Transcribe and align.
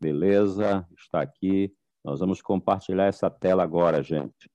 Beleza? 0.00 0.86
Está 0.96 1.22
aqui. 1.22 1.72
Nós 2.04 2.20
vamos 2.20 2.40
compartilhar 2.40 3.06
essa 3.06 3.30
tela 3.30 3.62
agora, 3.62 4.02
gente. 4.02 4.50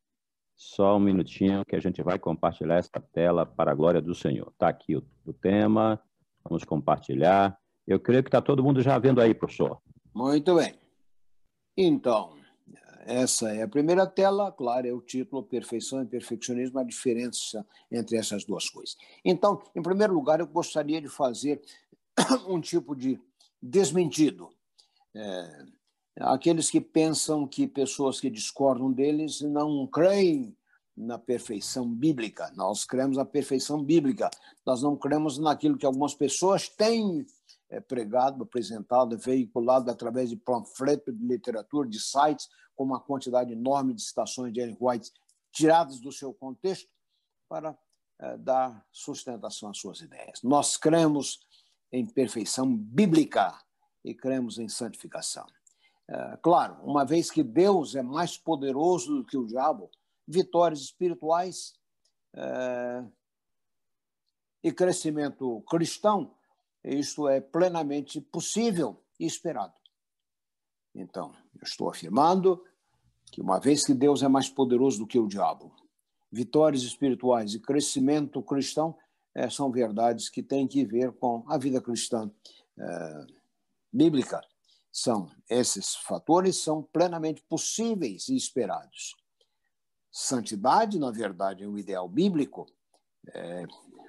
Só 0.56 0.98
um 0.98 1.00
minutinho 1.00 1.66
que 1.66 1.75
a 1.75 1.79
gente 1.79 2.04
vai 2.04 2.20
compartilhar 2.20 2.78
essa 2.78 3.02
tela 3.12 3.46
para 3.46 3.71
a 3.71 3.75
glória 3.75 4.01
do 4.01 4.13
Senhor. 4.13 4.49
Está 4.51 4.69
aqui 4.69 4.96
o, 4.96 5.04
o 5.25 5.33
tema. 5.33 6.01
Vamos 6.43 6.63
compartilhar. 6.63 7.57
Eu 7.88 7.99
creio 7.99 8.23
que 8.23 8.29
está 8.29 8.41
todo 8.41 8.63
mundo 8.63 8.81
já 8.81 8.97
vendo 8.99 9.19
aí, 9.19 9.33
professor. 9.33 9.81
Muito 10.13 10.55
bem. 10.55 10.76
Então, 11.76 12.37
essa 13.05 13.49
é 13.49 13.63
a 13.63 13.67
primeira 13.67 14.05
tela, 14.05 14.51
claro, 14.51 14.87
é 14.87 14.94
o 14.94 15.01
título 15.01 15.44
Perfeição 15.44 16.03
e 16.03 16.05
Perfeccionismo, 16.05 16.80
a 16.80 16.84
diferença 16.84 17.66
entre 17.91 18.17
essas 18.17 18.45
duas 18.45 18.70
coisas. 18.70 18.95
Então, 19.26 19.62
em 19.76 19.81
primeiro 19.81 20.13
lugar, 20.13 20.39
eu 20.39 20.48
gostaria 20.48 21.02
de 21.02 21.08
fazer 21.08 21.62
um 22.48 22.62
tipo 22.62 22.95
de 22.95 23.20
desmentido. 23.62 24.49
É, 25.16 25.66
aqueles 26.20 26.70
que 26.70 26.81
pensam 26.81 27.47
que 27.47 27.67
pessoas 27.67 28.19
que 28.19 28.29
discordam 28.29 28.91
deles 28.91 29.41
não 29.41 29.85
creem 29.88 30.55
na 30.95 31.17
perfeição 31.17 31.88
bíblica. 31.88 32.52
Nós 32.55 32.85
cremos 32.85 33.17
na 33.17 33.25
perfeição 33.25 33.83
bíblica. 33.83 34.29
Nós 34.66 34.81
não 34.81 34.95
cremos 34.95 35.38
naquilo 35.38 35.77
que 35.77 35.85
algumas 35.85 36.13
pessoas 36.13 36.67
têm 36.67 37.25
é, 37.69 37.79
pregado, 37.79 38.43
apresentado, 38.43 39.17
veiculado 39.17 39.89
através 39.89 40.29
de 40.29 40.35
panfletos 40.35 41.17
de 41.17 41.25
literatura, 41.25 41.88
de 41.88 41.99
sites, 41.99 42.49
com 42.75 42.83
uma 42.83 42.99
quantidade 42.99 43.53
enorme 43.53 43.93
de 43.93 44.02
citações 44.02 44.53
de 44.53 44.59
Ellen 44.59 44.77
White 44.80 45.11
tiradas 45.52 45.99
do 45.99 46.11
seu 46.11 46.33
contexto 46.33 46.89
para 47.49 47.77
é, 48.19 48.38
dar 48.38 48.85
sustentação 48.91 49.69
às 49.69 49.77
suas 49.77 50.02
ideias. 50.02 50.41
Nós 50.43 50.77
cremos 50.77 51.39
em 51.91 52.05
perfeição 52.05 52.75
bíblica 52.75 53.57
e 54.03 54.13
cremos 54.13 54.57
em 54.57 54.67
santificação. 54.67 55.45
É, 56.07 56.37
claro, 56.41 56.77
uma 56.83 57.05
vez 57.05 57.29
que 57.29 57.43
Deus 57.43 57.95
é 57.95 58.01
mais 58.01 58.37
poderoso 58.37 59.17
do 59.17 59.25
que 59.25 59.38
o 59.38 59.45
diabo, 59.45 59.89
vitórias 60.27 60.81
espirituais 60.81 61.73
é, 62.33 63.03
e 64.63 64.71
crescimento 64.71 65.61
cristão 65.69 66.35
isto 66.83 67.27
é 67.27 67.39
plenamente 67.39 68.19
possível 68.19 69.03
e 69.19 69.25
esperado. 69.25 69.73
Então, 70.95 71.33
eu 71.55 71.63
estou 71.63 71.89
afirmando 71.89 72.63
que, 73.31 73.41
uma 73.41 73.59
vez 73.59 73.86
que 73.86 73.93
Deus 73.93 74.23
é 74.23 74.27
mais 74.27 74.49
poderoso 74.49 74.99
do 74.99 75.08
que 75.08 75.19
o 75.19 75.27
diabo, 75.27 75.73
vitórias 76.31 76.81
espirituais 76.81 77.53
e 77.53 77.59
crescimento 77.59 78.41
cristão 78.41 78.97
é, 79.33 79.49
são 79.49 79.71
verdades 79.71 80.30
que 80.30 80.41
têm 80.41 80.67
que 80.67 80.83
ver 80.83 81.11
com 81.13 81.43
a 81.47 81.58
vida 81.58 81.80
cristã 81.80 82.30
é, 82.77 83.25
bíblica. 83.92 84.42
São 84.92 85.31
esses 85.50 85.95
fatores 85.95 86.58
são 86.58 86.84
plenamente 86.84 87.42
possíveis 87.50 88.28
e 88.30 88.36
esperados. 88.36 89.16
Santidade, 90.11 91.00
na 91.00 91.11
verdade, 91.11 91.64
é 91.64 91.67
o 91.67 91.78
ideal 91.78 92.08
bíblico. 92.09 92.67
É, 93.33 93.66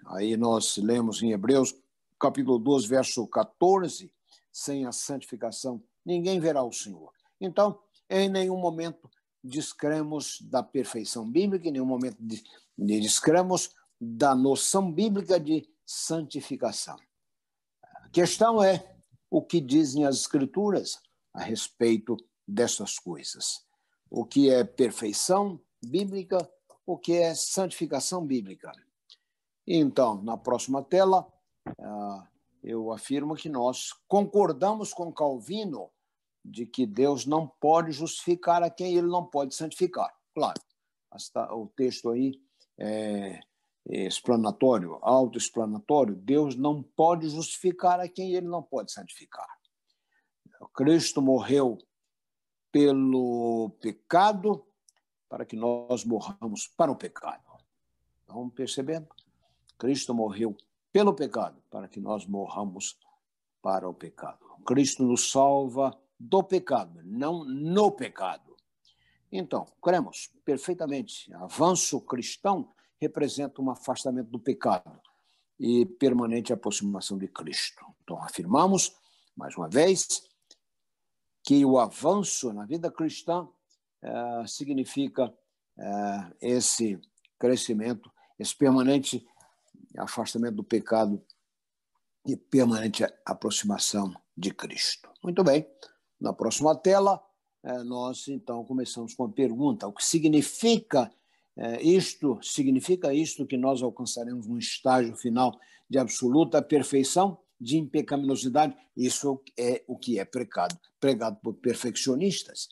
aí 0.06 0.36
nós 0.36 0.77
lemos 0.77 1.22
em 1.22 1.33
Hebreus 1.33 1.74
capítulo 2.22 2.56
12, 2.56 2.86
verso 2.86 3.27
14, 3.27 4.12
sem 4.52 4.86
a 4.86 4.92
santificação, 4.92 5.83
ninguém 6.06 6.39
verá 6.39 6.62
o 6.62 6.72
Senhor. 6.72 7.12
Então, 7.41 7.80
em 8.08 8.28
nenhum 8.28 8.56
momento 8.56 9.11
descremos 9.42 10.41
da 10.42 10.62
perfeição 10.62 11.28
bíblica, 11.28 11.67
em 11.67 11.72
nenhum 11.72 11.86
momento 11.86 12.17
descremos 12.78 13.70
da 14.00 14.36
noção 14.36 14.92
bíblica 14.92 15.41
de 15.41 15.69
santificação. 15.84 16.96
A 17.83 18.08
questão 18.11 18.62
é 18.62 18.91
o 19.33 19.41
que 19.41 19.62
dizem 19.62 20.05
as 20.05 20.16
Escrituras 20.16 21.00
a 21.33 21.41
respeito 21.41 22.19
dessas 22.47 22.98
coisas. 22.98 23.64
O 24.11 24.27
que 24.27 24.50
é 24.50 24.62
perfeição 24.62 25.58
bíblica, 25.83 26.36
o 26.84 26.98
que 26.98 27.14
é 27.14 27.34
santificação 27.34 28.27
bíblica. 28.27 28.70
Então, 29.67 30.23
na 30.23 30.36
próxima 30.36 30.83
tela, 30.83 31.27
ah, 31.80 32.29
eu 32.62 32.92
afirmo 32.92 33.34
que 33.34 33.48
nós 33.48 33.95
concordamos 34.06 34.92
com 34.92 35.11
Calvino 35.11 35.90
de 36.45 36.67
que 36.67 36.85
Deus 36.85 37.24
não 37.24 37.48
pode 37.48 37.90
justificar 37.90 38.62
a 38.62 38.68
quem 38.68 38.98
ele 38.98 39.06
não 39.06 39.24
pode 39.24 39.55
santificar. 39.55 40.14
Claro, 40.35 40.61
o 41.52 41.68
texto 41.68 42.11
aí 42.11 42.39
é, 42.77 43.40
é 43.40 43.40
explanatório, 43.86 44.98
autoexplanatório. 45.02 46.14
Deus 46.14 46.56
não 46.56 46.82
pode 46.82 47.28
justificar 47.28 48.00
a 48.00 48.08
quem 48.08 48.34
ele 48.34 48.46
não 48.46 48.62
pode 48.62 48.92
santificar. 48.92 49.48
Cristo 50.74 51.20
morreu 51.20 51.78
pelo 52.70 53.70
pecado 53.80 54.64
para 55.28 55.44
que 55.44 55.56
nós 55.56 56.04
morramos 56.04 56.68
para 56.68 56.92
o 56.92 56.96
pecado. 56.96 57.42
Estão 58.20 58.48
percebendo? 58.48 59.08
Cristo 59.78 60.14
morreu 60.14 60.56
pelo 60.92 61.14
pecado, 61.14 61.62
para 61.70 61.88
que 61.88 61.98
nós 61.98 62.26
morramos 62.26 62.98
para 63.60 63.88
o 63.88 63.94
pecado. 63.94 64.38
Cristo 64.66 65.02
nos 65.02 65.30
salva 65.30 65.98
do 66.18 66.42
pecado, 66.42 67.00
não 67.02 67.44
no 67.44 67.90
pecado. 67.90 68.54
Então, 69.30 69.66
cremos 69.82 70.30
perfeitamente, 70.44 71.32
avanço 71.34 72.00
cristão 72.02 72.72
representa 73.02 73.61
um 73.61 73.68
afastamento 73.68 74.30
do 74.30 74.39
pecado 74.39 75.01
e 75.58 75.85
permanente 75.85 76.52
aproximação 76.52 77.18
de 77.18 77.27
Cristo. 77.27 77.85
Então, 78.02 78.17
afirmamos, 78.23 78.95
mais 79.36 79.57
uma 79.57 79.68
vez, 79.68 80.23
que 81.42 81.64
o 81.64 81.79
avanço 81.79 82.52
na 82.52 82.64
vida 82.64 82.92
cristã 82.92 83.48
eh, 84.02 84.45
significa 84.46 85.35
eh, 85.77 86.33
esse 86.41 87.01
crescimento, 87.39 88.11
esse 88.39 88.57
permanente 88.57 89.27
afastamento 89.98 90.57
do 90.57 90.64
pecado 90.64 91.20
e 92.24 92.36
permanente 92.36 93.05
aproximação 93.27 94.14
de 94.36 94.55
Cristo. 94.55 95.11
Muito 95.24 95.42
bem. 95.42 95.67
Na 96.20 96.33
próxima 96.33 96.77
tela, 96.77 97.20
eh, 97.64 97.83
nós 97.83 98.29
então 98.29 98.64
começamos 98.64 99.12
com 99.12 99.24
a 99.24 99.33
pergunta: 99.33 99.89
o 99.89 99.92
que 99.92 100.05
significa 100.05 101.12
eh, 101.57 101.83
isto? 101.83 102.39
Significa 102.42 103.13
isto 103.13 103.46
que 103.46 103.57
nós 103.57 103.83
alcançaremos 103.83 104.46
um 104.46 104.58
estágio 104.58 105.17
final 105.17 105.58
de 105.89 105.98
absoluta 105.98 106.63
perfeição, 106.63 107.39
de 107.61 107.79
impecaminosidade? 107.79 108.77
Isso 108.96 109.42
é 109.58 109.85
o 109.86 109.96
que 109.96 110.18
é 110.18 110.24
pregado, 110.24 110.79
pregado 110.98 111.39
por 111.42 111.55
perfeccionistas. 111.55 112.68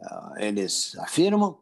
Ah, 0.00 0.34
eles 0.38 0.96
afirmam, 0.98 1.58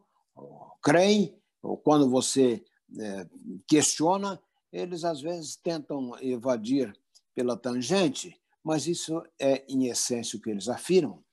creem, 0.81 1.35
ou 1.61 1.77
quando 1.77 2.09
você 2.09 2.63
eh, 2.99 3.27
questiona, 3.67 4.41
eles 4.71 5.03
às 5.03 5.21
vezes 5.21 5.55
tentam 5.57 6.17
evadir 6.21 6.93
pela 7.35 7.57
tangente, 7.57 8.39
mas 8.63 8.87
isso 8.87 9.21
é, 9.39 9.65
em 9.67 9.87
essência, 9.87 10.37
o 10.37 10.41
que 10.41 10.49
eles 10.49 10.67
afirmam, 10.67 11.23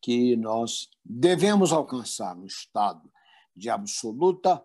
que 0.00 0.36
nós 0.36 0.88
devemos 1.04 1.72
alcançar 1.72 2.36
um 2.36 2.46
estado 2.46 3.10
de 3.54 3.68
absoluta, 3.68 4.62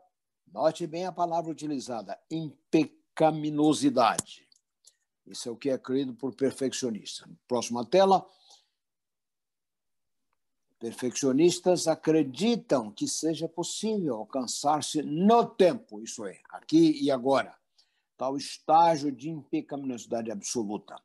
note 0.51 0.88
bem 0.88 1.06
a 1.06 1.12
palavra 1.12 1.51
utilizada, 1.51 2.17
impecaminosidade. 2.29 4.47
Isso 5.25 5.50
é 5.50 5.51
o 5.51 5.56
que 5.56 5.69
é 5.69 5.78
crido 5.78 6.13
por 6.13 6.35
perfeccionistas. 6.35 7.28
Próxima 7.47 7.85
tela. 7.85 8.28
Perfeccionistas 10.79 11.88
acreditam 11.88 12.91
que 12.91 13.07
seja 13.07 13.47
possível 13.47 14.16
alcançar-se 14.16 15.01
no 15.03 15.45
tempo, 15.45 16.01
isso 16.01 16.25
é, 16.25 16.41
aqui 16.50 17.00
e 17.03 17.12
agora, 17.12 17.56
tal 18.18 18.35
estágio 18.35 19.12
de 19.12 19.29
impecaminosidade 19.29 20.31
absoluta. 20.31 21.00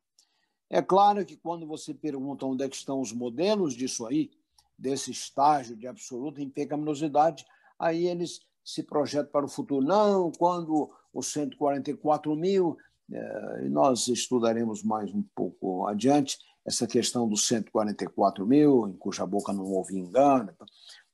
É 0.68 0.82
claro 0.82 1.24
que 1.24 1.36
quando 1.36 1.64
você 1.66 1.94
pergunta 1.94 2.46
onde 2.46 2.64
é 2.64 2.66
estão 2.66 3.00
os 3.00 3.12
modelos 3.12 3.74
disso 3.74 4.04
aí, 4.06 4.30
desse 4.78 5.10
estágio 5.10 5.76
de 5.76 5.86
absoluta 5.86 6.42
impecaminosidade, 6.42 7.46
aí 7.78 8.06
eles 8.06 8.40
se 8.66 8.82
projetam 8.82 9.30
para 9.30 9.46
o 9.46 9.48
futuro. 9.48 9.86
Não, 9.86 10.32
quando 10.32 10.90
os 11.14 11.30
144 11.32 12.34
mil, 12.34 12.76
eh, 13.12 13.68
nós 13.70 14.08
estudaremos 14.08 14.82
mais 14.82 15.14
um 15.14 15.22
pouco 15.36 15.86
adiante 15.86 16.36
essa 16.66 16.84
questão 16.84 17.28
dos 17.28 17.46
144 17.46 18.44
mil, 18.44 18.88
em 18.88 18.96
cuja 18.96 19.24
boca 19.24 19.52
não 19.52 19.66
houve 19.66 19.96
engano. 19.96 20.52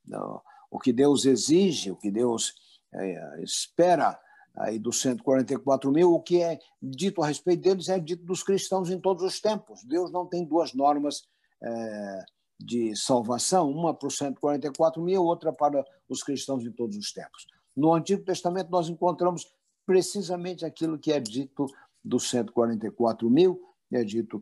Não, 0.03 0.41
o 0.71 0.79
que 0.79 0.95
Deus 0.95 1.27
exige, 1.27 1.91
o 1.91 1.97
que 1.97 2.11
Deus 2.11 2.55
eh, 2.95 3.43
espera 3.43 4.19
aí 4.57 4.79
dos 4.79 5.03
144 5.03 5.93
mil, 5.93 6.15
o 6.15 6.23
que 6.23 6.41
é 6.41 6.59
dito 6.81 7.23
a 7.23 7.27
respeito 7.27 7.63
deles 7.63 7.91
é 7.91 7.99
dito 7.99 8.25
dos 8.25 8.43
cristãos 8.43 8.89
em 8.89 8.99
todos 8.99 9.23
os 9.23 9.41
tempos. 9.41 9.85
Deus 9.85 10.11
não 10.11 10.27
tem 10.27 10.43
duas 10.43 10.73
normas 10.73 11.23
é, 11.63 12.25
de 12.65 12.95
salvação, 12.97 13.71
uma 13.71 13.95
para 13.95 14.09
os 14.09 14.17
144 14.17 15.03
mil, 15.03 15.23
outra 15.25 15.53
para 15.53 15.85
os 16.09 16.23
cristãos 16.23 16.65
em 16.65 16.73
todos 16.73 16.97
os 16.97 17.13
tempos. 17.13 17.47
No 17.77 17.93
Antigo 17.93 18.25
Testamento, 18.25 18.71
nós 18.71 18.89
encontramos 18.89 19.47
precisamente 19.87 20.65
aquilo 20.65 20.99
que 20.99 21.13
é 21.13 21.21
dito 21.21 21.67
dos 22.05 22.29
144 22.31 23.29
mil, 23.31 23.61
é 23.91 24.05
dito 24.05 24.41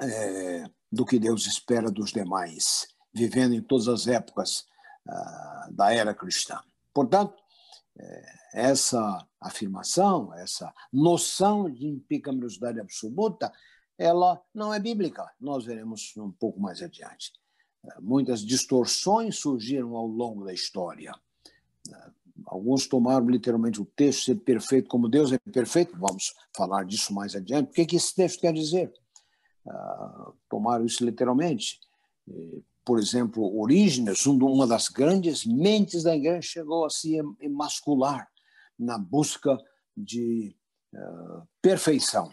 é, 0.00 0.64
do 0.90 1.04
que 1.04 1.18
Deus 1.18 1.46
espera 1.46 1.90
dos 1.90 2.12
demais, 2.12 2.86
vivendo 3.12 3.54
em 3.54 3.62
todas 3.62 3.88
as 3.88 4.06
épocas 4.06 4.66
uh, 5.06 5.72
da 5.72 5.92
era 5.92 6.14
cristã. 6.14 6.60
Portanto, 6.92 7.34
é, 7.98 8.24
essa 8.54 9.26
afirmação, 9.40 10.32
essa 10.34 10.72
noção 10.92 11.70
de 11.70 11.86
impecabilidade 11.86 12.80
absoluta, 12.80 13.52
ela 14.02 14.42
não 14.52 14.74
é 14.74 14.80
bíblica. 14.80 15.30
Nós 15.40 15.64
veremos 15.64 16.12
um 16.16 16.32
pouco 16.32 16.60
mais 16.60 16.82
adiante. 16.82 17.32
É, 17.84 18.00
muitas 18.00 18.40
distorções 18.40 19.38
surgiram 19.38 19.96
ao 19.96 20.06
longo 20.06 20.44
da 20.44 20.52
história. 20.52 21.14
É, 21.88 22.10
alguns 22.46 22.88
tomaram 22.88 23.28
literalmente 23.28 23.80
o 23.80 23.84
texto 23.84 24.24
ser 24.24 24.34
perfeito 24.36 24.88
como 24.88 25.08
Deus 25.08 25.32
é 25.32 25.38
perfeito. 25.38 25.96
Vamos 25.96 26.34
falar 26.54 26.84
disso 26.84 27.14
mais 27.14 27.36
adiante. 27.36 27.70
O 27.70 27.72
que, 27.72 27.86
que 27.86 27.96
esse 27.96 28.12
texto 28.12 28.40
quer 28.40 28.52
dizer? 28.52 28.92
Uh, 29.64 30.32
tomaram 30.48 30.84
isso 30.84 31.04
literalmente. 31.04 31.78
Por 32.84 32.98
exemplo, 32.98 33.56
Orígenes, 33.60 34.26
uma 34.26 34.66
das 34.66 34.88
grandes 34.88 35.46
mentes 35.46 36.02
da 36.02 36.16
igreja, 36.16 36.42
chegou 36.42 36.84
a 36.84 36.90
se 36.90 37.16
emascular 37.40 38.28
na 38.76 38.98
busca 38.98 39.56
de 39.96 40.56
uh, 40.92 41.46
perfeição 41.60 42.28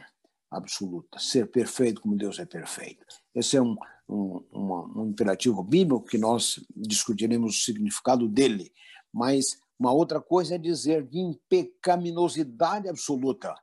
absoluta, 0.50 1.20
ser 1.20 1.50
perfeito 1.52 2.02
como 2.02 2.18
Deus 2.18 2.40
é 2.40 2.46
perfeito. 2.46 3.06
Esse 3.36 3.58
é 3.58 3.62
um, 3.62 3.76
um, 4.08 4.44
um, 4.52 5.02
um 5.02 5.06
imperativo 5.08 5.64
bíblico 5.64 6.06
que 6.06 6.18
nós 6.18 6.60
discutiremos 6.76 7.56
o 7.56 7.62
significado 7.62 8.28
dele. 8.28 8.72
Mas 9.14 9.60
uma 9.80 9.92
outra 9.92 10.20
coisa 10.20 10.56
é 10.56 10.58
dizer 10.58 11.06
de 11.08 11.20
impecaminosidade 11.20 12.90
absoluta, 12.90 13.56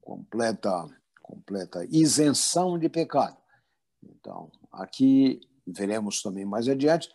completa, 0.00 0.88
completa 1.22 1.84
isenção 1.90 2.78
de 2.78 2.88
pecado. 2.88 3.36
Então, 4.02 4.50
aqui 4.70 5.40
veremos 5.66 6.22
também 6.22 6.44
mais 6.44 6.68
adiante 6.68 7.08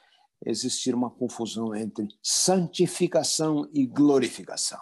existir 0.45 0.95
uma 0.95 1.09
confusão 1.09 1.75
entre 1.75 2.07
santificação 2.21 3.69
e 3.71 3.85
glorificação. 3.85 4.79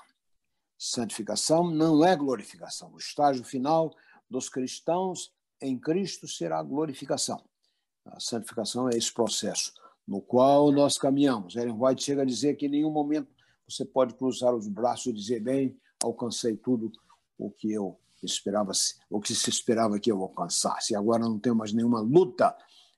Santificação 0.81 1.69
não 1.69 2.05
é 2.05 2.15
glorificação. 2.15 2.93
O 2.93 2.97
estágio 2.97 3.43
final 3.43 3.93
dos 4.29 4.47
cristãos 4.47 5.33
em 5.61 5.77
Cristo 5.77 6.25
será 6.25 6.59
a 6.59 6.63
glorificação. 6.63 7.43
A 8.05 8.17
santificação 8.17 8.87
é 8.87 8.95
esse 8.95 9.13
processo 9.13 9.73
no 10.07 10.21
qual 10.21 10.71
nós 10.71 10.97
caminhamos. 10.97 11.57
Ellen 11.57 11.75
White 11.77 12.01
chega 12.01 12.21
a 12.21 12.25
dizer 12.25 12.55
que 12.55 12.67
em 12.67 12.69
nenhum 12.69 12.91
momento 12.91 13.27
você 13.67 13.83
pode 13.83 14.13
cruzar 14.13 14.55
os 14.55 14.69
braços 14.69 15.07
e 15.07 15.13
dizer, 15.13 15.41
bem, 15.41 15.77
alcancei 16.01 16.55
tudo 16.55 16.89
o 17.37 17.51
que 17.51 17.73
eu 17.73 17.99
esperava, 18.23 18.71
o 19.09 19.19
que 19.19 19.35
se 19.35 19.49
esperava 19.49 19.99
que 19.99 20.09
eu 20.09 20.21
alcançasse. 20.21 20.95
Agora 20.95 21.19
não 21.19 21.37
tenho 21.37 21.55
mais 21.55 21.73
nenhuma 21.73 21.99
luta 21.99 22.55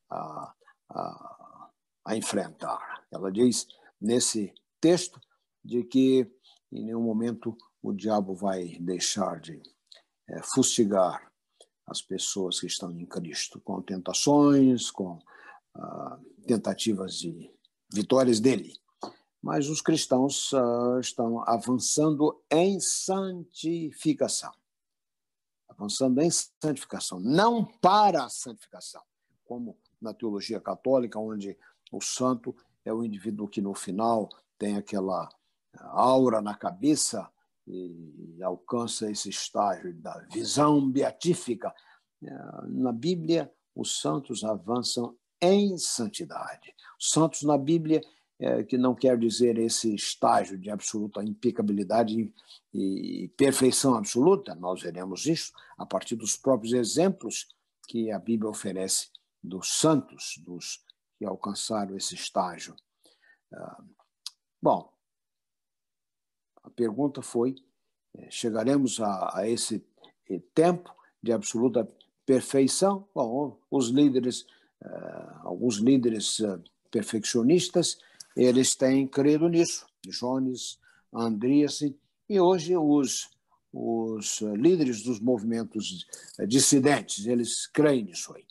a, 0.08 0.54
a, 0.88 1.70
a 2.06 2.16
enfrentar. 2.16 3.04
Ela 3.12 3.32
diz 3.32 3.68
nesse 4.00 4.54
texto 4.80 5.20
de 5.66 5.84
que 5.84 6.32
em 6.72 6.86
nenhum 6.86 7.02
momento 7.02 7.58
o 7.82 7.92
diabo 7.92 8.34
vai 8.36 8.78
deixar 8.80 9.40
de 9.40 9.62
é, 10.28 10.42
fustigar 10.54 11.32
as 11.88 12.02
pessoas 12.02 12.60
que 12.60 12.68
estão 12.68 12.92
em 12.92 13.06
Cristo 13.06 13.60
com 13.60 13.82
tentações, 13.82 14.90
com 14.90 15.20
ah, 15.76 16.20
tentativas 16.48 17.16
de 17.16 17.52
vitórias 17.92 18.40
dele. 18.40 18.74
Mas 19.42 19.68
os 19.68 19.82
cristãos 19.82 20.54
ah, 20.54 21.00
estão 21.02 21.44
avançando 21.48 22.42
em 22.50 22.80
santificação. 22.80 24.54
Avançando 25.68 26.22
em 26.22 26.30
santificação, 26.30 27.20
não 27.20 27.66
para 27.66 28.26
a 28.26 28.30
santificação, 28.30 29.02
como 29.44 29.78
na 30.00 30.14
teologia 30.14 30.62
católica, 30.62 31.20
onde 31.20 31.58
o 31.92 32.00
santo 32.00 32.56
é 32.86 32.94
o 32.94 33.04
indivíduo 33.04 33.48
que 33.48 33.62
no 33.62 33.74
final 33.74 34.30
tem 34.58 34.78
aquela 34.78 35.28
aura 35.80 36.42
na 36.42 36.56
cabeça 36.56 37.30
e 37.68 38.42
alcança 38.42 39.10
esse 39.10 39.30
estágio 39.30 39.94
da 39.96 40.18
visão 40.32 40.90
beatífica. 40.90 41.74
Na 42.68 42.92
Bíblia, 42.92 43.52
os 43.76 44.00
santos 44.00 44.44
avançam 44.44 45.16
em 45.42 45.78
santidade. 45.78 46.74
Os 47.00 47.10
santos 47.10 47.42
na 47.44 47.58
Bíblia, 47.58 48.02
é, 48.40 48.64
que 48.64 48.78
não 48.78 48.94
quer 48.94 49.18
dizer 49.18 49.58
esse 49.58 49.94
estágio 49.94 50.58
de 50.58 50.70
absoluta 50.70 51.24
impecabilidade 51.24 52.34
e 52.74 53.32
perfeição 53.38 53.96
absoluta, 53.96 54.56
nós 54.56 54.82
veremos 54.82 55.26
isso 55.26 55.52
a 55.78 55.86
partir 55.86 56.16
dos 56.16 56.38
próprios 56.38 56.74
exemplos 56.74 57.48
que 57.88 58.12
a 58.12 58.20
Bíblia 58.20 58.50
oferece 58.50 59.10
dos 59.44 59.80
santos, 59.80 60.40
dos 60.46 60.84
que 61.18 61.26
alcançaram 61.26 61.98
esse 61.98 62.16
estágio. 62.16 62.76
Ah, 63.54 63.84
bom, 64.62 64.92
pergunta 66.84 67.22
foi: 67.22 67.56
eh, 68.18 68.28
chegaremos 68.30 69.00
a, 69.00 69.40
a 69.40 69.50
esse 69.50 69.84
tempo 70.54 70.94
de 71.22 71.32
absoluta 71.32 71.88
perfeição? 72.26 73.08
Bom, 73.14 73.58
os 73.70 73.90
líderes, 73.90 74.42
uh, 74.84 75.40
alguns 75.44 75.78
líderes 75.78 76.40
uh, 76.40 76.62
perfeccionistas, 76.90 77.98
eles 78.36 78.76
têm 78.76 79.08
credo 79.08 79.48
nisso. 79.48 79.86
Jones, 80.08 80.80
Andreas 81.14 81.82
e 81.82 82.40
hoje 82.40 82.76
os 82.78 83.30
os 83.74 84.42
líderes 84.42 85.02
dos 85.02 85.22
movimentos 85.22 86.06
dissidentes, 86.46 87.26
eles 87.26 87.68
creem 87.68 88.04
nisso 88.04 88.34
aí 88.36 88.46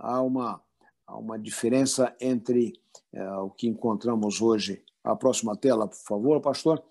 há 0.00 0.20
uma, 0.22 0.60
há 1.06 1.16
uma 1.16 1.38
diferença 1.38 2.14
entre 2.20 2.72
é, 3.12 3.30
o 3.36 3.50
que 3.50 3.68
encontramos 3.68 4.40
hoje. 4.40 4.82
A 5.04 5.14
próxima 5.14 5.56
tela, 5.56 5.86
por 5.86 5.96
favor, 5.96 6.40
pastor. 6.40 6.82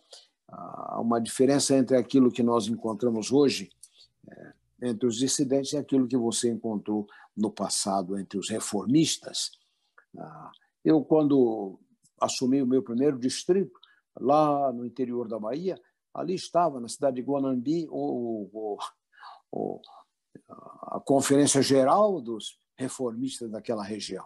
Há 0.52 1.00
uma 1.00 1.20
diferença 1.20 1.76
entre 1.76 1.96
aquilo 1.96 2.32
que 2.32 2.44
nós 2.44 2.68
encontramos 2.68 3.32
hoje, 3.32 3.70
é, 4.30 4.54
entre 4.84 5.08
os 5.08 5.18
dissidentes, 5.18 5.74
e 5.74 5.78
aquilo 5.78 6.08
que 6.08 6.18
você 6.18 6.50
encontrou 6.50 7.08
no 7.36 7.52
passado 7.52 8.18
entre 8.18 8.38
os 8.38 8.50
reformistas. 8.50 9.52
Ah, 10.18 10.52
eu, 10.84 11.04
quando 11.04 11.80
assumi 12.20 12.62
o 12.62 12.68
meu 12.68 12.82
primeiro 12.82 13.18
distrito, 13.18 13.80
lá 14.20 14.72
no 14.74 14.86
interior 14.86 15.28
da 15.28 15.40
Bahia, 15.40 15.80
ali 16.14 16.36
estava, 16.36 16.80
na 16.80 16.88
cidade 16.88 17.18
de 17.18 17.22
Guanambi, 17.22 17.88
o, 17.90 18.50
o, 18.52 18.78
o 19.52 19.82
a 20.48 21.00
Conferência 21.00 21.62
Geral 21.62 22.20
dos 22.22 22.60
reformistas 22.78 23.50
daquela 23.50 23.84
região. 23.84 24.26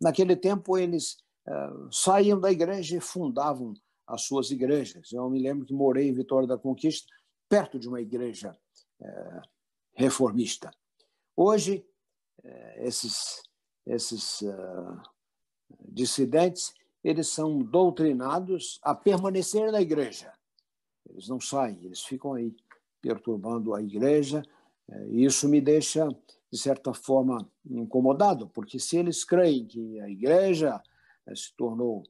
Naquele 0.00 0.34
tempo, 0.34 0.78
eles 0.78 1.18
uh, 1.46 1.92
saíam 1.92 2.40
da 2.40 2.50
igreja 2.50 2.96
e 2.96 3.00
fundavam 3.00 3.74
as 4.12 4.22
suas 4.22 4.50
igrejas. 4.50 5.12
Eu 5.12 5.28
me 5.30 5.38
lembro 5.38 5.66
que 5.66 5.72
morei 5.72 6.08
em 6.08 6.14
Vitória 6.14 6.46
da 6.46 6.58
Conquista, 6.58 7.12
perto 7.48 7.78
de 7.78 7.88
uma 7.88 8.00
igreja 8.00 8.56
uh, 9.00 9.40
reformista. 9.94 10.70
Hoje, 11.36 11.84
uh, 12.44 12.86
esses, 12.86 13.42
esses 13.86 14.42
dissidentes 15.88 16.74
eles 17.02 17.28
são 17.28 17.58
doutrinados 17.58 18.78
a 18.82 18.94
permanecer 18.94 19.72
na 19.72 19.80
igreja. 19.80 20.32
Eles 21.08 21.28
não 21.28 21.40
saem, 21.40 21.82
eles 21.82 22.02
ficam 22.02 22.34
aí 22.34 22.54
perturbando 23.00 23.74
a 23.74 23.82
igreja. 23.82 24.42
E 25.08 25.24
isso 25.24 25.48
me 25.48 25.60
deixa 25.60 26.08
de 26.50 26.58
certa 26.58 26.92
forma, 26.92 27.48
incomodado, 27.64 28.48
porque 28.48 28.78
se 28.78 28.96
eles 28.96 29.24
creem 29.24 29.64
que 29.66 30.00
a 30.00 30.10
igreja 30.10 30.82
eh, 31.26 31.34
se 31.34 31.54
tornou 31.56 32.02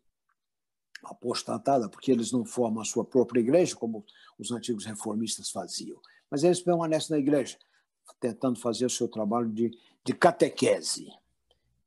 apostatada 1.05 1.89
porque 1.89 2.11
eles 2.11 2.33
não 2.33 2.45
formam 2.45 2.83
a 2.83 2.85
sua 2.85 3.05
própria 3.05 3.41
igreja, 3.41 3.77
como 3.77 4.05
os 4.39 4.51
antigos 4.51 4.85
reformistas 4.85 5.51
faziam, 5.51 6.01
mas 6.31 6.45
eles 6.45 6.61
permanecem 6.61 7.17
na 7.17 7.19
igreja, 7.19 7.59
tentando 8.19 8.59
fazer 8.59 8.87
o 8.87 8.91
seu 8.91 9.09
trabalho 9.09 9.49
de, 9.49 9.71
de 10.05 10.13
catequese. 10.13 11.09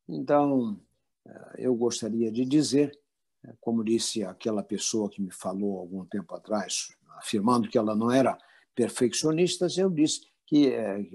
Então, 0.08 0.79
eh, 1.25 1.55
eu 1.60 1.75
gostaria 1.75 2.32
de 2.32 2.46
dizer, 2.46 2.98
eh, 3.43 3.53
como 3.62 3.84
disse 3.84 4.24
aquela 4.24 4.63
pessoa 4.63 5.10
que 5.10 5.22
me 5.22 5.32
falou 5.32 5.79
algum 5.79 6.05
tempo 6.05 6.34
atrás, 6.36 6.96
afirmando 7.17 7.70
que 7.70 7.77
ela 7.77 7.96
não 7.96 8.12
era 8.12 8.38
perfeccionista, 8.75 9.67
eu 9.77 9.89
disse 9.89 10.22
que 10.46 10.67
é, 10.67 11.05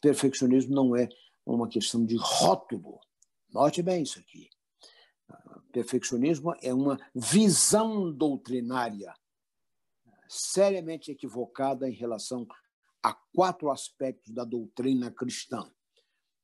perfeccionismo 0.00 0.74
não 0.74 0.94
é 0.96 1.08
uma 1.44 1.68
questão 1.68 2.04
de 2.04 2.16
rótulo. 2.16 3.00
Note 3.52 3.82
bem 3.82 4.02
isso 4.02 4.18
aqui. 4.18 4.48
Perfeccionismo 5.72 6.54
é 6.62 6.72
uma 6.72 6.98
visão 7.14 8.12
doutrinária 8.12 9.12
seriamente 10.28 11.10
equivocada 11.10 11.88
em 11.88 11.94
relação 11.94 12.46
a 13.02 13.14
quatro 13.34 13.70
aspectos 13.70 14.32
da 14.32 14.44
doutrina 14.44 15.10
cristã. 15.10 15.70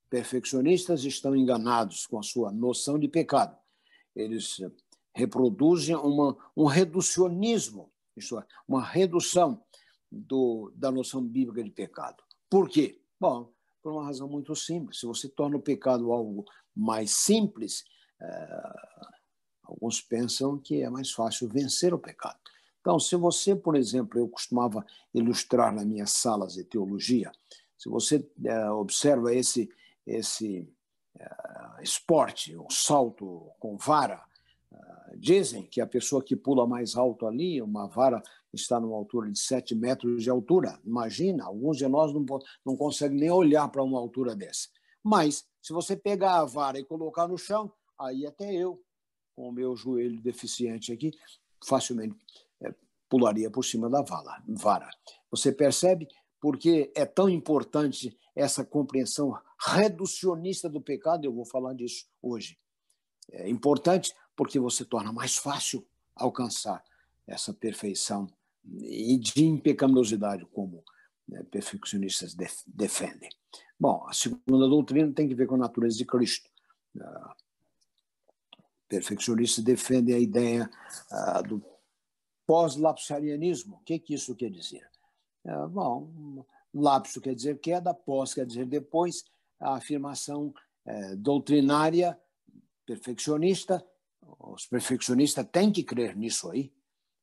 Perfeccionistas 0.09 1.05
estão 1.05 1.35
enganados 1.35 2.07
com 2.07 2.19
a 2.19 2.23
sua 2.23 2.53
noção 2.53 2.99
de 2.99 3.09
pecado. 3.09 3.57
Eles 4.15 4.59
reproduzem 5.15 5.97
uma, 5.97 6.37
um 6.57 6.67
reducionismo, 6.67 7.93
isso 8.17 8.39
é, 8.39 8.47
uma 8.67 8.83
redução 8.83 9.63
do, 10.11 10.73
da 10.77 10.91
noção 10.91 11.23
bíblica 11.23 11.63
de 11.63 11.71
pecado. 11.71 12.23
Por 12.49 12.69
quê? 12.69 13.01
Bom, 13.19 13.53
por 13.83 13.93
uma 13.93 14.05
razão 14.05 14.29
muito 14.29 14.55
simples. 14.55 15.01
Se 15.01 15.07
você 15.07 15.29
torna 15.29 15.57
o 15.57 15.63
pecado 15.63 16.13
algo 16.13 16.45
mais 16.75 17.11
simples, 17.13 17.85
é, 18.21 18.75
alguns 19.65 20.01
pensam 20.01 20.59
que 20.59 20.83
é 20.83 20.91
mais 20.91 21.11
fácil 21.11 21.49
vencer 21.49 21.93
o 21.93 21.99
pecado. 21.99 22.39
Então, 22.81 23.01
se 23.01 23.17
você, 23.17 23.57
por 23.57 23.77
exemplo, 23.77 24.19
eu 24.19 24.29
costumava 24.29 24.85
ilustrar 25.13 25.75
nas 25.75 25.87
minhas 25.87 26.11
salas 26.11 26.53
de 26.53 26.65
teologia, 26.65 27.33
se 27.79 27.89
você 27.89 28.29
é, 28.45 28.71
observa 28.71 29.35
esse, 29.35 29.71
esse 30.07 30.71
é, 31.19 31.31
esporte, 31.83 32.57
o 32.57 32.67
salto 32.71 33.51
com 33.59 33.77
vara, 33.77 34.23
é, 34.71 35.17
dizem 35.17 35.65
que 35.65 35.81
a 35.81 35.87
pessoa 35.87 36.23
que 36.23 36.37
pula 36.37 36.67
mais 36.67 36.95
alto 36.95 37.27
ali, 37.27 37.61
uma 37.63 37.87
vara 37.87 38.23
está 38.53 38.79
numa 38.79 38.97
altura 38.97 39.31
de 39.31 39.39
7 39.39 39.75
metros 39.75 40.23
de 40.23 40.31
altura. 40.31 40.79
Imagina, 40.85 41.45
alguns 41.45 41.79
de 41.79 41.89
nós 41.89 42.13
não, 42.13 42.25
não 42.65 42.77
conseguem 42.77 43.19
nem 43.19 43.31
olhar 43.31 43.69
para 43.69 43.83
uma 43.83 43.99
altura 43.99 44.37
dessa. 44.37 44.69
Mas, 45.03 45.47
se 45.61 45.73
você 45.73 45.97
pegar 45.97 46.41
a 46.41 46.45
vara 46.45 46.79
e 46.79 46.85
colocar 46.85 47.27
no 47.27 47.37
chão, 47.39 47.73
aí 47.99 48.27
até 48.27 48.53
eu, 48.55 48.81
com 49.35 49.49
o 49.49 49.53
meu 49.53 49.77
joelho 49.77 50.21
deficiente 50.21 50.93
aqui, 50.93 51.11
facilmente 51.65 52.17
pularia 53.15 53.49
por 53.49 53.65
cima 53.65 53.89
da 53.89 54.03
vala, 54.03 54.43
vara. 54.49 54.91
Você 55.31 55.53
percebe 55.53 56.09
porque 56.41 56.93
é 56.97 57.07
tão 57.07 57.29
importante 57.29 58.19
essa 58.35 58.65
compreensão 58.65 59.39
reducionista 59.59 60.69
do 60.69 60.81
pecado? 60.81 61.25
Eu 61.25 61.33
vou 61.33 61.45
falar 61.45 61.75
disso 61.75 62.07
hoje. 62.21 62.59
É 63.31 63.49
importante 63.49 64.13
porque 64.35 64.59
você 64.59 64.85
torna 64.85 65.13
mais 65.13 65.37
fácil 65.37 65.87
alcançar 66.17 66.83
essa 67.25 67.55
perfeição 67.55 68.27
e 68.81 69.17
de 69.17 69.45
impecaminosidade, 69.45 70.45
como 70.47 70.83
né, 71.29 71.43
perfeccionistas 71.45 72.35
def 72.35 72.63
defendem. 72.67 73.31
Bom, 73.79 74.05
a 74.09 74.13
segunda 74.13 74.69
doutrina 74.69 75.13
tem 75.13 75.29
que 75.29 75.37
ver 75.37 75.47
com 75.47 75.55
a 75.55 75.59
natureza 75.59 75.97
de 75.97 76.05
Cristo. 76.05 76.51
Uh, 76.97 77.44
perfeccionistas 78.89 79.65
defendem 79.65 80.15
a 80.15 80.19
ideia 80.19 80.71
uh, 81.11 81.43
do 81.43 81.63
pós-lapsarianismo. 82.47 83.77
O 83.77 83.85
que, 83.85 83.99
que 83.99 84.15
isso 84.15 84.35
quer 84.35 84.51
dizer? 84.51 84.89
É, 85.45 85.67
bom, 85.67 86.45
lapso 86.73 87.21
quer 87.21 87.35
dizer 87.35 87.61
queda, 87.61 87.93
pós 87.93 88.35
quer 88.35 88.47
dizer 88.47 88.67
depois, 88.67 89.25
a 89.61 89.77
afirmação 89.77 90.53
é, 90.85 91.17
doutrinária 91.17 92.19
perfeccionista. 92.87 93.85
Os 94.39 94.67
perfeccionistas 94.67 95.47
têm 95.51 95.71
que 95.71 95.83
crer 95.83 96.17
nisso 96.17 96.51
aí. 96.51 96.73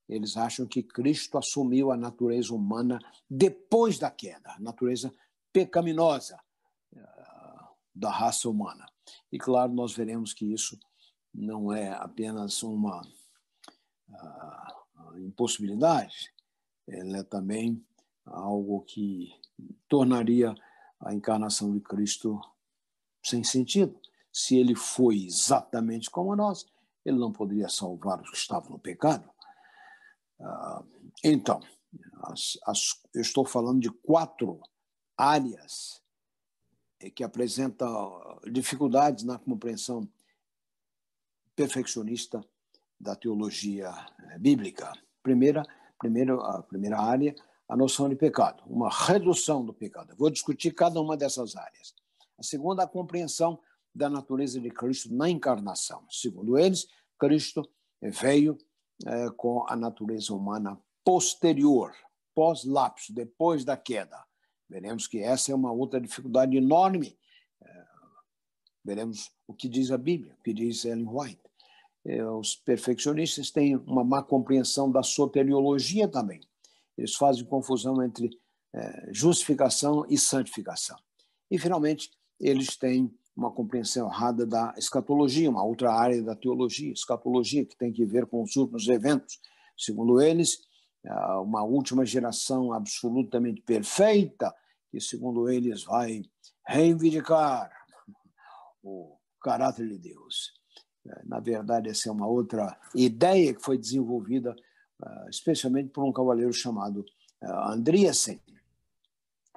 Eles 0.07 0.35
acham 0.37 0.67
que 0.67 0.83
Cristo 0.83 1.37
assumiu 1.37 1.91
a 1.91 1.97
natureza 1.97 2.53
humana 2.53 2.99
depois 3.29 3.97
da 3.97 4.11
queda, 4.11 4.51
a 4.51 4.59
natureza 4.59 5.13
pecaminosa 5.53 6.39
é, 6.95 6.99
da 7.93 8.11
raça 8.11 8.49
humana. 8.49 8.85
E 9.31 9.37
claro, 9.37 9.73
nós 9.73 9.93
veremos 9.93 10.33
que 10.33 10.45
isso 10.45 10.79
não 11.33 11.71
é 11.71 11.89
apenas 11.89 12.61
uma 12.63 13.01
uh, 14.09 15.17
impossibilidade, 15.19 16.33
ela 16.87 17.19
é 17.19 17.23
também 17.23 17.85
algo 18.25 18.81
que 18.81 19.33
tornaria 19.87 20.53
a 20.99 21.13
encarnação 21.13 21.71
de 21.71 21.79
Cristo 21.79 22.39
sem 23.23 23.43
sentido. 23.43 23.99
Se 24.31 24.57
ele 24.57 24.75
foi 24.75 25.25
exatamente 25.25 26.09
como 26.09 26.35
nós, 26.35 26.65
ele 27.03 27.17
não 27.17 27.31
poderia 27.31 27.67
salvar 27.67 28.21
os 28.21 28.29
que 28.29 28.37
estavam 28.37 28.71
no 28.71 28.79
pecado. 28.79 29.29
Ah, 30.39 30.83
então, 31.23 31.59
as, 32.23 32.57
as, 32.65 33.01
eu 33.13 33.21
estou 33.21 33.45
falando 33.45 33.79
de 33.79 33.89
quatro 33.89 34.61
áreas 35.17 36.01
que 37.15 37.23
apresentam 37.23 38.39
dificuldades 38.51 39.23
na 39.23 39.37
compreensão 39.39 40.07
perfeccionista 41.55 42.43
da 42.99 43.15
teologia 43.15 43.93
eh, 44.29 44.37
bíblica. 44.37 44.91
Primeira, 45.23 45.63
primeiro, 45.99 46.41
a 46.41 46.61
primeira 46.63 46.99
área, 46.99 47.35
a 47.67 47.75
noção 47.75 48.09
de 48.09 48.15
pecado, 48.15 48.63
uma 48.67 48.89
redução 48.89 49.65
do 49.65 49.73
pecado. 49.73 50.15
Vou 50.17 50.29
discutir 50.29 50.71
cada 50.71 50.99
uma 50.99 51.15
dessas 51.15 51.55
áreas. 51.55 51.93
A 52.37 52.43
segunda, 52.43 52.83
a 52.83 52.87
compreensão 52.87 53.59
da 53.93 54.09
natureza 54.09 54.59
de 54.59 54.69
Cristo 54.69 55.13
na 55.13 55.29
encarnação. 55.29 56.05
Segundo 56.09 56.57
eles, 56.57 56.87
Cristo 57.19 57.69
veio 58.01 58.57
é, 59.05 59.29
com 59.31 59.65
a 59.67 59.75
natureza 59.75 60.33
humana 60.33 60.79
posterior, 61.03 61.93
pós-lapso, 62.33 63.13
depois 63.13 63.65
da 63.65 63.75
queda. 63.75 64.17
Veremos 64.69 65.07
que 65.07 65.19
essa 65.19 65.51
é 65.51 65.55
uma 65.55 65.71
outra 65.71 65.99
dificuldade 65.99 66.55
enorme. 66.55 67.17
É, 68.81 68.85
veremos 68.85 69.31
o 69.47 69.53
que 69.53 69.67
diz 69.69 69.91
a 69.91 69.97
Bíblia, 69.97 70.35
o 70.39 70.43
que 70.43 70.53
diz 70.53 70.85
Ellen 70.85 71.07
White. 71.07 71.41
É, 72.05 72.25
os 72.25 72.55
perfeccionistas 72.55 73.51
têm 73.51 73.75
uma 73.75 74.03
má 74.03 74.23
compreensão 74.23 74.91
da 74.91 75.03
soteriologia 75.03 76.07
também. 76.07 76.41
Eles 76.97 77.15
fazem 77.15 77.45
confusão 77.45 78.03
entre 78.03 78.29
é, 78.73 79.09
justificação 79.11 80.05
e 80.09 80.17
santificação. 80.17 80.97
E, 81.49 81.59
finalmente, 81.59 82.09
eles 82.39 82.75
têm 82.75 83.13
uma 83.35 83.51
compreensão 83.51 84.07
errada 84.07 84.45
da 84.45 84.73
escatologia, 84.77 85.49
uma 85.49 85.63
outra 85.63 85.93
área 85.93 86.21
da 86.21 86.35
teologia, 86.35 86.91
escatologia, 86.91 87.65
que 87.65 87.77
tem 87.77 87.91
que 87.91 88.05
ver 88.05 88.25
com 88.25 88.41
os 88.43 88.55
últimos 88.55 88.87
eventos. 88.87 89.39
Segundo 89.77 90.21
eles, 90.21 90.59
uma 91.43 91.63
última 91.63 92.05
geração 92.05 92.73
absolutamente 92.73 93.61
perfeita, 93.61 94.53
que, 94.91 94.99
segundo 94.99 95.49
eles, 95.49 95.83
vai 95.83 96.23
reivindicar 96.67 97.71
o 98.83 99.17
caráter 99.41 99.87
de 99.87 99.97
Deus. 99.97 100.53
É, 101.05 101.25
na 101.25 101.39
verdade, 101.39 101.89
essa 101.89 102.09
é 102.09 102.11
uma 102.11 102.27
outra 102.27 102.79
ideia 102.93 103.53
que 103.53 103.61
foi 103.61 103.77
desenvolvida 103.77 104.55
uh, 105.01 105.29
especialmente 105.29 105.89
por 105.89 106.03
um 106.03 106.13
cavaleiro 106.13 106.53
chamado 106.53 107.03
uh, 107.41 107.71
Andriessen, 107.71 108.39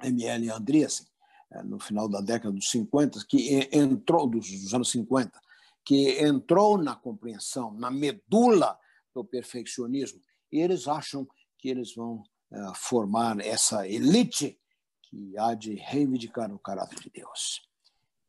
M.L. 0.01 0.49
Andriessen, 0.49 1.07
no 1.63 1.79
final 1.79 2.09
da 2.09 2.19
década 2.19 2.53
dos 2.53 2.69
50, 2.69 3.19
que 3.29 3.69
entrou, 3.71 4.27
dos 4.27 4.73
anos 4.73 4.91
50, 4.91 5.39
que 5.85 6.21
entrou 6.21 6.77
na 6.77 6.95
compreensão, 6.95 7.71
na 7.71 7.89
medula 7.89 8.77
do 9.13 9.23
perfeccionismo, 9.23 10.19
e 10.51 10.59
eles 10.59 10.85
acham 10.85 11.25
que 11.57 11.69
eles 11.69 11.95
vão 11.95 12.23
formar 12.75 13.39
essa 13.39 13.87
elite 13.87 14.59
que 15.03 15.37
há 15.37 15.53
de 15.53 15.75
reivindicar 15.75 16.51
o 16.51 16.59
caráter 16.59 16.99
de 16.99 17.09
Deus. 17.09 17.61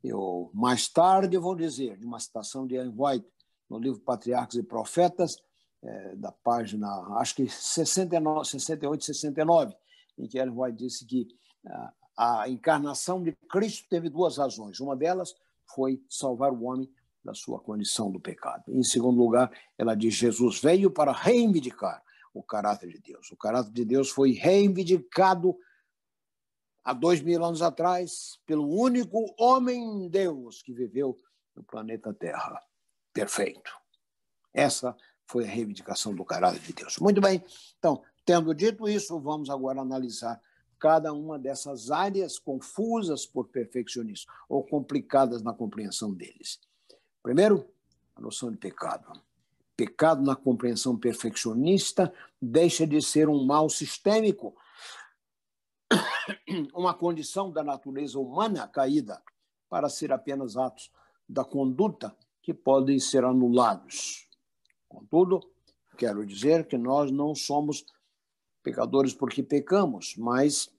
Eu 0.03 0.51
mais 0.55 0.89
tarde 0.89 1.37
vou 1.39 1.55
dizer 1.55 1.97
de 1.97 2.07
uma 2.07 2.21
citação 2.21 2.67
de 2.67 2.77
Anne 2.77 2.95
White 2.97 3.27
no 3.69 3.79
livro 3.79 4.01
Patriarcas 4.01 4.55
e 4.55 4.63
Profetas, 4.63 5.43
é, 5.83 6.17
da 6.17 6.33
página, 6.33 6.89
acho 7.19 7.37
que 7.37 7.49
69, 7.49 8.49
68, 8.49 9.05
69, 9.05 9.75
em 10.19 10.27
que 10.27 10.39
Ellen 10.39 10.55
White 10.57 10.79
disse 10.79 11.05
que 11.05 11.29
a, 11.67 11.93
a 12.43 12.49
encarnação 12.49 13.23
de 13.23 13.33
Cristo 13.49 13.87
teve 13.89 14.09
duas 14.09 14.39
razões. 14.39 14.81
Uma 14.81 14.97
delas 14.97 15.35
foi 15.75 16.03
salvar 16.09 16.53
o 16.53 16.65
homem 16.65 16.91
da 17.25 17.35
sua 17.35 17.61
condição 17.61 18.11
do 18.11 18.21
pecado. 18.21 18.65
Em 18.69 18.83
segundo 18.83 19.19
lugar, 19.19 19.51
ela 19.77 19.95
diz: 19.95 20.15
Jesus 20.15 20.61
veio 20.61 20.91
para 20.91 21.13
reivindicar 21.13 22.03
o 22.33 22.43
caráter 22.43 22.89
de 22.89 22.99
Deus. 22.99 23.31
O 23.31 23.37
caráter 23.37 23.73
de 23.73 23.85
Deus 23.85 24.11
foi 24.11 24.33
reivindicado 24.33 25.57
há 26.87 26.93
dois 26.93 27.21
mil 27.21 27.45
anos 27.45 27.63
atrás, 27.63 28.39
pelo 28.47 28.69
único 28.69 29.35
homem 29.37 30.09
Deus 30.09 30.63
que 30.63 30.73
viveu 30.73 31.19
no 31.55 31.65
planeta 31.65 32.15
Terra. 32.15 32.63
Perfeito. 33.13 33.73
Essa 34.55 34.97
foi 35.27 35.45
a 35.45 35.49
reivindicação 35.49 36.15
do 36.15 36.25
caráter 36.25 36.61
de 36.61 36.73
Deus. 36.73 36.97
Muito 36.99 37.21
bem. 37.21 37.45
Então, 37.77 38.05
tendo 38.25 38.55
dito 38.55 38.89
isso, 38.89 39.19
vamos 39.19 39.51
agora 39.51 39.81
analisar 39.81 40.41
cada 40.79 41.13
uma 41.13 41.37
dessas 41.37 41.91
áreas 41.91 42.39
confusas 42.39 43.27
por 43.27 43.49
perfeccionismo 43.49 44.31
ou 44.49 44.63
complicadas 44.63 45.43
na 45.43 45.53
compreensão 45.53 46.15
deles. 46.15 46.61
Primeiro, 47.21 47.69
a 48.15 48.21
noção 48.21 48.53
de 48.53 48.59
pecado. 48.59 49.21
Pecado 49.77 50.23
na 50.23 50.37
compreensão 50.37 50.97
perfeccionista 50.97 52.15
deixa 52.41 52.87
de 52.87 53.03
ser 53.03 53.29
um 53.29 53.45
mal 53.45 53.69
sistêmico 53.69 54.55
uma 56.75 56.95
condição 56.95 57.51
da 57.51 57.63
natureza 57.63 58.19
humana 58.19 58.67
caída 58.69 59.23
para 59.69 59.89
ser 59.89 60.13
apenas 60.13 60.57
atos 60.57 60.91
da 61.29 61.45
conduta 61.45 62.17
que 62.43 62.55
podem 62.55 63.01
ser 63.01 63.25
anulados. 63.25 64.29
Contudo, 64.89 65.41
quero 65.99 66.25
dizer 66.25 66.67
que 66.67 66.79
nós 66.79 67.11
não 67.11 67.35
somos 67.35 67.85
pecadores 68.63 69.13
porque 69.13 69.43
pecamos, 69.43 70.15
mas 70.17 70.71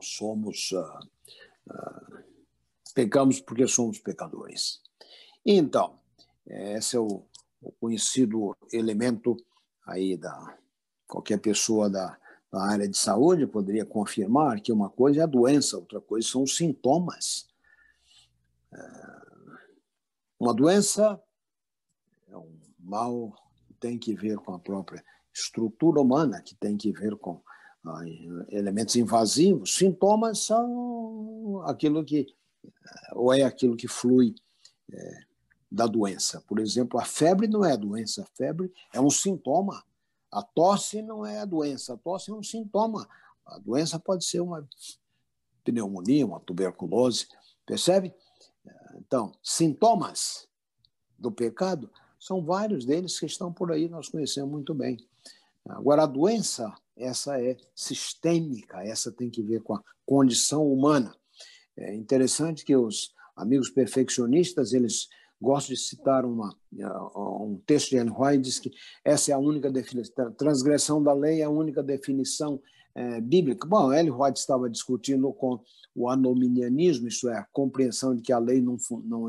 somos 0.00 0.72
uh, 0.72 0.98
uh, 1.70 2.24
pecamos 2.94 3.40
porque 3.40 3.66
somos 3.66 3.98
pecadores. 3.98 4.80
Então, 5.44 5.98
esse 6.46 6.96
é 6.96 7.00
o, 7.00 7.22
o 7.60 7.72
conhecido 7.72 8.56
elemento 8.72 9.36
aí 9.86 10.16
da 10.16 10.58
qualquer 11.06 11.38
pessoa 11.38 11.90
da 11.90 12.18
da 12.54 12.62
área 12.62 12.88
de 12.88 12.96
saúde 12.96 13.48
poderia 13.48 13.84
confirmar 13.84 14.60
que 14.60 14.70
uma 14.70 14.88
coisa 14.88 15.20
é 15.20 15.22
a 15.24 15.26
doença, 15.26 15.76
outra 15.76 16.00
coisa 16.00 16.28
são 16.28 16.44
os 16.44 16.56
sintomas. 16.56 17.48
É, 18.72 18.78
uma 20.38 20.54
doença 20.54 21.20
é 22.28 22.36
um 22.36 22.56
mal 22.78 23.34
que 23.66 23.74
tem 23.74 23.98
que 23.98 24.14
ver 24.14 24.36
com 24.36 24.54
a 24.54 24.58
própria 24.60 25.04
estrutura 25.32 26.00
humana, 26.00 26.40
que 26.40 26.54
tem 26.54 26.76
que 26.76 26.92
ver 26.92 27.16
com 27.16 27.42
ah, 27.86 28.02
elementos 28.50 28.94
invasivos. 28.94 29.74
Sintomas 29.74 30.44
são 30.44 31.60
aquilo 31.66 32.04
que, 32.04 32.24
ou 33.14 33.34
é 33.34 33.42
aquilo 33.42 33.76
que 33.76 33.88
flui 33.88 34.32
é, 34.92 35.20
da 35.68 35.88
doença. 35.88 36.40
Por 36.46 36.60
exemplo, 36.60 37.00
a 37.00 37.04
febre 37.04 37.48
não 37.48 37.64
é 37.64 37.76
doença, 37.76 38.22
a 38.22 38.36
febre 38.36 38.72
é 38.92 39.00
um 39.00 39.10
sintoma. 39.10 39.82
A 40.34 40.42
tosse 40.42 41.00
não 41.00 41.24
é 41.24 41.38
a 41.38 41.44
doença, 41.44 41.94
a 41.94 41.96
tosse 41.96 42.28
é 42.28 42.34
um 42.34 42.42
sintoma. 42.42 43.08
A 43.46 43.56
doença 43.56 44.00
pode 44.00 44.24
ser 44.24 44.40
uma 44.40 44.68
pneumonia, 45.62 46.26
uma 46.26 46.40
tuberculose, 46.40 47.28
percebe? 47.64 48.12
Então, 48.96 49.32
sintomas 49.40 50.48
do 51.16 51.30
pecado 51.30 51.88
são 52.18 52.44
vários 52.44 52.84
deles 52.84 53.16
que 53.20 53.26
estão 53.26 53.52
por 53.52 53.70
aí, 53.70 53.88
nós 53.88 54.08
conhecemos 54.08 54.50
muito 54.50 54.74
bem. 54.74 54.98
Agora, 55.66 56.02
a 56.02 56.06
doença, 56.06 56.74
essa 56.96 57.40
é 57.40 57.56
sistêmica, 57.72 58.82
essa 58.82 59.12
tem 59.12 59.30
que 59.30 59.40
ver 59.40 59.62
com 59.62 59.76
a 59.76 59.84
condição 60.04 60.66
humana. 60.66 61.14
É 61.76 61.94
interessante 61.94 62.64
que 62.64 62.74
os 62.74 63.14
amigos 63.36 63.70
perfeccionistas, 63.70 64.72
eles 64.72 65.08
gosto 65.44 65.68
de 65.68 65.76
citar 65.76 66.24
uma, 66.24 66.56
um 66.74 67.60
texto 67.66 67.90
de 67.90 67.96
Ellen 67.96 68.14
White, 68.18 68.42
diz 68.42 68.58
que 68.58 68.72
essa 69.04 69.30
é 69.30 69.34
a 69.34 69.38
única 69.38 69.70
definição, 69.70 70.32
transgressão 70.32 71.02
da 71.02 71.12
lei 71.12 71.40
é 71.40 71.44
a 71.44 71.50
única 71.50 71.82
definição 71.82 72.60
é, 72.94 73.20
bíblica. 73.20 73.68
Bom, 73.68 73.92
Ellen 73.92 74.12
White 74.12 74.40
estava 74.40 74.70
discutindo 74.70 75.32
com 75.32 75.60
o 75.94 76.08
anominianismo, 76.08 77.06
isto 77.06 77.28
é, 77.28 77.38
a 77.38 77.46
compreensão 77.52 78.16
de 78.16 78.22
que 78.22 78.32
a 78.32 78.38
lei 78.38 78.60
não, 78.60 78.76
não, 79.04 79.28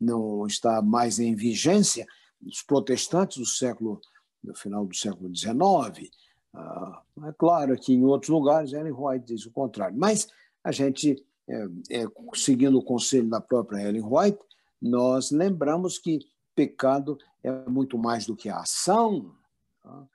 não 0.00 0.46
está 0.46 0.80
mais 0.82 1.18
em 1.18 1.34
vigência, 1.34 2.06
os 2.44 2.62
protestantes 2.62 3.36
do 3.36 3.46
século, 3.46 4.00
do 4.42 4.54
final 4.54 4.86
do 4.86 4.96
século 4.96 5.34
XIX. 5.34 6.10
Ah, 6.54 7.02
é 7.28 7.32
claro 7.38 7.78
que 7.78 7.92
em 7.92 8.04
outros 8.04 8.30
lugares 8.30 8.72
Ellen 8.72 8.94
White 8.96 9.26
diz 9.26 9.46
o 9.46 9.52
contrário, 9.52 9.96
mas 9.96 10.28
a 10.64 10.72
gente, 10.72 11.22
é, 11.48 11.66
é, 11.90 12.06
seguindo 12.34 12.78
o 12.78 12.84
conselho 12.84 13.28
da 13.28 13.40
própria 13.40 13.82
Ellen 13.82 14.04
White, 14.04 14.38
nós 14.80 15.30
lembramos 15.30 15.98
que 15.98 16.20
pecado 16.54 17.18
é 17.42 17.50
muito 17.68 17.98
mais 17.98 18.26
do 18.26 18.36
que 18.36 18.48
a 18.48 18.60
ação. 18.60 19.34
Tá? 19.82 20.06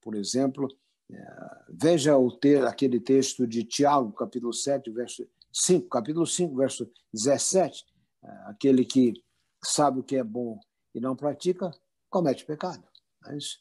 Por 0.00 0.14
exemplo, 0.14 0.68
é, 1.10 1.64
veja 1.68 2.16
o 2.16 2.30
ter, 2.30 2.64
aquele 2.64 3.00
texto 3.00 3.46
de 3.46 3.64
Tiago, 3.64 4.12
capítulo 4.12 4.52
7, 4.52 4.90
verso 4.90 5.26
5, 5.52 5.88
capítulo 5.88 6.26
5, 6.26 6.54
verso 6.56 6.90
17, 7.12 7.84
é, 8.22 8.28
aquele 8.46 8.84
que 8.84 9.14
sabe 9.62 10.00
o 10.00 10.02
que 10.02 10.16
é 10.16 10.24
bom 10.24 10.58
e 10.94 11.00
não 11.00 11.16
pratica, 11.16 11.70
comete 12.10 12.44
pecado. 12.44 12.82
Mas, 13.22 13.58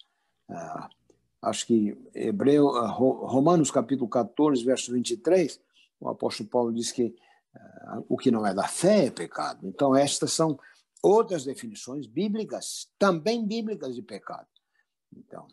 é, 0.50 0.90
acho 1.42 1.68
que 1.68 1.98
Hebreu, 2.14 2.68
Romanos 2.68 3.70
capítulo 3.70 4.10
14, 4.10 4.64
verso 4.64 4.92
23, 4.92 5.60
o 6.00 6.10
apóstolo 6.10 6.50
Paulo 6.50 6.74
diz 6.74 6.92
que 6.92 7.16
o 8.08 8.18
que 8.18 8.32
não 8.32 8.46
é 8.46 8.54
da 8.54 8.68
fé 8.68 9.06
é 9.06 9.12
pecado. 9.12 9.68
Então, 9.68 9.96
estas 9.96 10.34
são 10.34 10.60
outras 11.02 11.44
definições 11.46 12.08
bíblicas, 12.08 12.90
também 12.98 13.46
bíblicas 13.46 13.96
de 13.96 14.02
pecado. 14.02 14.48
Então, 15.16 15.48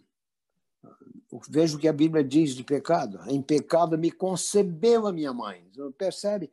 vejo 1.49 1.77
o 1.77 1.81
que 1.81 1.89
a 1.89 1.93
Bíblia 1.93 2.25
diz 2.25 2.55
de 2.55 2.65
pecado. 2.65 3.21
Em 3.29 3.41
pecado 3.43 3.99
me 3.99 4.11
concebeu 4.11 5.07
a 5.07 5.13
minha 5.13 5.33
mãe. 5.33 5.71
Percebe? 5.97 6.53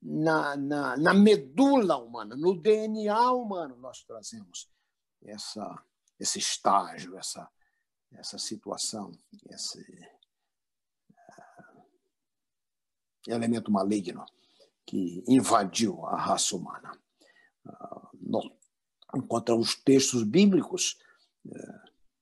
Na, 0.00 0.56
na, 0.56 0.96
na 0.96 1.14
medula 1.14 1.96
humana, 1.96 2.36
no 2.36 2.54
DNA 2.54 3.32
humano, 3.32 3.76
nós 3.76 4.02
trazemos 4.04 4.70
essa, 5.22 5.82
esse 6.20 6.38
estágio, 6.38 7.18
essa, 7.18 7.48
essa 8.12 8.38
situação, 8.38 9.10
esse, 9.50 9.84
elemento 13.28 13.70
maligno 13.70 14.24
que 14.86 15.22
invadiu 15.28 16.06
a 16.06 16.16
raça 16.16 16.56
humana. 16.56 16.98
Ah, 17.66 18.08
nós 18.20 18.50
encontramos 19.14 19.74
textos 19.76 20.22
bíblicos, 20.22 20.98
eh, 21.46 21.80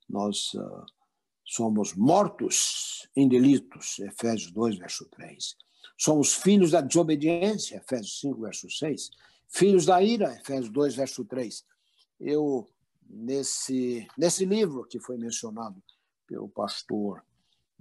nós 0.09 0.53
ah, 0.57 0.87
somos 1.45 1.95
mortos 1.95 3.09
em 3.15 3.29
delitos, 3.29 4.01
Efésios 4.01 4.51
2, 4.51 4.79
verso 4.79 5.05
3. 5.07 5.57
Somos 5.97 6.35
filhos 6.35 6.73
da 6.73 6.81
desobediência, 6.81 7.77
Efésios 7.77 8.21
5, 8.21 8.41
verso 8.41 8.71
6. 8.71 9.11
Filhos 9.49 9.87
da 9.87 10.03
ira, 10.03 10.35
Efésios 10.35 10.69
2, 10.69 10.97
verso 10.97 11.25
3. 11.25 11.65
Eu, 12.19 12.69
nesse, 13.09 14.07
nesse 14.19 14.45
livro 14.45 14.85
que 14.85 14.99
foi 14.99 15.17
mencionado 15.17 15.81
pelo 16.27 16.49
pastor 16.49 17.25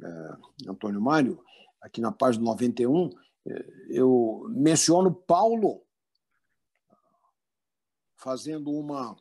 eh, 0.01 0.37
Antônio 0.67 1.01
Mário, 1.01 1.43
aqui 1.85 2.01
na 2.01 2.11
página 2.11 2.43
91, 2.43 3.11
eh, 3.45 3.65
eu 3.89 4.47
menciono 4.49 5.13
Paulo 5.13 5.83
fazendo 8.15 8.71
uma, 8.71 9.15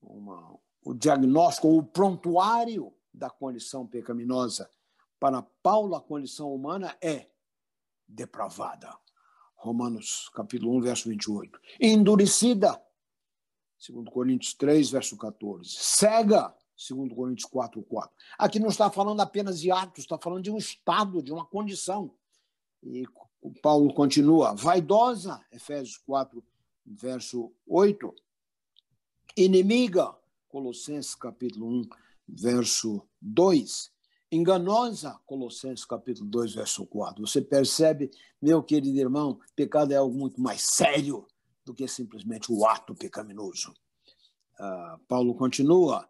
uma, 0.00 0.58
o 0.82 0.94
diagnóstico, 0.94 1.68
o 1.68 1.82
prontuário 1.82 2.94
da 3.12 3.28
condição 3.28 3.86
pecaminosa. 3.86 4.70
Para 5.20 5.42
Paulo, 5.62 5.94
a 5.94 6.00
condição 6.00 6.52
humana 6.52 6.96
é 7.00 7.28
depravada. 8.08 8.96
Romanos 9.54 10.30
capítulo 10.30 10.74
1, 10.78 10.80
verso 10.80 11.08
28. 11.10 11.60
Endurecida, 11.78 12.82
segundo 13.78 14.10
Coríntios 14.10 14.54
3, 14.54 14.90
verso 14.90 15.16
14. 15.18 15.68
Cega, 15.68 16.56
segundo 16.86 17.14
Coríntios 17.14 17.48
4, 17.50 17.82
4. 17.82 18.10
Aqui 18.38 18.58
não 18.58 18.68
está 18.68 18.90
falando 18.90 19.20
apenas 19.20 19.60
de 19.60 19.70
atos, 19.70 20.04
está 20.04 20.18
falando 20.18 20.42
de 20.42 20.50
um 20.50 20.58
estado, 20.58 21.22
de 21.22 21.32
uma 21.32 21.44
condição. 21.44 22.14
E 22.82 23.06
Paulo 23.60 23.92
continua, 23.94 24.54
vaidosa, 24.54 25.44
Efésios 25.50 25.96
4, 25.98 26.42
verso 26.84 27.52
8, 27.66 28.14
inimiga, 29.36 30.14
Colossenses 30.48 31.14
capítulo 31.14 31.66
1, 31.66 31.88
verso 32.28 33.06
2, 33.20 33.90
enganosa, 34.30 35.18
Colossenses 35.26 35.84
capítulo 35.84 36.28
2, 36.28 36.54
verso 36.54 36.86
4. 36.86 37.26
Você 37.26 37.40
percebe, 37.40 38.10
meu 38.40 38.62
querido 38.62 38.98
irmão, 38.98 39.38
pecado 39.54 39.92
é 39.92 39.96
algo 39.96 40.16
muito 40.16 40.40
mais 40.40 40.62
sério 40.62 41.26
do 41.64 41.74
que 41.74 41.86
simplesmente 41.86 42.52
o 42.52 42.66
ato 42.66 42.94
pecaminoso. 42.94 43.72
Uh, 44.58 44.98
Paulo 45.08 45.34
continua, 45.34 46.08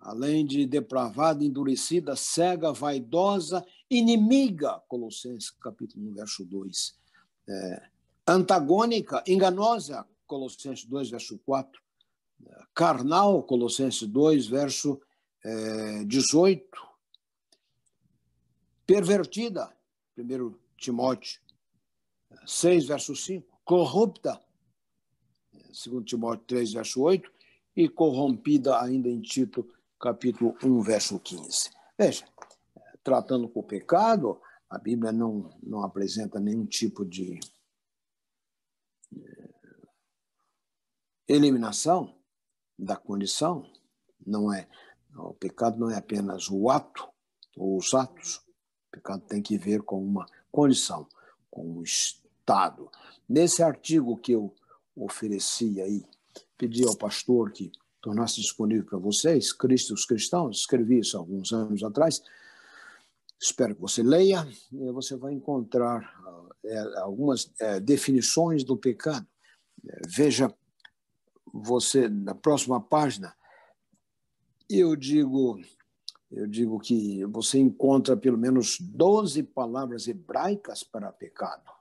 além 0.00 0.46
de 0.46 0.66
depravada, 0.66 1.44
endurecida, 1.44 2.14
cega, 2.16 2.72
vaidosa, 2.72 3.64
inimiga, 3.90 4.80
Colossenses 4.88 5.50
capítulo 5.50 6.08
1, 6.10 6.14
verso 6.14 6.44
2. 6.44 6.98
É, 7.48 7.88
antagônica, 8.26 9.22
enganosa, 9.26 10.06
Colossenses 10.26 10.84
2, 10.84 11.10
verso 11.10 11.38
4. 11.38 11.80
Carnal, 12.74 13.42
Colossenses 13.42 14.06
2, 14.06 14.46
verso 14.46 15.00
é, 15.44 16.04
18. 16.04 16.64
Pervertida, 18.86 19.74
1 20.16 20.54
Timóteo 20.76 21.40
6, 22.44 22.86
verso 22.86 23.16
5. 23.16 23.60
Corrupta, 23.64 24.40
2 25.52 26.04
Timóteo 26.04 26.44
3, 26.46 26.72
verso 26.74 27.02
8. 27.02 27.30
E 27.74 27.88
corrompida 27.88 28.80
ainda 28.80 29.08
em 29.08 29.20
Tito 29.20 29.68
capítulo 30.00 30.56
1, 30.62 30.82
verso 30.82 31.18
15. 31.18 31.70
Veja, 31.98 32.26
tratando 33.02 33.48
com 33.48 33.60
o 33.60 33.66
pecado, 33.66 34.40
a 34.68 34.78
Bíblia 34.78 35.12
não, 35.12 35.50
não 35.62 35.82
apresenta 35.82 36.40
nenhum 36.40 36.66
tipo 36.66 37.04
de 37.04 37.38
eh, 39.16 39.50
eliminação 41.28 42.16
da 42.78 42.96
condição. 42.96 43.70
Não 44.26 44.52
é 44.52 44.68
o 45.18 45.32
pecado 45.32 45.78
não 45.78 45.90
é 45.90 45.96
apenas 45.96 46.50
o 46.50 46.68
ato 46.68 47.08
ou 47.56 47.78
os 47.78 47.94
atos. 47.94 48.36
O 48.88 48.90
pecado 48.92 49.22
tem 49.26 49.42
que 49.42 49.56
ver 49.56 49.82
com 49.82 50.02
uma 50.02 50.26
condição, 50.50 51.08
com 51.50 51.78
um 51.78 51.82
estado. 51.82 52.90
Nesse 53.28 53.62
artigo 53.62 54.16
que 54.16 54.32
eu 54.32 54.54
ofereci 54.94 55.80
aí, 55.80 56.04
pedi 56.56 56.86
ao 56.86 56.96
pastor 56.96 57.50
que 57.52 57.72
tornasse 58.06 58.40
disponível 58.40 58.84
para 58.84 58.98
vocês, 58.98 59.52
Cristo 59.52 59.92
os 59.92 60.04
cristãos, 60.04 60.58
escrevi 60.58 61.00
isso 61.00 61.18
alguns 61.18 61.52
anos 61.52 61.82
atrás. 61.82 62.22
Espero 63.36 63.74
que 63.74 63.80
você 63.80 64.00
leia 64.00 64.46
e 64.72 64.92
você 64.92 65.16
vai 65.16 65.32
encontrar 65.32 66.08
é, 66.64 66.78
algumas 67.00 67.50
é, 67.60 67.80
definições 67.80 68.62
do 68.62 68.76
pecado. 68.76 69.26
Veja 70.06 70.54
você 71.52 72.08
na 72.08 72.32
próxima 72.32 72.80
página. 72.80 73.34
Eu 74.70 74.94
digo 74.94 75.60
eu 76.30 76.46
digo 76.46 76.78
que 76.78 77.24
você 77.24 77.58
encontra 77.58 78.16
pelo 78.16 78.38
menos 78.38 78.78
12 78.80 79.42
palavras 79.42 80.06
hebraicas 80.06 80.84
para 80.84 81.12
pecado. 81.12 81.72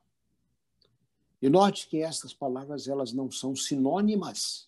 E 1.39 1.49
note 1.49 1.87
que 1.87 2.01
essas 2.01 2.33
palavras 2.33 2.87
elas 2.87 3.13
não 3.13 3.29
são 3.29 3.55
sinônimas. 3.55 4.67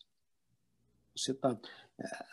Você 1.18 1.34
tá, 1.34 1.58
é, 2.00 2.28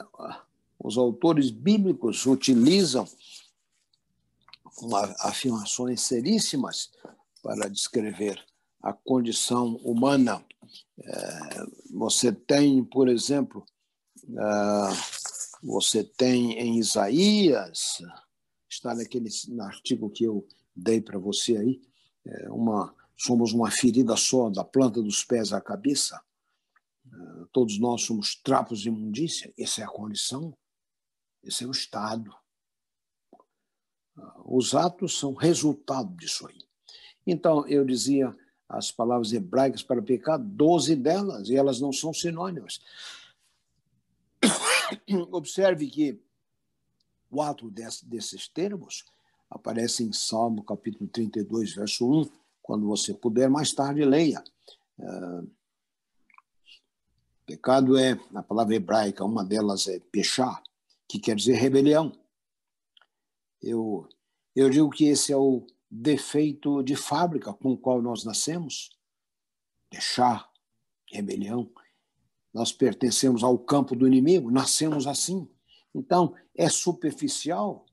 os 0.79 0.99
autores 0.99 1.51
bíblicos 1.51 2.27
utilizam 2.27 3.09
uma, 4.83 5.15
afirmações 5.21 6.03
seríssimas 6.03 6.93
para 7.43 7.69
descrever 7.69 8.45
a 8.83 8.93
condição 8.93 9.77
humana. 9.77 10.45
É, 11.01 11.67
você 11.91 12.31
tem, 12.31 12.85
por 12.85 13.09
exemplo, 13.09 13.65
é, 14.29 15.25
você 15.63 16.05
tem 16.05 16.59
em 16.59 16.79
Isaías, 16.79 18.03
está 18.69 18.95
naquele 18.95 19.31
artigo 19.61 20.11
que 20.11 20.25
eu 20.25 20.47
dei 20.77 21.01
para 21.01 21.19
você 21.19 21.57
aí, 21.57 21.81
uma, 22.49 22.95
somos 23.17 23.53
uma 23.53 23.71
ferida 23.71 24.17
só, 24.17 24.51
da 24.51 24.65
planta 24.65 25.01
dos 25.01 25.25
pés 25.25 25.53
à 25.53 25.61
cabeça. 25.61 26.21
Todos 27.53 27.79
nós 27.79 28.03
somos 28.03 28.35
trapos 28.35 28.81
de 28.81 28.89
imundícia. 28.89 29.53
Essa 29.59 29.83
é 29.83 29.85
a 29.85 29.89
condição, 29.89 30.57
esse 31.43 31.65
é 31.65 31.67
o 31.67 31.71
estado. 31.71 32.35
Os 34.45 34.75
atos 34.75 35.19
são 35.19 35.35
resultado 35.35 36.15
disso 36.17 36.47
aí. 36.47 36.59
Então, 37.27 37.67
eu 37.67 37.85
dizia 37.85 38.35
as 38.69 38.91
palavras 38.91 39.33
hebraicas 39.33 39.83
para 39.83 40.03
pecado, 40.03 40.45
12 40.45 40.97
delas, 40.97 41.49
e 41.49 41.57
elas 41.57 41.81
não 41.81 41.93
são 41.93 42.13
sinônimas. 42.13 42.81
Observe 45.31 45.89
que 45.89 46.21
quatro 47.31 47.71
desses 47.71 48.49
termos 48.49 49.05
aparecem 49.51 50.09
em 50.09 50.13
Salmo 50.13 50.63
capítulo 50.63 51.09
32, 51.09 51.75
verso 51.75 52.09
1. 52.09 52.31
Quando 52.63 52.87
você 52.87 53.13
puder, 53.13 53.49
mais 53.49 53.73
tarde 53.73 54.05
leia. 54.05 54.43
Uh, 54.99 55.51
pecado 57.47 57.97
é, 57.97 58.19
a 58.35 58.43
palavra 58.43 58.75
hebraica, 58.75 59.25
uma 59.25 59.45
delas 59.45 59.87
é 59.87 60.01
pechá, 60.11 60.63
que 61.09 61.19
quer 61.19 61.37
dizer 61.37 61.55
rebelião. 61.55 62.13
Eu, 63.63 64.09
eu 64.55 64.69
digo 64.71 64.91
que 64.91 65.07
esse 65.07 65.33
é 65.33 65.37
o 65.37 65.67
defeito 65.91 66.83
de 66.83 66.97
fábrica 66.97 67.53
com 67.53 67.73
o 67.73 67.79
qual 67.79 68.03
nós 68.03 68.25
nascemos. 68.25 68.91
Pechá, 69.91 70.49
rebelião. 71.11 71.71
Nós 72.53 72.73
pertencemos 72.73 73.43
ao 73.43 73.59
campo 73.59 73.95
do 73.95 74.07
inimigo, 74.07 74.51
nascemos 74.51 75.07
assim. 75.07 75.49
Então, 75.95 76.35
é 76.57 76.69
superficial 76.69 77.85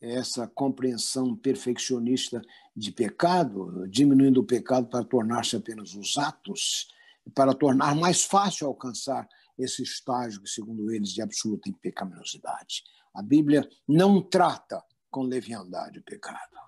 essa 0.00 0.46
compreensão 0.46 1.34
perfeccionista 1.34 2.42
de 2.76 2.92
pecado, 2.92 3.88
diminuindo 3.88 4.40
o 4.40 4.44
pecado 4.44 4.88
para 4.88 5.04
tornar-se 5.04 5.56
apenas 5.56 5.94
os 5.94 6.18
atos, 6.18 6.88
para 7.32 7.54
tornar 7.54 7.94
mais 7.94 8.24
fácil 8.24 8.66
alcançar 8.66 9.28
esse 9.58 9.82
estágio, 9.82 10.46
segundo 10.46 10.92
eles, 10.92 11.10
de 11.10 11.22
absoluta 11.22 11.68
impecaminosidade. 11.68 12.82
A 13.14 13.22
Bíblia 13.22 13.68
não 13.86 14.20
trata 14.20 14.82
com 15.10 15.22
leviandade 15.22 16.00
o 16.00 16.02
pecado. 16.02 16.58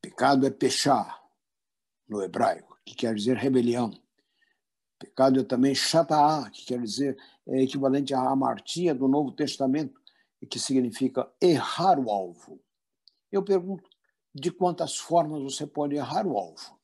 Pecado 0.00 0.46
é 0.46 0.50
pechar, 0.50 1.20
no 2.08 2.22
hebraico, 2.22 2.78
que 2.84 2.94
quer 2.94 3.14
dizer 3.14 3.36
rebelião. 3.36 3.90
Pecado 4.98 5.40
é 5.40 5.44
também 5.44 5.74
chataá, 5.74 6.48
que 6.50 6.64
quer 6.64 6.80
dizer, 6.80 7.18
é 7.46 7.62
equivalente 7.62 8.14
à 8.14 8.20
amartia 8.20 8.94
do 8.94 9.08
Novo 9.08 9.32
Testamento, 9.32 10.00
que 10.48 10.58
significa 10.58 11.28
errar 11.40 11.98
o 11.98 12.10
alvo. 12.10 12.60
Eu 13.32 13.42
pergunto, 13.42 13.88
de 14.34 14.50
quantas 14.50 14.96
formas 14.96 15.42
você 15.42 15.66
pode 15.66 15.96
errar 15.96 16.26
o 16.26 16.36
alvo? 16.36 16.78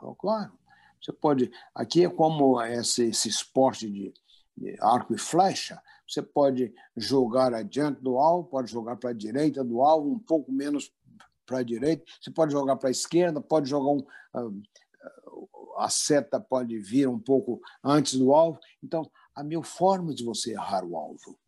Oh, 0.00 0.14
claro, 0.14 0.52
você 1.00 1.12
pode. 1.12 1.50
Aqui 1.74 2.04
é 2.04 2.08
como 2.08 2.60
esse, 2.62 3.04
esse 3.04 3.28
esporte 3.28 3.90
de, 3.90 4.12
de 4.56 4.76
arco 4.80 5.14
e 5.14 5.18
flecha. 5.18 5.80
Você 6.06 6.20
pode 6.20 6.74
jogar 6.96 7.54
adiante 7.54 8.02
do 8.02 8.18
alvo, 8.18 8.48
pode 8.48 8.70
jogar 8.70 8.96
para 8.96 9.10
a 9.10 9.14
direita 9.14 9.64
do 9.64 9.80
alvo, 9.80 10.10
um 10.10 10.18
pouco 10.18 10.52
menos 10.52 10.92
para 11.46 11.58
a 11.58 11.62
direita, 11.62 12.04
você 12.20 12.30
pode 12.30 12.52
jogar 12.52 12.76
para 12.76 12.88
a 12.88 12.92
esquerda, 12.92 13.40
pode 13.40 13.68
jogar 13.68 13.90
um. 13.90 14.62
a 15.78 15.88
seta 15.88 16.38
pode 16.38 16.78
vir 16.78 17.08
um 17.08 17.18
pouco 17.18 17.60
antes 17.82 18.14
do 18.18 18.32
alvo. 18.32 18.58
Então, 18.82 19.10
há 19.34 19.42
mil 19.42 19.62
formas 19.62 20.14
de 20.14 20.24
você 20.24 20.52
errar 20.52 20.84
o 20.84 20.96
alvo. 20.96 21.38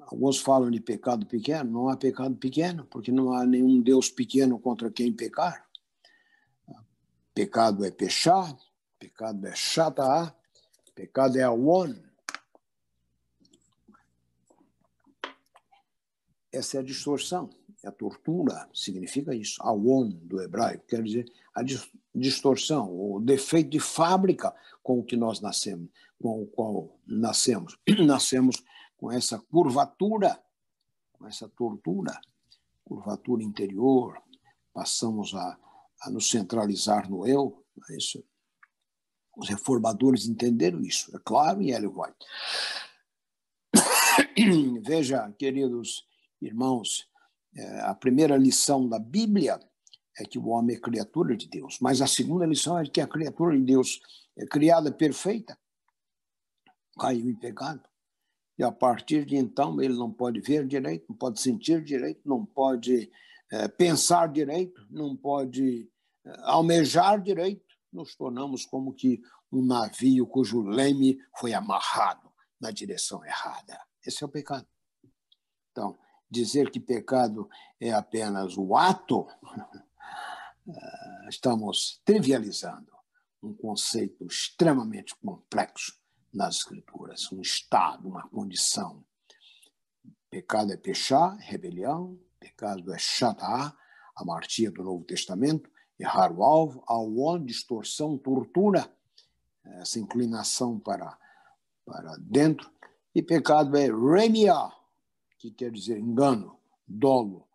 Alguns 0.00 0.38
falam 0.38 0.70
de 0.70 0.80
pecado 0.80 1.26
pequeno, 1.26 1.70
não 1.70 1.88
há 1.88 1.96
pecado 1.96 2.36
pequeno, 2.36 2.86
porque 2.86 3.10
não 3.10 3.32
há 3.32 3.44
nenhum 3.44 3.80
Deus 3.80 4.08
pequeno 4.10 4.58
contra 4.58 4.90
quem 4.90 5.12
pecar. 5.12 5.66
Pecado 7.34 7.84
é 7.84 7.90
pechar, 7.90 8.56
pecado 8.98 9.44
é 9.46 9.54
chata, 9.56 10.34
pecado 10.94 11.36
é 11.36 11.42
awon. 11.42 11.92
Essa 16.52 16.76
é 16.76 16.80
a 16.80 16.84
distorção, 16.84 17.50
é 17.82 17.88
a 17.88 17.92
tortura, 17.92 18.68
significa 18.72 19.34
isso. 19.34 19.60
Awon, 19.60 20.10
do 20.10 20.40
hebraico, 20.40 20.86
quer 20.86 21.02
dizer 21.02 21.26
a 21.52 21.62
distorção, 22.14 22.88
o 22.92 23.20
defeito 23.20 23.70
de 23.70 23.80
fábrica 23.80 24.54
com 24.82 25.00
o 25.00 25.04
que 25.04 25.16
nós 25.16 25.40
nascemos, 25.40 25.90
com 26.22 26.42
o 26.42 26.46
qual 26.46 26.96
nascemos. 27.04 27.76
Nascemos 28.06 28.62
com 28.96 29.10
essa 29.10 29.38
curvatura, 29.38 30.40
com 31.12 31.26
essa 31.26 31.48
tortura, 31.48 32.20
curvatura 32.84 33.42
interior, 33.42 34.22
passamos 34.72 35.34
a 35.34 35.58
a 36.04 36.10
nos 36.10 36.28
centralizar 36.28 37.10
no 37.10 37.26
eu. 37.26 37.64
É 37.90 37.96
isso. 37.96 38.24
Os 39.36 39.48
reformadores 39.48 40.26
entenderam 40.26 40.80
isso, 40.80 41.14
é 41.16 41.20
claro, 41.24 41.60
em 41.60 41.70
Ellen 41.70 41.92
White. 41.92 42.16
Veja, 44.86 45.30
queridos 45.32 46.06
irmãos, 46.40 47.08
é, 47.56 47.80
a 47.80 47.94
primeira 47.94 48.36
lição 48.36 48.88
da 48.88 48.98
Bíblia 48.98 49.58
é 50.16 50.24
que 50.24 50.38
o 50.38 50.46
homem 50.48 50.76
é 50.76 50.80
criatura 50.80 51.36
de 51.36 51.48
Deus, 51.48 51.78
mas 51.80 52.00
a 52.00 52.06
segunda 52.06 52.46
lição 52.46 52.78
é 52.78 52.86
que 52.86 53.00
a 53.00 53.08
criatura 53.08 53.56
de 53.56 53.64
Deus 53.64 54.00
é 54.36 54.46
criada 54.46 54.92
perfeita, 54.92 55.58
caiu 56.98 57.28
em 57.28 57.34
pecado. 57.34 57.82
E 58.56 58.62
a 58.62 58.70
partir 58.70 59.24
de 59.24 59.34
então 59.36 59.82
ele 59.82 59.94
não 59.94 60.12
pode 60.12 60.40
ver 60.40 60.64
direito, 60.64 61.06
não 61.08 61.16
pode 61.16 61.40
sentir 61.40 61.82
direito, 61.82 62.20
não 62.24 62.46
pode 62.46 63.10
é, 63.50 63.66
pensar 63.66 64.28
direito, 64.28 64.86
não 64.90 65.16
pode 65.16 65.90
almejar 66.42 67.20
direito, 67.20 67.74
nos 67.92 68.14
tornamos 68.14 68.64
como 68.64 68.92
que 68.92 69.20
um 69.52 69.64
navio 69.64 70.26
cujo 70.26 70.62
leme 70.62 71.18
foi 71.36 71.54
amarrado 71.54 72.32
na 72.60 72.70
direção 72.70 73.24
errada. 73.24 73.78
Esse 74.04 74.22
é 74.22 74.26
o 74.26 74.30
pecado. 74.30 74.66
Então, 75.70 75.98
dizer 76.30 76.70
que 76.70 76.80
pecado 76.80 77.48
é 77.80 77.92
apenas 77.92 78.56
o 78.56 78.76
ato, 78.76 79.26
estamos 81.28 82.00
trivializando 82.04 82.92
um 83.42 83.54
conceito 83.54 84.26
extremamente 84.26 85.14
complexo 85.16 86.00
nas 86.32 86.56
Escrituras, 86.56 87.30
um 87.30 87.40
estado, 87.40 88.08
uma 88.08 88.28
condição. 88.28 89.04
Pecado 90.28 90.72
é 90.72 90.76
pechar, 90.76 91.36
rebelião, 91.36 92.18
pecado 92.40 92.92
é 92.92 92.98
chatá, 92.98 93.76
a 94.16 94.24
martia 94.24 94.70
do 94.70 94.82
Novo 94.82 95.04
Testamento, 95.04 95.70
errar 95.98 96.32
o 96.32 96.42
alvo, 96.42 96.82
ao 96.86 97.38
distorção, 97.38 98.18
tortura, 98.18 98.90
essa 99.64 99.98
inclinação 99.98 100.78
para, 100.78 101.16
para 101.84 102.16
dentro. 102.18 102.70
E 103.14 103.22
pecado 103.22 103.76
é 103.76 103.86
remia, 103.86 104.70
que 105.38 105.50
quer 105.50 105.70
dizer 105.70 105.98
engano, 105.98 106.58
dolo, 106.86 107.46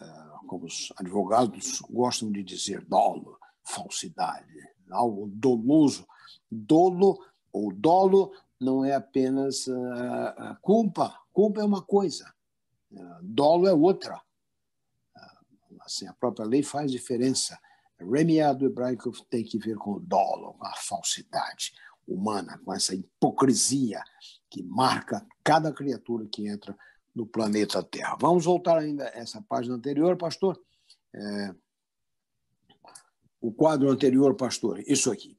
eh, 0.00 0.28
como 0.46 0.66
os 0.66 0.92
advogados 0.96 1.80
gostam 1.82 2.30
de 2.30 2.42
dizer, 2.42 2.84
dolo, 2.84 3.38
falsidade, 3.62 4.52
algo 4.90 5.28
doloso. 5.28 6.06
Dolo 6.50 7.24
ou 7.52 7.72
dolo 7.72 8.32
não 8.60 8.84
é 8.84 8.94
apenas 8.94 9.66
uh, 9.66 10.56
culpa, 10.62 11.18
culpa 11.32 11.60
é 11.60 11.64
uma 11.64 11.82
coisa, 11.82 12.32
uh, 12.92 13.22
dolo 13.22 13.66
é 13.66 13.72
outra. 13.72 14.16
Uh, 15.14 15.76
assim, 15.80 16.06
a 16.06 16.14
própria 16.14 16.46
lei 16.46 16.62
faz 16.62 16.90
diferença 16.90 17.58
Remiado 17.98 18.66
hebraico 18.66 19.10
tem 19.30 19.44
que 19.44 19.58
ver 19.58 19.76
com 19.76 19.92
o 19.92 20.00
dolo, 20.00 20.54
com 20.54 20.66
a 20.66 20.74
falsidade 20.74 21.72
humana, 22.06 22.60
com 22.64 22.72
essa 22.72 22.94
hipocrisia 22.94 24.02
que 24.50 24.62
marca 24.62 25.26
cada 25.42 25.72
criatura 25.72 26.26
que 26.26 26.46
entra 26.46 26.76
no 27.14 27.26
planeta 27.26 27.82
Terra. 27.82 28.16
Vamos 28.20 28.44
voltar 28.44 28.78
ainda 28.78 29.04
a 29.04 29.18
essa 29.18 29.42
página 29.42 29.74
anterior, 29.74 30.16
pastor. 30.16 30.60
É... 31.14 31.54
O 33.40 33.52
quadro 33.52 33.90
anterior, 33.90 34.34
pastor, 34.34 34.80
isso 34.86 35.10
aqui. 35.10 35.36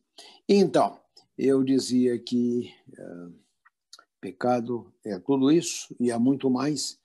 Então, 0.48 1.00
eu 1.38 1.64
dizia 1.64 2.18
que 2.18 2.74
é... 2.98 3.48
Pecado 4.20 4.92
é 5.06 5.20
tudo 5.20 5.52
isso 5.52 5.96
e 6.00 6.12
há 6.12 6.18
muito 6.18 6.50
mais, 6.50 7.00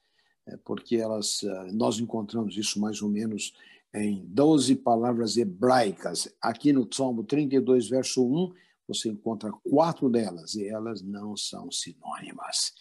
é 0.46 0.56
porque 0.56 0.96
elas, 0.96 1.42
eh, 1.42 1.72
nós 1.72 1.98
encontramos 2.00 2.56
isso 2.56 2.80
mais 2.80 3.02
ou 3.02 3.08
menos 3.08 3.52
em 3.94 4.24
12 4.26 4.76
palavras 4.76 5.36
hebraicas. 5.36 6.32
Aqui 6.40 6.72
no 6.72 6.88
Salmo 6.92 7.24
32, 7.24 7.88
verso 7.88 8.24
1, 8.24 8.52
você 8.88 9.08
encontra 9.08 9.52
quatro 9.68 10.08
delas 10.08 10.54
e 10.54 10.66
elas 10.66 11.02
não 11.02 11.36
são 11.36 11.70
sinônimas. 11.70 12.72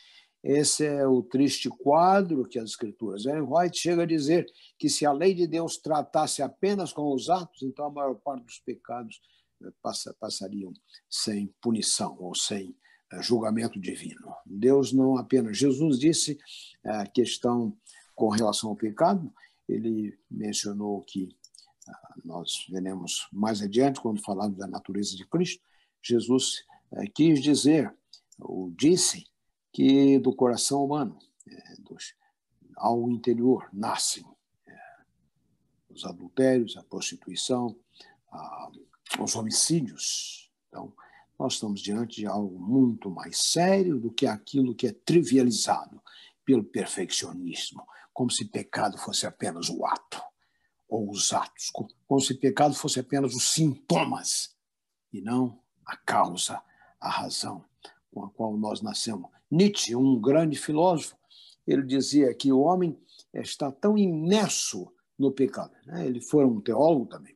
Esse 0.43 0.85
é 0.85 1.05
o 1.07 1.21
triste 1.21 1.69
quadro 1.69 2.47
que 2.47 2.57
as 2.57 2.71
Escrituras. 2.71 3.25
Ellen 3.25 3.47
White 3.47 3.77
chega 3.77 4.03
a 4.03 4.07
dizer 4.07 4.45
que 4.79 4.89
se 4.89 5.05
a 5.05 5.11
lei 5.11 5.35
de 5.35 5.45
Deus 5.45 5.77
tratasse 5.77 6.41
apenas 6.41 6.91
com 6.91 7.13
os 7.13 7.29
atos, 7.29 7.61
então 7.61 7.85
a 7.85 7.91
maior 7.91 8.15
parte 8.15 8.45
dos 8.45 8.59
pecados 8.59 9.21
eh, 9.63 10.13
passariam 10.19 10.73
sem 11.07 11.53
punição 11.61 12.17
ou 12.19 12.33
sem 12.33 12.75
eh, 13.13 13.21
julgamento 13.21 13.79
divino. 13.79 14.33
Deus 14.43 14.91
não 14.91 15.15
apenas. 15.15 15.57
Jesus 15.57 15.99
disse 15.99 16.39
a 16.83 17.05
questão 17.05 17.77
com 18.15 18.29
relação 18.29 18.71
ao 18.71 18.75
pecado, 18.75 19.31
ele 19.67 20.17
mencionou 20.29 21.01
que 21.01 21.35
ah, 21.87 22.15
nós 22.23 22.65
veremos 22.69 23.27
mais 23.31 23.61
adiante, 23.61 24.01
quando 24.01 24.21
falarmos 24.21 24.57
da 24.57 24.67
natureza 24.67 25.15
de 25.15 25.25
Cristo, 25.25 25.63
Jesus 26.01 26.65
eh, 26.91 27.07
quis 27.07 27.41
dizer, 27.41 27.93
ou 28.39 28.71
disse, 28.71 29.25
que 29.71 30.19
do 30.19 30.35
coração 30.35 30.83
humano, 30.83 31.17
dos, 31.79 32.13
ao 32.75 33.09
interior, 33.09 33.69
nascem 33.71 34.25
é, 34.67 34.77
os 35.89 36.03
adultérios, 36.05 36.75
a 36.77 36.83
prostituição, 36.83 37.75
os 39.19 39.35
homicídios. 39.35 40.51
Então, 40.67 40.93
nós 41.37 41.53
estamos 41.53 41.81
diante 41.81 42.17
de 42.17 42.25
algo 42.27 42.59
muito 42.59 43.09
mais 43.09 43.37
sério 43.37 43.99
do 43.99 44.11
que 44.11 44.25
aquilo 44.25 44.75
que 44.75 44.87
é 44.87 44.91
trivializado 44.91 46.01
pelo 46.45 46.63
perfeccionismo, 46.63 47.85
como 48.21 48.29
se 48.29 48.45
pecado 48.45 48.99
fosse 48.99 49.25
apenas 49.25 49.67
o 49.67 49.83
ato, 49.83 50.21
ou 50.87 51.09
os 51.09 51.33
atos, 51.33 51.71
como 52.07 52.21
se 52.21 52.35
pecado 52.35 52.75
fosse 52.75 52.99
apenas 52.99 53.33
os 53.33 53.51
sintomas, 53.51 54.55
e 55.11 55.19
não 55.19 55.59
a 55.83 55.97
causa, 55.97 56.61
a 56.99 57.09
razão 57.09 57.65
com 58.11 58.23
a 58.23 58.29
qual 58.29 58.55
nós 58.55 58.79
nascemos. 58.79 59.27
Nietzsche, 59.49 59.95
um 59.95 60.21
grande 60.21 60.55
filósofo, 60.55 61.17
ele 61.65 61.81
dizia 61.81 62.31
que 62.35 62.51
o 62.53 62.59
homem 62.59 62.95
está 63.33 63.71
tão 63.71 63.97
imerso 63.97 64.93
no 65.17 65.31
pecado. 65.31 65.73
Né? 65.87 66.05
Ele 66.05 66.21
foi 66.21 66.45
um 66.45 66.61
teólogo 66.61 67.07
também, 67.07 67.35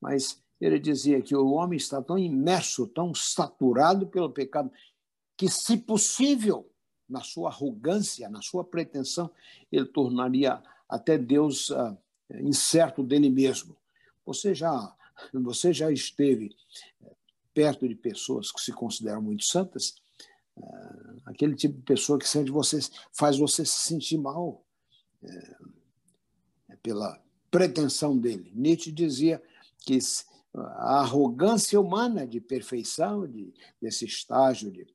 mas 0.00 0.42
ele 0.60 0.80
dizia 0.80 1.22
que 1.22 1.36
o 1.36 1.52
homem 1.52 1.76
está 1.76 2.02
tão 2.02 2.18
imerso, 2.18 2.88
tão 2.88 3.14
saturado 3.14 4.08
pelo 4.08 4.32
pecado, 4.32 4.68
que, 5.36 5.48
se 5.48 5.76
possível, 5.76 6.68
na 7.08 7.20
sua 7.20 7.50
arrogância, 7.50 8.28
na 8.28 8.40
sua 8.42 8.64
pretensão, 8.64 9.30
ele 9.70 9.86
tornaria 9.86 10.62
até 10.88 11.18
Deus 11.18 11.70
uh, 11.70 11.96
incerto 12.40 13.02
dele 13.02 13.30
mesmo. 13.30 13.76
Você 14.24 14.54
já, 14.54 14.96
você 15.32 15.72
já 15.72 15.90
esteve 15.90 16.56
eh, 17.02 17.12
perto 17.52 17.86
de 17.86 17.94
pessoas 17.94 18.50
que 18.50 18.60
se 18.60 18.72
consideram 18.72 19.20
muito 19.20 19.44
santas 19.44 19.94
é, 20.56 20.62
aquele 21.26 21.54
tipo 21.54 21.76
de 21.76 21.82
pessoa 21.82 22.18
que 22.18 22.28
sente 22.28 22.50
você, 22.50 22.78
faz 23.12 23.38
você 23.38 23.64
se 23.64 23.80
sentir 23.80 24.18
mal 24.18 24.64
é 26.68 26.76
pela 26.82 27.18
pretensão 27.50 28.16
dele. 28.16 28.52
Nietzsche 28.54 28.92
dizia 28.92 29.42
que 29.78 29.98
a 30.54 31.00
arrogância 31.00 31.80
humana 31.80 32.26
de 32.26 32.40
perfeição, 32.40 33.26
de, 33.26 33.52
desse 33.80 34.04
estágio 34.04 34.70
de, 34.70 34.86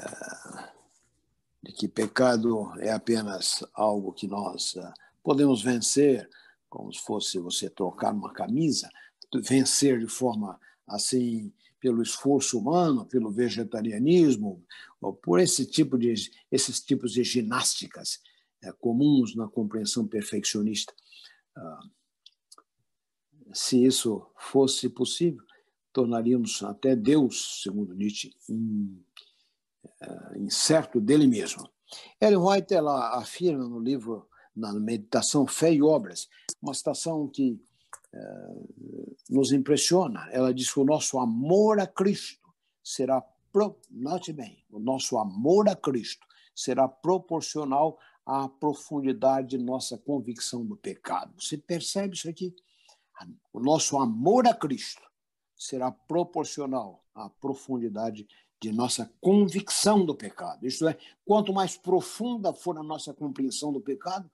de, 0.00 0.60
é, 0.60 0.70
de 1.62 1.72
que 1.72 1.88
pecado 1.88 2.72
é 2.80 2.92
apenas 2.92 3.64
algo 3.74 4.12
que 4.12 4.26
nós 4.26 4.76
é, 4.76 4.92
podemos 5.22 5.62
vencer, 5.62 6.28
como 6.68 6.92
se 6.92 7.00
fosse 7.00 7.38
você 7.38 7.68
trocar 7.68 8.12
uma 8.12 8.32
camisa, 8.32 8.88
vencer 9.42 9.98
de 9.98 10.06
forma 10.06 10.58
assim 10.86 11.52
pelo 11.78 12.02
esforço 12.02 12.58
humano, 12.58 13.06
pelo 13.06 13.30
vegetarianismo, 13.30 14.62
por 15.22 15.40
esse 15.40 15.64
tipo 15.64 15.96
de, 15.96 16.12
esses 16.52 16.80
tipos 16.80 17.12
de 17.12 17.24
ginásticas 17.24 18.20
é, 18.62 18.70
comuns 18.72 19.34
na 19.34 19.48
compreensão 19.48 20.06
perfeccionista. 20.06 20.92
Ah, 21.56 21.80
se 23.52 23.82
isso 23.84 24.26
fosse 24.36 24.88
possível, 24.88 25.42
tornaríamos 25.92 26.62
até 26.62 26.94
Deus, 26.94 27.62
segundo 27.62 27.94
Nietzsche, 27.94 28.32
incerto 30.36 31.00
dele 31.00 31.26
mesmo. 31.26 31.68
Ellen 32.20 32.38
White 32.38 32.74
ela 32.74 33.18
afirma 33.18 33.64
no 33.64 33.78
livro, 33.78 34.28
na 34.54 34.72
meditação 34.72 35.46
Fé 35.46 35.72
e 35.72 35.82
Obras, 35.82 36.28
uma 36.62 36.74
citação 36.74 37.28
que 37.28 37.60
eh, 38.12 38.54
nos 39.28 39.52
impressiona. 39.52 40.28
Ela 40.32 40.52
diz 40.52 40.72
que 40.72 40.80
o 40.80 40.84
nosso 40.84 41.18
amor 41.18 41.80
a 41.80 41.86
Cristo 41.86 42.48
será, 42.82 43.20
pro... 43.52 43.78
note 43.90 44.32
bem, 44.32 44.64
o 44.70 44.78
nosso 44.78 45.18
amor 45.18 45.68
a 45.68 45.76
Cristo 45.76 46.26
será 46.54 46.88
proporcional 46.88 47.98
à 48.26 48.48
profundidade 48.48 49.56
de 49.56 49.58
nossa 49.58 49.96
convicção 49.96 50.64
do 50.64 50.76
pecado. 50.76 51.34
Você 51.40 51.56
percebe 51.56 52.14
isso 52.14 52.28
aqui? 52.28 52.54
O 53.52 53.60
nosso 53.60 53.98
amor 53.98 54.46
a 54.46 54.54
Cristo 54.54 55.02
será 55.56 55.90
proporcional 55.90 57.04
à 57.14 57.28
profundidade 57.28 58.26
de 58.60 58.72
nossa 58.72 59.10
convicção 59.20 60.04
do 60.04 60.14
pecado. 60.14 60.66
Isto 60.66 60.88
é, 60.88 60.98
quanto 61.24 61.52
mais 61.52 61.76
profunda 61.76 62.52
for 62.52 62.76
a 62.76 62.82
nossa 62.82 63.14
compreensão 63.14 63.72
do 63.72 63.80
pecado, 63.80 64.30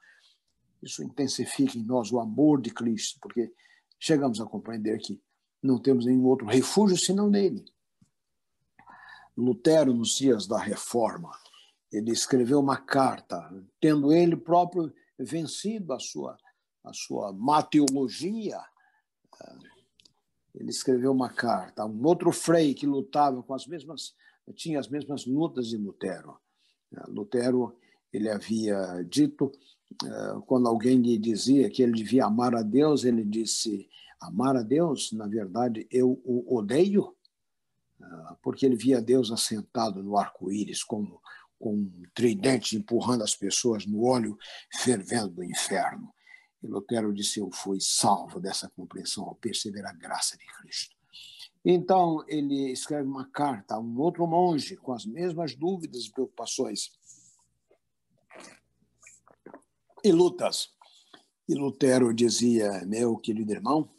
isso 0.83 1.03
intensifica 1.03 1.79
em 1.79 1.83
nós 1.83 2.11
o 2.11 2.19
amor 2.19 2.61
de 2.61 2.71
Cristo, 2.71 3.19
porque 3.21 3.53
chegamos 3.99 4.41
a 4.41 4.47
compreender 4.47 4.99
que 4.99 5.21
não 5.63 5.79
temos 5.79 6.05
nenhum 6.05 6.25
outro 6.25 6.47
refúgio 6.47 6.99
senão 6.99 7.31
nele. 7.31 7.65
Lutero, 9.37 9.95
nos 9.95 10.17
dias 10.17 10.47
da 10.47 10.59
Reforma, 10.59 11.31
ele 11.93 12.11
escreveu 12.11 12.59
uma 12.59 12.77
carta, 12.77 13.49
tendo 13.81 14.13
ele 14.13 14.37
próprio 14.37 14.93
vencido 15.19 15.93
a 15.93 15.99
sua, 15.99 16.37
a 16.85 16.93
sua 16.93 17.33
mateologia. 17.33 18.61
Ele 20.57 20.71
escreveu 20.71 21.13
uma 21.13 21.29
carta 21.29 21.83
a 21.83 21.87
um 21.87 22.05
outro 22.07 22.33
frei 22.33 22.75
que 22.75 22.87
lutava 22.87 23.43
com 23.43 23.55
as 23.55 23.67
mesmas, 23.67 24.15
tinha 24.55 24.81
as 24.81 24.89
mesmas 24.89 25.27
lutas 25.27 25.69
de 25.69 25.77
Lutero. 25.77 26.39
Lutero, 27.09 27.77
ele 28.13 28.31
havia 28.31 29.05
dito 29.09 29.53
eh, 30.05 30.41
quando 30.47 30.69
alguém 30.69 31.01
lhe 31.01 31.19
dizia 31.19 31.71
que 31.71 31.83
ele 31.83 31.93
devia 31.93 32.25
amar 32.25 32.55
a 32.55 32.63
Deus, 32.63 33.05
ele 33.05 33.25
disse: 33.25 33.89
Amar 34.21 34.57
a 34.57 34.63
Deus, 34.63 35.13
na 35.13 35.27
verdade, 35.27 35.87
eu 35.91 36.21
o 36.25 36.57
odeio, 36.57 37.15
eh, 38.01 38.37
porque 38.43 38.67
ele 38.67 38.77
via 38.77 39.01
Deus 39.01 39.31
assentado 39.31 40.03
no 40.03 40.17
arco-íris, 40.17 40.83
como 40.83 41.21
com 41.59 41.75
um 41.75 42.03
tridente 42.15 42.77
empurrando 42.77 43.23
as 43.23 43.35
pessoas 43.35 43.87
no 43.87 44.05
óleo 44.05 44.37
fervendo 44.71 45.29
do 45.29 45.45
inferno. 45.45 46.13
Lutero 46.67 47.13
disse: 47.13 47.41
Eu 47.41 47.51
fui 47.51 47.81
salvo 47.81 48.41
dessa 48.41 48.69
compreensão 48.71 49.25
ao 49.25 49.35
perceber 49.35 49.85
a 49.87 49.93
graça 49.93 50.37
de 50.37 50.47
Cristo. 50.59 50.97
Então, 51.65 52.25
ele 52.29 52.71
escreve 52.71 53.09
uma 53.09 53.29
carta 53.29 53.75
a 53.75 53.81
um 53.81 53.99
outro 53.99 54.25
monge 54.27 54.77
com 54.77 54.93
as 54.93 55.05
mesmas 55.05 55.57
dúvidas 55.57 56.05
e 56.05 56.13
preocupações 56.13 56.93
e 60.05 60.13
lutas. 60.13 60.73
E 61.49 61.55
Lutero 61.55 62.15
dizia, 62.15 62.85
meu 62.87 63.17
querido 63.17 63.53
irmão, 63.53 63.91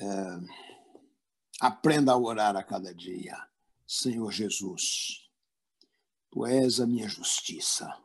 é, 0.00 0.06
aprenda 1.60 2.12
a 2.12 2.18
orar 2.18 2.56
a 2.56 2.62
cada 2.62 2.94
dia. 2.94 3.36
Senhor 3.86 4.32
Jesus, 4.32 5.30
tu 6.30 6.46
és 6.46 6.80
a 6.80 6.86
minha 6.86 7.08
justiça, 7.08 8.02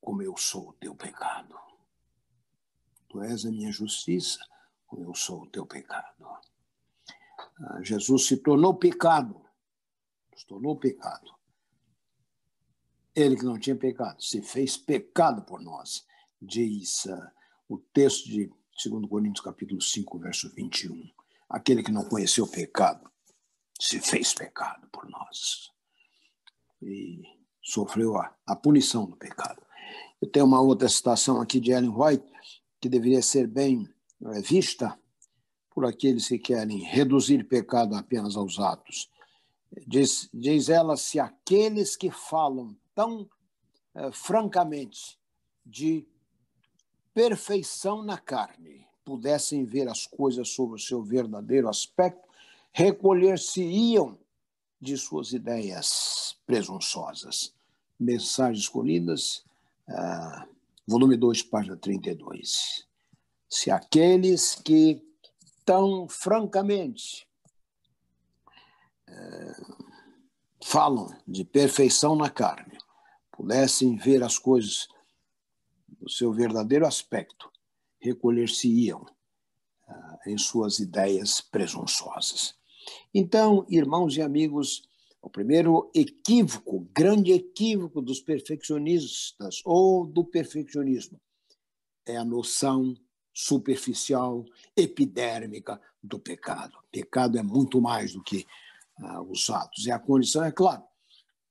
como 0.00 0.22
eu 0.22 0.36
sou 0.36 0.68
o 0.68 0.72
teu 0.74 0.94
pecado. 0.94 1.58
Tu 3.12 3.22
és 3.22 3.44
a 3.44 3.50
minha 3.50 3.70
justiça, 3.70 4.40
como 4.86 5.04
eu 5.04 5.14
sou 5.14 5.42
o 5.42 5.46
teu 5.46 5.66
pecado. 5.66 6.26
Ah, 7.60 7.82
Jesus 7.82 8.26
se 8.26 8.38
tornou 8.38 8.74
pecado, 8.74 9.40
se 10.34 10.46
tornou 10.46 10.76
pecado 10.76 11.30
ele 13.14 13.36
que 13.36 13.44
não 13.44 13.58
tinha 13.58 13.76
pecado, 13.76 14.22
se 14.22 14.40
fez 14.40 14.76
pecado 14.76 15.42
por 15.42 15.60
nós, 15.60 16.06
diz 16.40 17.04
uh, 17.04 17.30
o 17.68 17.78
texto 17.78 18.26
de 18.26 18.50
2 18.84 19.08
Coríntios 19.08 19.44
capítulo 19.44 19.80
5, 19.80 20.18
verso 20.18 20.50
21. 20.54 21.10
Aquele 21.48 21.82
que 21.82 21.92
não 21.92 22.04
conheceu 22.04 22.46
pecado, 22.48 23.10
se 23.78 24.00
fez 24.00 24.32
pecado 24.32 24.88
por 24.90 25.08
nós. 25.08 25.70
E 26.80 27.22
sofreu 27.60 28.16
a, 28.16 28.34
a 28.46 28.56
punição 28.56 29.04
do 29.04 29.16
pecado. 29.16 29.62
Eu 30.20 30.28
tenho 30.28 30.46
uma 30.46 30.60
outra 30.60 30.88
citação 30.88 31.40
aqui 31.40 31.60
de 31.60 31.70
Ellen 31.70 31.94
White, 31.94 32.31
que 32.82 32.88
deveria 32.88 33.22
ser 33.22 33.46
bem 33.46 33.88
é, 34.24 34.40
vista 34.40 34.98
por 35.70 35.86
aqueles 35.86 36.26
que 36.26 36.38
querem 36.38 36.78
reduzir 36.78 37.44
pecado 37.44 37.94
apenas 37.94 38.36
aos 38.36 38.58
atos. 38.58 39.08
Diz, 39.86 40.28
diz 40.34 40.68
ela: 40.68 40.96
se 40.96 41.20
aqueles 41.20 41.96
que 41.96 42.10
falam 42.10 42.76
tão 42.94 43.30
eh, 43.94 44.10
francamente 44.12 45.18
de 45.64 46.06
perfeição 47.14 48.02
na 48.02 48.18
carne 48.18 48.86
pudessem 49.04 49.64
ver 49.64 49.88
as 49.88 50.06
coisas 50.06 50.50
sob 50.50 50.74
o 50.74 50.78
seu 50.78 51.02
verdadeiro 51.02 51.68
aspecto, 51.68 52.28
recolher-se-iam 52.72 54.18
de 54.80 54.96
suas 54.98 55.32
ideias 55.32 56.36
presunçosas. 56.46 57.54
Mensagens 57.98 58.64
escolhidas, 58.64 59.44
uh, 59.88 60.48
volume 60.86 61.16
2, 61.16 61.42
página 61.44 61.76
32. 61.76 62.86
Se 63.48 63.70
aqueles 63.70 64.54
que 64.54 65.02
tão 65.64 66.08
francamente 66.08 67.26
uh, 69.08 69.86
falam 70.62 71.14
de 71.26 71.44
perfeição 71.44 72.16
na 72.16 72.30
carne 72.30 72.78
pudessem 73.32 73.96
ver 73.96 74.22
as 74.22 74.38
coisas 74.38 74.88
no 76.00 76.08
seu 76.08 76.32
verdadeiro 76.32 76.86
aspecto, 76.86 77.50
recolher-se-iam 78.00 79.06
ah, 79.88 80.18
em 80.26 80.36
suas 80.36 80.80
ideias 80.80 81.40
presunçosas. 81.40 82.54
Então, 83.14 83.64
irmãos 83.68 84.16
e 84.16 84.22
amigos, 84.22 84.82
o 85.22 85.30
primeiro 85.30 85.88
equívoco, 85.94 86.80
grande 86.92 87.32
equívoco 87.32 88.02
dos 88.02 88.20
perfeccionistas 88.20 89.62
ou 89.64 90.04
do 90.04 90.24
perfeccionismo 90.24 91.20
é 92.04 92.16
a 92.16 92.24
noção 92.24 92.96
superficial, 93.32 94.44
epidérmica 94.76 95.80
do 96.02 96.18
pecado. 96.18 96.76
Pecado 96.90 97.38
é 97.38 97.42
muito 97.42 97.80
mais 97.80 98.12
do 98.12 98.22
que 98.22 98.44
ah, 98.98 99.22
os 99.22 99.48
atos. 99.48 99.86
E 99.86 99.92
a 99.92 99.98
condição, 99.98 100.44
é 100.44 100.50
claro, 100.50 100.82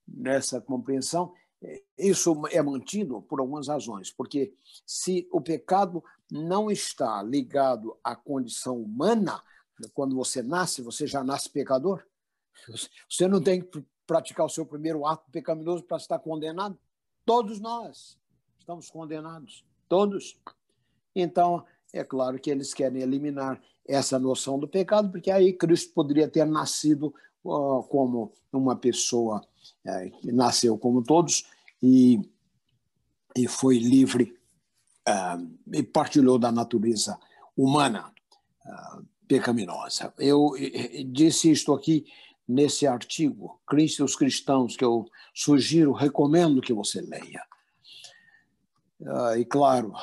nessa 0.05 0.59
compreensão, 0.59 1.33
isso 1.97 2.35
é 2.51 2.61
mantido 2.61 3.21
por 3.21 3.39
algumas 3.39 3.67
razões, 3.67 4.11
porque 4.11 4.53
se 4.85 5.27
o 5.31 5.39
pecado 5.39 6.03
não 6.29 6.69
está 6.69 7.21
ligado 7.23 7.97
à 8.03 8.15
condição 8.15 8.81
humana, 8.81 9.41
quando 9.93 10.15
você 10.15 10.43
nasce, 10.43 10.81
você 10.81 11.07
já 11.07 11.23
nasce 11.23 11.49
pecador. 11.49 12.03
Você 13.09 13.27
não 13.27 13.41
tem 13.41 13.61
que 13.61 13.83
praticar 14.05 14.45
o 14.45 14.49
seu 14.49 14.65
primeiro 14.65 15.05
ato 15.05 15.29
pecaminoso 15.31 15.83
para 15.83 15.97
estar 15.97 16.19
condenado. 16.19 16.77
Todos 17.25 17.59
nós 17.59 18.17
estamos 18.59 18.89
condenados, 18.89 19.65
todos. 19.87 20.37
Então, 21.15 21.65
é 21.93 22.03
claro 22.03 22.39
que 22.39 22.49
eles 22.49 22.73
querem 22.73 23.01
eliminar 23.01 23.61
essa 23.87 24.17
noção 24.19 24.57
do 24.59 24.67
pecado, 24.67 25.11
porque 25.11 25.31
aí 25.31 25.53
Cristo 25.53 25.93
poderia 25.93 26.27
ter 26.27 26.45
nascido 26.45 27.13
uh, 27.43 27.83
como 27.83 28.31
uma 28.51 28.75
pessoa 28.75 29.41
é, 29.85 30.09
que 30.09 30.31
nasceu 30.31 30.77
como 30.77 31.03
todos 31.03 31.45
e, 31.81 32.19
e 33.35 33.47
foi 33.47 33.77
livre 33.77 34.37
uh, 35.07 35.57
e 35.73 35.83
partilhou 35.83 36.37
da 36.37 36.51
natureza 36.51 37.19
humana 37.57 38.13
uh, 38.65 39.05
pecaminosa. 39.27 40.13
Eu 40.17 40.51
disse 41.07 41.51
isto 41.51 41.73
aqui 41.73 42.05
nesse 42.51 42.85
artigo, 42.85 43.61
Cristo 43.67 44.01
e 44.01 44.03
os 44.03 44.15
Cristãos, 44.15 44.75
que 44.75 44.83
eu 44.83 45.05
sugiro, 45.33 45.91
recomendo 45.91 46.61
que 46.61 46.73
você 46.73 47.01
leia. 47.01 47.43
Uh, 48.99 49.37
e 49.37 49.45
claro, 49.45 49.93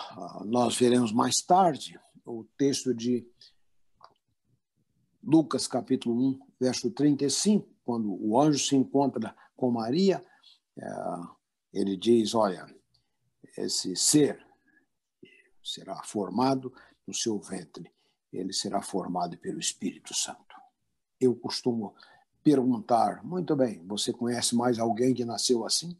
nós 0.44 0.76
veremos 0.76 1.12
mais 1.12 1.36
tarde 1.36 2.00
o 2.24 2.44
texto 2.56 2.92
de 2.92 3.26
Lucas 5.22 5.66
capítulo 5.66 6.14
1, 6.30 6.40
verso 6.60 6.90
35, 6.90 7.68
quando 7.84 8.10
o 8.10 8.40
anjo 8.40 8.58
se 8.58 8.74
encontra 8.74 9.34
com 9.56 9.70
Maria, 9.70 10.24
é, 10.76 10.84
ele 11.72 11.96
diz: 11.96 12.34
olha, 12.34 12.66
esse 13.56 13.94
ser 13.96 14.44
será 15.62 16.02
formado 16.02 16.72
no 17.06 17.14
seu 17.14 17.38
ventre, 17.38 17.92
ele 18.32 18.52
será 18.52 18.80
formado 18.80 19.36
pelo 19.38 19.58
Espírito 19.58 20.14
Santo. 20.14 20.56
Eu 21.20 21.34
costumo 21.36 21.94
perguntar: 22.42 23.24
muito 23.24 23.54
bem, 23.56 23.84
você 23.86 24.12
conhece 24.12 24.54
mais 24.54 24.78
alguém 24.78 25.14
que 25.14 25.24
nasceu 25.24 25.64
assim? 25.64 25.96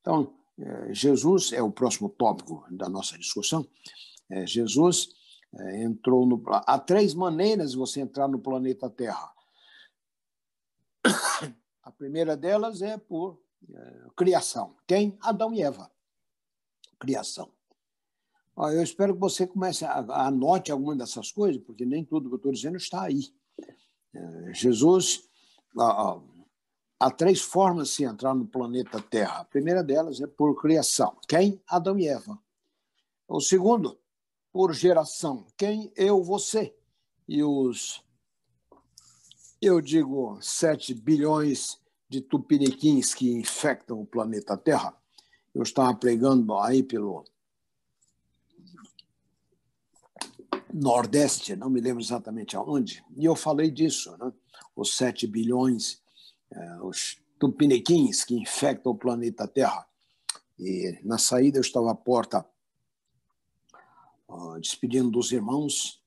Então, 0.00 0.34
é, 0.58 0.94
Jesus 0.94 1.52
é 1.52 1.62
o 1.62 1.72
próximo 1.72 2.08
tópico 2.08 2.64
da 2.70 2.88
nossa 2.88 3.18
discussão. 3.18 3.66
É, 4.30 4.46
Jesus 4.46 5.08
entrou 5.74 6.26
no. 6.26 6.42
Há 6.48 6.78
três 6.78 7.14
maneiras 7.14 7.72
de 7.72 7.76
você 7.76 8.00
entrar 8.00 8.26
no 8.26 8.40
planeta 8.40 8.90
Terra 8.90 9.34
a 11.82 11.90
primeira 11.92 12.36
delas 12.36 12.82
é 12.82 12.96
por 12.96 13.42
criação. 14.16 14.76
Quem? 14.86 15.16
Adão 15.20 15.54
e 15.54 15.62
Eva. 15.62 15.90
Criação. 16.98 17.52
Eu 18.56 18.82
espero 18.82 19.14
que 19.14 19.20
você 19.20 19.46
comece 19.46 19.84
a, 19.84 19.98
a 19.98 20.26
anote 20.28 20.70
alguma 20.70 20.94
dessas 20.94 21.32
coisas, 21.32 21.60
porque 21.62 21.84
nem 21.84 22.04
tudo 22.04 22.28
que 22.28 22.34
eu 22.34 22.36
estou 22.36 22.52
dizendo 22.52 22.76
está 22.76 23.02
aí. 23.02 23.34
Jesus, 24.52 25.28
há 25.76 27.10
três 27.10 27.40
formas 27.40 27.88
de 27.88 27.94
se 27.94 28.04
entrar 28.04 28.34
no 28.34 28.46
planeta 28.46 29.00
Terra. 29.00 29.40
A 29.40 29.44
primeira 29.44 29.82
delas 29.82 30.20
é 30.20 30.26
por 30.26 30.60
criação. 30.60 31.16
Quem? 31.28 31.60
Adão 31.66 31.98
e 31.98 32.08
Eva. 32.08 32.38
O 33.28 33.40
segundo, 33.40 33.98
por 34.52 34.72
geração. 34.72 35.46
Quem? 35.56 35.92
Eu, 35.96 36.22
você. 36.22 36.74
E 37.26 37.42
os 37.42 38.04
eu 39.60 39.80
digo 39.80 40.38
7 40.42 40.92
bilhões 40.92 41.78
de 42.06 42.20
tupiniquins 42.20 43.14
que 43.14 43.32
infectam 43.32 43.98
o 43.98 44.06
planeta 44.06 44.58
Terra. 44.58 44.94
Eu 45.54 45.62
estava 45.62 45.94
pregando 45.94 46.54
aí 46.58 46.82
pelo 46.82 47.24
Nordeste, 50.74 51.54
não 51.54 51.70
me 51.70 51.80
lembro 51.80 52.02
exatamente 52.02 52.56
aonde, 52.56 53.04
e 53.16 53.24
eu 53.24 53.36
falei 53.36 53.70
disso, 53.70 54.16
né? 54.16 54.32
os 54.74 54.96
7 54.96 55.26
bilhões, 55.26 56.02
eh, 56.50 56.80
os 56.82 57.16
tupiniquins 57.38 58.24
que 58.24 58.34
infectam 58.34 58.90
o 58.90 58.98
planeta 58.98 59.46
Terra. 59.46 59.86
E 60.58 60.98
na 61.04 61.16
saída 61.16 61.58
eu 61.58 61.62
estava 61.62 61.92
à 61.92 61.94
porta 61.94 62.44
despedindo 64.60 65.10
dos 65.10 65.30
irmãos 65.30 66.02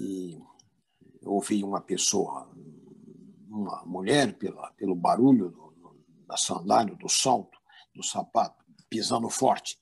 e 0.00 0.40
ouvi 1.24 1.62
uma 1.62 1.80
pessoa, 1.80 2.50
uma 3.48 3.84
mulher, 3.84 4.36
pela, 4.38 4.70
pelo 4.72 4.94
barulho 4.94 5.50
do, 5.50 5.96
da 6.26 6.36
sandália, 6.36 6.94
do 6.94 7.08
salto, 7.08 7.58
do 7.94 8.02
sapato, 8.02 8.64
pisando 8.88 9.28
forte. 9.28 9.78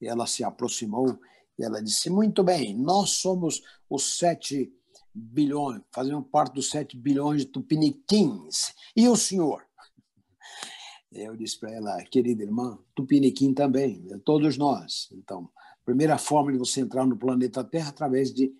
E 0.00 0.06
ela 0.06 0.26
se 0.26 0.44
aproximou 0.44 1.18
e 1.58 1.64
ela 1.64 1.82
disse: 1.82 2.10
Muito 2.10 2.42
bem, 2.42 2.74
nós 2.74 3.10
somos 3.10 3.62
os 3.88 4.18
sete 4.18 4.72
bilhões, 5.14 5.82
fazemos 5.92 6.26
parte 6.30 6.54
dos 6.54 6.68
sete 6.68 6.96
bilhões 6.96 7.42
de 7.42 7.48
tupiniquins. 7.48 8.74
E 8.94 9.08
o 9.08 9.16
senhor? 9.16 9.66
Eu 11.10 11.36
disse 11.36 11.58
para 11.58 11.72
ela, 11.72 12.02
querida 12.04 12.42
irmã, 12.42 12.78
tupiniquim 12.94 13.54
também, 13.54 14.00
né, 14.02 14.20
todos 14.24 14.58
nós. 14.58 15.08
Então, 15.12 15.48
primeira 15.84 16.18
forma 16.18 16.52
de 16.52 16.58
você 16.58 16.80
entrar 16.80 17.06
no 17.06 17.16
planeta 17.16 17.64
Terra 17.64 17.88
através 17.88 18.34
de 18.34 18.54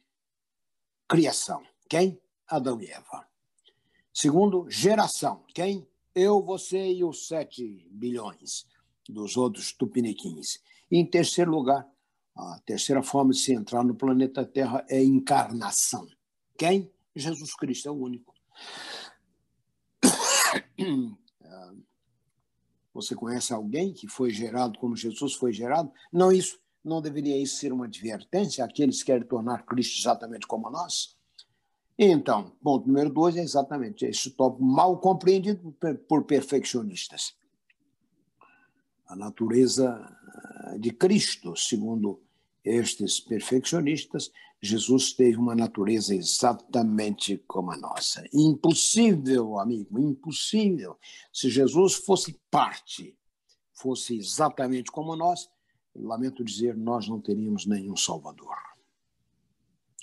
criação. 1.08 1.62
Quem? 1.88 2.18
Adão 2.48 2.80
e 2.80 2.86
Eva. 2.86 3.26
Segundo, 4.14 4.70
geração. 4.70 5.44
Quem? 5.52 5.86
Eu, 6.14 6.40
você 6.40 6.92
e 6.92 7.04
os 7.04 7.26
sete 7.28 7.86
bilhões 7.90 8.66
dos 9.08 9.36
outros 9.36 9.72
tupiniquins. 9.72 10.60
E 10.90 10.96
em 10.96 11.04
terceiro 11.04 11.50
lugar, 11.50 11.86
a 12.36 12.60
terceira 12.66 13.02
forma 13.02 13.32
de 13.32 13.38
se 13.38 13.52
entrar 13.52 13.82
no 13.82 13.94
planeta 13.94 14.44
Terra 14.44 14.84
é 14.88 15.02
encarnação. 15.02 16.06
Quem? 16.58 16.92
Jesus 17.14 17.54
Cristo 17.54 17.88
é 17.88 17.90
o 17.90 17.94
único. 17.94 18.34
Você 22.92 23.14
conhece 23.14 23.52
alguém 23.52 23.92
que 23.92 24.08
foi 24.08 24.30
gerado 24.30 24.78
como 24.78 24.96
Jesus 24.96 25.34
foi 25.34 25.52
gerado? 25.52 25.92
Não 26.10 26.32
isso, 26.32 26.58
não 26.82 27.02
deveria 27.02 27.36
isso 27.36 27.56
ser 27.56 27.70
uma 27.72 27.84
advertência 27.84 28.64
àqueles 28.64 29.00
que 29.00 29.06
querem 29.06 29.26
tornar 29.26 29.66
Cristo 29.66 29.98
exatamente 29.98 30.46
como 30.46 30.70
nós? 30.70 31.14
Então, 31.98 32.52
ponto 32.62 32.86
número 32.86 33.10
dois 33.10 33.36
é 33.36 33.42
exatamente 33.42 34.04
esse 34.04 34.30
tópico 34.30 34.64
mal 34.64 34.98
compreendido 34.98 35.74
por 36.08 36.24
perfeccionistas. 36.24 37.34
A 39.06 39.16
natureza 39.16 39.98
eh, 40.74 40.78
de 40.78 40.90
Cristo, 40.90 41.56
segundo 41.56 42.25
estes 42.66 43.20
perfeccionistas, 43.20 44.30
Jesus 44.60 45.12
teve 45.12 45.36
uma 45.36 45.54
natureza 45.54 46.14
exatamente 46.14 47.38
como 47.46 47.70
a 47.70 47.76
nossa. 47.76 48.26
Impossível, 48.32 49.58
amigo, 49.58 49.98
impossível. 49.98 50.98
Se 51.32 51.48
Jesus 51.48 51.94
fosse 51.94 52.38
parte, 52.50 53.16
fosse 53.72 54.16
exatamente 54.16 54.90
como 54.90 55.14
nós, 55.14 55.48
lamento 55.94 56.44
dizer, 56.44 56.76
nós 56.76 57.08
não 57.08 57.20
teríamos 57.20 57.64
nenhum 57.66 57.96
Salvador 57.96 58.56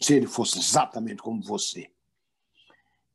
se 0.03 0.13
ele 0.13 0.27
fosse 0.27 0.59
exatamente 0.59 1.21
como 1.21 1.41
você. 1.41 1.89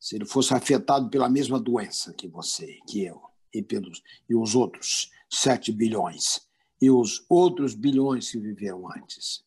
se 0.00 0.14
ele 0.14 0.24
fosse 0.24 0.54
afetado 0.54 1.10
pela 1.10 1.28
mesma 1.28 1.58
doença 1.58 2.14
que 2.14 2.28
você, 2.28 2.78
que 2.86 3.04
eu, 3.04 3.20
e, 3.52 3.60
pelos, 3.60 4.00
e 4.30 4.34
os 4.34 4.54
outros 4.54 5.10
7 5.28 5.72
bilhões, 5.72 6.47
e 6.80 6.90
os 6.90 7.24
outros 7.28 7.74
bilhões 7.74 8.30
que 8.30 8.38
viveram 8.38 8.90
antes. 8.90 9.44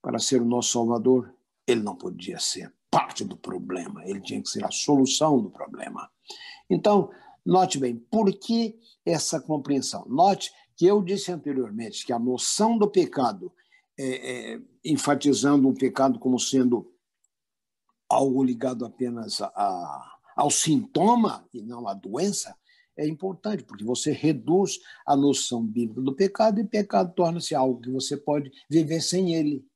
Para 0.00 0.18
ser 0.18 0.42
o 0.42 0.44
nosso 0.44 0.72
Salvador, 0.72 1.34
ele 1.66 1.82
não 1.82 1.96
podia 1.96 2.38
ser 2.38 2.72
parte 2.90 3.24
do 3.24 3.36
problema, 3.36 4.04
ele 4.06 4.20
tinha 4.20 4.40
que 4.40 4.48
ser 4.48 4.64
a 4.64 4.70
solução 4.70 5.40
do 5.40 5.50
problema. 5.50 6.08
Então, 6.70 7.10
note 7.44 7.78
bem, 7.78 7.96
por 7.96 8.32
que 8.32 8.78
essa 9.04 9.40
compreensão? 9.40 10.04
Note 10.06 10.52
que 10.76 10.86
eu 10.86 11.02
disse 11.02 11.32
anteriormente 11.32 12.04
que 12.04 12.12
a 12.12 12.18
noção 12.18 12.78
do 12.78 12.88
pecado, 12.88 13.52
é, 13.98 14.54
é, 14.54 14.60
enfatizando 14.84 15.68
um 15.68 15.74
pecado 15.74 16.18
como 16.18 16.38
sendo 16.38 16.92
algo 18.08 18.42
ligado 18.44 18.84
apenas 18.84 19.40
a, 19.40 19.46
a, 19.46 20.16
ao 20.36 20.50
sintoma 20.50 21.48
e 21.52 21.62
não 21.62 21.88
à 21.88 21.94
doença, 21.94 22.56
é 22.96 23.06
importante, 23.06 23.64
porque 23.64 23.84
você 23.84 24.12
reduz 24.12 24.78
a 25.06 25.16
noção 25.16 25.64
bíblica 25.64 26.00
do 26.00 26.14
pecado 26.14 26.60
e 26.60 26.64
pecado 26.64 27.12
torna-se 27.14 27.54
algo 27.54 27.80
que 27.80 27.90
você 27.90 28.16
pode 28.16 28.52
viver 28.68 29.00
sem 29.00 29.34
ele. 29.34 29.66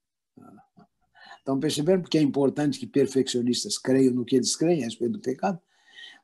Estão 1.38 1.58
percebendo 1.58 2.02
porque 2.02 2.18
é 2.18 2.22
importante 2.22 2.78
que 2.78 2.86
perfeccionistas 2.86 3.78
creiam 3.78 4.14
no 4.14 4.24
que 4.24 4.36
eles 4.36 4.54
creem 4.54 4.82
a 4.82 4.84
respeito 4.84 5.12
do 5.12 5.20
pecado? 5.20 5.58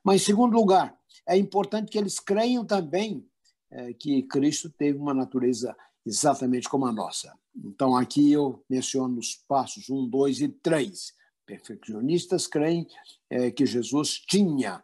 Mas, 0.03 0.21
em 0.21 0.25
segundo 0.25 0.53
lugar, 0.53 0.95
é 1.27 1.35
importante 1.35 1.91
que 1.91 1.97
eles 1.97 2.19
creiam 2.19 2.63
também 2.63 3.25
é, 3.71 3.91
que 3.93 4.21
Cristo 4.23 4.69
teve 4.69 4.99
uma 4.99 5.13
natureza 5.13 5.75
exatamente 6.05 6.69
como 6.69 6.85
a 6.85 6.91
nossa. 6.91 7.33
Então, 7.55 7.95
aqui 7.95 8.31
eu 8.31 8.63
menciono 8.69 9.17
os 9.17 9.35
passos 9.47 9.89
1, 9.89 10.07
2 10.07 10.41
e 10.41 10.49
3. 10.49 11.13
Perfeccionistas 11.45 12.45
creem 12.45 12.87
é, 13.29 13.49
que 13.49 13.65
Jesus 13.65 14.19
tinha 14.19 14.83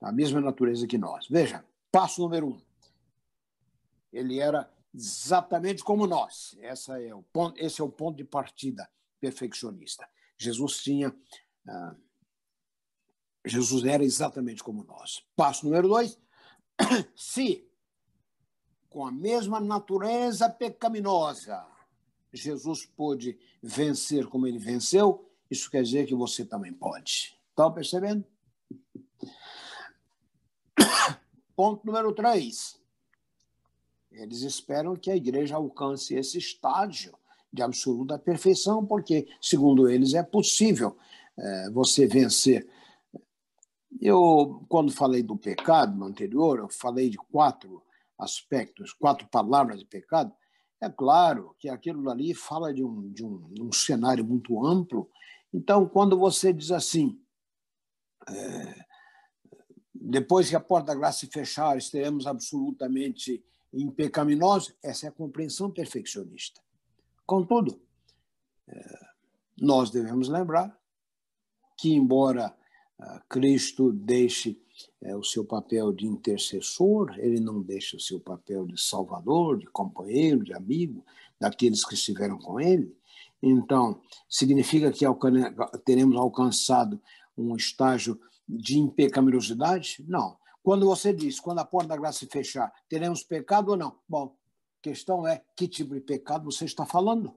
a 0.00 0.12
mesma 0.12 0.40
natureza 0.40 0.86
que 0.86 0.98
nós. 0.98 1.26
Veja, 1.28 1.64
passo 1.90 2.20
número 2.20 2.48
um. 2.48 2.60
Ele 4.12 4.38
era 4.38 4.70
exatamente 4.94 5.84
como 5.84 6.06
nós. 6.06 6.56
Essa 6.60 7.00
é 7.00 7.14
o 7.14 7.22
ponto, 7.22 7.58
esse 7.60 7.80
é 7.80 7.84
o 7.84 7.88
ponto 7.88 8.16
de 8.16 8.24
partida 8.24 8.88
perfeccionista. 9.20 10.08
Jesus 10.38 10.78
tinha. 10.82 11.14
Ah, 11.66 11.94
Jesus 13.44 13.84
era 13.84 14.04
exatamente 14.04 14.62
como 14.62 14.84
nós. 14.84 15.22
Passo 15.36 15.66
número 15.66 15.88
dois. 15.88 16.18
Se, 17.14 17.68
com 18.88 19.06
a 19.06 19.12
mesma 19.12 19.60
natureza 19.60 20.48
pecaminosa, 20.48 21.64
Jesus 22.32 22.84
pôde 22.84 23.38
vencer 23.62 24.26
como 24.26 24.46
ele 24.46 24.58
venceu, 24.58 25.30
isso 25.50 25.70
quer 25.70 25.82
dizer 25.82 26.06
que 26.06 26.14
você 26.14 26.44
também 26.44 26.72
pode. 26.72 27.38
Estão 27.50 27.72
percebendo? 27.72 28.24
Ponto 31.56 31.86
número 31.86 32.12
três. 32.12 32.78
Eles 34.12 34.42
esperam 34.42 34.94
que 34.94 35.10
a 35.10 35.16
igreja 35.16 35.56
alcance 35.56 36.14
esse 36.14 36.36
estágio 36.38 37.14
de 37.52 37.62
absoluta 37.62 38.18
perfeição, 38.18 38.84
porque, 38.84 39.26
segundo 39.40 39.88
eles, 39.88 40.12
é 40.12 40.22
possível 40.22 40.96
é, 41.36 41.70
você 41.70 42.06
vencer. 42.06 42.68
Eu, 44.00 44.64
quando 44.68 44.92
falei 44.92 45.22
do 45.22 45.36
pecado 45.36 45.96
no 45.96 46.04
anterior, 46.04 46.58
eu 46.58 46.68
falei 46.68 47.08
de 47.08 47.16
quatro 47.16 47.82
aspectos, 48.18 48.92
quatro 48.92 49.26
palavras 49.28 49.80
de 49.80 49.86
pecado. 49.86 50.32
É 50.80 50.90
claro 50.90 51.56
que 51.58 51.70
aquilo 51.70 52.10
ali 52.10 52.34
fala 52.34 52.72
de 52.72 52.84
um, 52.84 53.10
de 53.10 53.24
um, 53.24 53.48
um 53.60 53.72
cenário 53.72 54.24
muito 54.24 54.64
amplo. 54.64 55.10
Então, 55.52 55.88
quando 55.88 56.18
você 56.18 56.52
diz 56.52 56.70
assim, 56.70 57.18
é, 58.28 58.85
depois 60.08 60.48
que 60.48 60.54
a 60.54 60.60
porta 60.60 60.88
da 60.88 60.94
graça 60.94 61.18
se 61.18 61.26
fechar, 61.26 61.76
estaremos 61.76 62.28
absolutamente 62.28 63.44
impecaminosos, 63.72 64.72
essa 64.80 65.06
é 65.06 65.08
a 65.08 65.12
compreensão 65.12 65.68
perfeccionista. 65.68 66.60
Contudo, 67.26 67.80
é, 68.68 69.00
nós 69.60 69.90
devemos 69.90 70.28
lembrar 70.28 70.78
que, 71.76 71.92
embora 71.92 72.56
ah, 73.00 73.20
Cristo 73.28 73.92
deixe 73.92 74.56
é, 75.02 75.16
o 75.16 75.24
seu 75.24 75.44
papel 75.44 75.92
de 75.92 76.06
intercessor, 76.06 77.18
ele 77.18 77.40
não 77.40 77.60
deixa 77.60 77.96
o 77.96 78.00
seu 78.00 78.20
papel 78.20 78.64
de 78.64 78.80
salvador, 78.80 79.58
de 79.58 79.66
companheiro, 79.66 80.44
de 80.44 80.54
amigo 80.54 81.04
daqueles 81.40 81.84
que 81.84 81.94
estiveram 81.94 82.38
com 82.38 82.60
ele. 82.60 82.96
Então, 83.42 84.00
significa 84.28 84.92
que 84.92 85.04
teremos 85.84 86.16
alcançado 86.16 87.00
um 87.36 87.56
estágio 87.56 88.20
de 88.48 88.78
impecaminosidade? 88.78 90.04
Não. 90.06 90.38
Quando 90.62 90.86
você 90.86 91.12
diz, 91.12 91.38
quando 91.38 91.60
a 91.60 91.64
porta 91.64 91.88
da 91.88 91.96
graça 91.96 92.20
se 92.20 92.26
fechar, 92.26 92.72
teremos 92.88 93.22
pecado 93.22 93.70
ou 93.70 93.76
não? 93.76 93.98
Bom, 94.08 94.36
questão 94.82 95.26
é 95.26 95.42
que 95.56 95.68
tipo 95.68 95.94
de 95.94 96.00
pecado 96.00 96.50
você 96.50 96.64
está 96.64 96.84
falando. 96.84 97.34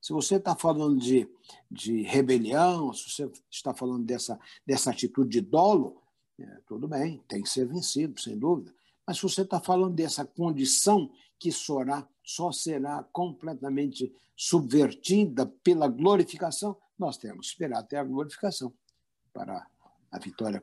Se 0.00 0.12
você 0.12 0.36
está 0.36 0.54
falando 0.54 0.98
de, 0.98 1.28
de 1.70 2.02
rebelião, 2.02 2.92
se 2.92 3.10
você 3.10 3.30
está 3.50 3.74
falando 3.74 4.04
dessa, 4.04 4.38
dessa 4.64 4.90
atitude 4.90 5.30
de 5.30 5.40
dolo, 5.40 6.00
é, 6.38 6.60
tudo 6.66 6.86
bem, 6.86 7.22
tem 7.26 7.42
que 7.42 7.48
ser 7.48 7.66
vencido, 7.66 8.20
sem 8.20 8.38
dúvida. 8.38 8.74
Mas 9.06 9.16
se 9.16 9.22
você 9.22 9.42
está 9.42 9.60
falando 9.60 9.94
dessa 9.94 10.24
condição 10.24 11.10
que 11.38 11.52
sorá, 11.52 12.08
só 12.22 12.52
será 12.52 13.02
completamente 13.12 14.12
subvertida 14.36 15.46
pela 15.62 15.88
glorificação, 15.88 16.76
nós 16.98 17.16
temos 17.16 17.46
que 17.46 17.52
esperar 17.52 17.80
até 17.80 17.98
a 17.98 18.04
glorificação 18.04 18.72
para 19.32 19.66
a 20.16 20.20
vitória 20.20 20.62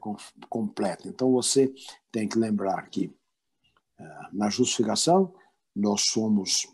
completa. 0.49 1.07
Então 1.07 1.31
você 1.31 1.73
tem 2.11 2.27
que 2.27 2.37
lembrar 2.37 2.89
que 2.89 3.13
é, 3.99 4.03
na 4.31 4.49
justificação 4.49 5.33
nós 5.75 6.03
somos 6.07 6.67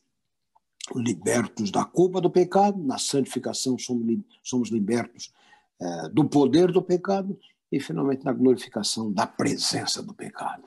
libertos 0.95 1.71
da 1.71 1.86
culpa 1.86 2.19
do 2.19 2.30
pecado, 2.30 2.82
na 2.82 2.97
santificação 2.97 3.77
somos 4.43 4.69
libertos 4.69 5.32
é, 5.80 6.09
do 6.09 6.27
poder 6.27 6.71
do 6.71 6.82
pecado 6.82 7.39
e, 7.71 7.80
finalmente, 7.80 8.25
na 8.25 8.34
glorificação 8.34 9.11
da 9.11 9.27
presença 9.27 10.01
do 10.01 10.13
pecado. 10.13 10.63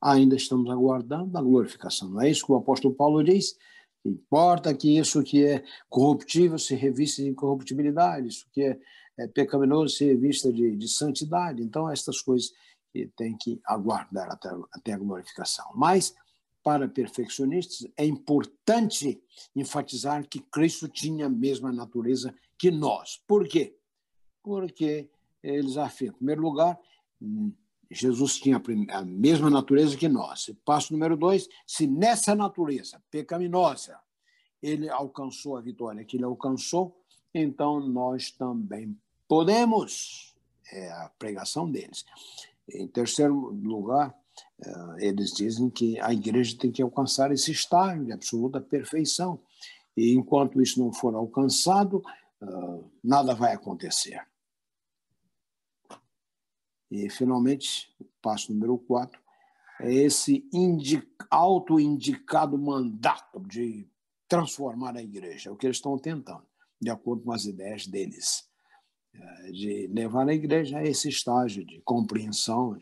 Ainda 0.00 0.36
estamos 0.36 0.70
aguardando 0.70 1.36
a 1.36 1.42
glorificação. 1.42 2.10
Não 2.10 2.20
é 2.20 2.30
isso 2.30 2.44
que 2.44 2.52
o 2.52 2.56
apóstolo 2.56 2.94
Paulo 2.94 3.24
diz? 3.24 3.56
Importa 4.04 4.74
que 4.74 4.98
isso 4.98 5.22
que 5.22 5.44
é 5.44 5.64
corruptível 5.88 6.58
se 6.58 6.74
revista 6.74 7.22
de 7.22 7.28
incorruptibilidade, 7.30 8.28
isso 8.28 8.46
que 8.52 8.62
é, 8.62 8.78
é 9.18 9.26
pecaminoso 9.26 9.96
se 9.96 10.04
revista 10.04 10.52
de, 10.52 10.76
de 10.76 10.88
santidade. 10.88 11.62
Então, 11.62 11.90
estas 11.90 12.20
coisas 12.20 12.52
que 12.92 13.06
tem 13.16 13.36
que 13.36 13.60
aguardar 13.64 14.30
até, 14.30 14.50
até 14.72 14.92
a 14.92 14.98
glorificação. 14.98 15.66
Mas 15.74 16.14
para 16.64 16.88
perfeccionistas, 16.88 17.86
é 17.94 18.06
importante 18.06 19.22
enfatizar 19.54 20.26
que 20.26 20.40
Cristo 20.40 20.88
tinha 20.88 21.26
a 21.26 21.28
mesma 21.28 21.70
natureza 21.70 22.34
que 22.58 22.70
nós. 22.70 23.22
Por 23.26 23.46
quê? 23.46 23.76
Porque 24.42 25.10
eles 25.42 25.76
afirmam, 25.76 26.14
em 26.14 26.18
primeiro 26.18 26.40
lugar, 26.40 26.80
hum, 27.20 27.52
Jesus 27.90 28.36
tinha 28.36 28.60
a 28.90 29.04
mesma 29.04 29.50
natureza 29.50 29.94
que 29.94 30.08
nós. 30.08 30.50
Passo 30.64 30.94
número 30.94 31.18
dois, 31.18 31.46
se 31.66 31.86
nessa 31.86 32.34
natureza 32.34 33.02
pecaminosa 33.10 34.00
ele 34.62 34.88
alcançou 34.88 35.58
a 35.58 35.60
vitória 35.60 36.04
que 36.04 36.16
ele 36.16 36.24
alcançou, 36.24 36.98
então 37.34 37.78
nós 37.80 38.30
também 38.30 38.98
podemos. 39.28 40.34
É 40.72 40.90
a 40.90 41.10
pregação 41.18 41.70
deles. 41.70 42.04
Em 42.68 42.88
terceiro 42.88 43.34
lugar, 43.34 44.14
eh, 44.58 45.08
eles 45.08 45.32
dizem 45.32 45.68
que 45.68 46.00
a 46.00 46.12
igreja 46.12 46.56
tem 46.58 46.72
que 46.72 46.82
alcançar 46.82 47.30
esse 47.30 47.52
estágio 47.52 48.04
de 48.04 48.12
absoluta 48.12 48.60
perfeição. 48.60 49.40
E 49.96 50.14
enquanto 50.14 50.60
isso 50.60 50.80
não 50.80 50.92
for 50.92 51.14
alcançado, 51.14 52.02
eh, 52.42 52.80
nada 53.02 53.34
vai 53.34 53.52
acontecer. 53.52 54.26
E, 56.90 57.10
finalmente, 57.10 57.94
o 58.00 58.04
passo 58.22 58.52
número 58.52 58.78
quatro 58.78 59.20
é 59.80 59.92
esse 59.92 60.48
auto-indicado 61.28 62.56
mandato 62.56 63.40
de 63.40 63.88
transformar 64.28 64.96
a 64.96 65.02
igreja. 65.02 65.50
É 65.50 65.52
o 65.52 65.56
que 65.56 65.66
eles 65.66 65.76
estão 65.76 65.98
tentando, 65.98 66.46
de 66.80 66.90
acordo 66.90 67.24
com 67.24 67.32
as 67.32 67.44
ideias 67.44 67.86
deles, 67.86 68.48
de 69.52 69.86
levar 69.88 70.28
a 70.28 70.34
igreja 70.34 70.78
a 70.78 70.84
esse 70.84 71.08
estágio 71.08 71.64
de 71.64 71.80
compreensão, 71.82 72.76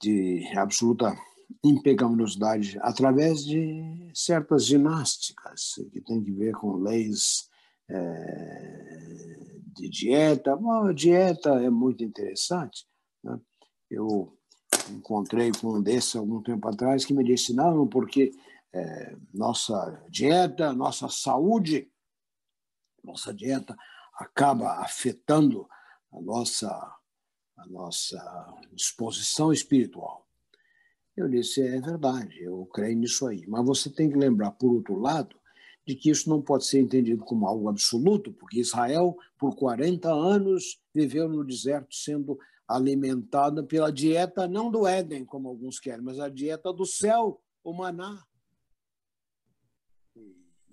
de 0.00 0.46
absoluta 0.56 1.16
impecaminosidade 1.62 2.78
através 2.80 3.44
de 3.44 4.10
certas 4.14 4.64
ginásticas 4.64 5.74
que 5.92 6.00
tem 6.00 6.22
que 6.22 6.32
ver 6.32 6.52
com 6.54 6.76
leis 6.76 7.48
é, 7.88 9.48
de 9.74 9.88
dieta. 9.88 10.56
Bom, 10.56 10.86
a 10.86 10.92
dieta 10.92 11.50
é 11.62 11.70
muito 11.70 12.02
interessante. 12.02 12.86
Né? 13.22 13.38
Eu 13.90 14.36
encontrei 14.90 15.52
com 15.52 15.74
um 15.74 15.82
desses 15.82 16.16
algum 16.16 16.42
tempo 16.42 16.68
atrás 16.68 17.04
que 17.04 17.14
me 17.14 17.24
disse 17.24 17.54
não, 17.54 17.86
porque 17.86 18.32
é, 18.72 19.16
nossa 19.32 20.04
dieta, 20.08 20.72
nossa 20.72 21.08
saúde, 21.08 21.88
nossa 23.04 23.32
dieta 23.32 23.76
acaba 24.16 24.80
afetando 24.80 25.68
a 26.12 26.20
nossa, 26.20 26.68
a 27.56 27.66
nossa 27.66 28.54
disposição 28.72 29.52
espiritual. 29.52 30.26
Eu 31.16 31.28
disse, 31.28 31.62
é 31.62 31.80
verdade, 31.80 32.42
eu 32.42 32.66
creio 32.66 32.96
nisso 32.96 33.26
aí. 33.26 33.46
Mas 33.46 33.64
você 33.64 33.90
tem 33.90 34.10
que 34.10 34.16
lembrar, 34.16 34.50
por 34.52 34.72
outro 34.72 34.98
lado, 34.98 35.36
de 35.86 35.94
que 35.94 36.10
isso 36.10 36.28
não 36.28 36.42
pode 36.42 36.66
ser 36.66 36.80
entendido 36.80 37.24
como 37.24 37.46
algo 37.46 37.68
absoluto, 37.68 38.32
porque 38.32 38.60
Israel, 38.60 39.16
por 39.38 39.54
40 39.54 40.12
anos, 40.12 40.80
viveu 40.92 41.28
no 41.28 41.44
deserto 41.44 41.94
sendo 41.94 42.38
alimentada 42.66 43.62
pela 43.62 43.92
dieta 43.92 44.48
não 44.48 44.70
do 44.70 44.86
Éden, 44.86 45.24
como 45.24 45.48
alguns 45.48 45.78
querem, 45.78 46.02
mas 46.02 46.18
a 46.18 46.28
dieta 46.28 46.72
do 46.72 46.84
céu, 46.84 47.40
o 47.62 47.72
maná. 47.72 48.20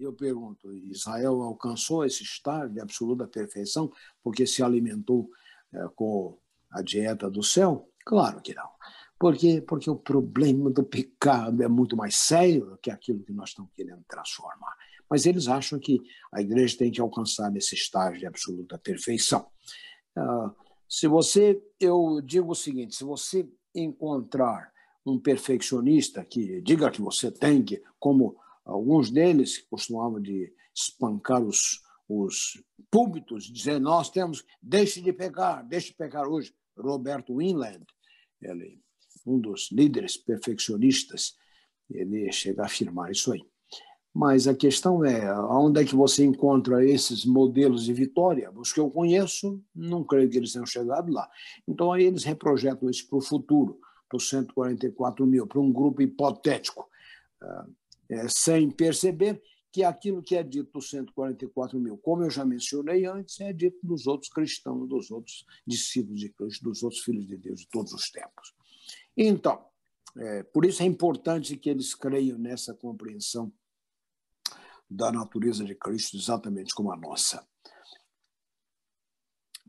Eu 0.04 0.14
pergunto, 0.14 0.74
Israel 0.74 1.42
alcançou 1.42 2.04
esse 2.04 2.24
estado 2.24 2.74
de 2.74 2.82
absoluta 2.82 3.26
perfeição 3.26 3.92
porque 4.22 4.46
se 4.46 4.62
alimentou 4.62 5.30
é, 5.74 5.88
com 5.96 6.38
a 6.70 6.82
dieta 6.82 7.30
do 7.30 7.42
céu? 7.42 7.90
Claro 8.06 8.42
que 8.42 8.54
não. 8.54 8.70
Por 9.18 9.38
quê? 9.38 9.64
Porque 9.66 9.90
o 9.90 9.96
problema 9.96 10.70
do 10.70 10.84
pecado 10.84 11.64
é 11.64 11.68
muito 11.68 11.96
mais 11.96 12.16
sério 12.16 12.78
que 12.82 12.92
aquilo 12.92 13.24
que 13.24 13.32
nós 13.32 13.50
estamos 13.50 13.72
querendo 13.74 14.04
transformar. 14.06 14.76
Mas 15.10 15.26
eles 15.26 15.48
acham 15.48 15.80
que 15.80 16.02
a 16.34 16.42
igreja 16.42 16.78
tem 16.78 16.92
que 16.92 17.00
alcançar 17.00 17.56
esse 17.56 17.76
estágio 17.76 18.20
de 18.20 18.26
absoluta 18.26 18.78
perfeição. 18.78 19.48
Uh, 20.18 20.52
se 20.90 21.08
você, 21.08 21.64
eu 21.80 22.20
digo 22.22 22.52
o 22.52 22.56
seguinte, 22.56 22.96
se 22.96 23.04
você 23.06 23.48
encontrar 23.74 24.74
um 25.06 25.18
perfeccionista 25.18 26.26
que 26.26 26.62
diga 26.62 26.92
que 26.92 27.02
você 27.02 27.32
tem 27.32 27.64
que, 27.64 27.82
como 28.00 28.36
alguns 28.66 29.10
deles 29.10 29.58
costumavam 29.70 30.22
de 30.22 30.54
espancar 30.76 31.42
os, 31.42 31.82
os 32.08 32.62
púlpitos, 32.90 33.46
dizer 33.46 33.80
nós 33.80 34.10
temos, 34.10 34.44
deixe 34.62 35.02
de 35.02 35.14
pecar, 35.14 35.66
deixe 35.68 35.90
de 35.90 35.96
pecar 35.96 36.28
hoje. 36.28 36.54
Roberto 36.78 37.38
Winland, 37.38 37.86
ele, 38.42 38.82
um 39.26 39.40
dos 39.40 39.70
líderes 39.72 40.18
perfeccionistas, 40.18 41.36
ele 41.90 42.32
chega 42.32 42.64
a 42.64 42.66
afirmar 42.66 43.12
isso 43.12 43.32
aí. 43.32 43.46
Mas 44.14 44.48
a 44.48 44.54
questão 44.54 45.04
é, 45.04 45.34
onde 45.50 45.82
é 45.82 45.86
que 45.86 45.96
você 45.96 46.24
encontra 46.24 46.86
esses 46.86 47.26
modelos 47.26 47.86
de 47.86 47.94
vitória? 47.94 48.52
Os 48.52 48.72
que 48.72 48.80
eu 48.80 48.90
conheço, 48.92 49.60
não 49.74 50.04
creio 50.04 50.30
que 50.30 50.38
eles 50.38 50.54
tenham 50.54 50.68
chegado 50.68 51.12
lá. 51.12 51.28
Então, 51.68 51.92
aí 51.92 52.04
eles 52.04 52.24
reprojetam 52.24 52.90
isso 52.90 53.08
para 53.10 53.18
o 53.18 53.22
futuro, 53.22 53.80
para 54.08 54.18
os 54.18 54.30
144 54.30 55.26
mil, 55.26 55.48
para 55.48 55.60
um 55.60 55.72
grupo 55.72 56.00
hipotético, 56.02 56.88
ah, 57.42 57.66
é, 58.14 58.28
sem 58.28 58.70
perceber 58.70 59.42
que 59.72 59.84
aquilo 59.84 60.22
que 60.22 60.36
é 60.36 60.44
dito 60.44 60.72
dos 60.72 60.90
144 60.92 61.80
mil, 61.80 61.98
como 61.98 62.24
eu 62.24 62.30
já 62.30 62.46
mencionei 62.46 63.06
antes, 63.06 63.40
é 63.42 63.52
dito 63.52 63.80
dos 63.82 64.06
outros 64.06 64.32
cristãos, 64.32 64.88
dos 64.88 65.10
outros 65.10 65.46
discípulos 65.66 66.20
de 66.20 66.30
Cristo, 66.30 66.64
dos 66.64 66.84
outros 66.84 67.02
filhos 67.02 67.26
de 67.26 67.36
Deus 67.38 67.62
de 67.62 67.68
todos 67.70 67.92
os 67.92 68.12
tempos. 68.12 68.54
Então, 69.18 69.66
é, 70.16 70.44
por 70.44 70.64
isso 70.64 70.84
é 70.84 70.86
importante 70.86 71.58
que 71.58 71.72
eles 71.72 71.96
creiam 71.96 72.38
nessa 72.38 72.74
compreensão 72.76 73.52
da 74.88 75.12
natureza 75.12 75.66
de 75.66 75.74
Cristo, 75.74 76.18
exatamente 76.18 76.76
como 76.76 76.92
a 76.92 76.96
nossa. 76.96 77.44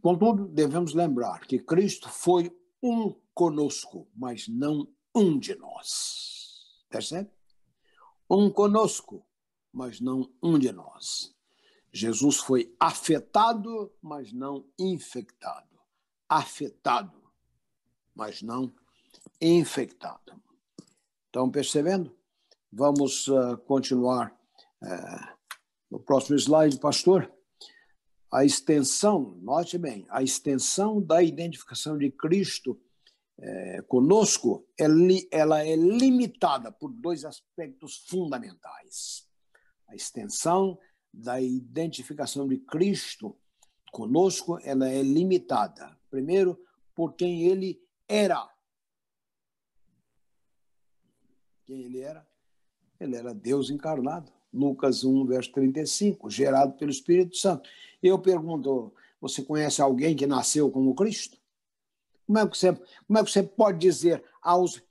Contudo, 0.03 0.47
devemos 0.49 0.93
lembrar 0.93 1.47
que 1.47 1.59
Cristo 1.59 2.11
foi 2.11 2.55
um 2.83 3.19
conosco, 3.33 4.07
mas 4.15 4.47
não 4.49 4.87
um 5.15 5.39
de 5.39 5.55
nós. 5.55 6.85
Percebe? 6.91 7.31
Um 8.35 8.51
conosco, 8.51 9.25
mas 9.73 10.01
não 10.01 10.29
um 10.43 10.59
de 10.59 10.73
nós. 10.73 11.33
Jesus 11.93 12.39
foi 12.39 12.75
afetado, 12.81 13.93
mas 14.03 14.33
não 14.33 14.67
infectado. 14.77 15.79
Afetado, 16.29 17.23
mas 18.13 18.43
não 18.43 18.75
infectado. 19.41 20.43
Estão 21.27 21.49
percebendo? 21.49 22.13
Vamos 22.73 23.29
uh, 23.29 23.57
continuar 23.69 24.37
é, 24.83 25.35
no 25.89 26.01
próximo 26.01 26.37
slide, 26.37 26.81
pastor, 26.81 27.33
a 28.33 28.45
extensão, 28.45 29.39
note 29.41 29.79
bem, 29.79 30.05
a 30.11 30.25
extensão 30.25 31.01
da 31.01 31.23
identificação 31.23 31.97
de 31.97 32.11
Cristo 32.11 32.81
é, 33.39 33.83
conosco, 33.83 34.67
ela 35.31 35.65
é 35.65 35.77
limitada 35.77 36.71
por 36.71 36.93
dois 36.93 37.25
aspectos 37.25 38.05
fundamentais. 38.09 39.27
A 39.89 39.95
extensão 39.95 40.79
da 41.13 41.41
identificação 41.41 42.49
de 42.49 42.59
Cristo 42.59 43.37
conosco, 43.93 44.59
ela 44.63 44.89
é 44.89 45.03
limitada. 45.03 45.97
Primeiro, 46.11 46.59
por 46.95 47.15
quem 47.15 47.43
ele 47.45 47.81
era. 48.09 48.49
Quem 51.65 51.83
ele 51.83 52.01
era? 52.01 52.27
Ele 52.99 53.17
era 53.17 53.35
Deus 53.35 53.71
encarnado. 53.71 54.33
Lucas 54.53 55.03
1, 55.03 55.27
verso 55.27 55.53
35, 55.53 56.31
gerado 56.31 56.75
pelo 56.77 56.91
Espírito 56.91 57.37
Santo. 57.37 57.69
Eu 58.01 58.19
pergunto, 58.21 58.95
você 59.21 59.43
conhece 59.43 59.83
alguém 59.83 60.15
que 60.15 60.27
nasceu 60.27 60.71
como 60.71 60.95
Cristo? 60.95 61.37
Como 62.27 62.39
é 62.39 62.49
que 62.49 62.57
você, 62.57 62.73
como 62.73 63.19
é 63.19 63.25
que 63.25 63.31
você 63.31 63.43
pode 63.43 63.79
dizer 63.79 64.25
aos 64.43 64.83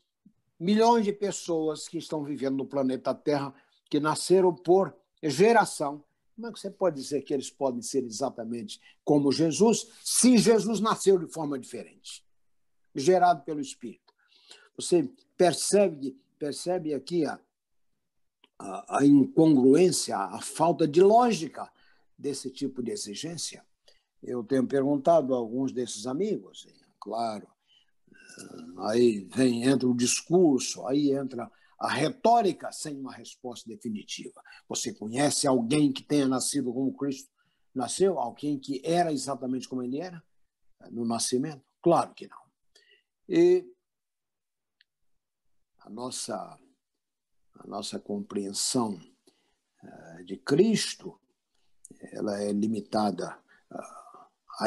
milhões 0.60 1.04
de 1.04 1.12
pessoas 1.12 1.88
que 1.88 1.98
estão 1.98 2.24
vivendo 2.24 2.58
no 2.58 2.66
planeta 2.66 3.14
Terra, 3.14 3.54
que 3.90 4.00
nasceram 4.00 4.54
por 4.54 4.96
geração, 5.22 6.04
como 6.36 6.48
é 6.48 6.52
que 6.52 6.60
você 6.60 6.70
pode 6.70 6.96
dizer 6.96 7.22
que 7.22 7.34
eles 7.34 7.50
podem 7.50 7.82
ser 7.82 8.04
exatamente 8.04 8.82
como 9.04 9.32
Jesus, 9.32 9.88
se 10.04 10.38
Jesus 10.38 10.80
nasceu 10.80 11.18
de 11.18 11.32
forma 11.32 11.60
diferente, 11.60 12.26
gerado 12.96 13.44
pelo 13.44 13.60
Espírito? 13.60 14.14
Você 14.76 15.10
percebe, 15.38 16.18
percebe 16.40 16.94
aqui 16.94 17.26
a, 17.26 17.40
a, 18.58 19.00
a 19.00 19.06
incongruência, 19.06 20.18
a 20.18 20.42
falta 20.42 20.88
de 20.88 21.02
lógica 21.02 21.72
desse 22.18 22.50
tipo 22.50 22.82
de 22.82 22.92
exigência. 22.92 23.64
Eu 24.22 24.44
tenho 24.44 24.66
perguntado 24.66 25.34
a 25.34 25.38
alguns 25.38 25.72
desses 25.72 26.08
amigos, 26.08 26.66
claro, 27.04 27.46
aí 28.88 29.28
vem 29.36 29.66
entra 29.66 29.88
o 29.88 29.96
discurso, 29.96 30.88
aí 30.88 31.12
entra 31.12 31.52
a 31.78 31.92
retórica 31.92 32.72
sem 32.72 32.98
uma 32.98 33.12
resposta 33.12 33.68
definitiva. 33.68 34.42
Você 34.70 34.94
conhece 34.94 35.46
alguém 35.46 35.92
que 35.92 36.02
tenha 36.02 36.28
nascido 36.30 36.74
como 36.74 36.96
Cristo 36.96 37.30
nasceu? 37.76 38.18
Alguém 38.18 38.58
que 38.58 38.82
era 38.86 39.12
exatamente 39.12 39.68
como 39.68 39.84
ele 39.84 40.00
era 40.00 40.24
no 40.92 41.06
nascimento? 41.06 41.62
Claro 41.82 42.14
que 42.14 42.26
não. 42.26 42.42
E 43.28 43.70
a 45.80 45.90
nossa 45.90 46.58
a 47.56 47.68
nossa 47.68 48.00
compreensão 48.00 49.00
eh, 49.84 50.24
de 50.24 50.38
Cristo, 50.38 51.20
ela 52.14 52.42
é 52.42 52.52
limitada 52.52 53.38
a, 54.60 54.66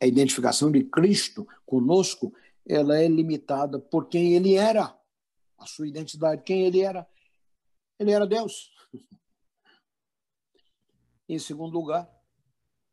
a 0.00 0.06
identificação 0.06 0.70
de 0.70 0.84
Cristo 0.84 1.46
conosco, 1.66 2.32
ela 2.66 2.98
é 2.98 3.08
limitada 3.08 3.78
por 3.78 4.08
quem 4.08 4.34
ele 4.34 4.54
era, 4.54 4.96
a 5.58 5.66
sua 5.66 5.88
identidade, 5.88 6.42
quem 6.42 6.66
ele 6.66 6.80
era. 6.80 7.06
Ele 7.98 8.12
era 8.12 8.26
Deus. 8.26 8.72
Em 11.28 11.38
segundo 11.38 11.74
lugar, 11.74 12.08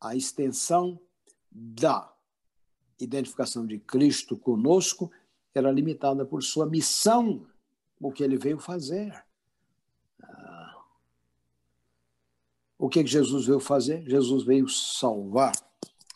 a 0.00 0.14
extensão 0.14 1.00
da 1.50 2.12
identificação 2.98 3.66
de 3.66 3.78
Cristo 3.78 4.36
conosco 4.36 5.10
era 5.54 5.70
limitada 5.70 6.24
por 6.26 6.42
sua 6.42 6.66
missão 6.66 7.46
o 8.00 8.12
que 8.12 8.22
ele 8.22 8.36
veio 8.36 8.58
fazer. 8.58 9.25
O 12.78 12.88
que 12.88 13.06
Jesus 13.06 13.46
veio 13.46 13.60
fazer? 13.60 14.02
Jesus 14.08 14.44
veio 14.44 14.68
salvar 14.68 15.52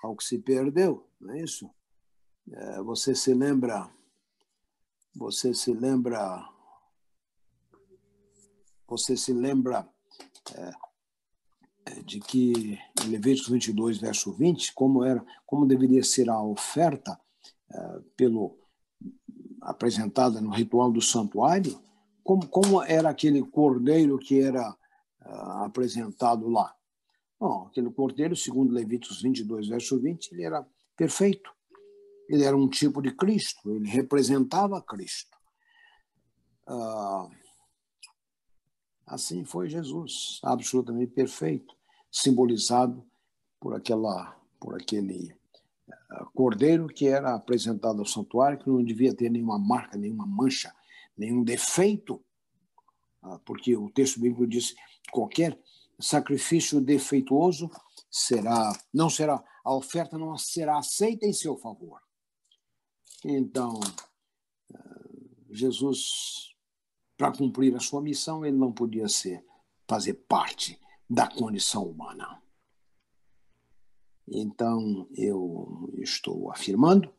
ao 0.03 0.15
que 0.15 0.25
se 0.25 0.39
perdeu, 0.39 1.07
não 1.21 1.35
é 1.35 1.43
isso? 1.43 1.71
É, 2.53 2.83
você 2.83 3.15
se 3.15 3.33
lembra, 3.33 3.89
você 5.15 5.55
se 5.55 5.73
lembra, 5.73 6.49
você 8.87 9.17
se 9.17 9.33
lembra 9.33 9.89
é, 10.55 10.71
é 11.87 12.03
de 12.03 12.21
que 12.21 12.79
em 13.05 13.09
Levíticos 13.09 13.51
22, 13.51 13.99
verso 13.99 14.33
20, 14.33 14.75
como 14.75 15.05
era, 15.05 15.25
como 15.47 15.67
deveria 15.67 16.03
ser 16.03 16.29
a 16.29 16.43
oferta 16.43 17.19
é, 17.71 18.01
pelo 18.17 18.59
apresentada 19.61 20.41
no 20.41 20.51
ritual 20.51 20.91
do 20.91 21.01
santuário, 21.01 21.81
como, 22.25 22.47
como 22.49 22.83
era 22.83 23.11
aquele 23.11 23.43
cordeiro 23.43 24.19
que 24.19 24.41
era 24.41 24.77
uh, 25.25 25.65
apresentado 25.65 26.49
lá? 26.49 26.75
Bom, 27.39 27.67
aquele 27.67 27.91
cordeiro, 27.91 28.37
segundo 28.37 28.73
Levíticos 28.73 29.23
22, 29.23 29.69
verso 29.69 29.99
20, 29.99 30.33
ele 30.33 30.45
era 30.45 30.67
perfeito. 30.97 31.51
Ele 32.29 32.45
era 32.45 32.57
um 32.57 32.69
tipo 32.69 33.01
de 33.03 33.11
Cristo, 33.15 33.75
ele 33.75 33.89
representava 33.89 34.83
Cristo. 34.83 35.37
Uh, 36.69 37.29
assim 39.07 39.45
foi 39.45 39.69
Jesus, 39.69 40.39
absolutamente 40.45 41.13
perfeito, 41.13 41.75
simbolizado 42.11 43.05
por 43.59 43.75
aquela, 43.75 44.39
por 44.61 44.81
aquele 44.81 45.35
cordeiro 46.35 46.87
que 46.87 47.07
era 47.07 47.35
apresentado 47.35 48.01
ao 48.01 48.07
santuário, 48.07 48.59
que 48.59 48.69
não 48.69 48.83
devia 48.83 49.15
ter 49.15 49.31
nenhuma 49.31 49.59
marca, 49.59 49.97
nenhuma 49.97 50.27
mancha, 50.27 50.73
nenhum 51.17 51.43
defeito, 51.43 52.23
ah, 53.23 53.39
porque 53.45 53.77
o 53.77 53.91
texto 53.91 54.21
bíblico 54.21 54.47
diz 54.47 54.75
qualquer 55.11 55.59
sacrifício 55.99 56.81
defeituoso 56.81 57.71
será 58.11 58.73
não 58.93 59.11
será 59.11 59.43
a 59.65 59.75
oferta 59.75 60.17
não 60.17 60.37
será 60.39 60.79
aceita 60.79 61.27
em 61.27 61.33
seu 61.33 61.57
favor. 61.57 62.01
Então, 63.25 63.79
ah, 64.75 65.01
Jesus 65.51 66.51
para 67.21 67.37
cumprir 67.37 67.77
a 67.77 67.81
sua 67.81 68.01
missão, 68.01 68.47
ele 68.47 68.57
não 68.57 68.73
podia 68.73 69.07
ser 69.07 69.45
fazer 69.87 70.15
parte 70.15 70.81
da 71.09 71.29
condição 71.29 71.85
humana. 71.85 72.43
Então, 74.27 75.07
eu 75.15 75.93
estou 75.99 76.51
afirmando 76.51 77.13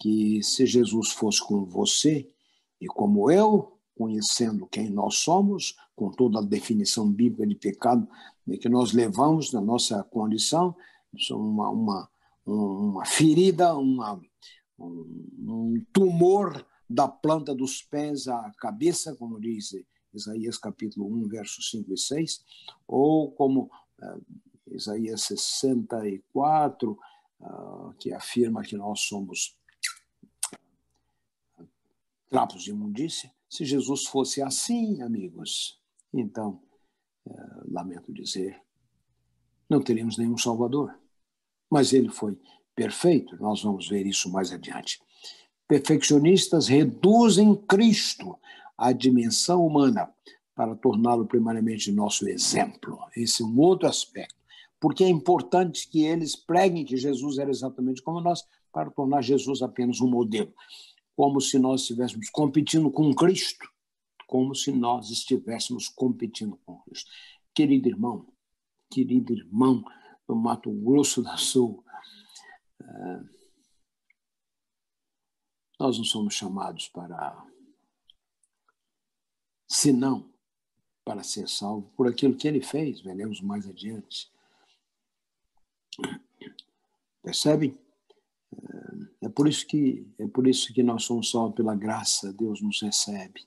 que 0.00 0.42
se 0.42 0.64
Jesus 0.64 1.10
fosse 1.10 1.46
com 1.46 1.62
você 1.62 2.26
e 2.80 2.86
como 2.86 3.30
eu, 3.30 3.73
conhecendo 3.94 4.66
quem 4.66 4.90
nós 4.90 5.18
somos, 5.18 5.76
com 5.94 6.10
toda 6.10 6.38
a 6.38 6.42
definição 6.42 7.10
bíblica 7.10 7.46
de 7.46 7.54
pecado 7.54 8.08
que 8.60 8.68
nós 8.68 8.92
levamos 8.92 9.52
na 9.52 9.60
nossa 9.60 10.02
condição, 10.04 10.74
uma, 11.30 11.70
uma, 11.70 12.10
uma 12.44 13.04
ferida, 13.06 13.74
uma, 13.76 14.20
um 14.78 15.84
tumor 15.92 16.66
da 16.88 17.08
planta 17.08 17.54
dos 17.54 17.82
pés 17.82 18.28
à 18.28 18.52
cabeça, 18.58 19.14
como 19.16 19.40
diz 19.40 19.72
Isaías 20.12 20.58
capítulo 20.58 21.06
1, 21.06 21.28
versos 21.28 21.70
5 21.70 21.92
e 21.92 21.98
6, 21.98 22.44
ou 22.86 23.32
como 23.32 23.70
eh, 24.00 24.18
Isaías 24.68 25.22
64, 25.22 26.92
uh, 26.92 26.98
ah, 27.42 27.94
que 27.98 28.12
afirma 28.12 28.62
que 28.62 28.76
nós 28.76 29.00
somos 29.00 29.56
trapos 32.30 32.62
de 32.62 32.70
imundícia. 32.70 33.33
Se 33.54 33.64
Jesus 33.64 34.06
fosse 34.06 34.42
assim, 34.42 35.00
amigos, 35.00 35.78
então, 36.12 36.60
uh, 37.24 37.72
lamento 37.72 38.12
dizer, 38.12 38.60
não 39.70 39.80
teríamos 39.80 40.18
nenhum 40.18 40.36
Salvador. 40.36 40.92
Mas 41.70 41.92
ele 41.92 42.08
foi 42.08 42.36
perfeito, 42.74 43.36
nós 43.36 43.62
vamos 43.62 43.88
ver 43.88 44.06
isso 44.06 44.28
mais 44.28 44.52
adiante. 44.52 45.00
Perfeccionistas 45.68 46.66
reduzem 46.66 47.54
Cristo 47.54 48.36
à 48.76 48.90
dimensão 48.90 49.64
humana 49.64 50.12
para 50.52 50.74
torná-lo 50.74 51.24
primariamente 51.24 51.92
nosso 51.92 52.28
exemplo. 52.28 52.98
Esse 53.16 53.44
é 53.44 53.46
um 53.46 53.60
outro 53.60 53.86
aspecto 53.86 54.34
porque 54.80 55.04
é 55.04 55.08
importante 55.08 55.88
que 55.88 56.04
eles 56.04 56.34
preguem 56.34 56.84
que 56.84 56.96
Jesus 56.96 57.38
era 57.38 57.50
exatamente 57.50 58.02
como 58.02 58.20
nós, 58.20 58.44
para 58.72 58.90
tornar 58.90 59.22
Jesus 59.22 59.62
apenas 59.62 60.00
um 60.00 60.10
modelo. 60.10 60.52
Como 61.16 61.40
se 61.40 61.58
nós 61.58 61.82
estivéssemos 61.82 62.28
competindo 62.30 62.90
com 62.90 63.14
Cristo, 63.14 63.68
como 64.26 64.54
se 64.54 64.72
nós 64.72 65.10
estivéssemos 65.10 65.88
competindo 65.88 66.56
com 66.64 66.80
Cristo. 66.82 67.10
Querido 67.54 67.88
irmão, 67.88 68.32
querido 68.90 69.32
irmão 69.32 69.84
do 70.26 70.34
Mato 70.34 70.72
Grosso 70.72 71.22
do 71.22 71.38
Sul, 71.38 71.84
eh, 72.80 73.22
nós 75.78 75.98
não 75.98 76.04
somos 76.04 76.34
chamados 76.34 76.88
para, 76.88 77.46
senão 79.68 80.32
para 81.04 81.22
ser 81.22 81.48
salvo 81.48 81.90
por 81.96 82.08
aquilo 82.08 82.36
que 82.36 82.48
ele 82.48 82.62
fez, 82.62 83.00
veremos 83.00 83.40
mais 83.40 83.68
adiante. 83.68 84.32
Percebem? 87.22 87.78
É 89.22 89.28
por 89.28 89.48
isso 89.48 89.66
que 89.66 90.06
é 90.18 90.26
por 90.26 90.46
isso 90.46 90.72
que 90.72 90.82
nós 90.82 91.04
somos 91.04 91.30
salvos 91.30 91.56
pela 91.56 91.74
graça, 91.74 92.32
Deus 92.32 92.60
nos 92.60 92.80
recebe. 92.82 93.40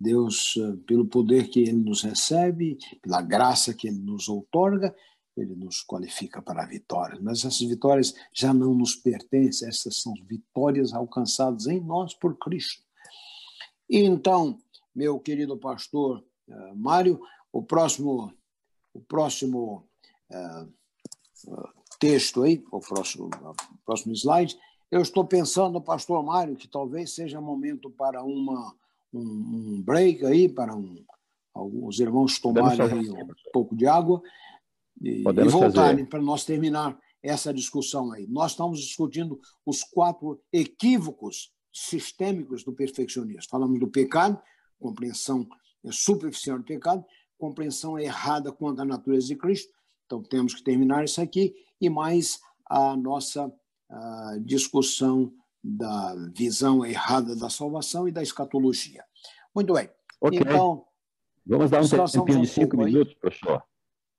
Deus, 0.00 0.58
pelo 0.86 1.06
poder 1.06 1.48
que 1.48 1.60
ele 1.60 1.74
nos 1.74 2.02
recebe, 2.02 2.76
pela 3.00 3.22
graça 3.22 3.72
que 3.72 3.86
ele 3.86 4.00
nos 4.00 4.28
outorga, 4.28 4.92
ele 5.36 5.54
nos 5.54 5.82
qualifica 5.82 6.42
para 6.42 6.62
a 6.62 6.66
vitória. 6.66 7.18
Mas 7.22 7.44
essas 7.44 7.60
vitórias 7.60 8.14
já 8.32 8.52
não 8.52 8.74
nos 8.74 8.96
pertencem, 8.96 9.68
essas 9.68 10.02
são 10.02 10.12
vitórias 10.26 10.92
alcançadas 10.92 11.66
em 11.66 11.80
nós 11.80 12.14
por 12.14 12.36
Cristo. 12.36 12.82
E 13.88 13.98
então, 13.98 14.58
meu 14.94 15.18
querido 15.20 15.56
pastor 15.56 16.24
uh, 16.48 16.76
Mário, 16.76 17.20
o 17.52 17.62
próximo, 17.62 18.32
o 18.92 19.00
próximo 19.00 19.88
uh, 20.30 20.72
texto 22.02 22.42
aí, 22.42 22.60
o 22.72 22.80
próximo, 22.80 23.30
próximo 23.86 24.12
slide, 24.12 24.58
eu 24.90 25.00
estou 25.00 25.24
pensando, 25.24 25.80
pastor 25.80 26.20
Mário, 26.24 26.56
que 26.56 26.66
talvez 26.66 27.14
seja 27.14 27.40
momento 27.40 27.88
para 27.90 28.24
uma, 28.24 28.74
um, 29.14 29.20
um 29.20 29.82
break 29.82 30.26
aí, 30.26 30.48
para 30.48 30.74
um, 30.74 31.04
alguns 31.54 32.00
irmãos 32.00 32.40
tomarem 32.40 33.08
um 33.08 33.26
pouco 33.52 33.76
de 33.76 33.86
água 33.86 34.20
e, 35.00 35.22
e 35.22 35.48
voltarem 35.48 36.04
para 36.04 36.20
nós 36.20 36.44
terminar 36.44 36.98
essa 37.22 37.54
discussão 37.54 38.10
aí. 38.10 38.26
Nós 38.26 38.50
estamos 38.50 38.80
discutindo 38.80 39.40
os 39.64 39.84
quatro 39.84 40.42
equívocos 40.52 41.52
sistêmicos 41.72 42.64
do 42.64 42.72
perfeccionismo. 42.72 43.48
Falamos 43.48 43.78
do 43.78 43.86
pecado, 43.86 44.42
compreensão 44.76 45.46
superficial 45.92 46.58
do 46.58 46.64
pecado, 46.64 47.04
compreensão 47.38 47.96
errada 47.96 48.50
quanto 48.50 48.82
à 48.82 48.84
natureza 48.84 49.28
de 49.28 49.36
Cristo, 49.36 49.72
então, 50.12 50.22
temos 50.22 50.54
que 50.54 50.62
terminar 50.62 51.04
isso 51.04 51.20
aqui 51.20 51.54
e 51.80 51.88
mais 51.88 52.38
a 52.68 52.94
nossa 52.96 53.50
discussão 54.40 55.32
da 55.62 56.14
visão 56.34 56.84
errada 56.84 57.36
da 57.36 57.48
salvação 57.48 58.08
e 58.08 58.12
da 58.12 58.22
escatologia. 58.22 59.04
Muito 59.54 59.72
bem. 59.72 59.88
Okay. 60.20 60.40
Então, 60.40 60.84
vamos 61.46 61.70
dar 61.70 61.82
um 61.82 62.06
tempinho 62.06 62.40
de 62.40 62.46
cinco 62.48 62.76
minutos, 62.76 63.12
aí. 63.12 63.20
professor. 63.20 63.62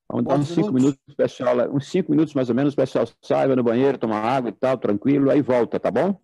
Vamos 0.10 0.26
dar 0.26 0.38
uns 0.38 0.48
cinco 0.50 0.72
minutos, 0.72 1.16
pessoal, 1.16 1.56
uns 1.74 1.88
cinco 1.88 2.12
minutos 2.12 2.34
mais 2.36 2.50
ou 2.50 2.56
menos, 2.56 2.74
o 2.74 2.78
pessoal 2.78 3.08
sai, 3.22 3.48
no 3.48 3.64
banheiro, 3.64 3.98
toma 3.98 4.16
água 4.16 4.50
e 4.50 4.54
tal, 4.54 4.78
tranquilo, 4.78 5.32
aí 5.32 5.42
volta, 5.42 5.80
tá 5.80 5.90
bom? 5.90 6.20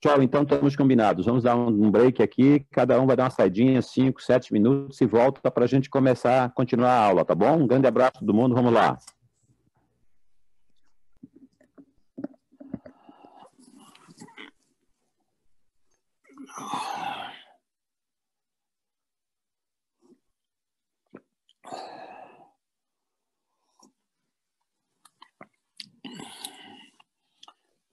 Pessoal, 0.00 0.22
então 0.22 0.42
estamos 0.42 0.74
combinados. 0.74 1.26
Vamos 1.26 1.42
dar 1.42 1.54
um 1.54 1.90
break 1.90 2.22
aqui. 2.22 2.64
Cada 2.70 2.98
um 2.98 3.06
vai 3.06 3.14
dar 3.14 3.24
uma 3.24 3.30
saidinha, 3.30 3.82
5, 3.82 4.22
7 4.22 4.50
minutos 4.50 4.98
e 5.02 5.06
volta 5.06 5.50
para 5.50 5.64
a 5.64 5.68
gente 5.68 5.90
começar 5.90 6.50
continuar 6.54 6.92
a 6.92 7.04
aula, 7.04 7.24
tá 7.26 7.34
bom? 7.34 7.58
Um 7.58 7.66
grande 7.66 7.86
abraço 7.86 8.20
todo 8.20 8.32
mundo. 8.32 8.54
Vamos 8.54 8.72
lá. 8.72 8.98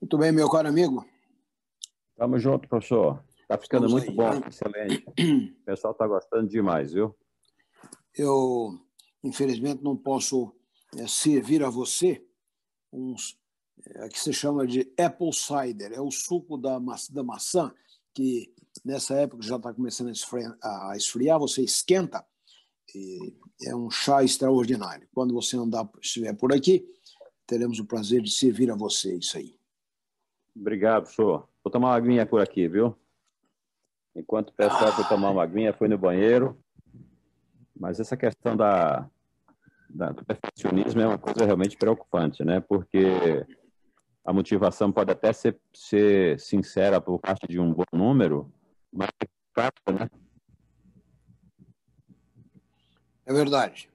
Muito 0.02 0.18
bem, 0.18 0.32
meu 0.32 0.50
caro 0.50 0.70
amigo. 0.70 1.06
Tamo 2.20 2.38
junto, 2.38 2.68
professor. 2.68 3.24
Está 3.44 3.58
ficando 3.58 3.90
muito 3.90 4.10
aí, 4.10 4.16
bom, 4.16 4.30
né? 4.30 4.42
excelente. 4.50 5.06
O 5.62 5.64
pessoal 5.64 5.94
está 5.94 6.06
gostando 6.06 6.50
demais, 6.50 6.92
viu? 6.92 7.16
Eu, 8.14 8.78
infelizmente, 9.24 9.82
não 9.82 9.96
posso 9.96 10.54
é, 10.98 11.08
servir 11.08 11.64
a 11.64 11.70
você 11.70 12.22
uns 12.92 13.40
é, 13.86 14.10
que 14.10 14.20
se 14.20 14.34
chama 14.34 14.68
de 14.68 14.92
apple 15.00 15.32
cider, 15.32 15.94
é 15.94 16.02
o 16.02 16.12
suco 16.12 16.58
da, 16.58 16.78
maçã, 16.78 17.14
da 17.14 17.24
maçã 17.24 17.74
que 18.14 18.54
nessa 18.84 19.14
época 19.14 19.42
já 19.42 19.56
está 19.56 19.74
começando 19.74 20.10
a 20.10 20.12
esfriar, 20.12 20.58
a 20.62 20.98
esfriar, 20.98 21.40
você 21.40 21.64
esquenta, 21.64 22.26
é 23.64 23.74
um 23.74 23.90
chá 23.90 24.26
extraordinário. 24.26 25.08
Quando 25.14 25.34
você 25.34 25.56
andar, 25.56 25.90
estiver 26.02 26.34
por 26.34 26.54
aqui, 26.54 26.86
teremos 27.48 27.80
o 27.80 27.86
prazer 27.86 28.22
de 28.22 28.32
servir 28.32 28.70
a 28.72 28.76
você 28.76 29.16
isso 29.16 29.38
aí. 29.38 29.59
Obrigado, 30.56 31.04
professor. 31.04 31.48
Vou 31.64 31.72
tomar 31.72 31.90
uma 31.90 31.96
aguinha 31.96 32.26
por 32.26 32.42
aqui, 32.42 32.68
viu? 32.68 32.96
Enquanto 34.16 34.50
o 34.50 34.54
pessoal 34.54 34.92
foi 34.92 35.04
tomar 35.06 35.32
uma 35.32 35.44
aguinha, 35.44 35.74
foi 35.74 35.88
no 35.88 35.98
banheiro. 35.98 36.58
Mas 37.76 38.00
essa 38.00 38.18
questão 38.18 38.58
da, 38.58 39.10
da, 39.90 40.12
do 40.12 40.26
perfeccionismo 40.26 41.02
é 41.02 41.08
uma 41.08 41.18
coisa 41.18 41.46
realmente 41.46 41.78
preocupante, 41.78 42.44
né? 42.44 42.60
Porque 42.60 43.46
a 44.26 44.34
motivação 44.34 44.92
pode 44.92 45.12
até 45.12 45.32
ser, 45.34 45.60
ser 45.74 46.40
sincera 46.40 47.00
por 47.00 47.20
parte 47.20 47.48
de 47.48 47.60
um 47.60 47.74
bom 47.74 47.84
número, 47.94 48.52
mas 48.92 49.10
é 49.24 49.28
prática, 49.54 49.92
né? 49.92 50.10
É 53.26 53.34
verdade. 53.34 53.90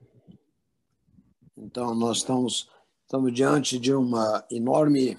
Então, 1.56 1.94
nós 1.94 2.18
estamos, 2.18 2.70
estamos 3.02 3.32
diante 3.32 3.78
de 3.78 3.92
uma 3.92 4.44
enorme, 4.50 5.16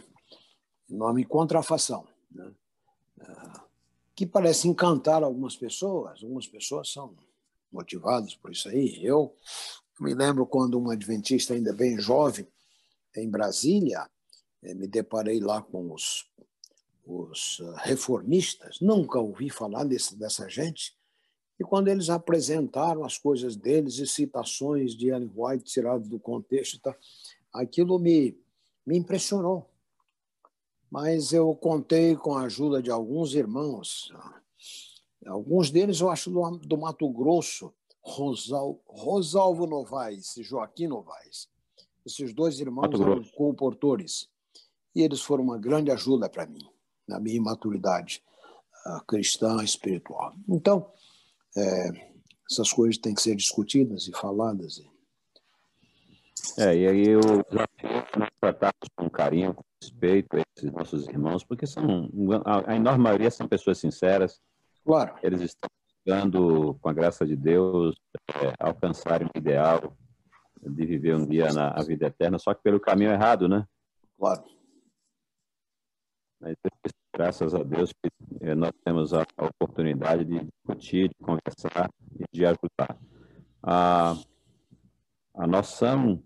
enorme 0.90 1.26
contrafação 1.26 2.08
né? 2.32 2.52
que 4.16 4.26
parece 4.26 4.68
encantar 4.68 5.24
algumas 5.24 5.56
pessoas. 5.56 6.24
Algumas 6.24 6.48
pessoas 6.48 6.92
são 6.92 7.16
motivadas 7.72 8.36
por 8.36 8.52
isso 8.52 8.70
aí. 8.70 9.00
Eu 9.04 9.36
me 10.00 10.14
lembro 10.14 10.46
quando 10.46 10.80
um 10.80 10.90
adventista 10.90 11.54
ainda 11.54 11.74
bem 11.74 12.00
jovem 12.00 12.48
em 13.16 13.30
Brasília, 13.30 14.10
eh, 14.64 14.74
me 14.74 14.88
deparei 14.88 15.40
lá 15.40 15.62
com 15.62 15.92
os, 15.94 16.26
os 17.06 17.62
ah, 17.62 17.82
reformistas, 17.84 18.80
nunca 18.82 19.20
ouvi 19.20 19.50
falar 19.50 19.86
desse, 19.86 20.18
dessa 20.18 20.50
gente, 20.50 20.98
e 21.58 21.64
quando 21.64 21.88
eles 21.88 22.10
apresentaram 22.10 23.06
as 23.06 23.18
coisas 23.18 23.56
deles 23.56 23.98
e 24.00 24.08
citações 24.08 24.94
de 24.94 25.08
Ellen 25.08 25.32
White 25.34 25.64
tiradas 25.64 26.10
do 26.10 26.20
contexto, 26.20 26.80
tá, 26.80 26.94
aquilo 27.54 27.98
me, 27.98 28.38
me 28.86 28.98
impressionou. 28.98 29.70
Mas 30.96 31.34
eu 31.34 31.54
contei 31.54 32.16
com 32.16 32.38
a 32.38 32.44
ajuda 32.44 32.82
de 32.82 32.90
alguns 32.90 33.36
irmãos, 33.36 34.14
alguns 35.28 35.70
deles 35.70 36.00
eu 36.00 36.10
acho 36.10 36.32
do, 36.32 36.52
do 36.60 36.78
Mato 36.78 37.10
Grosso, 37.10 37.74
Rosal, 38.02 38.80
Rosalvo 38.88 39.68
Novaes 39.68 40.38
e 40.38 40.44
Joaquim 40.44 40.88
Novaes. 40.88 41.50
Esses 42.06 42.34
dois 42.34 42.62
irmãos 42.62 42.98
eram 42.98 43.22
comportores. 43.36 44.30
E 44.96 45.02
eles 45.02 45.20
foram 45.20 45.44
uma 45.44 45.58
grande 45.58 45.92
ajuda 45.92 46.30
para 46.30 46.46
mim, 46.48 46.66
na 47.06 47.20
minha 47.20 47.36
imaturidade 47.36 48.24
uh, 48.86 49.04
cristã 49.06 49.62
espiritual. 49.62 50.34
Então, 50.48 50.90
é, 51.58 51.90
essas 52.50 52.72
coisas 52.72 52.98
têm 52.98 53.14
que 53.14 53.22
ser 53.22 53.36
discutidas 53.36 54.08
e 54.08 54.14
faladas. 54.14 54.82
É, 56.58 56.74
e 56.74 56.88
aí 56.88 57.06
eu 57.06 57.20
nós 57.52 58.30
tratarmos 58.40 58.90
com 58.96 59.10
carinho, 59.10 59.54
com 59.54 59.64
respeito 59.86 60.38
a 60.38 60.42
esses 60.58 60.72
nossos 60.72 61.08
irmãos, 61.08 61.44
porque 61.44 61.68
são, 61.68 62.10
a 62.46 62.76
enorme 62.76 63.04
maioria 63.04 63.30
são 63.30 63.48
pessoas 63.48 63.78
sinceras. 63.78 64.42
Claro. 64.84 65.16
Eles 65.22 65.42
estão 65.42 65.70
buscando, 66.06 66.78
com 66.82 66.90
a 66.90 66.94
graça 66.94 67.26
de 67.26 67.36
Deus, 67.36 67.96
é, 68.36 68.54
alcançarem 68.60 69.28
o 69.28 69.38
ideal 69.38 69.96
de 70.62 70.86
viver 70.86 71.16
um 71.16 71.26
dia 71.26 71.54
na 71.54 71.72
vida 71.84 72.08
eterna, 72.08 72.40
só 72.40 72.54
que 72.54 72.64
pelo 72.64 72.80
caminho 72.80 73.12
errado, 73.12 73.48
né? 73.48 73.66
Claro. 74.18 74.44
Mas 76.40 76.56
graças 77.16 77.54
a 77.54 77.64
Deus 77.64 77.92
que 77.94 78.10
eh, 78.42 78.56
nós 78.56 78.72
temos 78.84 79.14
a, 79.14 79.26
oportunidade 79.38 80.26
de 80.26 80.40
discutir, 80.40 81.10
de 81.10 81.16
conversar 81.24 81.90
e 82.20 82.26
de 82.32 82.46
ajudar. 82.46 82.98
A, 83.64 84.16
a 85.36 85.48
noção. 85.48 86.22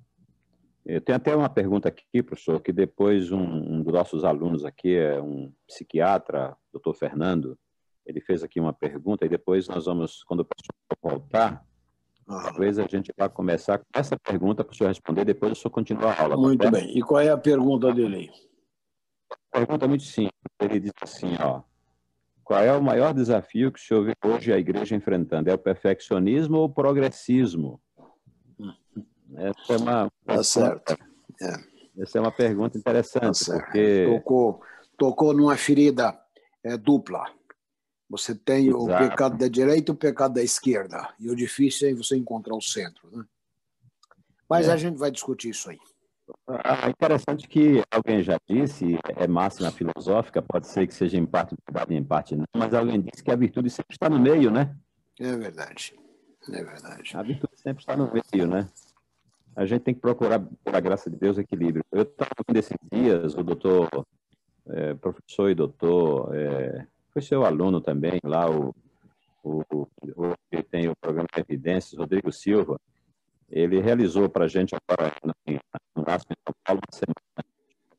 Eu 0.90 1.02
tenho 1.02 1.16
até 1.16 1.36
uma 1.36 1.50
pergunta 1.50 1.88
aqui, 1.88 2.24
professor, 2.24 2.60
que 2.62 2.74
depois 2.74 3.32
um, 3.32 3.40
um 3.40 3.84
dos 3.84 3.94
nossos 3.94 4.24
alunos 4.24 4.66
aqui 4.66 4.96
é 4.96 5.22
um 5.22 5.54
psiquiatra, 5.68 6.58
doutor 6.74 6.94
Fernando, 6.96 7.58
ele 8.06 8.20
fez 8.20 8.44
aqui 8.44 8.60
uma 8.60 8.74
pergunta 8.74 9.26
e 9.26 9.30
depois 9.30 9.68
nós 9.68 9.86
vamos, 9.86 10.24
quando 10.24 10.40
o 10.40 10.46
professor 10.46 10.74
voltar, 11.02 11.64
Talvez 12.30 12.78
a 12.78 12.86
gente 12.86 13.12
vá 13.18 13.28
começar 13.28 13.80
com 13.80 13.86
essa 13.92 14.16
pergunta 14.16 14.64
para 14.64 14.72
o 14.72 14.76
senhor 14.78 14.90
responder, 14.90 15.26
depois 15.26 15.54
o 15.54 15.56
senhor 15.56 15.72
continua 15.72 16.12
a 16.12 16.22
aula. 16.22 16.36
Tá 16.36 16.42
muito 16.42 16.70
bem. 16.70 16.96
E 16.96 17.02
qual 17.02 17.20
é 17.20 17.30
a 17.30 17.38
pergunta 17.38 17.92
dele? 17.92 18.30
Pergunta 19.52 19.88
muito 19.88 20.04
simples. 20.04 20.32
Ele 20.62 20.80
diz 20.80 20.92
assim, 21.02 21.36
ó. 21.42 21.64
Qual 22.44 22.60
é 22.62 22.72
o 22.72 22.84
maior 22.84 23.16
desafio 23.16 23.72
que 23.72 23.80
o 23.80 23.82
senhor 23.82 24.06
vê 24.06 24.14
hoje 24.24 24.54
a 24.54 24.60
igreja 24.60 24.96
enfrentando? 24.96 25.50
É 25.50 25.56
o 25.56 25.58
perfeccionismo 25.58 26.58
ou 26.58 26.66
o 26.66 26.70
progressismo? 26.70 27.82
Essa 29.36 29.74
é 29.74 29.78
uma. 29.78 30.12
Tá 30.26 30.44
certo. 30.44 30.98
É. 31.42 32.02
Essa 32.02 32.18
é 32.18 32.22
uma 32.22 32.32
pergunta 32.32 32.78
interessante, 32.78 33.46
tá 33.46 33.54
porque. 33.54 34.06
Tocou, 34.06 34.62
tocou 34.98 35.34
numa 35.34 35.58
ferida 35.58 36.18
é, 36.64 36.78
dupla. 36.78 37.26
Você 38.10 38.34
tem 38.34 38.68
Exato. 38.68 38.84
o 38.84 38.88
pecado 38.88 39.38
da 39.38 39.48
direita 39.48 39.92
e 39.92 39.94
o 39.94 39.98
pecado 39.98 40.34
da 40.34 40.42
esquerda. 40.42 41.14
E 41.20 41.30
o 41.30 41.36
difícil 41.36 41.90
é 41.90 41.94
você 41.94 42.18
encontrar 42.18 42.56
o 42.56 42.62
centro. 42.62 43.08
Né? 43.12 43.24
Mas 44.50 44.68
é. 44.68 44.74
a 44.74 44.78
gente 44.78 44.98
vai 44.98 45.12
discutir 45.12 45.50
isso 45.50 45.70
aí. 45.70 45.78
É 46.48 46.90
interessante 46.90 47.48
que 47.48 47.84
alguém 47.92 48.24
já 48.24 48.40
disse, 48.48 48.98
é 49.16 49.28
máxima 49.28 49.72
filosófica, 49.72 50.42
pode 50.42 50.68
ser 50.68 50.88
que 50.88 50.94
seja 50.94 51.18
em 51.18 51.26
parte 51.26 51.56
verdade, 51.68 51.96
em 51.96 52.04
parte 52.04 52.36
não, 52.36 52.46
mas 52.56 52.74
alguém 52.74 53.02
disse 53.02 53.24
que 53.24 53.32
a 53.32 53.36
virtude 53.36 53.70
sempre 53.70 53.94
está 53.94 54.10
no 54.10 54.20
meio, 54.20 54.52
né? 54.52 54.76
É 55.20 55.36
verdade. 55.36 55.96
É 56.50 56.64
verdade. 56.64 57.18
A 57.18 57.22
virtude 57.24 57.60
sempre 57.60 57.82
está 57.82 57.96
no 57.96 58.12
meio, 58.12 58.48
né? 58.48 58.68
A 59.56 59.66
gente 59.66 59.82
tem 59.82 59.94
que 59.94 60.00
procurar, 60.00 60.40
por 60.40 60.76
a 60.76 60.80
graça 60.80 61.10
de 61.10 61.18
Deus, 61.18 61.38
equilíbrio. 61.38 61.84
Eu 61.92 62.04
estava 62.04 62.32
ouvindo 62.38 62.58
esses 62.58 62.78
dias 62.92 63.36
o 63.36 63.44
doutor, 63.44 64.06
é, 64.68 64.94
professor 64.94 65.50
e 65.50 65.56
doutor 65.56 66.34
é, 66.36 66.88
foi 67.12 67.22
seu 67.22 67.44
aluno 67.44 67.82
também, 67.82 68.20
lá 68.24 68.50
o, 68.50 68.74
o, 69.44 69.62
o 69.72 70.36
que 70.50 70.64
tem 70.64 70.88
o 70.88 70.96
programa 70.96 71.28
de 71.34 71.42
Evidências, 71.42 72.00
Rodrigo 72.00 72.32
Silva, 72.32 72.80
ele 73.50 73.80
realizou 73.82 74.30
para 74.30 74.46
a 74.46 74.48
gente 74.48 74.76
agora 74.76 75.14
no 75.24 75.34
em 75.48 75.60
São 75.98 76.56
Paulo 76.64 76.82
uma 76.88 76.98
semana 76.98 77.46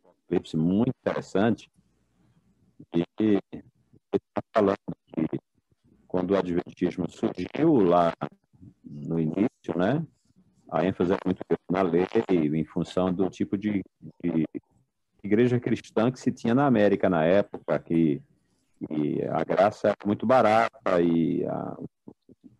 um 0.05 0.11
eclipse 0.25 0.57
muito 0.57 0.93
interessante 1.01 1.71
e 2.95 3.05
ele 3.19 3.41
está 4.13 4.43
falando 4.55 4.77
que 5.13 5.39
quando 6.07 6.33
o 6.33 6.37
Adventismo 6.37 7.09
surgiu 7.11 7.77
lá 7.77 8.13
no 8.85 9.19
início, 9.21 9.77
né, 9.77 10.05
a 10.71 10.85
ênfase 10.85 11.13
é 11.13 11.17
muito 11.25 11.41
na 11.71 11.83
lei 11.83 12.07
em 12.31 12.65
função 12.65 13.13
do 13.13 13.29
tipo 13.29 13.57
de, 13.59 13.83
de 14.23 14.47
igreja 15.23 15.59
cristã 15.59 16.11
que 16.11 16.21
se 16.21 16.33
tinha 16.33 16.55
na 16.55 16.67
América 16.67 17.09
na 17.09 17.25
época, 17.25 17.79
que 17.79 18.23
e 18.89 19.23
a 19.25 19.45
graça 19.45 19.89
era 19.89 19.97
muito 20.07 20.25
barata 20.25 21.01
e 21.03 21.45
a, 21.45 21.77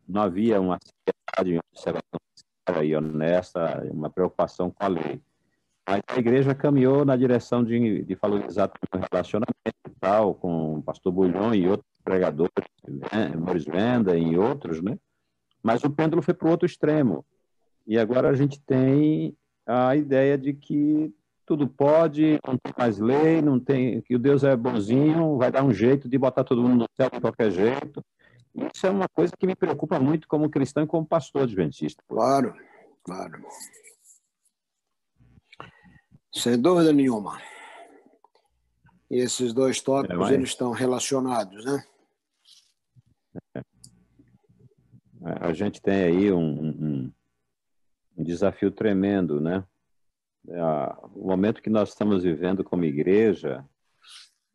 não 0.07 0.23
havia 0.23 0.61
uma 0.61 0.79
seriedade, 0.79 1.55
uma 1.55 1.63
observação 1.73 2.85
e 2.85 2.95
honesta, 2.95 3.89
uma 3.91 4.11
preocupação 4.11 4.71
com 4.71 4.85
a 4.85 4.89
lei. 4.89 5.21
Mas 5.89 6.03
a 6.07 6.19
igreja 6.19 6.55
caminhou 6.55 7.05
na 7.05 7.17
direção 7.17 7.65
de, 7.65 8.05
de 8.05 8.15
valorizar 8.17 8.71
o 8.93 8.99
relacionamento 8.99 9.51
tal, 9.99 10.35
com 10.35 10.77
o 10.77 10.83
pastor 10.83 11.13
Bulhão 11.13 11.55
e 11.55 11.67
outros 11.67 11.89
pregadores, 12.05 12.53
né, 12.87 13.35
Morris 13.37 13.65
Venda 13.65 14.17
e 14.17 14.37
outros, 14.37 14.83
né? 14.83 14.99
Mas 15.63 15.85
o 15.85 15.91
pêndulo 15.91 16.23
foi 16.23 16.33
para 16.33 16.49
o 16.49 16.51
outro 16.51 16.67
extremo. 16.67 17.25
E 17.91 17.99
agora 17.99 18.29
a 18.31 18.35
gente 18.35 18.61
tem 18.61 19.37
a 19.67 19.97
ideia 19.97 20.39
de 20.39 20.55
que 20.55 21.13
tudo 21.45 21.67
pode, 21.67 22.39
não 22.47 22.57
tem 22.57 22.73
mais 22.79 23.01
lei, 23.01 23.43
não 23.43 23.59
tem, 23.59 24.01
que 24.03 24.15
o 24.15 24.19
Deus 24.19 24.45
é 24.45 24.55
bonzinho, 24.55 25.37
vai 25.37 25.51
dar 25.51 25.65
um 25.65 25.73
jeito 25.75 26.09
de 26.09 26.17
botar 26.17 26.45
todo 26.45 26.63
mundo 26.63 26.83
no 26.83 26.87
céu 26.97 27.11
de 27.11 27.21
qualquer 27.21 27.51
jeito. 27.51 28.01
Isso 28.73 28.87
é 28.87 28.91
uma 28.91 29.09
coisa 29.09 29.33
que 29.37 29.45
me 29.45 29.57
preocupa 29.57 29.99
muito 29.99 30.29
como 30.29 30.49
cristão 30.49 30.85
e 30.85 30.87
como 30.87 31.05
pastor 31.05 31.43
adventista. 31.43 32.01
Claro, 32.07 32.55
claro. 33.03 33.45
Sem 36.33 36.61
dúvida 36.61 36.93
nenhuma. 36.93 37.43
E 39.11 39.19
esses 39.19 39.53
dois 39.53 39.81
tópicos, 39.81 40.31
é, 40.31 40.35
eles 40.35 40.51
estão 40.51 40.71
relacionados, 40.71 41.65
né? 41.65 41.85
É. 43.57 43.63
A 45.41 45.53
gente 45.53 45.83
tem 45.83 46.05
aí 46.05 46.33
um, 46.33 46.39
um, 46.39 47.13
um 48.21 48.25
desafio 48.25 48.71
tremendo, 48.71 49.41
né? 49.41 49.65
o 51.15 51.27
momento 51.27 51.61
que 51.61 51.69
nós 51.69 51.91
estamos 51.91 52.23
vivendo 52.23 52.65
como 52.65 52.85
igreja, 52.85 53.65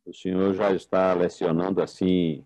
o 0.06 0.14
senhor 0.14 0.54
já 0.54 0.72
está 0.72 1.14
lecionando 1.14 1.82
assim, 1.82 2.44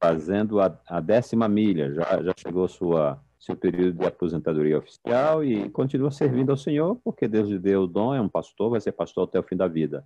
fazendo 0.00 0.60
a, 0.60 0.76
a 0.86 1.00
décima 1.00 1.48
milha, 1.48 1.92
já, 1.92 2.22
já 2.22 2.32
chegou 2.36 2.66
sua 2.68 3.22
seu 3.38 3.56
período 3.56 3.98
de 3.98 4.06
aposentadoria 4.06 4.76
oficial 4.76 5.42
e 5.42 5.70
continua 5.70 6.10
servindo 6.10 6.50
ao 6.50 6.58
Senhor, 6.58 6.96
porque 7.02 7.26
Deus 7.26 7.48
lhe 7.48 7.58
deu 7.58 7.84
o 7.84 7.86
dom, 7.86 8.14
é 8.14 8.20
um 8.20 8.28
pastor, 8.28 8.68
vai 8.68 8.82
ser 8.82 8.92
pastor 8.92 9.24
até 9.24 9.40
o 9.40 9.42
fim 9.42 9.56
da 9.56 9.66
vida. 9.66 10.04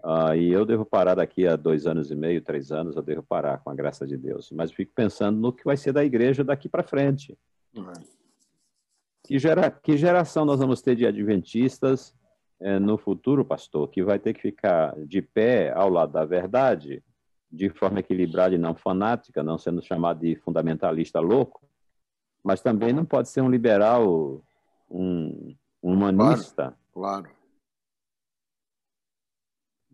Ah, 0.00 0.36
e 0.36 0.52
eu 0.52 0.64
devo 0.64 0.84
parar 0.84 1.16
daqui 1.16 1.44
a 1.44 1.56
dois 1.56 1.88
anos 1.88 2.12
e 2.12 2.14
meio, 2.14 2.40
três 2.40 2.70
anos, 2.70 2.94
eu 2.94 3.02
devo 3.02 3.20
parar 3.20 3.58
com 3.58 3.70
a 3.70 3.74
graça 3.74 4.06
de 4.06 4.16
Deus. 4.16 4.52
Mas 4.52 4.70
fico 4.70 4.92
pensando 4.94 5.40
no 5.40 5.52
que 5.52 5.64
vai 5.64 5.76
ser 5.76 5.92
da 5.92 6.04
igreja 6.04 6.44
daqui 6.44 6.68
para 6.68 6.84
frente. 6.84 7.36
Uhum. 7.74 7.92
Que, 9.24 9.38
gera, 9.38 9.70
que 9.70 9.96
geração 9.96 10.44
nós 10.44 10.58
vamos 10.58 10.82
ter 10.82 10.96
de 10.96 11.06
adventistas 11.06 12.14
é, 12.60 12.78
no 12.78 12.96
futuro, 12.98 13.44
pastor, 13.44 13.88
que 13.88 14.02
vai 14.02 14.18
ter 14.18 14.34
que 14.34 14.40
ficar 14.40 14.94
de 15.06 15.22
pé 15.22 15.72
ao 15.72 15.88
lado 15.88 16.12
da 16.12 16.24
verdade, 16.24 17.02
de 17.50 17.68
forma 17.68 18.00
equilibrada 18.00 18.54
e 18.54 18.58
não 18.58 18.74
fanática, 18.74 19.42
não 19.42 19.58
sendo 19.58 19.82
chamado 19.82 20.20
de 20.20 20.36
fundamentalista 20.36 21.20
louco, 21.20 21.68
mas 22.42 22.60
também 22.60 22.92
não 22.92 23.04
pode 23.04 23.28
ser 23.28 23.40
um 23.42 23.50
liberal, 23.50 24.42
um, 24.90 25.54
um 25.82 25.92
humanista. 25.92 26.74
Claro, 26.92 27.24
claro. 27.24 27.42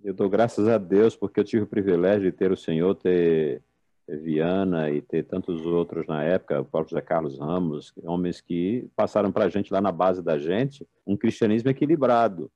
Eu 0.03 0.15
dou 0.15 0.29
graças 0.29 0.69
a 0.69 0.79
Deus 0.79 1.17
porque 1.17 1.41
eu 1.41 1.45
tive 1.45 1.65
o 1.65 1.69
privilégio 1.69 2.31
de 2.31 2.37
ter 2.37 2.53
o 2.53 2.57
Senhor, 2.57 2.95
ter 2.95 3.63
Viana 4.09 4.91
e 4.91 5.03
ter 5.03 5.25
tantos 5.25 5.67
outros 5.67 6.07
na 6.07 6.25
época, 6.25 6.61
o 6.61 6.65
próprio 6.65 6.91
José 6.91 7.03
Carlos 7.03 7.39
Ramos, 7.39 7.93
homens 8.03 8.41
que 8.41 8.89
passaram 8.97 9.31
para 9.31 9.45
a 9.45 9.49
gente 9.51 9.73
lá 9.73 9.81
na 9.81 9.93
base 9.93 10.23
da 10.23 10.39
gente 10.39 10.89
um 11.07 11.17
cristianismo 11.17 11.69
equilibrado. 11.69 12.51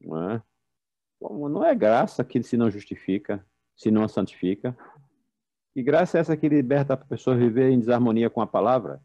Não 0.00 0.30
é? 0.30 0.42
não 1.20 1.64
é 1.64 1.74
graça 1.74 2.24
que 2.24 2.42
se 2.42 2.56
não 2.56 2.70
justifica, 2.70 3.44
se 3.76 3.90
não 3.90 4.08
santifica. 4.08 4.76
E 5.76 5.82
graça 5.82 6.18
é 6.18 6.20
essa 6.20 6.36
que 6.36 6.48
liberta 6.48 6.94
a 6.94 6.96
pessoa 6.96 7.36
viver 7.36 7.70
em 7.70 7.78
desarmonia 7.78 8.30
com 8.30 8.40
a 8.40 8.46
palavra? 8.46 9.02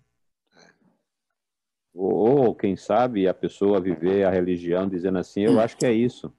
Ou, 1.94 2.56
quem 2.56 2.76
sabe, 2.76 3.28
a 3.28 3.34
pessoa 3.34 3.82
viver 3.82 4.26
a 4.26 4.30
religião 4.30 4.88
dizendo 4.88 5.18
assim, 5.18 5.42
eu 5.42 5.60
acho 5.60 5.78
que 5.78 5.86
é 5.86 5.92
isso. 5.92 6.34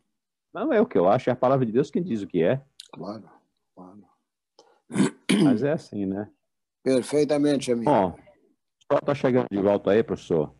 Não 0.52 0.72
é 0.72 0.80
o 0.80 0.86
que 0.86 0.96
eu 0.96 1.08
acho, 1.08 1.30
é 1.30 1.32
a 1.32 1.36
palavra 1.36 1.66
de 1.66 1.72
Deus 1.72 1.90
quem 1.90 2.02
diz 2.02 2.22
o 2.22 2.26
que 2.26 2.42
é. 2.42 2.62
Claro. 2.92 3.37
Mas 5.44 5.62
é 5.62 5.72
assim, 5.72 6.06
né? 6.06 6.28
Perfeitamente, 6.82 7.72
amigo. 7.72 7.90
Bom, 7.90 8.16
só 8.90 8.98
está 8.98 9.14
chegando 9.14 9.46
de 9.50 9.60
volta 9.60 9.90
aí, 9.90 10.02
professor. 10.02 10.54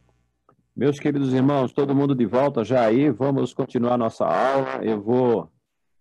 Meus 0.76 1.00
queridos 1.00 1.32
irmãos, 1.32 1.72
todo 1.72 1.94
mundo 1.94 2.14
de 2.14 2.26
volta 2.26 2.62
já 2.62 2.84
aí, 2.84 3.10
vamos 3.10 3.52
continuar 3.52 3.96
nossa 3.96 4.24
aula. 4.24 4.84
Eu 4.84 5.00
vou 5.00 5.50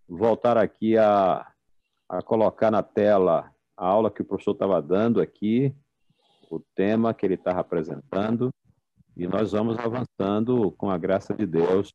voltar 0.08 0.56
aqui 0.56 0.96
a, 0.96 1.46
a 2.08 2.22
colocar 2.22 2.70
na 2.70 2.82
tela 2.82 3.50
a 3.76 3.86
aula 3.86 4.10
que 4.10 4.22
o 4.22 4.24
professor 4.24 4.52
estava 4.52 4.80
dando 4.80 5.20
aqui, 5.20 5.74
o 6.50 6.60
tema 6.74 7.12
que 7.12 7.26
ele 7.26 7.34
estava 7.34 7.60
apresentando, 7.60 8.50
e 9.16 9.26
nós 9.26 9.52
vamos 9.52 9.76
avançando 9.78 10.70
com 10.72 10.90
a 10.90 10.96
graça 10.96 11.34
de 11.34 11.44
Deus 11.44 11.92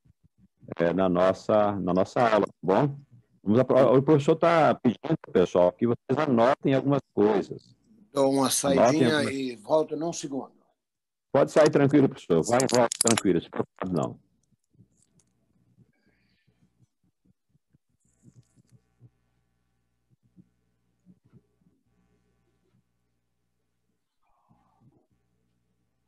é, 0.78 0.94
na, 0.94 1.08
nossa, 1.08 1.74
na 1.80 1.94
nossa 1.94 2.22
aula, 2.22 2.46
tá 2.46 2.54
bom? 2.62 2.98
O 3.46 4.02
professor 4.02 4.36
está 4.36 4.74
pedindo, 4.74 5.18
pessoal, 5.34 5.74
que 5.74 5.86
vocês 5.86 6.18
anotem 6.18 6.74
algumas 6.74 7.02
coisas. 7.14 7.76
Dou 8.14 8.32
uma 8.32 8.50
saidinha 8.50 9.18
algumas... 9.18 9.36
e 9.36 9.56
volto 9.58 9.98
num 9.98 10.14
segundo. 10.14 10.54
Pode 11.30 11.52
sair 11.52 11.70
tranquilo, 11.70 12.08
professor. 12.08 12.42
Vai 12.46 12.60
e 12.62 12.74
volta 12.74 12.98
tranquilo, 13.00 13.42
se 13.42 13.50
preocupe 13.50 13.92
não. 13.92 14.18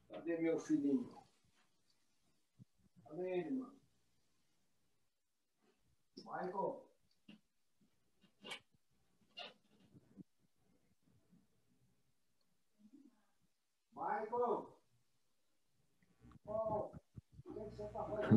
Cadê 0.09 0.37
meu 0.37 0.57
filhinho? 0.57 1.17
Cadê 3.09 3.39
ele, 3.39 3.51
mano? 3.51 3.75
Michael? 6.17 6.84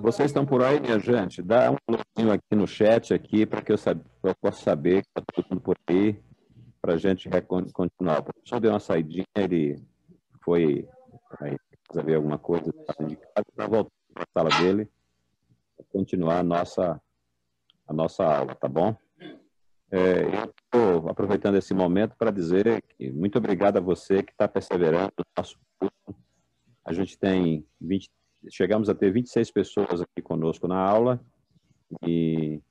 Vocês 0.01 0.31
estão 0.31 0.47
por 0.47 0.63
aí, 0.63 0.81
minha 0.81 0.99
gente? 0.99 1.43
Dá 1.43 1.71
um 1.71 1.77
alôzinho 1.87 2.33
aqui 2.33 2.55
no 2.55 2.67
chat 2.67 3.13
aqui 3.13 3.47
para 3.47 3.63
que 3.63 3.73
eu, 3.73 3.77
eu 4.23 4.35
possa 4.41 4.63
saber 4.63 5.03
que 5.03 5.09
está 5.09 5.23
mundo 5.51 5.61
por 5.61 5.77
aí 5.89 6.21
para 6.81 6.95
a 6.95 6.97
gente 6.97 7.29
continuar. 7.73 8.21
O 8.21 8.61
deu 8.61 8.71
uma 8.73 8.81
saidinha, 8.81 9.27
ele 9.35 9.83
foi 10.43 10.89
ver 12.05 12.15
alguma 12.15 12.39
coisa 12.39 12.73
para 13.55 13.67
voltar 13.67 13.91
para 14.15 14.25
a 14.25 14.27
sala 14.33 14.51
dele 14.63 14.91
continuar 15.93 16.39
a 16.39 16.43
nossa, 16.43 17.01
a 17.87 17.93
nossa 17.93 18.25
aula, 18.25 18.55
tá 18.55 18.69
bom? 18.69 18.97
É, 19.91 20.23
eu 20.23 20.45
estou 20.45 21.09
aproveitando 21.09 21.57
esse 21.57 21.73
momento 21.73 22.15
para 22.17 22.31
dizer 22.31 22.83
que 22.83 23.11
muito 23.11 23.39
obrigado 23.39 23.79
a 23.79 23.81
você 23.81 24.23
que 24.23 24.33
está 24.33 24.47
perseverando 24.47 25.13
no 25.19 25.25
nosso 25.37 25.59
curso 25.79 25.99
a 26.89 26.93
gente 26.95 27.19
tem 27.19 27.67
20, 27.79 28.11
chegamos 28.51 28.89
a 28.89 28.95
ter 28.95 29.13
26 29.13 29.51
pessoas 29.51 30.01
aqui 30.01 30.23
conosco 30.23 30.67
na 30.67 30.79
aula 30.79 31.23
e, 32.03 32.63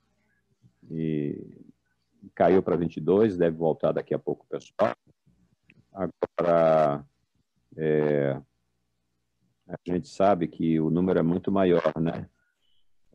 e 0.89 1.39
caiu 2.33 2.63
para 2.63 2.75
22, 2.75 3.37
deve 3.37 3.55
voltar 3.55 3.91
daqui 3.91 4.15
a 4.15 4.19
pouco 4.19 4.47
pessoal. 4.47 4.95
Agora, 5.93 7.05
é, 7.77 8.41
a 9.67 9.75
gente 9.85 10.07
sabe 10.07 10.47
que 10.47 10.79
o 10.79 10.89
número 10.89 11.19
é 11.19 11.23
muito 11.23 11.51
maior, 11.51 11.93
né? 12.01 12.27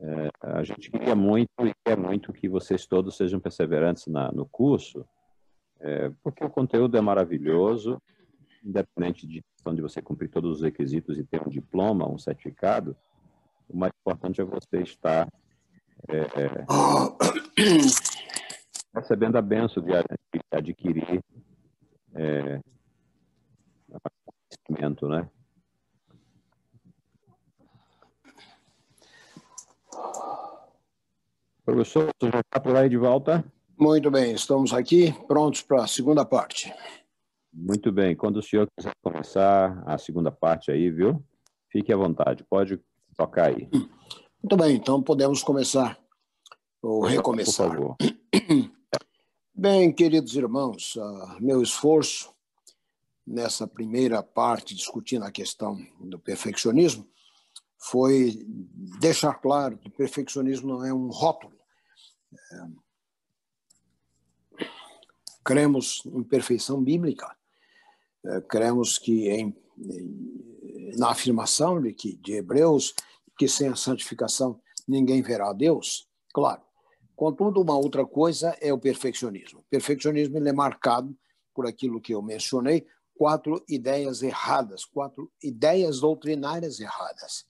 É, 0.05 0.31
a 0.59 0.65
gente 0.65 0.91
queria 0.91 1.15
muito 1.15 1.49
e 1.61 1.73
quer 1.85 1.97
muito 1.97 2.33
que 2.33 2.49
vocês 2.49 2.87
todos 2.87 3.17
sejam 3.17 3.39
perseverantes 3.39 4.09
na, 4.09 4.33
no 4.33 4.45
curso, 4.45 5.07
é, 5.79 6.11
porque 6.23 6.45
o 6.45 6.51
conteúdo 6.51 6.97
é 6.97 7.01
maravilhoso, 7.01 8.03
independente 8.65 9.27
de 9.27 9.43
de 9.71 9.81
você 9.81 10.03
cumprir 10.03 10.29
todos 10.29 10.57
os 10.57 10.63
requisitos 10.63 11.17
e 11.17 11.25
ter 11.25 11.41
um 11.41 11.49
diploma, 11.49 12.11
um 12.11 12.19
certificado, 12.19 12.97
o 13.69 13.77
mais 13.77 13.93
importante 14.01 14.41
é 14.41 14.45
você 14.45 14.83
estar 14.83 15.29
é, 16.09 16.19
é 16.19 16.67
recebendo 18.93 19.37
a 19.37 19.43
benção 19.43 19.83
de 19.83 19.93
adquirir 20.51 21.23
é, 22.15 22.61
conhecimento, 24.67 25.09
né? 25.09 25.31
Professor, 31.73 32.11
você 32.21 32.31
já 32.31 32.41
está 32.41 32.61
por 32.61 32.77
aí 32.77 32.87
de 32.87 32.99
volta? 32.99 33.43
Muito 33.79 34.11
bem, 34.11 34.35
estamos 34.35 34.75
aqui 34.75 35.11
prontos 35.27 35.63
para 35.63 35.85
a 35.85 35.87
segunda 35.87 36.23
parte. 36.23 36.71
Muito 37.51 37.91
bem. 37.91 38.15
Quando 38.15 38.37
o 38.37 38.43
senhor 38.43 38.69
quiser 38.77 38.93
começar 39.03 39.83
a 39.87 39.97
segunda 39.97 40.31
parte 40.31 40.71
aí, 40.71 40.91
viu? 40.91 41.25
Fique 41.71 41.91
à 41.91 41.97
vontade. 41.97 42.45
Pode 42.45 42.79
tocar 43.17 43.47
aí. 43.47 43.71
Muito 43.73 44.55
bem. 44.55 44.77
Então 44.77 45.03
podemos 45.03 45.43
começar 45.43 45.99
ou 46.83 47.07
recomeçar. 47.07 47.71
Por 47.71 47.77
favor. 47.77 47.97
Bem, 49.55 49.91
queridos 49.91 50.37
irmãos, 50.37 50.95
uh, 50.97 51.43
meu 51.43 51.63
esforço 51.63 52.35
nessa 53.27 53.67
primeira 53.67 54.23
parte 54.23 54.75
discutindo 54.75 55.25
a 55.25 55.31
questão 55.31 55.79
do 56.01 56.19
perfeccionismo 56.19 57.09
foi 57.79 58.45
deixar 59.01 59.35
claro 59.41 59.79
que 59.79 59.89
perfeccionismo 59.89 60.69
não 60.69 60.85
é 60.85 60.93
um 60.93 61.09
rótulo. 61.09 61.52
É, 62.53 62.67
cremos 65.45 66.03
em 66.07 66.23
perfeição 66.23 66.83
bíblica, 66.83 67.37
é, 68.25 68.41
cremos 68.43 68.99
que 68.99 69.29
em, 69.29 69.57
na 70.97 71.11
afirmação 71.11 71.81
de 71.81 71.93
que 71.93 72.17
de 72.17 72.35
Hebreus 72.35 72.95
que 73.39 73.49
sem 73.49 73.69
a 73.69 73.77
santificação 73.77 74.61
ninguém 74.87 75.23
verá 75.23 75.51
a 75.51 75.53
Deus, 75.53 76.09
claro. 76.33 76.63
Contudo, 77.15 77.61
uma 77.61 77.77
outra 77.77 78.05
coisa 78.05 78.57
é 78.61 78.73
o 78.73 78.79
perfeccionismo. 78.79 79.61
O 79.61 79.65
perfeccionismo 79.65 80.39
é 80.39 80.53
marcado 80.53 81.17
por 81.55 81.67
aquilo 81.67 82.01
que 82.01 82.15
eu 82.15 82.23
mencionei, 82.23 82.87
quatro 83.15 83.63
ideias 83.69 84.23
erradas, 84.23 84.85
quatro 84.85 85.31
ideias 85.43 86.01
doutrinárias 86.01 86.81
erradas. 86.81 87.45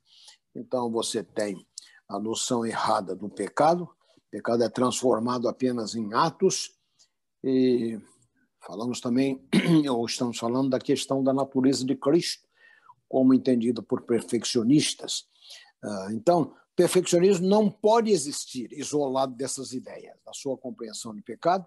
Então 0.55 0.91
você 0.91 1.22
tem 1.22 1.66
a 2.09 2.18
noção 2.18 2.66
errada 2.66 3.14
do 3.14 3.28
pecado, 3.28 3.89
pecado 4.33 4.64
é 4.64 4.68
transformado 4.68 5.49
apenas 5.49 5.95
em 5.95 6.12
atos 6.12 6.72
e 7.45 8.01
Falamos 8.64 9.01
também, 9.01 9.45
ou 9.91 10.07
estamos 10.07 10.39
falando 10.39 10.70
da 10.70 10.78
questão 10.78 11.22
da 11.22 11.33
natureza 11.33 11.85
de 11.85 11.97
Cristo, 11.97 12.47
como 13.09 13.35
entendida 13.35 13.83
por 13.83 14.03
perfeccionistas. 14.03 15.26
Ah, 15.83 16.09
então, 16.12 16.55
perfeccionismo 16.76 17.47
não 17.47 17.68
pode 17.68 18.12
existir 18.12 18.72
isolado 18.72 19.35
dessas 19.35 19.72
ideias. 19.72 20.16
A 20.26 20.33
sua 20.33 20.57
compreensão 20.57 21.12
de 21.12 21.20
pecado 21.22 21.66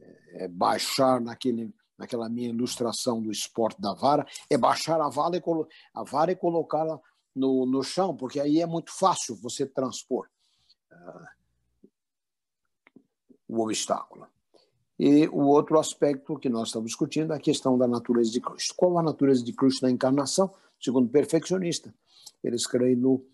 é, 0.00 0.44
é 0.44 0.48
baixar 0.48 1.20
naquele, 1.20 1.74
naquela 1.98 2.28
minha 2.28 2.50
ilustração 2.50 3.20
do 3.20 3.32
esporte 3.32 3.80
da 3.80 3.92
vara, 3.92 4.24
é 4.48 4.56
baixar 4.56 5.00
a 5.00 5.08
vara 5.08 5.36
e, 5.36 5.42
a 5.92 6.04
vara 6.04 6.30
e 6.30 6.36
colocá-la 6.36 7.00
no, 7.34 7.66
no 7.66 7.82
chão, 7.82 8.16
porque 8.16 8.38
aí 8.38 8.60
é 8.60 8.66
muito 8.66 8.92
fácil 8.96 9.34
você 9.42 9.66
transpor 9.66 10.28
uh, 10.92 11.37
o 13.48 13.62
obstáculo. 13.62 14.26
E 14.98 15.28
o 15.28 15.42
outro 15.46 15.78
aspecto 15.78 16.38
que 16.38 16.48
nós 16.48 16.68
estamos 16.68 16.90
discutindo 16.90 17.32
é 17.32 17.36
a 17.36 17.40
questão 17.40 17.78
da 17.78 17.86
natureza 17.86 18.30
de 18.30 18.40
Cristo. 18.40 18.74
Qual 18.76 18.98
a 18.98 19.02
natureza 19.02 19.44
de 19.44 19.52
Cristo 19.52 19.82
na 19.82 19.90
encarnação? 19.90 20.52
Segundo 20.80 21.06
o 21.06 21.10
perfeccionista, 21.10 21.94
eles 22.42 22.66
creem 22.66 22.96
no, 22.96 23.24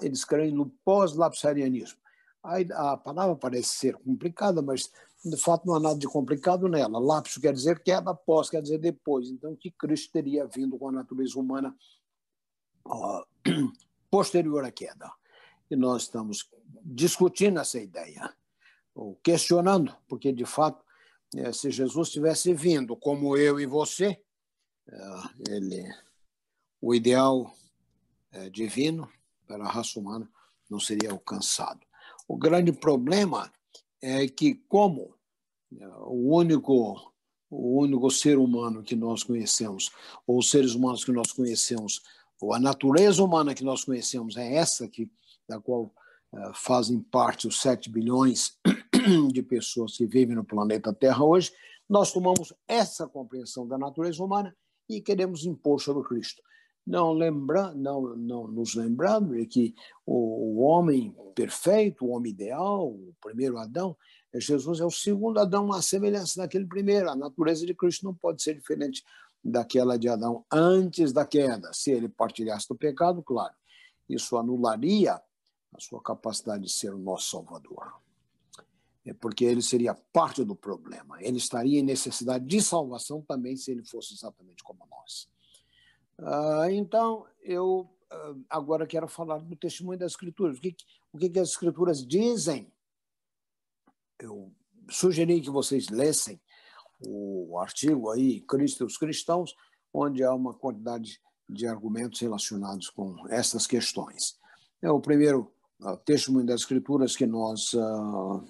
eles 0.00 0.24
creem 0.24 0.52
no 0.52 0.66
pós-lapsarianismo. 0.84 1.98
A 2.42 2.96
palavra 2.96 3.34
parece 3.34 3.70
ser 3.70 3.96
complicada, 3.96 4.60
mas 4.62 4.90
de 5.24 5.36
fato 5.36 5.66
não 5.66 5.74
há 5.74 5.80
nada 5.80 5.98
de 5.98 6.06
complicado 6.06 6.68
nela. 6.68 6.98
Lapso 6.98 7.40
quer 7.40 7.52
dizer 7.52 7.80
queda, 7.80 8.14
pós 8.14 8.50
quer 8.50 8.60
dizer 8.60 8.78
depois. 8.78 9.28
Então, 9.30 9.56
que 9.56 9.70
Cristo 9.70 10.12
teria 10.12 10.46
vindo 10.46 10.78
com 10.78 10.88
a 10.88 10.92
natureza 10.92 11.38
humana 11.38 11.74
uh, 12.86 13.24
posterior 14.10 14.64
à 14.64 14.70
queda. 14.70 15.10
E 15.70 15.74
nós 15.74 16.02
estamos 16.02 16.50
discutindo 16.84 17.58
essa 17.58 17.80
ideia, 17.80 18.32
ou 18.94 19.16
questionando, 19.22 19.94
porque 20.08 20.32
de 20.32 20.44
fato 20.44 20.84
é, 21.36 21.52
se 21.52 21.70
Jesus 21.70 22.10
tivesse 22.10 22.54
vindo 22.54 22.96
como 22.96 23.36
eu 23.36 23.58
e 23.58 23.66
você, 23.66 24.20
é, 24.88 25.20
ele, 25.50 25.92
o 26.80 26.94
ideal 26.94 27.52
é, 28.30 28.48
divino 28.48 29.10
para 29.46 29.64
a 29.64 29.70
raça 29.70 29.98
humana 29.98 30.28
não 30.70 30.78
seria 30.78 31.10
alcançado. 31.10 31.80
O 32.28 32.36
grande 32.36 32.72
problema 32.72 33.52
é 34.00 34.26
que, 34.28 34.54
como 34.68 35.14
o 36.06 36.36
único, 36.36 37.12
o 37.50 37.80
único 37.80 38.10
ser 38.10 38.38
humano 38.38 38.82
que 38.82 38.94
nós 38.94 39.22
conhecemos, 39.22 39.90
ou 40.26 40.38
os 40.38 40.50
seres 40.50 40.74
humanos 40.74 41.04
que 41.04 41.12
nós 41.12 41.32
conhecemos, 41.32 42.02
a 42.52 42.58
natureza 42.58 43.22
humana 43.22 43.54
que 43.54 43.64
nós 43.64 43.84
conhecemos 43.84 44.36
é 44.36 44.54
essa 44.54 44.86
que 44.88 45.10
da 45.48 45.60
qual 45.60 45.94
uh, 46.32 46.54
fazem 46.54 47.00
parte 47.00 47.48
os 47.48 47.60
7 47.60 47.90
bilhões 47.90 48.58
de 49.32 49.42
pessoas 49.42 49.96
que 49.96 50.06
vivem 50.06 50.36
no 50.36 50.44
planeta 50.44 50.92
Terra 50.92 51.24
hoje, 51.24 51.52
nós 51.88 52.12
tomamos 52.12 52.52
essa 52.66 53.06
compreensão 53.06 53.66
da 53.66 53.76
natureza 53.76 54.22
humana 54.22 54.56
e 54.88 55.00
queremos 55.00 55.44
impor 55.44 55.80
sobre 55.80 56.06
Cristo. 56.08 56.42
Não, 56.86 57.12
lembra, 57.12 57.72
não, 57.74 58.14
não 58.16 58.46
nos 58.46 58.74
lembrando 58.74 59.34
de 59.34 59.46
que 59.46 59.74
o, 60.04 60.58
o 60.58 60.60
homem 60.60 61.14
perfeito, 61.34 62.04
o 62.04 62.10
homem 62.10 62.32
ideal, 62.32 62.88
o 62.88 63.14
primeiro 63.20 63.56
Adão, 63.58 63.96
Jesus 64.34 64.80
é 64.80 64.84
o 64.84 64.90
segundo 64.90 65.38
Adão, 65.38 65.72
a 65.72 65.80
semelhança 65.80 66.42
daquele 66.42 66.66
primeiro. 66.66 67.08
A 67.08 67.16
natureza 67.16 67.64
de 67.64 67.74
Cristo 67.74 68.04
não 68.04 68.14
pode 68.14 68.42
ser 68.42 68.54
diferente 68.54 69.02
daquela 69.42 69.98
de 69.98 70.08
Adão 70.08 70.44
antes 70.50 71.12
da 71.12 71.24
queda. 71.24 71.72
Se 71.72 71.90
ele 71.90 72.08
partilhasse 72.08 72.68
do 72.68 72.74
pecado, 72.74 73.22
claro, 73.22 73.54
isso 74.08 74.36
anularia 74.36 75.14
a 75.14 75.80
sua 75.80 76.02
capacidade 76.02 76.64
de 76.64 76.72
ser 76.72 76.92
o 76.92 76.98
nosso 76.98 77.30
Salvador. 77.30 78.03
É 79.06 79.12
porque 79.12 79.44
ele 79.44 79.60
seria 79.60 79.94
parte 79.94 80.42
do 80.42 80.56
problema. 80.56 81.22
Ele 81.22 81.36
estaria 81.36 81.78
em 81.78 81.82
necessidade 81.82 82.46
de 82.46 82.62
salvação 82.62 83.20
também 83.20 83.56
se 83.56 83.70
ele 83.70 83.84
fosse 83.84 84.14
exatamente 84.14 84.62
como 84.64 84.86
nós. 84.90 85.28
Ah, 86.18 86.68
então, 86.70 87.26
eu 87.42 87.88
ah, 88.10 88.34
agora 88.48 88.86
quero 88.86 89.06
falar 89.06 89.38
do 89.38 89.56
testemunho 89.56 89.98
das 89.98 90.12
Escrituras. 90.12 90.56
O 90.56 90.60
que, 90.60 90.74
o 91.12 91.18
que 91.18 91.38
as 91.38 91.50
Escrituras 91.50 92.06
dizem? 92.06 92.72
Eu 94.18 94.50
sugeri 94.88 95.40
que 95.40 95.50
vocês 95.50 95.88
lessem 95.88 96.40
o 97.06 97.58
artigo 97.58 98.10
aí, 98.10 98.40
Cristo 98.40 98.84
e 98.84 98.86
os 98.86 98.96
Cristãos, 98.96 99.54
onde 99.92 100.22
há 100.24 100.32
uma 100.32 100.54
quantidade 100.54 101.20
de 101.48 101.66
argumentos 101.66 102.20
relacionados 102.20 102.88
com 102.88 103.28
essas 103.28 103.66
questões. 103.66 104.38
É 104.80 104.90
o 104.90 105.00
primeiro 105.00 105.52
uh, 105.80 105.96
testemunho 105.98 106.46
das 106.46 106.60
Escrituras 106.60 107.16
que 107.16 107.26
nós 107.26 107.74
uh, 107.74 108.42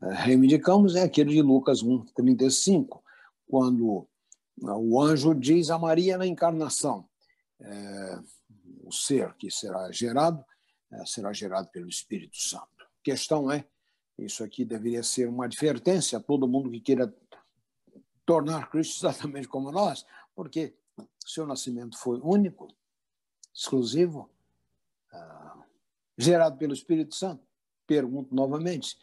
reivindicamos 0.00 0.94
é 0.96 1.02
aquele 1.02 1.30
de 1.30 1.42
Lucas 1.42 1.82
1, 1.82 2.04
35, 2.14 3.02
quando 3.48 4.08
o 4.60 5.02
anjo 5.02 5.34
diz 5.34 5.70
a 5.70 5.78
Maria 5.78 6.18
na 6.18 6.26
encarnação: 6.26 7.08
é, 7.60 8.18
o 8.82 8.92
ser 8.92 9.34
que 9.34 9.50
será 9.50 9.90
gerado 9.90 10.44
é, 10.92 11.04
será 11.04 11.32
gerado 11.32 11.68
pelo 11.70 11.88
Espírito 11.88 12.36
Santo. 12.36 12.68
A 12.80 13.02
questão 13.02 13.50
é: 13.50 13.66
isso 14.18 14.44
aqui 14.44 14.64
deveria 14.64 15.02
ser 15.02 15.28
uma 15.28 15.44
advertência 15.44 16.18
a 16.18 16.22
todo 16.22 16.48
mundo 16.48 16.70
que 16.70 16.80
queira 16.80 17.12
tornar 18.24 18.70
Cristo 18.70 18.98
exatamente 19.06 19.48
como 19.48 19.70
nós, 19.70 20.06
porque 20.34 20.76
seu 21.24 21.46
nascimento 21.46 21.98
foi 21.98 22.20
único, 22.20 22.68
exclusivo, 23.54 24.30
uh, 25.12 25.62
gerado 26.16 26.56
pelo 26.56 26.72
Espírito 26.72 27.14
Santo. 27.14 27.44
Pergunto 27.86 28.34
novamente: 28.34 28.96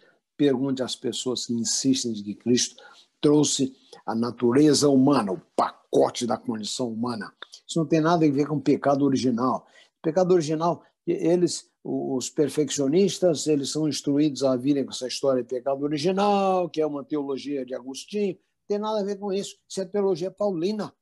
pergunte 0.43 0.83
às 0.83 0.93
pessoas 0.93 1.45
que 1.45 1.53
insistem 1.53 2.11
de 2.11 2.21
que 2.21 2.35
Cristo 2.35 2.75
trouxe 3.21 3.73
a 4.05 4.13
natureza 4.13 4.89
humana, 4.89 5.31
o 5.31 5.41
pacote 5.55 6.27
da 6.27 6.35
condição 6.35 6.91
humana. 6.91 7.33
Isso 7.65 7.79
não 7.79 7.85
tem 7.85 8.01
nada 8.01 8.25
a 8.25 8.29
ver 8.29 8.45
com 8.45 8.57
o 8.57 8.61
pecado 8.61 9.05
original. 9.05 9.65
O 9.99 10.01
pecado 10.01 10.33
original, 10.33 10.83
eles, 11.07 11.71
os 11.81 12.29
perfeccionistas, 12.29 13.47
eles 13.47 13.71
são 13.71 13.87
instruídos 13.87 14.43
a 14.43 14.57
virem 14.57 14.83
com 14.83 14.91
essa 14.91 15.07
história 15.07 15.41
de 15.41 15.47
pecado 15.47 15.81
original, 15.83 16.69
que 16.69 16.81
é 16.81 16.85
uma 16.85 17.05
teologia 17.05 17.65
de 17.65 17.73
Agostinho. 17.73 18.33
Não 18.33 18.67
tem 18.67 18.79
nada 18.79 18.99
a 18.99 19.03
ver 19.03 19.17
com 19.17 19.31
isso. 19.31 19.55
Isso 19.69 19.79
é 19.79 19.85
teologia 19.85 20.29
paulina. 20.29 20.93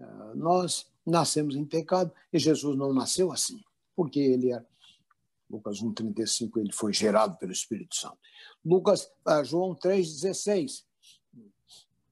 Ah, 0.00 0.32
nós 0.36 0.86
nascemos 1.04 1.56
em 1.56 1.64
pecado 1.64 2.12
e 2.32 2.38
Jesus 2.38 2.76
não 2.76 2.92
nasceu 2.92 3.32
assim, 3.32 3.58
porque 3.96 4.20
ele 4.20 4.52
é 4.52 4.64
Lucas 5.48 5.80
1:35 5.80 6.58
ele 6.58 6.72
foi 6.72 6.92
gerado 6.92 7.36
pelo 7.38 7.52
Espírito 7.52 7.94
Santo. 7.96 8.18
Lucas 8.64 9.10
ah, 9.24 9.42
João 9.42 9.74
3:16 9.74 10.84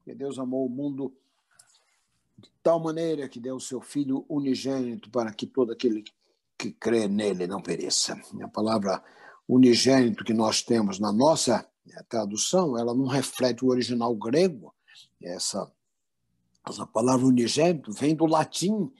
que 0.05 0.14
Deus 0.14 0.39
amou 0.39 0.66
o 0.66 0.70
mundo 0.70 1.16
de 2.39 2.51
tal 2.62 2.78
maneira 2.78 3.28
que 3.28 3.41
deu 3.41 3.57
o 3.57 3.61
seu 3.61 3.80
Filho 3.80 4.26
unigênito 4.28 5.11
para 5.11 5.32
que 5.32 5.47
todo 5.47 5.72
aquele 5.72 6.05
que 6.59 6.72
crê 6.72 7.09
nele 7.09 7.47
não 7.47 7.62
pereça. 7.62 8.20
A 8.43 8.49
palavra 8.49 9.03
unigênito 9.49 10.24
que 10.24 10.35
nós 10.35 10.62
temos 10.62 10.99
na 10.99 11.12
nossa 11.12 11.66
tradução, 12.09 12.78
ela 12.78 12.95
não 12.95 13.07
reflete 13.07 13.64
o 13.64 13.68
original 13.68 14.14
grego. 14.14 14.74
Essa, 15.22 15.70
essa 16.66 16.87
palavra 16.87 17.26
unigênito 17.26 17.93
vem 17.93 18.14
do 18.14 18.26
latim, 18.26 18.93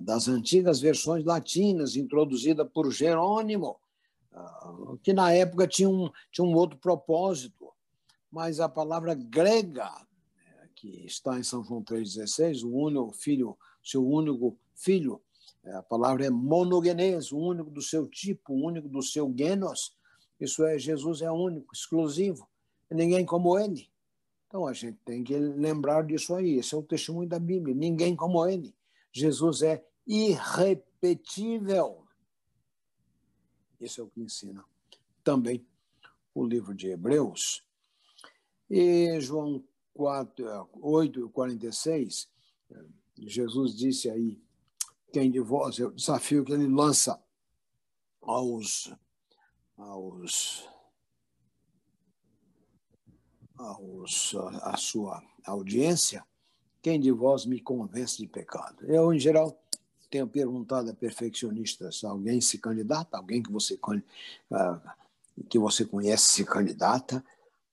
das 0.00 0.28
antigas 0.28 0.80
versões 0.80 1.24
latinas, 1.24 1.96
introduzida 1.96 2.64
por 2.64 2.90
Jerônimo, 2.90 3.76
ah, 4.32 4.96
que 5.02 5.12
na 5.12 5.32
época 5.32 5.66
tinha 5.66 5.88
um, 5.88 6.10
tinha 6.30 6.46
um 6.46 6.54
outro 6.54 6.78
propósito. 6.78 7.72
Mas 8.30 8.58
a 8.58 8.68
palavra 8.68 9.14
grega 9.14 9.90
que 10.74 11.06
está 11.06 11.38
em 11.38 11.42
São 11.42 11.64
João 11.64 11.82
3,16, 11.82 12.62
o 12.62 12.74
único 12.74 13.12
filho, 13.12 13.56
seu 13.82 14.06
único 14.06 14.58
filho, 14.74 15.20
é, 15.64 15.72
a 15.72 15.82
palavra 15.82 16.26
é 16.26 16.30
monogenês, 16.30 17.32
o 17.32 17.38
único 17.38 17.70
do 17.70 17.80
seu 17.80 18.06
tipo, 18.06 18.52
o 18.52 18.66
único 18.66 18.88
do 18.88 19.02
seu 19.02 19.32
genos. 19.34 19.96
Isso 20.38 20.64
é, 20.64 20.78
Jesus 20.78 21.22
é 21.22 21.30
único, 21.30 21.72
exclusivo, 21.72 22.46
ninguém 22.90 23.24
como 23.24 23.58
ele. 23.58 23.88
Então 24.46 24.66
a 24.66 24.72
gente 24.72 24.98
tem 25.04 25.24
que 25.24 25.36
lembrar 25.36 26.04
disso 26.04 26.34
aí. 26.34 26.58
Esse 26.58 26.74
é 26.74 26.78
o 26.78 26.82
testemunho 26.82 27.28
da 27.28 27.38
Bíblia. 27.38 27.74
Ninguém 27.74 28.14
como 28.14 28.46
ele. 28.46 28.74
Jesus 29.14 29.62
é 29.62 29.86
irrepetível. 30.04 32.04
Isso 33.80 34.00
é 34.00 34.04
o 34.04 34.08
que 34.08 34.20
ensina 34.20 34.64
também 35.22 35.64
o 36.34 36.44
livro 36.44 36.74
de 36.74 36.88
Hebreus. 36.88 37.64
E 38.68 39.20
João 39.20 39.64
4, 39.94 40.68
8 40.72 41.30
46, 41.30 42.28
Jesus 43.16 43.76
disse 43.76 44.10
aí, 44.10 44.42
quem 45.12 45.30
de 45.30 45.38
vós, 45.38 45.78
é 45.78 45.86
o 45.86 45.92
desafio 45.92 46.44
que 46.44 46.52
ele 46.52 46.66
lança 46.66 47.22
aos, 48.20 48.92
aos, 49.76 50.68
aos 53.54 54.34
a 54.62 54.76
sua 54.76 55.22
audiência, 55.44 56.26
quem 56.84 57.00
de 57.00 57.10
vós 57.10 57.46
me 57.46 57.58
convence 57.58 58.18
de 58.18 58.26
pecado? 58.26 58.76
Eu, 58.82 59.10
em 59.10 59.18
geral, 59.18 59.58
tenho 60.10 60.26
perguntado 60.28 60.90
a 60.90 60.94
perfeccionistas, 60.94 62.04
alguém 62.04 62.42
se 62.42 62.58
candidata, 62.58 63.16
alguém 63.16 63.42
que 63.42 63.50
você, 63.50 63.78
ah, 64.52 64.94
que 65.48 65.58
você 65.58 65.86
conhece 65.86 66.26
se 66.26 66.44
candidata 66.44 67.24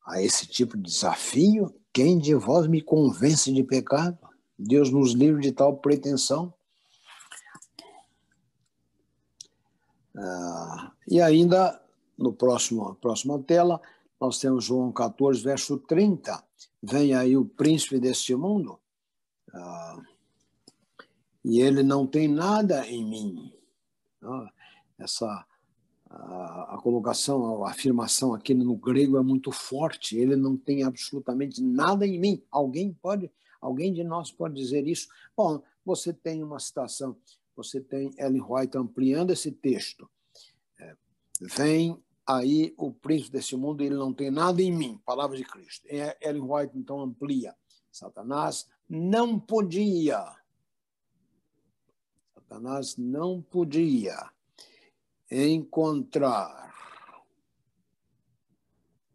a 0.07 0.21
esse 0.23 0.47
tipo 0.47 0.77
de 0.77 0.83
desafio? 0.83 1.75
Quem 1.91 2.17
de 2.17 2.33
vós 2.33 2.67
me 2.67 2.81
convence 2.81 3.51
de 3.51 3.61
pecado? 3.65 4.17
Deus 4.57 4.89
nos 4.89 5.11
livre 5.11 5.41
de 5.41 5.51
tal 5.51 5.75
pretensão. 5.75 6.53
Ah, 10.15 10.93
e 11.05 11.19
ainda, 11.19 11.81
no 12.17 12.31
próximo, 12.31 12.95
próxima 12.95 13.37
tela, 13.39 13.81
nós 14.21 14.39
temos 14.39 14.63
João 14.63 14.89
14, 14.89 15.43
verso 15.43 15.77
30. 15.79 16.41
Vem 16.81 17.13
aí 17.13 17.35
o 17.35 17.43
príncipe 17.43 17.99
deste 17.99 18.33
mundo, 18.35 18.79
ah, 19.53 20.01
e 21.43 21.59
ele 21.59 21.83
não 21.83 22.05
tem 22.05 22.27
nada 22.27 22.87
em 22.87 23.03
mim. 23.03 23.53
Ah, 24.21 24.51
essa 24.99 25.45
a, 26.11 26.77
colocação, 26.81 27.63
a 27.63 27.71
afirmação 27.71 28.33
aqui 28.33 28.53
no 28.53 28.75
grego 28.75 29.17
é 29.17 29.21
muito 29.21 29.51
forte. 29.51 30.17
Ele 30.17 30.35
não 30.35 30.57
tem 30.57 30.83
absolutamente 30.83 31.61
nada 31.61 32.05
em 32.05 32.19
mim. 32.19 32.43
Alguém 32.51 32.93
pode, 32.93 33.31
alguém 33.61 33.93
de 33.93 34.03
nós 34.03 34.31
pode 34.31 34.55
dizer 34.55 34.85
isso? 34.87 35.07
Bom, 35.35 35.61
você 35.85 36.13
tem 36.13 36.43
uma 36.43 36.59
citação, 36.59 37.15
você 37.55 37.79
tem 37.79 38.11
Ellen 38.17 38.43
White 38.47 38.77
ampliando 38.77 39.31
esse 39.31 39.51
texto. 39.51 40.09
É, 40.79 40.95
vem 41.41 41.97
aí 42.27 42.73
o 42.77 42.91
príncipe 42.91 43.31
desse 43.31 43.55
mundo, 43.55 43.81
ele 43.81 43.95
não 43.95 44.13
tem 44.13 44.29
nada 44.29 44.61
em 44.61 44.71
mim. 44.71 44.99
Palavra 45.05 45.37
de 45.37 45.43
Cristo. 45.43 45.87
É, 45.89 46.17
Ellen 46.21 46.43
White 46.43 46.77
então 46.77 46.99
amplia. 46.99 47.55
Satanás 47.91 48.67
não 48.93 49.39
podia. 49.39 50.35
Satanás 52.33 52.97
não 52.97 53.41
podia 53.41 54.29
encontrar 55.31 56.75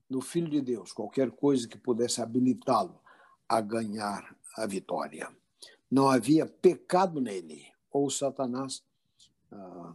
no 0.09 0.23
Filho 0.23 0.49
de 0.49 0.63
Deus 0.63 0.95
qualquer 0.95 1.31
coisa 1.31 1.69
que 1.69 1.77
pudesse 1.77 2.23
habilitá-lo 2.23 2.99
a 3.47 3.61
ganhar 3.61 4.35
a 4.57 4.67
vitória. 4.67 5.31
Não 5.91 6.09
havia 6.09 6.47
pecado 6.47 7.21
nele, 7.21 7.71
ou 7.91 8.09
Satanás. 8.09 8.83
Ah, 9.53 9.95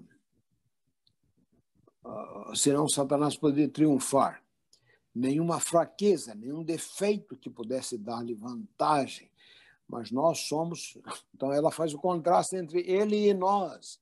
ah, 2.05 2.51
senão 2.53 2.87
Satanás 2.87 3.35
poderia 3.35 3.67
triunfar. 3.67 4.43
Nenhuma 5.13 5.59
fraqueza, 5.59 6.35
nenhum 6.35 6.63
defeito 6.63 7.35
que 7.35 7.49
pudesse 7.49 7.97
dar-lhe 7.97 8.35
vantagem. 8.35 9.30
Mas 9.91 10.09
nós 10.09 10.39
somos. 10.39 10.97
Então, 11.35 11.51
ela 11.51 11.69
faz 11.69 11.93
o 11.93 11.97
contraste 11.97 12.55
entre 12.55 12.79
ele 12.89 13.27
e 13.27 13.33
nós. 13.33 13.99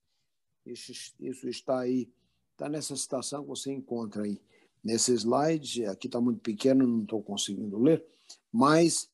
Isso, 0.63 0.91
isso 1.19 1.49
está 1.49 1.79
aí, 1.79 2.07
está 2.51 2.69
nessa 2.69 2.95
citação 2.95 3.41
que 3.41 3.49
você 3.49 3.73
encontra 3.73 4.23
aí. 4.23 4.39
Nesse 4.83 5.11
slide, 5.13 5.85
aqui 5.87 6.07
está 6.07 6.21
muito 6.21 6.41
pequeno, 6.41 6.87
não 6.87 7.01
estou 7.01 7.21
conseguindo 7.23 7.79
ler, 7.79 8.05
mas 8.51 9.09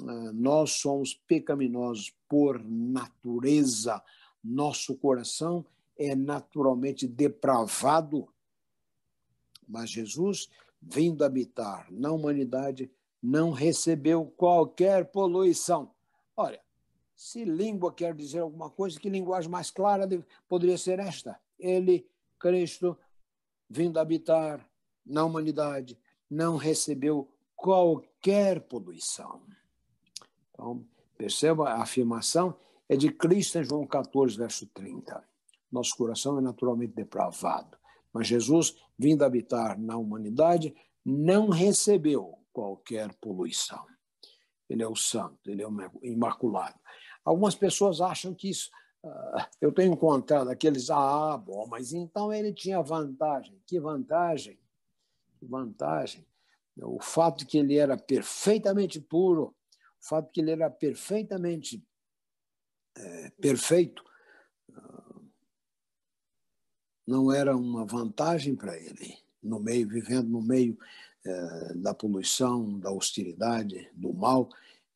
uh, 0.00 0.32
nós 0.32 0.72
somos 0.74 1.14
pecaminosos 1.26 2.14
por 2.28 2.62
natureza. 2.64 4.00
Nosso 4.42 4.96
coração 4.96 5.66
é 5.98 6.14
naturalmente 6.14 7.08
depravado. 7.08 8.28
Mas 9.68 9.90
Jesus, 9.90 10.48
vindo 10.80 11.24
habitar 11.24 11.88
na 11.90 12.12
humanidade, 12.12 12.90
não 13.20 13.50
recebeu 13.50 14.26
qualquer 14.36 15.10
poluição. 15.10 15.90
Se 17.22 17.44
língua 17.44 17.92
quer 17.92 18.14
dizer 18.14 18.38
alguma 18.38 18.70
coisa, 18.70 18.98
que 18.98 19.10
linguagem 19.10 19.50
mais 19.50 19.70
clara 19.70 20.08
poderia 20.48 20.78
ser 20.78 20.98
esta? 20.98 21.38
Ele, 21.58 22.08
Cristo, 22.38 22.96
vindo 23.68 24.00
habitar 24.00 24.66
na 25.04 25.22
humanidade, 25.22 25.98
não 26.30 26.56
recebeu 26.56 27.30
qualquer 27.54 28.62
poluição. 28.62 29.42
Então, 30.48 30.82
perceba 31.18 31.68
a 31.68 31.82
afirmação 31.82 32.56
é 32.88 32.96
de 32.96 33.12
Cristo 33.12 33.58
em 33.58 33.64
João 33.64 33.86
14, 33.86 34.38
verso 34.38 34.66
30. 34.68 35.22
Nosso 35.70 35.94
coração 35.98 36.38
é 36.38 36.40
naturalmente 36.40 36.94
depravado, 36.94 37.76
mas 38.14 38.28
Jesus, 38.28 38.74
vindo 38.98 39.26
habitar 39.26 39.78
na 39.78 39.98
humanidade, 39.98 40.74
não 41.04 41.50
recebeu 41.50 42.38
qualquer 42.50 43.14
poluição. 43.16 43.84
Ele 44.70 44.82
é 44.82 44.88
o 44.88 44.96
santo, 44.96 45.50
ele 45.50 45.62
é 45.62 45.68
o 45.68 45.74
imaculado. 46.02 46.80
Algumas 47.30 47.54
pessoas 47.54 48.00
acham 48.00 48.34
que 48.34 48.50
isso. 48.50 48.68
Uh, 49.04 49.46
eu 49.60 49.70
tenho 49.70 49.92
encontrado 49.92 50.50
aqueles, 50.50 50.90
ah, 50.90 51.36
bom, 51.36 51.64
mas 51.68 51.92
então 51.92 52.32
ele 52.32 52.52
tinha 52.52 52.82
vantagem. 52.82 53.56
Que 53.64 53.78
vantagem? 53.78 54.58
Que 55.38 55.46
vantagem. 55.46 56.26
O 56.82 57.00
fato 57.00 57.46
que 57.46 57.56
ele 57.58 57.76
era 57.76 57.96
perfeitamente 57.96 59.00
puro, 59.00 59.54
o 60.02 60.08
fato 60.08 60.32
que 60.32 60.40
ele 60.40 60.50
era 60.50 60.68
perfeitamente 60.68 61.86
é, 62.96 63.30
perfeito, 63.40 64.04
uh, 64.70 65.24
não 67.06 67.32
era 67.32 67.56
uma 67.56 67.84
vantagem 67.84 68.56
para 68.56 68.76
ele, 68.76 69.16
no 69.40 69.60
meio, 69.60 69.86
vivendo 69.88 70.28
no 70.28 70.42
meio 70.42 70.76
é, 71.24 71.74
da 71.74 71.94
poluição, 71.94 72.76
da 72.80 72.90
hostilidade, 72.90 73.88
do 73.94 74.12
mal. 74.12 74.50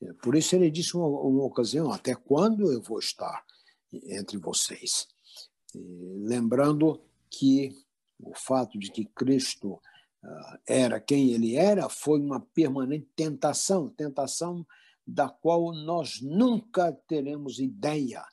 É, 0.04 0.12
por 0.14 0.36
isso 0.36 0.54
ele 0.54 0.70
disse 0.70 0.96
uma, 0.96 1.06
uma 1.06 1.44
ocasião: 1.44 1.90
até 1.90 2.14
quando 2.14 2.70
eu 2.70 2.80
vou 2.82 2.98
estar 2.98 3.44
entre 3.92 4.36
vocês? 4.36 5.08
E, 5.74 5.78
lembrando 6.24 7.00
que 7.30 7.72
o 8.18 8.34
fato 8.34 8.78
de 8.78 8.90
que 8.90 9.04
Cristo 9.04 9.72
uh, 10.22 10.58
era 10.66 11.00
quem 11.00 11.32
ele 11.32 11.56
era 11.56 11.88
foi 11.88 12.20
uma 12.20 12.40
permanente 12.40 13.08
tentação, 13.16 13.88
tentação 13.88 14.66
da 15.06 15.28
qual 15.28 15.72
nós 15.74 16.20
nunca 16.22 16.92
teremos 17.06 17.58
ideia 17.58 18.24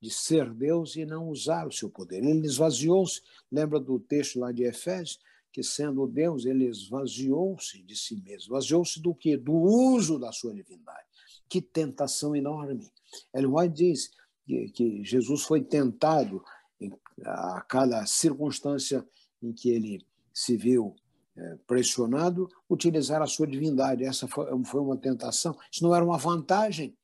de 0.00 0.10
ser 0.10 0.52
Deus 0.54 0.96
e 0.96 1.04
não 1.04 1.28
usar 1.28 1.66
o 1.66 1.72
seu 1.72 1.90
poder. 1.90 2.24
Ele 2.24 2.46
esvaziou-se, 2.46 3.20
lembra 3.50 3.78
do 3.80 3.98
texto 3.98 4.38
lá 4.38 4.52
de 4.52 4.64
Efésios? 4.64 5.18
que 5.52 5.62
sendo 5.62 6.06
Deus, 6.06 6.44
ele 6.44 6.66
esvaziou-se 6.66 7.82
de 7.82 7.96
si 7.96 8.16
mesmo. 8.16 8.54
Esvaziou-se 8.56 9.00
do 9.00 9.14
quê? 9.14 9.36
Do 9.36 9.52
uso 9.52 10.18
da 10.18 10.32
sua 10.32 10.54
divindade. 10.54 11.09
Que 11.50 11.60
tentação 11.60 12.34
enorme. 12.34 12.90
Ellen 13.34 13.52
White 13.52 13.74
diz 13.74 14.10
que, 14.46 14.70
que 14.70 15.04
Jesus 15.04 15.42
foi 15.42 15.62
tentado 15.62 16.42
em, 16.80 16.90
a 17.26 17.60
cada 17.68 18.06
circunstância 18.06 19.06
em 19.42 19.52
que 19.52 19.68
ele 19.68 20.06
se 20.32 20.56
viu 20.56 20.96
é, 21.36 21.56
pressionado, 21.66 22.48
utilizar 22.68 23.20
a 23.20 23.26
sua 23.26 23.46
divindade. 23.46 24.04
Essa 24.04 24.26
foi, 24.26 24.46
foi 24.64 24.80
uma 24.80 24.96
tentação. 24.96 25.56
Isso 25.70 25.82
não 25.82 25.94
era 25.94 26.04
uma 26.04 26.18
vantagem. 26.18 26.96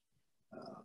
Ah, 0.52 0.82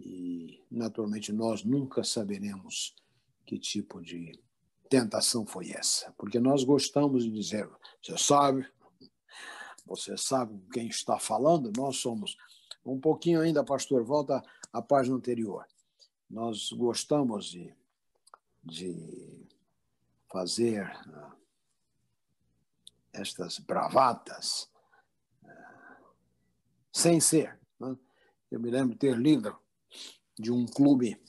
e, 0.00 0.64
naturalmente, 0.70 1.32
nós 1.32 1.62
nunca 1.62 2.02
saberemos 2.02 2.94
que 3.44 3.58
tipo 3.58 4.00
de 4.00 4.38
tentação 4.88 5.46
foi 5.46 5.70
essa? 5.70 6.12
Porque 6.16 6.40
nós 6.40 6.64
gostamos 6.64 7.24
de 7.24 7.30
dizer, 7.30 7.68
você 8.02 8.16
sabe, 8.16 8.66
você 9.88 10.16
sabe 10.16 10.60
quem 10.72 10.88
está 10.88 11.18
falando, 11.18 11.72
nós 11.76 11.96
somos. 11.96 12.36
Um 12.84 13.00
pouquinho 13.00 13.40
ainda, 13.40 13.64
pastor, 13.64 14.04
volta 14.04 14.42
à 14.72 14.80
página 14.80 15.16
anterior. 15.16 15.66
Nós 16.30 16.70
gostamos 16.72 17.46
de, 17.46 17.74
de 18.62 19.46
fazer 20.30 20.84
uh, 21.06 21.32
estas 23.12 23.58
bravatas 23.58 24.70
uh, 25.42 25.48
sem 26.92 27.20
ser. 27.20 27.58
Né? 27.80 27.96
Eu 28.50 28.60
me 28.60 28.70
lembro 28.70 28.92
de 28.92 28.98
ter 28.98 29.16
lido 29.16 29.56
de 30.38 30.52
um 30.52 30.66
clube 30.66 31.20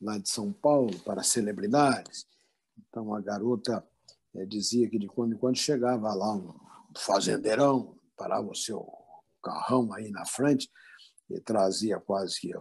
lá 0.00 0.18
de 0.18 0.28
São 0.28 0.52
Paulo 0.52 0.98
para 1.00 1.22
celebridades 1.22 2.26
então 2.92 3.14
a 3.14 3.20
garota 3.22 3.82
é, 4.34 4.44
dizia 4.44 4.86
que 4.86 4.98
de 4.98 5.08
quando 5.08 5.34
em 5.34 5.38
quando 5.38 5.56
chegava 5.56 6.12
lá 6.12 6.34
um 6.34 6.54
fazendeirão, 6.94 7.96
parava 8.22 8.48
o 8.48 8.54
seu 8.54 8.86
carrão 9.42 9.92
aí 9.92 10.08
na 10.12 10.24
frente 10.24 10.70
e 11.28 11.40
trazia 11.40 11.98
quase 11.98 12.40
que 12.40 12.56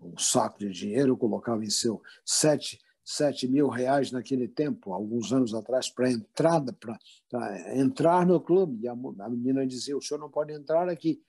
um 0.00 0.16
saco 0.16 0.60
de 0.60 0.70
dinheiro, 0.70 1.16
colocava 1.16 1.64
em 1.64 1.70
seu 1.70 2.00
sete, 2.24 2.80
sete 3.04 3.48
mil 3.48 3.68
reais 3.68 4.12
naquele 4.12 4.46
tempo, 4.46 4.92
alguns 4.92 5.32
anos 5.32 5.52
atrás, 5.54 5.90
para 5.90 6.08
entrada, 6.08 6.72
para 6.72 7.76
entrar 7.76 8.24
no 8.24 8.40
clube. 8.40 8.84
E 8.84 8.88
a, 8.88 8.92
a 8.92 9.28
menina 9.28 9.66
dizia: 9.66 9.96
o 9.96 10.00
senhor 10.00 10.20
não 10.20 10.30
pode 10.30 10.52
entrar 10.52 10.88
aqui. 10.88 11.20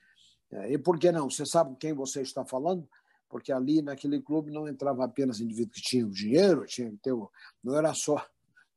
É, 0.52 0.74
e 0.74 0.78
por 0.78 1.00
que 1.00 1.12
não? 1.12 1.28
Você 1.28 1.46
sabe 1.46 1.76
quem 1.78 1.94
você 1.94 2.22
está 2.22 2.46
falando? 2.46 2.88
porque 3.28 3.54
ali 3.54 3.82
naquele 3.82 4.22
clube 4.22 4.52
não 4.52 4.68
entrava 4.68 5.06
apenas 5.06 5.40
indivíduos 5.40 5.78
que 5.78 5.82
tinham 5.82 6.10
dinheiro, 6.10 6.66
tinha 6.66 6.92
que 6.92 6.98
ter 6.98 7.14
o, 7.14 7.32
não 7.64 7.78
era 7.78 7.94
só 7.94 8.22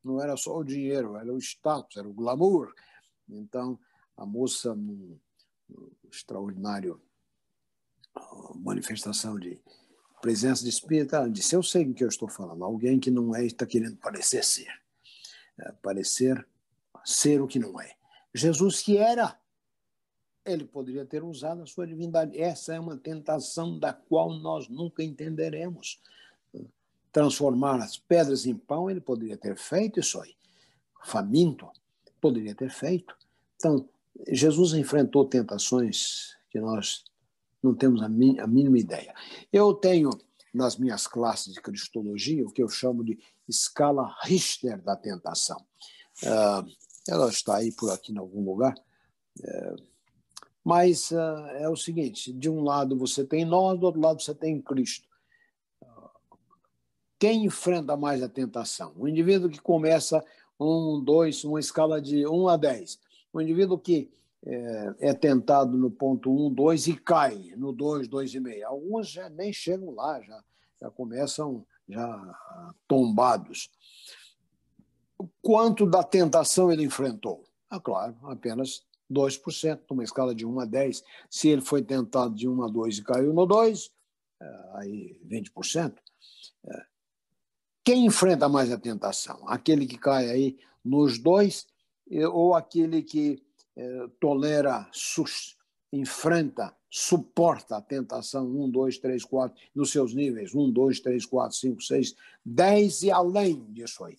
não 0.01 0.21
era 0.21 0.37
só 0.37 0.57
o 0.57 0.63
dinheiro, 0.63 1.17
era 1.17 1.33
o 1.33 1.37
status, 1.37 1.97
era 1.97 2.07
o 2.07 2.13
glamour. 2.13 2.73
Então 3.27 3.77
a 4.17 4.25
moça 4.25 4.75
num, 4.75 5.19
num 5.67 5.91
extraordinário 6.11 7.01
manifestação 8.55 9.37
de 9.37 9.61
presença 10.21 10.63
de 10.63 10.69
espírito, 10.69 11.15
ela 11.15 11.29
disse: 11.29 11.55
eu 11.55 11.61
sei 11.61 11.85
o 11.85 11.93
que 11.93 12.03
eu 12.03 12.07
estou 12.07 12.27
falando. 12.29 12.63
Alguém 12.63 12.99
que 12.99 13.11
não 13.11 13.35
é 13.35 13.45
está 13.45 13.65
querendo 13.65 13.97
parecer 13.97 14.43
ser, 14.43 14.71
é, 15.59 15.71
parecer 15.73 16.47
ser 17.03 17.41
o 17.41 17.47
que 17.47 17.59
não 17.59 17.79
é. 17.79 17.95
Jesus 18.33 18.81
que 18.81 18.97
era 18.97 19.37
ele 20.45 20.63
poderia 20.63 21.05
ter 21.05 21.23
usado 21.23 21.63
a 21.63 21.65
sua 21.65 21.87
divindade. 21.87 22.39
Essa 22.39 22.75
é 22.75 22.79
uma 22.79 22.95
tentação 22.95 23.79
da 23.79 23.91
qual 23.91 24.29
nós 24.29 24.69
nunca 24.69 25.03
entenderemos. 25.03 25.99
Transformar 27.11 27.81
as 27.81 27.97
pedras 27.97 28.45
em 28.45 28.55
pão, 28.55 28.89
ele 28.89 29.01
poderia 29.01 29.37
ter 29.37 29.57
feito 29.57 29.99
isso 29.99 30.21
aí. 30.21 30.35
Faminto, 31.03 31.67
poderia 32.21 32.53
ter 32.53 32.69
feito. 32.69 33.17
Então, 33.55 33.89
Jesus 34.27 34.73
enfrentou 34.73 35.25
tentações 35.25 36.35
que 36.49 36.59
nós 36.59 37.03
não 37.61 37.73
temos 37.73 38.01
a, 38.01 38.07
mínima 38.09 38.77
ideia. 38.77 39.13
Eu 39.51 39.73
tenho 39.73 40.09
nas 40.53 40.77
minhas 40.77 41.07
classes 41.07 41.53
de 41.53 41.61
cristologia 41.61 42.45
o 42.45 42.51
que 42.51 42.63
eu 42.63 42.69
chamo 42.69 43.03
de 43.03 43.19
escala 43.47 44.15
Richter 44.23 44.81
da 44.81 44.95
tentação. 44.95 45.57
Uh, 46.23 46.69
ela 47.07 47.29
está 47.29 47.57
aí 47.57 47.71
por 47.71 47.91
aqui 47.91 48.13
em 48.13 48.17
algum 48.17 48.43
lugar. 48.43 48.75
Uh, 49.39 49.83
mas 50.63 51.11
uh, 51.11 51.47
é 51.57 51.69
o 51.69 51.75
seguinte: 51.75 52.31
de 52.31 52.49
um 52.49 52.63
lado 52.63 52.97
você 52.97 53.23
tem 53.23 53.43
nós, 53.43 53.79
do 53.79 53.85
outro 53.85 54.01
lado 54.01 54.21
você 54.21 54.33
tem 54.33 54.61
Cristo. 54.61 55.07
Quem 57.17 57.45
enfrenta 57.45 57.95
mais 57.95 58.21
a 58.21 58.29
tentação? 58.29 58.93
O 58.97 59.07
indivíduo 59.07 59.49
que 59.49 59.59
começa 59.59 60.23
um, 60.59 61.01
dois, 61.03 61.43
uma 61.43 61.59
escala 61.59 62.01
de 62.01 62.27
1 62.27 62.47
a 62.49 62.57
10. 62.57 62.99
O 63.35 63.41
indivíduo 63.41 63.77
que 63.77 64.09
é, 64.45 64.95
é 65.09 65.13
tentado 65.13 65.77
no 65.77 65.91
ponto 65.91 66.31
1, 66.31 66.53
2 66.53 66.87
e 66.87 66.95
cai 66.95 67.53
no 67.57 67.73
2, 67.73 68.07
2,5. 68.07 68.63
Alguns 68.63 69.09
já 69.09 69.29
nem 69.29 69.51
chegam 69.51 69.93
lá, 69.93 70.21
já, 70.21 70.41
já 70.79 70.89
começam 70.89 71.65
já 71.85 72.71
tombados. 72.87 73.69
Quanto 75.41 75.85
da 75.85 76.01
tentação 76.01 76.71
ele 76.71 76.85
enfrentou? 76.85 77.43
Ah, 77.69 77.77
claro, 77.77 78.15
apenas 78.23 78.85
2%, 79.11 79.81
numa 79.89 80.05
escala 80.05 80.33
de 80.33 80.45
1 80.45 80.61
a 80.61 80.65
10. 80.65 81.03
Se 81.29 81.49
ele 81.49 81.61
foi 81.61 81.81
tentado 81.81 82.33
de 82.33 82.47
1 82.47 82.63
a 82.63 82.67
2 82.69 82.99
e 82.99 83.03
caiu 83.03 83.33
no 83.33 83.45
2, 83.45 83.91
é, 84.41 84.69
aí 84.75 85.19
20%. 85.27 85.93
É. 86.67 86.85
Quem 87.83 88.05
enfrenta 88.05 88.47
mais 88.47 88.71
a 88.71 88.77
tentação? 88.77 89.43
Aquele 89.45 89.85
que 89.85 89.97
cai 89.97 90.29
aí 90.29 90.57
nos 90.85 91.19
dois 91.19 91.67
ou 92.31 92.53
aquele 92.53 93.01
que 93.01 93.41
é, 93.75 94.07
tolera, 94.19 94.89
enfrenta, 95.91 96.75
suporta 96.89 97.77
a 97.77 97.81
tentação 97.81 98.45
1, 98.45 98.69
2, 98.69 98.97
3, 98.99 99.25
4, 99.25 99.57
nos 99.73 99.91
seus 99.91 100.13
níveis 100.13 100.53
1, 100.53 100.71
2, 100.71 100.99
3, 100.99 101.25
4, 101.25 101.57
5, 101.57 101.81
6, 101.81 102.15
10 102.45 103.03
e 103.03 103.11
além 103.11 103.65
disso 103.71 104.03
aí, 104.03 104.15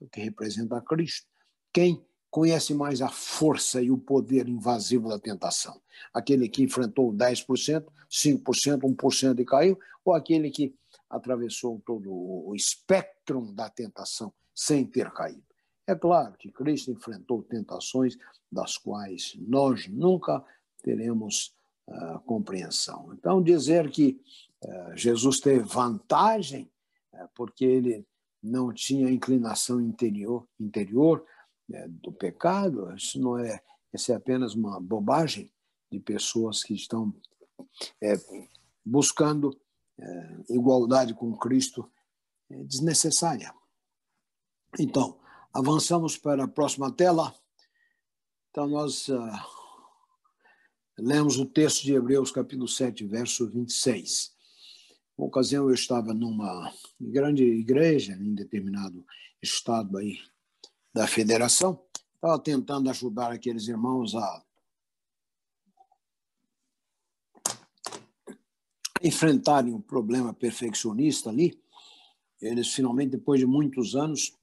o 0.00 0.08
que 0.08 0.20
representa 0.20 0.80
Cristo. 0.80 1.26
Quem 1.72 2.04
conhece 2.30 2.74
mais 2.74 3.00
a 3.00 3.08
força 3.08 3.82
e 3.82 3.90
o 3.90 3.98
poder 3.98 4.48
invasivo 4.48 5.08
da 5.08 5.18
tentação? 5.18 5.80
Aquele 6.12 6.48
que 6.48 6.62
enfrentou 6.62 7.12
10%, 7.12 7.86
5%, 8.10 8.80
1% 8.80 9.40
e 9.40 9.44
caiu, 9.44 9.78
ou 10.04 10.14
aquele 10.14 10.50
que 10.50 10.74
atravessou 11.08 11.80
todo 11.84 12.10
o 12.12 12.54
espectro 12.54 13.52
da 13.52 13.68
tentação 13.68 14.32
sem 14.54 14.84
ter 14.84 15.10
caído? 15.10 15.49
É 15.90 15.96
claro 15.96 16.34
que 16.38 16.52
Cristo 16.52 16.92
enfrentou 16.92 17.42
tentações 17.42 18.16
das 18.50 18.78
quais 18.78 19.36
nós 19.40 19.88
nunca 19.88 20.44
teremos 20.84 21.52
uh, 21.88 22.20
compreensão. 22.20 23.12
Então, 23.12 23.42
dizer 23.42 23.90
que 23.90 24.22
uh, 24.62 24.96
Jesus 24.96 25.40
teve 25.40 25.64
vantagem 25.64 26.70
uh, 27.12 27.28
porque 27.34 27.64
ele 27.64 28.06
não 28.40 28.72
tinha 28.72 29.10
inclinação 29.10 29.80
interior, 29.80 30.46
interior 30.60 31.26
né, 31.68 31.88
do 31.88 32.12
pecado, 32.12 32.94
isso 32.94 33.20
não 33.20 33.36
é, 33.36 33.60
isso 33.92 34.12
é 34.12 34.14
apenas 34.14 34.54
uma 34.54 34.80
bobagem 34.80 35.50
de 35.90 35.98
pessoas 35.98 36.62
que 36.62 36.72
estão 36.72 37.12
é, 38.00 38.14
buscando 38.84 39.60
é, 39.98 40.36
igualdade 40.50 41.14
com 41.14 41.36
Cristo 41.36 41.90
é 42.48 42.62
desnecessária. 42.62 43.52
Então, 44.78 45.18
avançamos 45.52 46.16
para 46.16 46.44
a 46.44 46.48
próxima 46.48 46.90
tela. 46.90 47.34
Então, 48.50 48.66
nós 48.66 49.08
uh, 49.08 49.16
lemos 50.98 51.38
o 51.38 51.46
texto 51.46 51.82
de 51.82 51.94
Hebreus, 51.94 52.30
capítulo 52.30 52.68
7, 52.68 53.04
verso 53.06 53.48
26. 53.48 54.34
Uma 55.16 55.26
ocasião 55.26 55.68
eu 55.68 55.74
estava 55.74 56.14
numa 56.14 56.72
grande 57.00 57.44
igreja, 57.44 58.14
em 58.14 58.34
determinado 58.34 59.04
estado 59.42 59.98
aí 59.98 60.18
da 60.92 61.06
federação, 61.06 61.84
estava 62.14 62.38
tentando 62.38 62.90
ajudar 62.90 63.32
aqueles 63.32 63.68
irmãos 63.68 64.14
a 64.14 64.44
enfrentarem 69.02 69.72
o 69.72 69.80
problema 69.80 70.34
perfeccionista 70.34 71.30
ali. 71.30 71.58
Eles 72.40 72.68
finalmente, 72.72 73.12
depois 73.12 73.40
de 73.40 73.46
muitos 73.46 73.94
anos, 73.94 74.39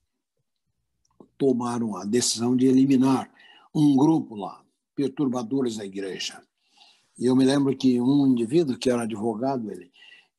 tomaram 1.38 1.96
a 1.98 2.06
decisão 2.06 2.56
de 2.56 2.66
eliminar 2.66 3.32
um 3.74 3.96
grupo 3.96 4.36
lá, 4.36 4.64
perturbadores 4.96 5.78
da 5.78 5.86
igreja. 5.86 6.42
E 7.18 7.26
eu 7.26 7.36
me 7.36 7.46
lembro 7.46 7.76
que 7.76 8.00
um 8.00 8.28
indivíduo 8.28 8.78
que 8.78 8.90
era 8.90 9.04
advogado, 9.04 9.72
ele 9.72 9.92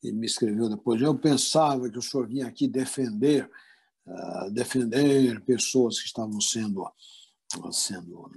ele 0.02 0.16
me 0.16 0.26
escreveu 0.26 0.68
depois, 0.68 1.00
eu 1.00 1.14
pensava 1.14 1.90
que 1.90 1.98
o 1.98 2.02
senhor 2.02 2.26
vinha 2.26 2.46
aqui 2.46 2.68
defender, 2.68 3.50
uh, 4.06 4.50
defender 4.50 5.40
pessoas 5.42 5.98
que 5.98 6.06
estavam 6.06 6.40
sendo, 6.40 6.82
uh, 6.82 7.72
sendo 7.72 8.20
uh, 8.20 8.30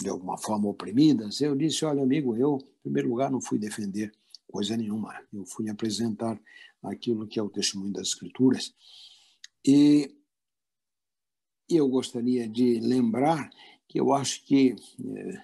de 0.00 0.08
alguma 0.08 0.36
forma 0.36 0.68
oprimidas. 0.68 1.40
Eu 1.40 1.56
disse, 1.56 1.84
olha, 1.84 2.02
amigo, 2.02 2.36
eu, 2.36 2.58
em 2.58 2.82
primeiro 2.82 3.08
lugar, 3.08 3.30
não 3.30 3.40
fui 3.40 3.58
defender 3.58 4.12
coisa 4.46 4.76
nenhuma. 4.76 5.14
Eu 5.32 5.46
fui 5.46 5.68
apresentar 5.70 6.38
aquilo 6.82 7.26
que 7.26 7.38
é 7.38 7.42
o 7.42 7.50
testemunho 7.50 7.92
das 7.92 8.08
Escrituras. 8.08 8.74
E 9.64 10.14
eu 11.68 11.88
gostaria 11.88 12.48
de 12.48 12.80
lembrar 12.80 13.50
que 13.86 14.00
eu 14.00 14.12
acho 14.12 14.44
que 14.44 14.76
eh, 15.04 15.42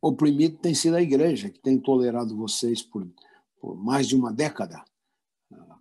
oprimido 0.00 0.58
tem 0.58 0.74
sido 0.74 0.96
a 0.96 1.02
igreja, 1.02 1.50
que 1.50 1.58
tem 1.58 1.78
tolerado 1.78 2.36
vocês 2.36 2.82
por, 2.82 3.06
por 3.60 3.76
mais 3.76 4.06
de 4.06 4.16
uma 4.16 4.32
década. 4.32 4.84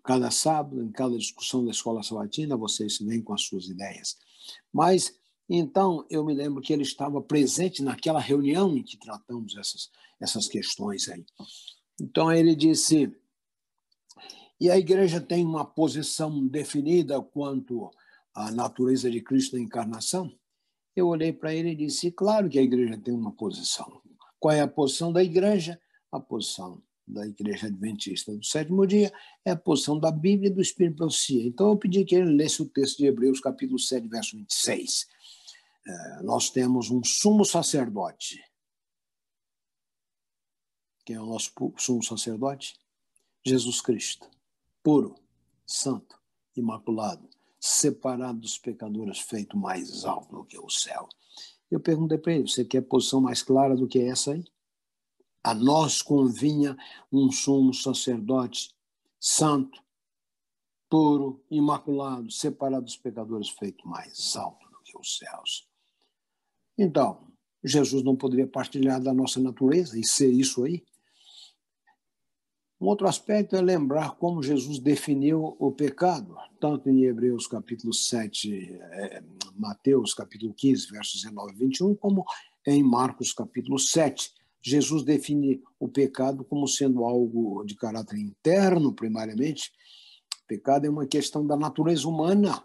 Cada 0.03 0.31
sábado, 0.31 0.81
em 0.81 0.91
cada 0.91 1.18
discussão 1.18 1.65
da 1.65 1.72
escola 1.72 2.02
sabatina, 2.02 2.56
vocês 2.56 2.98
vêm 2.99 3.22
com 3.22 3.34
as 3.34 3.41
suas 3.41 3.68
ideias. 3.68 4.18
Mas, 4.72 5.14
então, 5.49 6.06
eu 6.10 6.23
me 6.23 6.34
lembro 6.34 6.61
que 6.61 6.72
ele 6.72 6.84
estava 6.84 7.22
presente 7.22 7.84
naquela 7.84 8.19
reunião 8.19 8.77
em 8.77 8.84
que 8.84 8.98
tratamos 8.98 9.57
essas, 9.57 9.91
essas 10.19 10.48
questões 10.48 11.10
aí. 11.10 11.26
Então, 11.99 12.31
ele 12.31 12.56
disse. 12.56 13.11
E 14.60 14.72
a 14.72 14.78
igreja 14.78 15.22
tem 15.22 15.46
uma 15.46 15.66
posição 15.66 16.48
definida 16.48 17.22
quanto 17.22 17.92
à 18.34 18.52
natureza 18.52 19.10
de 19.10 19.22
Cristo 19.22 19.56
na 19.56 19.62
encarnação? 19.62 20.32
Eu 20.96 21.08
olhei 21.08 21.32
para 21.32 21.54
ele 21.54 21.72
e 21.72 21.76
disse: 21.76 22.12
claro 22.12 22.50
que 22.50 22.58
a 22.58 22.64
igreja 22.64 22.98
tem 22.98 23.14
uma 23.14 23.32
posição. 23.32 24.02
Qual 24.40 24.54
é 24.54 24.62
a 24.62 24.68
posição 24.68 25.14
da 25.14 25.24
igreja? 25.24 25.80
A 26.12 26.20
posição 26.20 26.82
da 27.08 27.26
Igreja 27.26 27.68
Adventista 27.68 28.36
do 28.36 28.44
sétimo 28.44 28.86
dia 28.86 29.14
é 29.46 29.52
a 29.52 29.56
posição 29.56 29.98
da 29.98 30.12
Bíblia 30.12 30.50
e 30.50 30.54
do 30.54 30.62
Espírito 30.62 30.98
Profecia. 30.98 31.46
Então, 31.46 31.70
eu 31.70 31.78
pedi 31.78 32.04
que 32.04 32.16
ele 32.16 32.36
lesse 32.36 32.62
o 32.62 32.66
texto 32.66 32.98
de 32.98 33.06
Hebreus, 33.06 33.40
capítulo 33.40 33.80
7, 33.80 34.08
verso 34.08 34.36
26. 34.36 35.08
É, 35.88 36.24
nós 36.24 36.50
temos 36.50 36.92
um 36.92 37.02
sumo 37.04 37.46
sacerdote. 37.46 38.44
Quem 41.06 41.16
é 41.16 41.22
o 41.22 41.26
nosso 41.26 41.54
sumo 41.78 42.04
sacerdote? 42.04 42.78
Jesus 43.46 43.80
Cristo, 43.80 44.30
puro, 44.88 45.16
santo, 45.66 46.18
imaculado, 46.56 47.28
separado 47.60 48.40
dos 48.40 48.58
pecadores, 48.58 49.20
feito 49.20 49.58
mais 49.58 50.06
alto 50.06 50.34
do 50.34 50.46
que 50.46 50.58
o 50.58 50.70
céu. 50.70 51.10
Eu 51.70 51.78
perguntei 51.78 52.18
para 52.18 52.32
ele: 52.32 52.48
você 52.48 52.64
quer 52.64 52.80
posição 52.84 53.20
mais 53.20 53.44
clara 53.44 53.76
do 53.76 53.86
que 53.86 54.00
essa 54.00 54.32
aí? 54.32 54.46
A 55.44 55.54
nós 55.54 56.02
convinha 56.02 56.78
um 57.12 57.30
sumo 57.30 57.74
sacerdote 57.74 58.74
santo, 59.20 59.84
puro, 60.90 61.44
imaculado, 61.52 62.32
separado 62.32 62.86
dos 62.86 62.96
pecadores, 62.96 63.50
feito 63.50 63.86
mais 63.86 64.38
alto 64.38 64.70
do 64.70 64.80
que 64.86 64.98
os 64.98 65.18
céus. 65.18 65.68
Então, 66.78 67.28
Jesus 67.62 68.04
não 68.04 68.16
poderia 68.16 68.48
partilhar 68.48 69.04
da 69.04 69.14
nossa 69.14 69.42
natureza 69.42 70.00
e 70.00 70.08
ser 70.08 70.32
isso 70.32 70.64
aí? 70.64 70.82
Um 72.80 72.86
outro 72.86 73.08
aspecto 73.08 73.56
é 73.56 73.62
lembrar 73.62 74.18
como 74.18 74.44
Jesus 74.44 74.78
definiu 74.78 75.56
o 75.58 75.72
pecado, 75.72 76.38
tanto 76.62 76.88
em 76.88 77.06
Hebreus 77.06 77.48
capítulo 77.48 77.91
7, 77.91 78.72
é, 78.72 79.24
Mateus 79.56 80.14
capítulo 80.14 80.54
15, 80.54 80.91
versos 80.91 81.24
19 81.24 81.54
e 81.54 81.58
21, 81.58 81.95
como 81.95 82.24
em 82.68 82.84
Marcos 82.84 83.34
capítulo 83.34 83.80
7. 83.80 84.32
Jesus 84.62 85.04
define 85.04 85.60
o 85.80 85.90
pecado 85.90 86.45
como 86.45 86.68
sendo 86.68 87.04
algo 87.04 87.64
de 87.66 87.76
caráter 87.76 88.20
interno, 88.20 88.94
primariamente. 88.94 89.72
O 90.44 90.48
pecado 90.48 90.86
é 90.86 90.90
uma 90.90 91.08
questão 91.08 91.48
da 91.48 91.58
natureza 91.58 92.08
humana, 92.08 92.64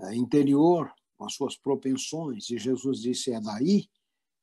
é, 0.00 0.14
interior, 0.14 0.92
com 1.16 1.24
as 1.24 1.32
suas 1.32 1.56
propensões. 1.56 2.50
E 2.50 2.58
Jesus 2.58 3.00
disse: 3.00 3.32
é 3.32 3.40
daí, 3.40 3.88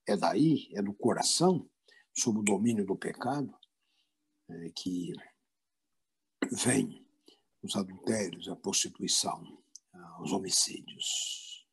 é 0.07 0.17
daí, 0.17 0.69
é 0.73 0.81
do 0.81 0.93
coração, 0.93 1.69
sob 2.17 2.39
o 2.39 2.43
domínio 2.43 2.83
do 2.83 2.95
pecado 2.95 3.60
é, 4.51 4.69
que 4.69 5.13
vem 6.51 7.05
os 7.63 7.75
adultérios, 7.75 8.49
a 8.49 8.55
prostituição, 8.55 9.61
os 10.21 10.31
homicídios. 10.31 11.65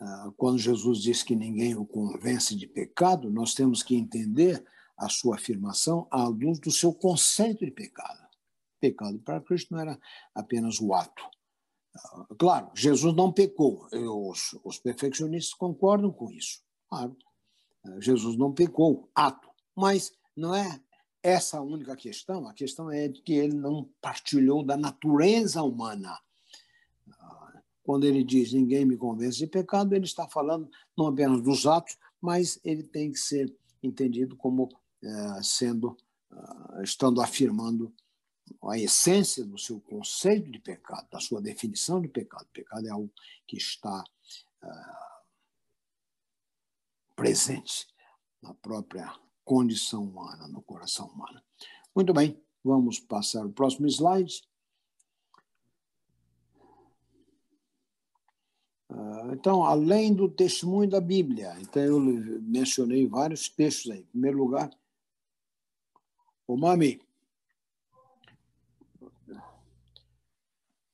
Ah, 0.00 0.32
quando 0.36 0.58
Jesus 0.58 1.02
diz 1.02 1.22
que 1.22 1.36
ninguém 1.36 1.76
o 1.76 1.86
convence 1.86 2.54
de 2.54 2.66
pecado, 2.66 3.30
nós 3.30 3.54
temos 3.54 3.82
que 3.82 3.94
entender 3.94 4.64
a 4.96 5.08
sua 5.08 5.36
afirmação 5.36 6.06
à 6.10 6.26
luz 6.26 6.58
do 6.58 6.70
seu 6.70 6.92
conceito 6.92 7.64
de 7.64 7.70
pecado. 7.70 8.24
Pecado 8.80 9.18
para 9.20 9.40
Cristo 9.40 9.72
não 9.72 9.80
era 9.80 9.98
apenas 10.34 10.80
o 10.80 10.92
ato. 10.92 11.24
Ah, 11.96 12.26
claro, 12.38 12.70
Jesus 12.74 13.14
não 13.14 13.32
pecou. 13.32 13.86
Os, 13.92 14.58
os 14.64 14.78
perfeccionistas 14.78 15.54
concordam 15.54 16.12
com 16.12 16.30
isso. 16.30 16.62
Claro, 16.88 17.16
ah, 17.84 18.00
Jesus 18.00 18.36
não 18.36 18.52
pecou, 18.52 19.10
ato. 19.14 19.48
Mas 19.76 20.12
não 20.36 20.54
é 20.54 20.80
essa 21.24 21.58
única 21.62 21.96
questão, 21.96 22.46
a 22.46 22.52
questão 22.52 22.90
é 22.90 23.08
que 23.08 23.32
ele 23.32 23.54
não 23.54 23.90
partilhou 23.98 24.62
da 24.62 24.76
natureza 24.76 25.62
humana. 25.62 26.20
Quando 27.82 28.04
ele 28.04 28.22
diz 28.22 28.52
ninguém 28.52 28.84
me 28.84 28.98
convence 28.98 29.38
de 29.38 29.46
pecado, 29.46 29.94
ele 29.94 30.04
está 30.04 30.28
falando 30.28 30.70
não 30.96 31.06
apenas 31.06 31.42
dos 31.42 31.66
atos, 31.66 31.96
mas 32.20 32.60
ele 32.62 32.82
tem 32.82 33.10
que 33.10 33.18
ser 33.18 33.50
entendido 33.82 34.36
como 34.36 34.68
é, 35.02 35.42
sendo, 35.42 35.96
uh, 36.30 36.82
estando 36.82 37.22
afirmando 37.22 37.90
a 38.68 38.78
essência 38.78 39.46
do 39.46 39.58
seu 39.58 39.80
conceito 39.80 40.50
de 40.50 40.58
pecado, 40.58 41.08
da 41.10 41.20
sua 41.20 41.40
definição 41.40 42.02
de 42.02 42.08
pecado. 42.08 42.46
Pecado 42.52 42.86
é 42.86 42.90
algo 42.90 43.10
que 43.46 43.56
está 43.56 44.04
uh, 44.62 45.24
presente 47.16 47.86
na 48.42 48.52
própria 48.52 49.10
condição 49.44 50.04
humana, 50.04 50.48
no 50.48 50.62
coração 50.62 51.06
humano. 51.08 51.40
Muito 51.94 52.12
bem, 52.12 52.40
vamos 52.62 52.98
passar 52.98 53.44
o 53.46 53.52
próximo 53.52 53.86
slide. 53.86 54.42
Uh, 58.90 59.32
Então, 59.32 59.64
além 59.64 60.14
do 60.14 60.28
testemunho 60.28 60.88
da 60.88 61.00
Bíblia, 61.00 61.56
então 61.60 61.82
eu 61.82 62.00
mencionei 62.00 63.06
vários 63.06 63.48
textos 63.48 63.90
aí. 63.90 64.00
Em 64.00 64.06
primeiro 64.06 64.38
lugar, 64.38 64.70
o 66.46 66.56
Mami. 66.56 67.00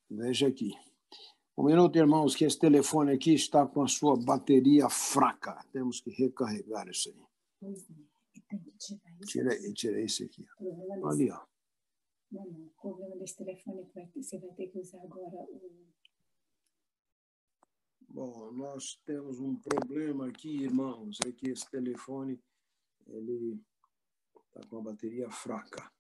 Veja 0.09 0.49
aqui. 0.49 0.73
Um 1.57 1.65
minuto, 1.65 1.97
irmãos, 1.97 2.35
que 2.35 2.45
esse 2.45 2.59
telefone 2.59 3.13
aqui 3.13 3.35
está 3.35 3.67
com 3.67 3.83
a 3.83 3.89
sua 3.89 4.17
bateria 4.17 4.89
fraca. 4.89 5.63
Temos 5.73 6.01
que 6.01 6.11
recarregar 6.11 6.89
isso 6.89 7.11
aí. 7.11 7.71
Tem 8.51 8.59
que 8.59 8.73
tirar 8.73 9.21
isso. 9.21 9.31
Tira, 9.31 9.73
tira 9.73 10.01
esse 10.01 10.25
aqui. 10.25 10.45
Ali, 11.05 11.31
ó. 11.31 11.47
Não, 12.33 12.45
não. 12.45 12.67
O 12.67 12.71
problema 12.81 13.17
desse 13.17 13.37
telefone 13.37 13.89
é 13.95 14.07
que 14.07 14.23
você 14.23 14.39
vai 14.39 14.53
ter 14.55 14.69
que 14.69 14.79
usar 14.79 15.01
agora 15.03 15.37
o. 15.49 15.89
Bom, 18.09 18.51
nós 18.53 18.97
temos 19.05 19.39
um 19.39 19.55
problema 19.55 20.29
aqui, 20.29 20.65
irmãos, 20.65 21.19
é 21.25 21.31
que 21.31 21.51
esse 21.51 21.71
telefone 21.71 22.43
ele 23.07 23.63
está 24.47 24.67
com 24.69 24.79
a 24.79 24.83
bateria 24.83 25.31
fraca. 25.31 25.93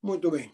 Muito 0.00 0.30
bem. 0.30 0.52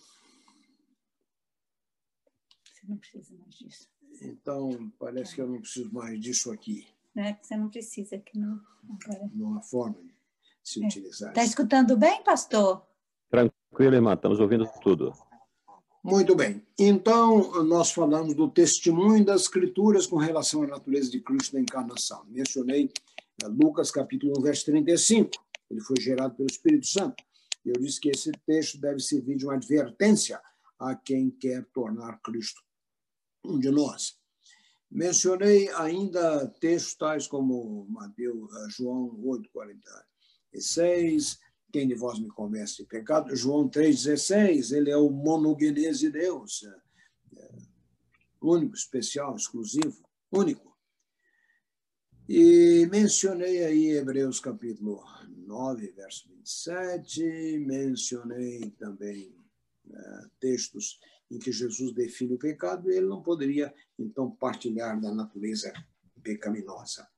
Você 2.65 2.87
não 2.87 2.97
precisa 2.97 3.37
mais 3.37 3.55
disso. 3.55 3.91
Então, 4.23 4.91
parece 4.99 5.35
que 5.35 5.43
eu 5.43 5.49
não 5.49 5.61
preciso 5.61 5.93
mais 5.93 6.19
disso 6.19 6.51
aqui. 6.51 6.87
É 7.17 7.33
que 7.33 7.47
você 7.47 7.57
não 7.57 7.69
precisa, 7.69 8.19
que 8.19 8.39
não. 8.39 8.61
Agora. 8.89 9.31
Não 9.33 9.57
há 9.57 9.63
forma 9.63 9.97
de 10.03 10.15
se 10.63 10.83
é. 10.83 10.87
utilizar. 10.87 11.31
Está 11.31 11.45
escutando 11.45 11.97
bem, 11.97 12.23
pastor? 12.23 12.85
Tranquilo, 13.31 13.95
irmã, 13.95 14.15
estamos 14.15 14.41
ouvindo 14.41 14.69
tudo. 14.83 15.13
Muito 16.03 16.35
bem. 16.35 16.63
Então, 16.79 17.65
nós 17.65 17.91
falamos 17.91 18.35
do 18.35 18.51
testemunho 18.51 19.25
das 19.25 19.43
Escrituras 19.43 20.07
com 20.07 20.17
relação 20.17 20.63
à 20.63 20.67
natureza 20.67 21.11
de 21.11 21.21
Cristo 21.21 21.55
na 21.55 21.61
encarnação. 21.61 22.25
Mencionei 22.27 22.91
eh, 23.43 23.47
Lucas 23.49 23.91
capítulo 23.91 24.35
1, 24.39 24.43
verso 24.43 24.67
35. 24.67 25.31
Ele 25.71 25.81
foi 25.81 25.99
gerado 25.99 26.35
pelo 26.35 26.51
Espírito 26.51 26.87
Santo. 26.87 27.25
Eu 27.65 27.73
disse 27.81 27.99
que 27.99 28.11
esse 28.11 28.31
texto 28.47 28.79
deve 28.79 29.01
servir 29.01 29.37
de 29.37 29.47
uma 29.47 29.55
advertência 29.55 30.39
a 30.79 30.95
quem 30.95 31.31
quer 31.31 31.65
tornar 31.73 32.21
Cristo 32.21 32.61
um 33.45 33.59
de 33.59 33.71
nós. 33.71 34.19
Mencionei 34.95 35.69
ainda 35.71 36.47
textos 36.61 36.95
tais 36.95 37.27
como 37.27 37.85
Mateus, 37.91 38.49
eh, 38.55 38.71
João 38.71 39.19
8, 39.25 39.51
46, 39.51 41.37
quem 41.73 41.89
de 41.89 41.97
vós 41.97 42.21
me 42.21 42.29
convence 42.29 42.77
de 42.77 42.85
pecado? 42.85 43.35
João 43.35 43.69
3,16, 43.69 44.71
ele 44.71 44.93
é 44.93 44.97
o 44.97 45.11
monogenese 45.11 45.99
de 45.99 46.11
Deus, 46.11 46.63
é, 46.63 47.41
é, 47.41 47.51
único, 48.41 48.77
especial, 48.77 49.35
exclusivo, 49.35 50.09
único. 50.31 50.79
E 52.29 52.87
mencionei 52.89 53.65
aí 53.65 53.97
Hebreus 53.97 54.39
capítulo 54.39 55.03
9, 55.27 55.91
verso 55.91 56.29
27, 56.29 57.59
mencionei 57.67 58.71
também 58.79 59.35
é, 59.91 60.27
textos 60.39 61.01
em 61.31 61.39
que 61.39 61.51
Jesus 61.51 61.93
define 61.93 62.35
o 62.35 62.39
pecado, 62.39 62.91
ele 62.91 63.07
não 63.07 63.23
poderia, 63.23 63.73
então, 63.99 64.31
partilhar 64.31 65.01
da 65.01 65.13
natureza 65.13 65.73
pecaminosa. 66.23 67.09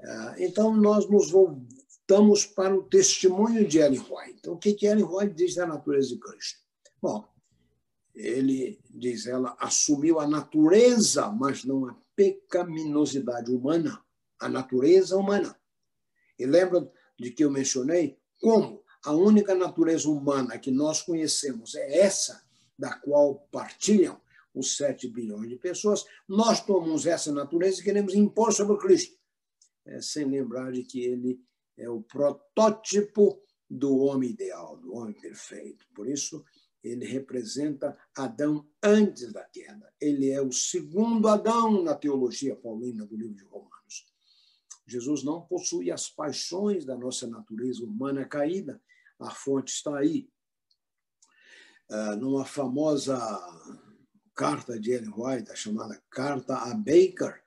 É, 0.00 0.46
então, 0.46 0.74
nós 0.76 1.08
nos 1.08 1.30
voltamos 1.30 2.46
para 2.46 2.74
o 2.76 2.84
testemunho 2.84 3.66
de 3.66 3.78
Ellen 3.78 4.00
White. 4.00 4.36
Então, 4.38 4.54
o 4.54 4.58
que, 4.58 4.74
que 4.74 4.86
Ellen 4.86 5.04
White 5.04 5.34
diz 5.34 5.54
da 5.54 5.66
natureza 5.66 6.08
de 6.08 6.18
Cristo? 6.18 6.60
Bom, 7.00 7.28
ele, 8.14 8.80
diz 8.90 9.26
ela, 9.26 9.56
assumiu 9.60 10.18
a 10.18 10.26
natureza, 10.26 11.28
mas 11.30 11.64
não 11.64 11.86
a 11.88 11.96
pecaminosidade 12.16 13.52
humana, 13.52 14.02
a 14.40 14.48
natureza 14.48 15.16
humana. 15.16 15.56
E 16.38 16.46
lembra 16.46 16.90
de 17.18 17.30
que 17.30 17.44
eu 17.44 17.50
mencionei 17.50 18.18
como 18.40 18.82
a 19.04 19.12
única 19.12 19.54
natureza 19.54 20.08
humana 20.08 20.58
que 20.58 20.70
nós 20.70 21.02
conhecemos 21.02 21.74
é 21.74 21.98
essa 22.00 22.47
da 22.78 22.94
qual 22.98 23.46
partilham 23.50 24.20
os 24.54 24.76
7 24.76 25.08
bilhões 25.08 25.48
de 25.48 25.56
pessoas, 25.56 26.04
nós 26.26 26.64
tomamos 26.64 27.06
essa 27.06 27.32
natureza 27.32 27.80
e 27.80 27.84
queremos 27.84 28.14
impor 28.14 28.52
sobre 28.52 28.76
Cristo, 28.78 29.16
é, 29.86 30.00
sem 30.00 30.24
lembrar 30.24 30.72
de 30.72 30.82
que 30.82 31.00
ele 31.00 31.40
é 31.76 31.88
o 31.88 32.02
protótipo 32.02 33.40
do 33.70 33.98
homem 33.98 34.30
ideal, 34.30 34.76
do 34.76 34.94
homem 34.94 35.14
perfeito. 35.14 35.86
Por 35.94 36.08
isso, 36.08 36.44
ele 36.82 37.04
representa 37.04 37.96
Adão 38.16 38.66
antes 38.82 39.32
da 39.32 39.44
queda. 39.44 39.92
Ele 40.00 40.30
é 40.30 40.40
o 40.40 40.52
segundo 40.52 41.28
Adão 41.28 41.82
na 41.82 41.94
teologia 41.94 42.56
paulina 42.56 43.04
do 43.04 43.16
livro 43.16 43.34
de 43.34 43.44
Romanos. 43.44 44.06
Jesus 44.86 45.22
não 45.22 45.42
possui 45.42 45.90
as 45.90 46.08
paixões 46.08 46.84
da 46.84 46.96
nossa 46.96 47.26
natureza 47.26 47.84
humana 47.84 48.24
caída. 48.24 48.80
A 49.18 49.30
fonte 49.30 49.72
está 49.72 49.98
aí. 49.98 50.28
Uh, 51.90 52.16
numa 52.16 52.44
famosa 52.44 53.18
carta 54.34 54.78
de 54.78 54.92
Ellen 54.92 55.12
White, 55.16 55.56
chamada 55.56 56.00
Carta 56.10 56.54
a 56.54 56.74
Baker, 56.74 57.40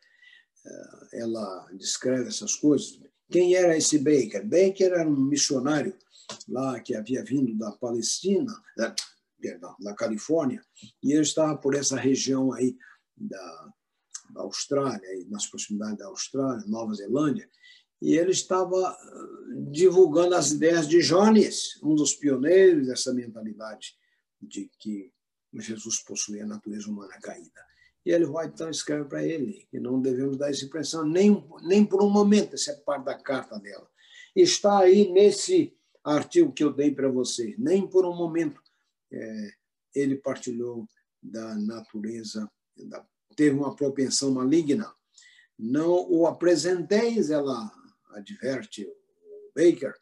uh, 0.66 1.08
ela 1.14 1.70
descreve 1.74 2.28
essas 2.30 2.56
coisas. 2.56 3.00
Quem 3.30 3.56
era 3.56 3.78
esse 3.78 4.00
Baker? 4.00 4.44
Baker 4.44 4.94
era 4.94 5.08
um 5.08 5.16
missionário 5.16 5.96
lá 6.48 6.80
que 6.80 6.96
havia 6.96 7.24
vindo 7.24 7.56
da 7.58 7.72
Palestina, 7.74 8.52
da, 8.76 8.96
perdão, 9.40 9.76
da 9.80 9.94
Califórnia, 9.94 10.64
e 11.04 11.12
ele 11.14 11.22
estava 11.22 11.56
por 11.58 11.76
essa 11.76 11.96
região 11.96 12.52
aí 12.52 12.76
da, 13.16 13.74
da 14.34 14.42
Austrália, 14.42 15.08
nas 15.30 15.46
proximidades 15.46 15.98
da 15.98 16.08
Austrália, 16.08 16.66
Nova 16.68 16.94
Zelândia, 16.94 17.50
e 18.02 18.18
ele 18.18 18.32
estava 18.32 18.98
divulgando 19.72 20.34
as 20.34 20.52
ideias 20.52 20.88
de 20.88 21.02
Jones, 21.02 21.80
um 21.84 21.94
dos 21.94 22.16
pioneiros 22.16 22.88
dessa 22.88 23.14
mentalidade 23.14 23.96
de 24.42 24.70
que 24.80 25.12
Jesus 25.54 26.00
possuía 26.00 26.44
a 26.44 26.48
natureza 26.48 26.90
humana 26.90 27.20
caída. 27.22 27.66
E 28.06 28.12
ele 28.12 28.26
vai 28.26 28.48
então 28.48 28.70
escreve 28.70 29.06
para 29.06 29.24
ele 29.24 29.68
que 29.70 29.80
não 29.80 30.02
devemos 30.02 30.38
dar 30.38 30.50
essa 30.50 30.66
impressão 30.66 31.06
nem, 31.06 31.46
nem 31.64 31.86
por 31.86 32.02
um 32.02 32.10
momento, 32.10 32.56
essa 32.56 32.72
é 32.72 32.76
parte 32.76 33.06
da 33.06 33.16
carta 33.16 33.60
dela. 33.60 33.88
Está 34.36 34.80
aí 34.80 35.12
nesse 35.12 35.76
artigo 36.04 36.52
que 36.52 36.64
eu 36.64 36.74
dei 36.74 36.92
para 36.92 37.10
vocês, 37.10 37.58
nem 37.60 37.88
por 37.88 38.06
um 38.06 38.16
momento 38.16 38.62
é, 39.12 39.52
ele 39.94 40.16
partilhou 40.16 40.88
da 41.22 41.54
natureza, 41.56 42.50
da, 42.76 43.06
teve 43.36 43.56
uma 43.56 43.76
propensão 43.76 44.32
maligna. 44.32 44.92
Não 45.60 46.10
o 46.10 46.26
apresenteis, 46.26 47.30
ela 47.30 47.72
adverte 48.12 48.86
o 48.86 49.52
Baker, 49.56 49.94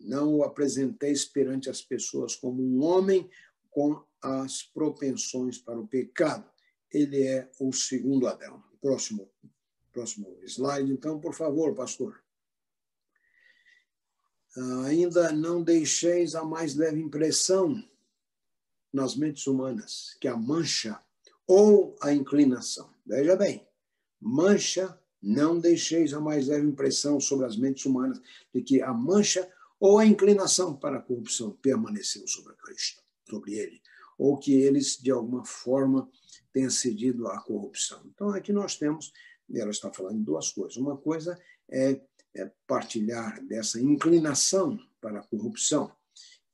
não 0.00 0.34
o 0.34 0.42
apresenteis 0.42 1.24
perante 1.24 1.70
as 1.70 1.80
pessoas 1.80 2.34
como 2.34 2.62
um 2.62 2.82
homem 2.82 3.30
com 3.72 4.00
as 4.20 4.62
propensões 4.62 5.58
para 5.58 5.80
o 5.80 5.88
pecado. 5.88 6.48
Ele 6.92 7.26
é 7.26 7.50
o 7.58 7.72
segundo 7.72 8.28
Adão. 8.28 8.62
Próximo, 8.80 9.28
próximo 9.92 10.38
slide, 10.44 10.92
então, 10.92 11.18
por 11.18 11.34
favor, 11.34 11.74
pastor. 11.74 12.22
Ainda 14.86 15.32
não 15.32 15.62
deixeis 15.62 16.34
a 16.34 16.44
mais 16.44 16.76
leve 16.76 17.00
impressão 17.00 17.82
nas 18.92 19.16
mentes 19.16 19.46
humanas 19.46 20.16
que 20.20 20.28
a 20.28 20.36
mancha 20.36 21.00
ou 21.46 21.96
a 22.00 22.12
inclinação. 22.12 22.92
Veja 23.06 23.34
bem, 23.34 23.66
mancha, 24.20 24.98
não 25.20 25.58
deixeis 25.58 26.12
a 26.12 26.20
mais 26.20 26.48
leve 26.48 26.66
impressão 26.66 27.18
sobre 27.18 27.46
as 27.46 27.56
mentes 27.56 27.86
humanas 27.86 28.20
de 28.54 28.60
que 28.62 28.82
a 28.82 28.92
mancha 28.92 29.50
ou 29.80 29.98
a 29.98 30.06
inclinação 30.06 30.76
para 30.76 30.98
a 30.98 31.02
corrupção 31.02 31.50
permaneceu 31.62 32.26
sobre 32.28 32.54
Cristo, 32.54 33.02
sobre 33.32 33.54
ele, 33.54 33.80
ou 34.18 34.38
que 34.38 34.52
eles, 34.52 34.98
de 34.98 35.10
alguma 35.10 35.44
forma, 35.44 36.08
tenham 36.52 36.70
cedido 36.70 37.26
à 37.28 37.40
corrupção. 37.40 38.02
Então, 38.06 38.28
aqui 38.30 38.52
nós 38.52 38.76
temos, 38.76 39.10
ela 39.50 39.70
está 39.70 39.90
falando 39.90 40.18
de 40.18 40.24
duas 40.24 40.50
coisas. 40.50 40.76
Uma 40.76 40.98
coisa 40.98 41.38
é, 41.70 41.98
é 42.34 42.52
partilhar 42.66 43.42
dessa 43.46 43.80
inclinação 43.80 44.78
para 45.00 45.20
a 45.20 45.26
corrupção, 45.26 45.90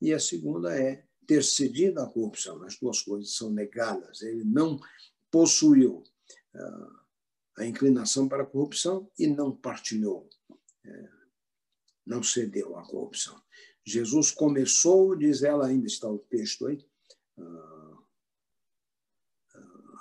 e 0.01 0.13
a 0.13 0.19
segunda 0.19 0.73
é 0.79 1.03
ter 1.27 1.43
cedido 1.43 1.99
à 1.99 2.07
corrupção. 2.07 2.63
As 2.63 2.77
duas 2.79 3.01
coisas 3.01 3.35
são 3.35 3.51
negadas. 3.51 4.21
Ele 4.21 4.45
não 4.45 4.79
possuiu 5.29 6.01
uh, 6.55 6.99
a 7.57 7.65
inclinação 7.65 8.27
para 8.29 8.43
a 8.43 8.45
corrupção 8.45 9.11
e 9.19 9.27
não 9.27 9.55
partilhou, 9.55 10.29
uh, 10.49 11.09
não 12.05 12.23
cedeu 12.23 12.77
à 12.77 12.83
corrupção. 12.87 13.39
Jesus 13.89 14.31
começou, 14.31 15.15
diz 15.15 15.41
ela, 15.43 15.67
ainda 15.67 15.87
está 15.87 16.07
o 16.09 16.19
texto 16.19 16.67
aí, 16.67 16.85
uh, 17.37 18.03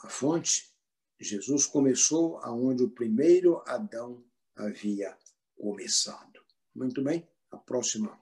a 0.05 0.09
fonte. 0.09 0.73
Jesus 1.21 1.67
começou 1.67 2.39
aonde 2.39 2.85
o 2.85 2.91
primeiro 2.91 3.63
Adão 3.67 4.25
havia 4.55 5.17
começado. 5.57 6.41
Muito 6.75 7.03
bem, 7.03 7.29
a 7.51 7.57
próxima 7.57 8.19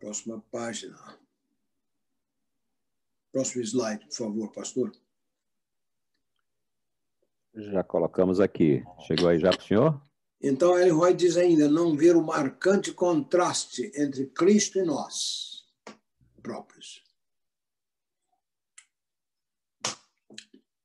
Próxima 0.00 0.42
página. 0.50 0.96
Próximo 3.30 3.62
slide, 3.62 4.06
por 4.06 4.14
favor, 4.14 4.50
pastor. 4.50 4.90
Já 7.54 7.84
colocamos 7.84 8.40
aqui. 8.40 8.82
Chegou 9.06 9.28
aí 9.28 9.38
já 9.38 9.50
para 9.50 9.60
o 9.60 9.62
senhor? 9.62 10.09
Então, 10.42 10.78
Ellen 10.78 10.92
White 10.92 11.16
diz 11.18 11.36
ainda: 11.36 11.68
não 11.68 11.96
ver 11.96 12.16
o 12.16 12.22
marcante 12.22 12.92
contraste 12.92 13.92
entre 13.94 14.26
Cristo 14.26 14.78
e 14.78 14.84
nós 14.84 15.64
próprios. 16.42 17.02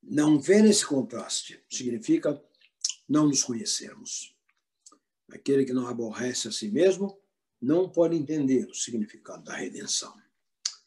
Não 0.03 0.39
ver 0.39 0.65
esse 0.65 0.85
contraste 0.85 1.63
significa 1.69 2.39
não 3.07 3.27
nos 3.27 3.43
conhecermos. 3.43 4.35
Aquele 5.31 5.65
que 5.65 5.73
não 5.73 5.87
aborrece 5.87 6.47
a 6.47 6.51
si 6.51 6.69
mesmo 6.69 7.19
não 7.59 7.89
pode 7.89 8.15
entender 8.15 8.65
o 8.69 8.75
significado 8.75 9.43
da 9.43 9.55
redenção. 9.55 10.13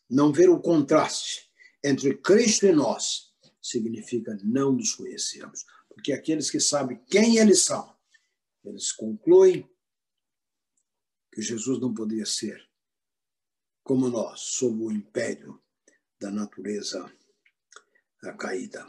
Não 0.09 0.33
ver 0.33 0.49
o 0.49 0.61
contraste 0.61 1.51
entre 1.83 2.17
Cristo 2.19 2.67
e 2.67 2.73
nós 2.73 3.35
significa 3.61 4.39
não 4.45 4.73
nos 4.73 4.95
conhecermos. 4.95 5.65
Porque 5.89 6.13
aqueles 6.13 6.51
que 6.51 6.61
sabem 6.61 7.01
quem 7.11 7.39
eles 7.39 7.65
são, 7.65 7.98
eles 8.69 8.93
concluem 8.93 9.69
que 11.33 11.43
Jesus 11.43 11.81
não 11.81 11.93
poderia 11.95 12.27
ser 12.27 12.69
como 13.83 14.09
nós, 14.09 14.41
sob 14.41 14.83
o 14.83 14.93
império 14.93 15.63
da 16.21 16.31
natureza 16.31 17.11
caída. 18.39 18.87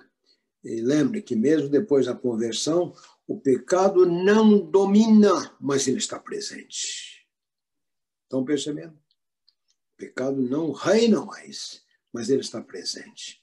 E 0.64 0.82
lembre 0.82 1.22
que 1.22 1.36
mesmo 1.36 1.70
depois 1.70 2.06
da 2.06 2.16
conversão, 2.16 2.94
o 3.26 3.40
pecado 3.40 4.06
não 4.06 4.60
domina, 4.60 5.56
mas 5.60 5.88
ele 5.88 6.00
está 6.00 6.20
presente. 6.20 7.26
Estão 8.24 8.44
percebendo? 8.44 8.94
O 8.94 9.98
pecado 9.98 10.42
não 10.42 10.72
reina 10.72 11.24
mais, 11.24 11.82
mas 12.12 12.30
ele 12.30 12.42
está 12.42 12.62
presente. 12.62 13.42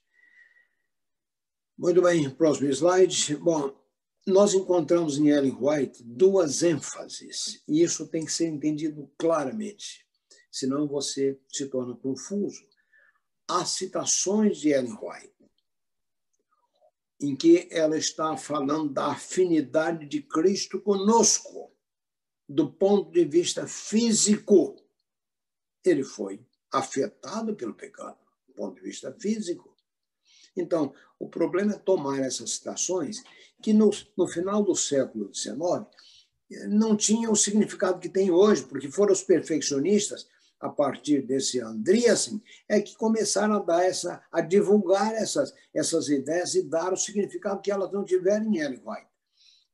Muito 1.79 2.03
bem, 2.03 2.29
próximo 2.31 2.69
slide. 2.71 3.37
Bom, 3.37 3.75
nós 4.27 4.55
encontramos 4.55 5.19
em 5.19 5.29
Ellen 5.29 5.57
White 5.61 6.03
duas 6.03 6.63
ênfases, 6.63 7.63
e 7.69 7.83
isso 7.83 8.09
tem 8.09 8.25
que 8.25 8.33
ser 8.33 8.49
entendido 8.49 9.09
claramente, 9.17 10.05
senão 10.51 10.89
você 10.89 11.39
se 11.49 11.67
torna 11.67 11.97
confuso. 11.97 12.67
As 13.47 13.71
citações 13.71 14.59
de 14.59 14.71
Ellen 14.71 14.99
White, 15.01 15.37
em 17.21 17.37
que 17.37 17.69
ela 17.71 17.97
está 17.97 18.37
falando 18.37 18.93
da 18.93 19.13
afinidade 19.13 20.07
de 20.07 20.21
Cristo 20.21 20.81
conosco, 20.81 21.73
do 22.49 22.71
ponto 22.71 23.11
de 23.11 23.25
vista 23.25 23.67
físico. 23.67 24.77
Ele 25.85 26.03
foi 26.03 26.45
afetado 26.73 27.55
pelo 27.55 27.75
pecado, 27.75 28.19
do 28.47 28.55
ponto 28.55 28.75
de 28.75 28.83
vista 28.83 29.13
físico. 29.13 29.76
Então, 30.57 30.93
o 31.19 31.29
problema 31.29 31.75
é 31.75 31.79
tomar 31.79 32.21
essas 32.21 32.53
citações 32.53 33.23
que 33.63 33.73
no, 33.73 33.91
no 34.17 34.27
final 34.27 34.63
do 34.63 34.75
século 34.75 35.33
XIX 35.35 35.87
não 36.69 36.97
tinham 36.97 37.33
o 37.33 37.37
significado 37.37 37.99
que 37.99 38.09
tem 38.09 38.31
hoje, 38.31 38.63
porque 38.65 38.91
foram 38.91 39.13
os 39.13 39.23
perfeccionistas, 39.23 40.29
a 40.59 40.71
partir 40.71 41.23
desse 41.23 41.61
Andreasen, 41.61 42.43
é 42.69 42.81
que 42.81 42.97
começaram 42.97 43.57
a 43.57 43.59
dar 43.59 43.85
essa, 43.85 44.23
a 44.33 44.41
divulgar 44.41 45.15
essas, 45.15 45.53
essas 45.75 46.09
ideias 46.09 46.55
e 46.55 46.63
dar 46.63 46.93
o 46.93 46.97
significado 46.97 47.61
que 47.61 47.71
elas 47.71 47.93
não 47.93 48.05
tiveram 48.05 48.47
em 48.47 48.59
Ellen 48.59 48.83
White. 48.85 49.07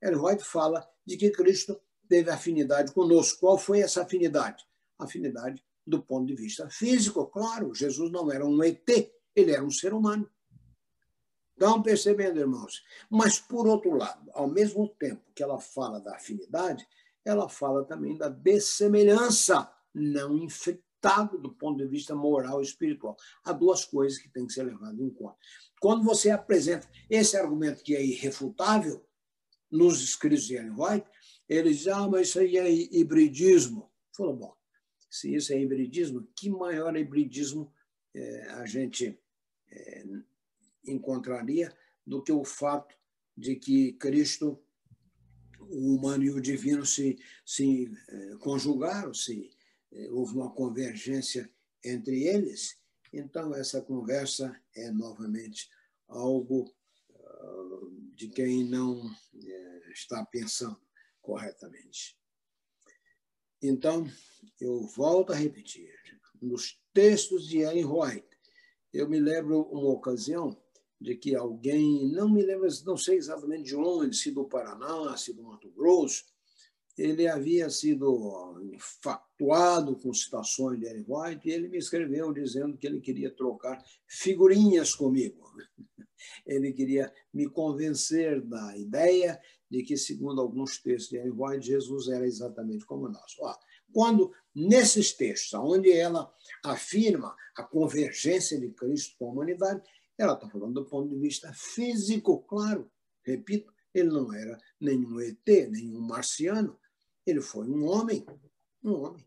Ellen 0.03 0.21
White 0.21 0.45
fala 0.45 0.85
de 1.07 1.17
que 1.17 1.31
Cristo 1.31 1.81
teve 2.09 2.31
afinidade 2.31 2.93
conosco. 2.93 3.41
Qual 3.41 3.57
foi 3.57 3.81
essa 3.81 4.03
afinidade? 4.03 4.65
Afinidade 4.99 5.63
do 5.87 6.03
ponto 6.03 6.27
de 6.27 6.35
vista 6.35 6.69
físico, 6.69 7.27
claro. 7.27 7.75
Jesus 7.75 8.11
não 8.11 8.31
era 8.31 8.47
um 8.47 8.63
ET, 8.63 8.89
ele 9.35 9.53
era 9.53 9.65
um 9.65 9.71
ser 9.71 9.95
humano. 9.95 10.29
Estão 11.53 11.83
percebendo, 11.83 12.41
irmãos? 12.41 12.83
Mas, 13.09 13.39
por 13.39 13.67
outro 13.67 13.95
lado, 13.95 14.31
ao 14.33 14.49
mesmo 14.49 14.89
tempo 14.89 15.23
que 15.35 15.43
ela 15.43 15.61
fala 15.61 16.01
da 16.01 16.17
afinidade, 16.17 16.87
ela 17.25 17.49
fala 17.49 17.85
também 17.85 18.17
da 18.17 18.29
dessemelhança, 18.29 19.71
não 19.95 20.37
infectado 20.37 21.39
do 21.39 21.53
ponto 21.53 21.79
de 21.79 21.87
vista 21.87 22.15
moral 22.15 22.61
e 22.61 22.65
espiritual. 22.65 23.17
Há 23.45 23.53
duas 23.53 23.85
coisas 23.85 24.19
que 24.19 24.29
têm 24.29 24.47
que 24.47 24.53
ser 24.53 24.65
levadas 24.65 24.99
em 24.99 25.11
conta. 25.11 25.37
Quando 25.81 26.05
você 26.05 26.31
apresenta 26.31 26.89
esse 27.11 27.37
argumento 27.37 27.83
que 27.83 27.95
é 27.95 28.05
irrefutável, 28.05 29.05
nos 29.71 30.03
escritos 30.03 30.45
de 30.45 30.55
Ellen 30.55 30.75
White, 30.77 31.07
eles 31.49 31.79
dizem, 31.79 31.93
ah, 31.95 32.07
mas 32.07 32.29
isso 32.29 32.39
aí 32.39 32.57
é 32.59 32.71
hibridismo. 32.71 33.91
Falou, 34.15 34.37
bom, 34.37 34.57
se 35.11 35.35
isso 35.35 35.53
é 35.53 35.61
hibridismo, 35.61 36.29
que 36.37 36.51
maior 36.51 36.95
hibridismo 36.95 37.73
é, 38.15 38.51
a 38.51 38.67
gente 38.67 39.19
é, 39.71 40.05
encontraria 40.85 41.75
do 42.07 42.23
que 42.23 42.33
o 42.33 42.45
fato 42.45 42.95
de 43.37 43.57
que 43.57 43.93
Cristo, 43.95 44.63
o 45.61 45.95
humano 45.97 46.25
e 46.25 46.31
o 46.31 46.41
divino, 46.41 46.85
se, 46.85 47.19
se 47.47 47.91
eh, 48.09 48.37
conjugaram, 48.41 49.15
se 49.15 49.51
eh, 49.93 50.11
houve 50.11 50.35
uma 50.35 50.53
convergência 50.53 51.51
entre 51.85 52.25
eles. 52.25 52.79
Então, 53.13 53.55
essa 53.55 53.81
conversa 53.81 54.61
é 54.75 54.91
novamente 54.91 55.69
algo 56.09 56.65
uh, 57.11 57.91
de 58.15 58.29
quem 58.29 58.65
não 58.65 59.07
uh, 59.07 59.91
está 59.93 60.25
pensando 60.25 60.81
corretamente. 61.21 62.19
Então, 63.61 64.07
eu 64.61 64.83
volto 64.83 65.33
a 65.33 65.37
repetir: 65.37 65.95
nos 66.41 66.81
textos 66.93 67.47
de 67.47 67.59
Ellen 67.59 67.87
White, 67.87 68.29
eu 68.93 69.09
me 69.09 69.21
lembro 69.21 69.63
uma 69.63 69.91
ocasião 69.91 70.62
de 71.03 71.17
que 71.17 71.35
alguém, 71.35 72.09
não 72.13 72.29
me 72.31 72.43
lembro, 72.43 72.69
não 72.87 72.97
sei 72.97 73.17
exatamente 73.17 73.65
de 73.65 73.77
onde, 73.77 74.17
se 74.17 74.31
do 74.31 74.45
Paraná, 74.45 75.17
se 75.17 75.33
do 75.33 75.43
Mato 75.43 75.69
Grosso, 75.71 76.25
ele 76.97 77.27
havia 77.27 77.69
sido 77.71 78.61
infatuado 78.73 79.97
com 79.97 80.13
citações 80.13 80.79
de 80.79 80.87
Ellen 80.87 81.05
White 81.09 81.49
e 81.49 81.53
ele 81.53 81.69
me 81.69 81.79
escreveu 81.79 82.33
dizendo 82.33 82.77
que 82.77 82.87
ele 82.87 83.01
queria 83.01 83.31
trocar 83.35 83.83
figurinhas 84.07 84.95
comigo. 84.95 85.51
Ele 86.47 86.73
queria 86.73 87.13
me 87.35 87.49
convencer 87.49 88.41
da 88.41 88.77
ideia 88.77 89.41
de 89.69 89.83
que, 89.83 89.97
segundo 89.97 90.41
alguns 90.41 90.79
textos 90.79 91.11
de 91.11 91.17
Ellen 91.17 91.35
White, 91.37 91.67
Jesus 91.67 92.09
era 92.09 92.25
exatamente 92.25 92.85
como 92.85 93.09
nós. 93.09 93.35
Quando, 93.93 94.33
nesses 94.55 95.13
textos, 95.13 95.53
onde 95.55 95.91
ela 95.91 96.33
afirma 96.65 97.35
a 97.57 97.65
convergência 97.65 98.59
de 98.59 98.71
Cristo 98.71 99.17
com 99.19 99.29
a 99.29 99.33
humanidade, 99.33 99.83
ela 100.19 100.35
está 100.35 100.49
falando 100.49 100.75
do 100.75 100.85
ponto 100.85 101.09
de 101.09 101.19
vista 101.19 101.53
físico, 101.53 102.43
claro. 102.43 102.91
Repito, 103.25 103.73
ele 103.95 104.09
não 104.09 104.33
era 104.33 104.59
nenhum 104.81 105.21
ET, 105.21 105.47
nenhum 105.47 106.01
marciano. 106.01 106.79
Ele 107.27 107.41
foi 107.41 107.69
um 107.69 107.85
homem. 107.87 108.25
Um 108.83 108.95
homem. 108.95 109.27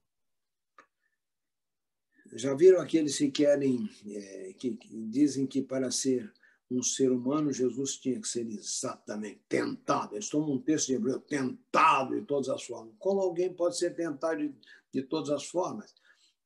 Já 2.33 2.53
viram 2.53 2.81
aqueles 2.81 3.17
que 3.17 3.31
querem, 3.31 3.89
é, 4.07 4.53
que, 4.53 4.75
que 4.75 5.07
dizem 5.07 5.47
que 5.47 5.61
para 5.61 5.91
ser 5.91 6.31
um 6.69 6.81
ser 6.81 7.11
humano, 7.11 7.53
Jesus 7.53 7.97
tinha 7.97 8.19
que 8.19 8.27
ser 8.27 8.47
exatamente 8.47 9.41
tentado. 9.47 10.15
Eles 10.15 10.29
tomam 10.29 10.53
um 10.53 10.61
texto 10.61 10.87
de 10.87 10.95
Hebreu, 10.95 11.19
tentado 11.19 12.19
de 12.19 12.25
todas 12.25 12.49
as 12.49 12.63
formas. 12.63 12.95
Como 12.97 13.21
alguém 13.21 13.53
pode 13.53 13.77
ser 13.77 13.95
tentado 13.95 14.39
de, 14.39 14.53
de 14.91 15.03
todas 15.03 15.29
as 15.29 15.45
formas? 15.45 15.93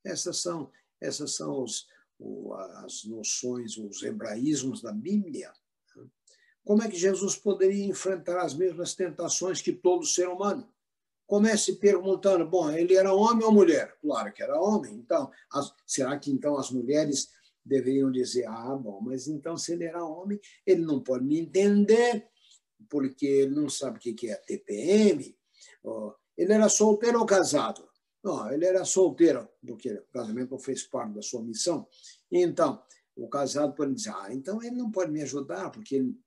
Essas 0.04 0.38
são, 0.38 0.72
essas 1.00 1.36
são 1.36 1.64
os, 1.64 1.88
as 2.84 3.06
noções, 3.06 3.78
os 3.78 4.04
hebraísmos 4.04 4.82
da 4.82 4.92
Bíblia, 4.92 5.52
como 6.70 6.84
é 6.84 6.88
que 6.88 6.98
Jesus 6.98 7.36
poderia 7.36 7.86
enfrentar 7.86 8.42
as 8.42 8.54
mesmas 8.54 8.94
tentações 8.94 9.60
que 9.60 9.74
todo 9.74 10.06
ser 10.06 10.28
humano? 10.28 10.72
Comece 11.26 11.78
perguntando: 11.78 12.46
bom, 12.48 12.70
ele 12.70 12.96
era 12.96 13.12
homem 13.12 13.44
ou 13.44 13.52
mulher? 13.52 13.98
Claro 14.00 14.32
que 14.32 14.44
era 14.44 14.62
homem. 14.62 14.94
Então, 14.94 15.32
as, 15.52 15.74
será 15.88 16.18
que 16.20 16.32
então 16.32 16.58
as 16.58 16.70
mulheres 16.70 17.30
deveriam 17.66 18.12
dizer: 18.12 18.46
ah, 18.48 18.76
bom, 18.76 19.02
mas 19.02 19.28
então 19.28 19.58
se 19.58 19.74
ele 19.74 19.86
era 19.86 20.06
homem, 20.06 20.40
ele 20.64 20.82
não 20.82 21.02
pode 21.02 21.26
me 21.26 21.40
entender, 21.40 22.28
porque 22.88 23.26
ele 23.26 23.56
não 23.56 23.68
sabe 23.68 23.98
o 23.98 24.00
que 24.00 24.30
é 24.30 24.36
TPM? 24.36 25.36
Ele 26.38 26.54
era 26.54 26.70
solteiro 26.70 27.20
ou 27.20 27.26
casado? 27.26 27.89
Não, 28.24 28.52
ele 28.52 28.66
era 28.66 28.84
solteiro, 28.84 29.48
porque 29.66 29.94
o 29.94 30.08
casamento 30.12 30.58
fez 30.60 30.84
parte 30.84 31.14
da 31.14 31.22
sua 31.22 31.42
missão. 31.42 31.88
Então, 32.30 32.84
o 33.16 33.28
casado 33.28 33.74
pode 33.74 33.94
dizer, 33.94 34.12
ah, 34.12 34.28
então 34.32 34.62
ele 34.62 34.76
não 34.76 34.92
pode 34.92 35.12
me 35.12 35.22
ajudar, 35.22 35.70
porque 35.70 35.96
ele, 35.96 36.20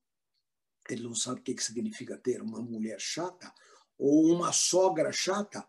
ele 0.88 1.02
não 1.02 1.14
sabe 1.14 1.40
o 1.40 1.42
que 1.42 1.62
significa 1.62 2.16
ter 2.16 2.40
uma 2.40 2.60
mulher 2.60 2.98
chata 3.00 3.52
ou 3.98 4.26
uma 4.26 4.52
sogra 4.52 5.12
chata. 5.12 5.66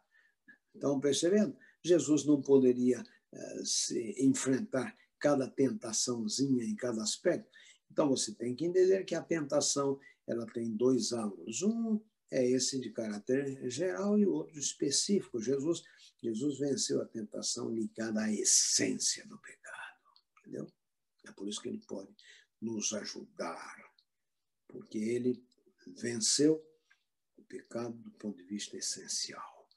Estão 0.73 0.99
percebendo? 0.99 1.55
Jesus 1.83 2.25
não 2.25 2.41
poderia 2.41 3.01
uh, 3.01 3.65
se 3.65 4.15
enfrentar 4.19 4.95
cada 5.19 5.47
tentaçãozinha 5.47 6.63
em 6.63 6.75
cada 6.75 7.03
aspecto. 7.03 7.49
Então, 7.91 8.09
você 8.09 8.33
tem 8.33 8.55
que 8.55 8.65
entender 8.65 9.03
que 9.03 9.13
a 9.13 9.21
tentação 9.21 9.99
ela 10.25 10.45
tem 10.47 10.71
dois 10.75 11.11
ângulos. 11.11 11.61
Um 11.61 12.01
é 12.31 12.45
esse 12.49 12.79
de 12.79 12.89
caráter 12.89 13.69
geral 13.69 14.17
e 14.17 14.25
o 14.25 14.33
outro 14.33 14.57
específico. 14.57 15.39
Jesus, 15.39 15.83
Jesus 16.23 16.57
venceu 16.57 17.01
a 17.01 17.05
tentação 17.05 17.69
ligada 17.69 18.21
à 18.21 18.31
essência 18.31 19.27
do 19.27 19.37
pecado. 19.39 19.99
Entendeu? 20.39 20.71
É 21.25 21.31
por 21.33 21.49
isso 21.49 21.61
que 21.61 21.67
ele 21.67 21.83
pode 21.85 22.15
nos 22.61 22.93
ajudar. 22.93 23.75
Porque 24.69 24.97
ele 24.97 25.45
venceu 25.97 26.65
o 27.37 27.43
pecado 27.43 27.97
do 27.97 28.11
ponto 28.11 28.37
de 28.37 28.45
vista 28.45 28.77
essencial. 28.77 29.67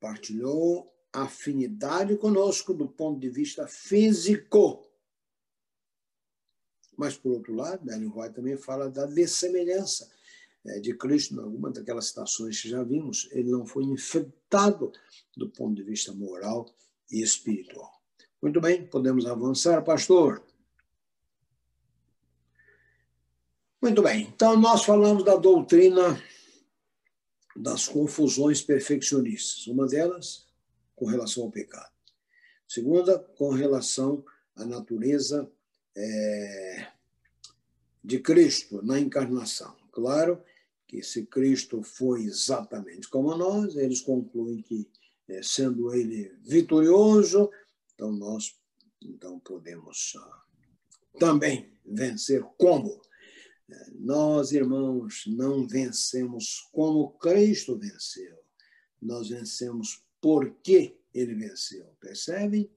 Partilhou 0.00 0.90
afinidade 1.12 2.16
conosco 2.16 2.72
do 2.72 2.88
ponto 2.88 3.20
de 3.20 3.28
vista 3.28 3.68
físico. 3.68 4.90
Mas, 6.96 7.16
por 7.18 7.32
outro 7.32 7.54
lado, 7.54 7.90
Ellen 7.90 8.10
White 8.14 8.34
também 8.34 8.56
fala 8.56 8.88
da 8.88 9.04
dessemelhança 9.04 10.10
de 10.80 10.94
Cristo, 10.94 11.34
em 11.34 11.38
alguma 11.38 11.70
daquelas 11.70 12.06
citações 12.06 12.60
que 12.60 12.68
já 12.68 12.82
vimos, 12.82 13.28
ele 13.32 13.50
não 13.50 13.66
foi 13.66 13.84
infectado 13.84 14.92
do 15.36 15.48
ponto 15.48 15.74
de 15.74 15.82
vista 15.82 16.12
moral 16.12 16.66
e 17.10 17.22
espiritual. 17.22 17.90
Muito 18.42 18.60
bem, 18.60 18.86
podemos 18.86 19.26
avançar, 19.26 19.82
pastor. 19.82 20.44
Muito 23.80 24.02
bem, 24.02 24.24
então 24.24 24.56
nós 24.56 24.84
falamos 24.84 25.24
da 25.24 25.36
doutrina 25.36 26.22
das 27.56 27.88
confusões 27.88 28.60
perfeccionistas. 28.60 29.66
Uma 29.66 29.86
delas, 29.86 30.46
com 30.94 31.06
relação 31.06 31.44
ao 31.44 31.50
pecado. 31.50 31.90
Segunda, 32.68 33.18
com 33.18 33.50
relação 33.50 34.24
à 34.54 34.64
natureza 34.64 35.50
é, 35.96 36.86
de 38.04 38.20
Cristo 38.20 38.84
na 38.84 38.98
encarnação. 39.00 39.79
Claro 39.92 40.42
que 40.86 41.02
se 41.02 41.26
Cristo 41.26 41.82
foi 41.82 42.24
exatamente 42.24 43.08
como 43.08 43.36
nós, 43.36 43.76
eles 43.76 44.00
concluem 44.00 44.60
que, 44.62 44.88
é, 45.28 45.42
sendo 45.42 45.94
ele 45.94 46.36
vitorioso, 46.42 47.50
então 47.94 48.10
nós 48.10 48.58
então 49.02 49.38
podemos 49.38 50.14
ah, 50.16 50.42
também 51.18 51.72
vencer 51.84 52.42
como? 52.58 53.00
É, 53.68 53.90
nós, 53.94 54.52
irmãos, 54.52 55.24
não 55.26 55.66
vencemos 55.66 56.68
como 56.72 57.12
Cristo 57.18 57.78
venceu. 57.78 58.38
Nós 59.00 59.28
vencemos 59.28 60.04
porque 60.20 60.98
ele 61.14 61.34
venceu. 61.34 61.86
Percebem? 62.00 62.70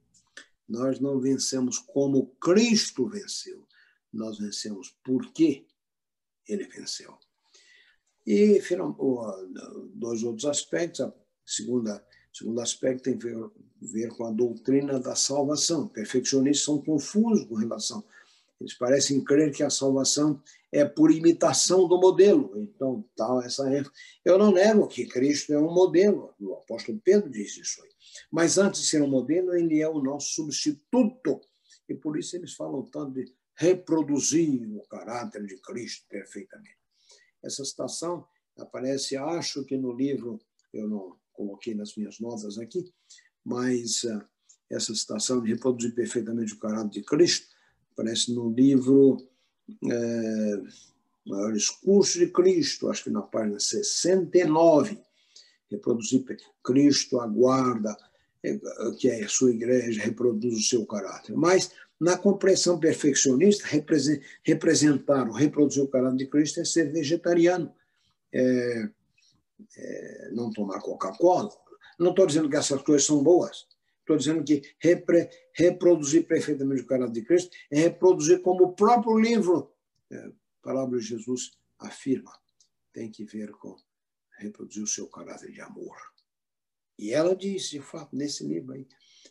Nós 0.68 1.00
não 1.00 1.20
vencemos 1.20 1.78
como 1.78 2.28
Cristo 2.40 3.08
venceu. 3.08 3.68
Nós 4.12 4.38
vencemos 4.38 4.96
porque 5.04 5.66
ele 6.48 6.66
venceu. 6.66 7.18
E 8.26 8.62
dois 9.94 10.24
outros 10.24 10.46
aspectos. 10.46 11.02
A 11.02 11.14
segunda, 11.46 12.06
segundo 12.32 12.62
aspecto 12.62 13.04
tem 13.04 13.16
a 13.16 13.50
ver, 13.82 14.10
com 14.10 14.26
a 14.26 14.32
doutrina 14.32 15.00
da 15.00 15.16
salvação. 15.16 15.88
Perfeccionistas 15.88 16.66
são 16.66 16.82
confusos 16.82 17.46
com 17.46 17.56
relação. 17.56 18.04
Eles 18.60 18.74
parecem 18.76 19.22
crer 19.22 19.54
que 19.54 19.62
a 19.62 19.70
salvação 19.70 20.42
é 20.72 20.86
por 20.86 21.12
imitação 21.12 21.88
do 21.88 22.00
modelo. 22.00 22.54
Então, 22.58 23.04
tal 23.16 23.42
essa 23.42 23.68
ênfase. 23.68 23.94
Eu 24.24 24.38
não 24.38 24.54
nego 24.54 24.88
que 24.88 25.06
Cristo 25.06 25.52
é 25.54 25.60
um 25.60 25.74
modelo. 25.74 26.34
O 26.40 26.54
apóstolo 26.54 27.00
Pedro 27.04 27.30
diz 27.30 27.58
isso 27.58 27.84
aí. 27.84 27.90
Mas 28.32 28.58
antes 28.58 28.82
de 28.82 28.88
ser 28.88 29.02
um 29.02 29.08
modelo, 29.08 29.54
ele 29.54 29.82
é 29.82 29.90
o 29.90 30.02
nosso 30.02 30.34
substituto. 30.34 31.42
E 31.90 31.94
por 31.94 32.18
isso 32.18 32.38
eles 32.38 32.54
falam 32.54 32.84
tanto 32.84 33.12
de 33.12 33.26
reproduzir 33.56 34.70
o 34.76 34.82
caráter 34.88 35.46
de 35.46 35.58
Cristo 35.58 36.06
perfeitamente. 36.10 36.78
Essa 37.44 37.64
citação 37.64 38.26
aparece, 38.58 39.18
acho 39.18 39.64
que 39.66 39.78
no 39.78 39.92
livro, 39.92 40.40
eu 40.74 40.88
não 40.88 41.18
coloquei 41.34 41.74
nas 41.74 41.96
minhas 41.96 42.20
notas 42.20 42.58
aqui, 42.58 42.94
mas 43.44 44.04
uh, 44.04 44.24
essa 44.70 44.94
citação 44.96 45.42
de 45.42 45.52
reproduzir 45.52 45.94
perfeitamente 45.94 46.54
o 46.54 46.60
caráter 46.60 46.90
de 46.90 47.04
Cristo 47.04 47.48
aparece 47.92 48.34
no 48.34 48.52
livro 48.52 49.28
é, 49.90 50.62
Maiores 51.26 51.70
Cursos 51.70 52.20
de 52.20 52.28
Cristo, 52.28 52.90
acho 52.90 53.06
que 53.06 53.10
na 53.10 53.22
página 53.22 53.60
69. 53.60 55.00
Reproduzir 55.70 56.24
Cristo 56.64 57.20
aguarda 57.20 57.96
é, 58.44 58.60
que 58.98 59.10
a 59.10 59.28
sua 59.30 59.52
igreja 59.52 60.04
reproduz 60.04 60.58
o 60.58 60.64
seu 60.64 60.86
caráter. 60.86 61.36
Mas 61.36 61.72
na 62.00 62.18
compreensão 62.18 62.80
perfeccionista, 62.80 63.66
representar 64.44 65.28
ou 65.28 65.34
reproduzir 65.34 65.84
o 65.84 65.88
caráter 65.88 66.18
de 66.18 66.28
Cristo 66.28 66.60
é 66.60 66.66
ser 66.66 66.92
vegetariano, 66.92 67.74
é, 68.34 68.90
é, 69.78 70.30
não 70.32 70.52
tomar 70.52 70.82
Coca-Cola. 70.82 71.50
Não 72.00 72.10
estou 72.10 72.26
dizendo 72.26 72.50
que 72.50 72.56
essas 72.56 72.82
coisas 72.82 73.06
são 73.06 73.24
boas. 73.24 73.68
Estou 74.00 74.18
dizendo 74.18 74.44
que 74.44 74.62
repre, 74.80 75.30
reproduzir 75.54 76.28
perfeitamente 76.28 76.82
o 76.82 76.86
caráter 76.86 77.14
de 77.14 77.24
Cristo 77.24 77.56
é 77.72 77.80
reproduzir 77.80 78.42
como 78.42 78.66
o 78.66 78.74
próprio 78.74 79.18
livro, 79.18 79.72
é, 80.12 80.32
Palavra 80.62 80.98
de 80.98 81.06
Jesus, 81.06 81.52
afirma. 81.78 82.32
Tem 82.94 83.12
que 83.12 83.26
ver 83.26 83.52
com 83.52 83.76
reproduzir 84.38 84.84
o 84.84 84.88
seu 84.88 85.08
caráter 85.08 85.52
de 85.52 85.62
amor. 85.62 85.96
E 86.98 87.12
ela 87.12 87.36
diz, 87.36 87.70
de 87.70 87.82
fato, 87.82 88.16
nesse 88.16 88.46
livro 88.46 88.74
aí, 88.74 88.88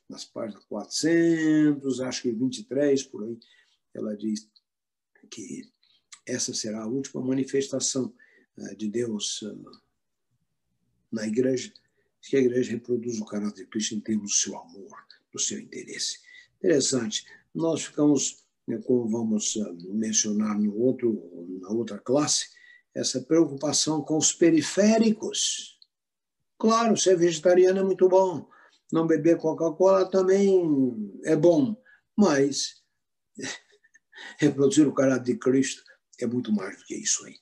nas 0.09 0.25
páginas 0.25 0.65
400, 0.65 2.01
acho 2.01 2.23
que 2.23 2.33
23, 2.33 3.03
por 3.05 3.25
aí, 3.25 3.39
ela 3.95 4.17
diz 4.17 4.49
que 5.31 5.71
essa 6.27 6.55
será 6.55 6.83
a 6.83 6.87
última 6.87 7.23
manifestação 7.23 8.13
eh, 8.59 8.75
de 8.75 8.89
Deus 8.89 9.43
eh, 9.43 9.71
na 11.11 11.27
igreja, 11.27 11.73
que 12.21 12.37
a 12.37 12.41
igreja 12.41 12.73
reproduz 12.73 13.21
o 13.21 13.25
caráter 13.25 13.65
de 13.65 13.71
Cristo 13.71 13.95
em 13.95 14.01
termos 14.01 14.31
do 14.31 14.37
seu 14.37 14.59
amor, 14.59 15.07
do 15.33 15.39
seu 15.39 15.59
interesse. 15.59 16.21
Interessante. 16.59 17.27
Nós 17.55 17.85
ficamos, 17.85 18.45
né, 18.67 18.79
como 18.79 19.09
vamos 19.09 19.57
eh, 19.57 19.73
mencionar 19.93 20.59
no 20.59 20.77
outro, 20.79 21.59
na 21.61 21.71
outra 21.71 21.99
classe, 21.99 22.51
essa 22.95 23.21
preocupação 23.23 24.03
com 24.03 24.19
os 24.19 24.33
periféricos. 24.33 25.79
Claro, 26.59 26.97
ser 26.97 27.17
vegetariano 27.17 27.81
é 27.81 27.83
muito 27.83 28.09
bom, 28.09 28.49
não 28.93 29.07
beber 29.07 29.39
Coca-Cola 29.39 30.05
também 30.11 30.63
é 31.25 31.35
bom, 31.35 31.75
mas 32.15 32.83
reproduzir 34.39 34.87
o 34.87 34.93
caráter 34.93 35.33
de 35.33 35.39
Cristo 35.39 35.83
é 36.21 36.27
muito 36.27 36.53
mais 36.53 36.77
do 36.77 36.85
que 36.85 36.95
isso 36.95 37.25
aí. 37.25 37.37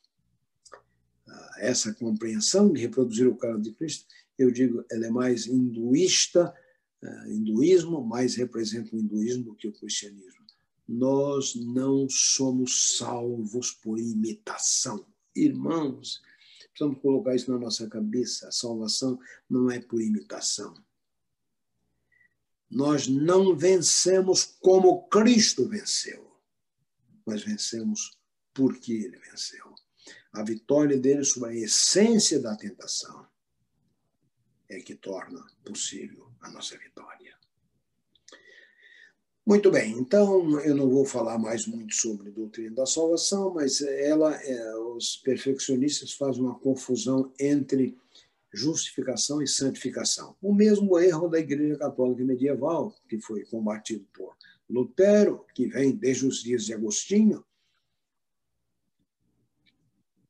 Ah, 1.29 1.55
essa 1.59 1.93
compreensão 1.93 2.73
de 2.73 2.81
reproduzir 2.81 3.27
o 3.27 3.37
caráter 3.37 3.63
de 3.63 3.73
Cristo, 3.73 4.07
eu 4.39 4.51
digo, 4.53 4.85
ela 4.91 5.07
é 5.07 5.11
mais 5.11 5.47
hinduísta, 5.47 6.55
ah, 7.03 7.29
hinduísmo 7.29 8.01
mais 8.01 8.37
representa 8.37 8.95
o 8.95 8.99
hinduísmo 8.99 9.47
do 9.47 9.57
que 9.57 9.67
o 9.67 9.73
cristianismo. 9.73 10.47
Nós 10.87 11.55
não 11.57 12.09
somos 12.09 12.97
salvos 12.97 13.73
por 13.73 13.99
imitação. 13.99 15.05
Irmãos, 15.35 16.21
precisamos 16.69 17.01
colocar 17.03 17.35
isso 17.35 17.51
na 17.51 17.59
nossa 17.59 17.89
cabeça. 17.89 18.49
A 18.49 18.53
salvação 18.53 19.19
não 19.49 19.71
é 19.71 19.81
por 19.81 20.01
imitação 20.01 20.75
nós 22.71 23.09
não 23.09 23.57
vencemos 23.57 24.45
como 24.61 25.09
Cristo 25.09 25.69
venceu, 25.69 26.31
mas 27.27 27.43
vencemos 27.43 28.19
porque 28.55 28.93
ele 28.93 29.19
venceu. 29.19 29.75
A 30.33 30.45
vitória 30.45 30.97
dele 30.97 31.25
sobre 31.25 31.51
a 31.51 31.55
essência 31.55 32.39
da 32.39 32.57
tentação 32.57 33.27
é 34.69 34.81
que 34.81 34.95
torna 34.95 35.45
possível 35.65 36.31
a 36.41 36.51
nossa 36.51 36.79
vitória. 36.79 37.37
Muito 39.45 39.69
bem, 39.69 39.99
então 39.99 40.61
eu 40.61 40.77
não 40.77 40.89
vou 40.89 41.05
falar 41.05 41.37
mais 41.37 41.67
muito 41.67 41.93
sobre 41.95 42.29
a 42.29 42.33
doutrina 42.33 42.77
da 42.77 42.87
salvação, 42.87 43.53
mas 43.53 43.81
ela, 43.81 44.33
é, 44.37 44.77
os 44.77 45.17
perfeccionistas 45.17 46.13
fazem 46.13 46.43
uma 46.43 46.59
confusão 46.59 47.33
entre 47.41 47.99
justificação 48.53 49.41
e 49.43 49.47
santificação. 49.47 50.37
O 50.43 50.55
mesmo 50.55 50.99
erro 50.99 51.29
da 51.29 51.39
Igreja 51.39 51.79
Católica 51.79 52.25
Medieval, 52.25 52.95
que 53.09 53.21
foi 53.21 53.45
combatido 53.45 54.07
por 54.13 54.37
Lutero, 54.69 55.45
que 55.55 55.67
vem 55.67 55.95
desde 55.95 56.27
os 56.27 56.43
dias 56.43 56.65
de 56.65 56.75
Agostinho. 56.75 57.45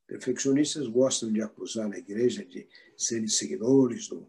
Perfeccionistas 0.07 0.87
gostam 0.87 1.31
de 1.31 1.41
acusar 1.41 1.91
a 1.91 1.97
Igreja 1.97 2.43
de 2.45 2.67
serem 2.97 3.27
seguidores 3.27 4.07
do, 4.07 4.27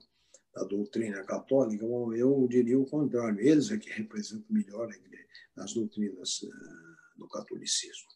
da 0.54 0.64
doutrina 0.64 1.24
católica. 1.24 1.86
Bom, 1.86 2.14
eu 2.14 2.46
diria 2.48 2.78
o 2.78 2.86
contrário. 2.86 3.40
Eles 3.40 3.70
é 3.70 3.78
que 3.78 3.90
representam 3.90 4.46
melhor 4.50 4.90
igreja, 4.90 5.26
as 5.56 5.74
doutrinas 5.74 6.42
uh, 6.42 6.50
do 7.16 7.26
catolicismo. 7.28 8.08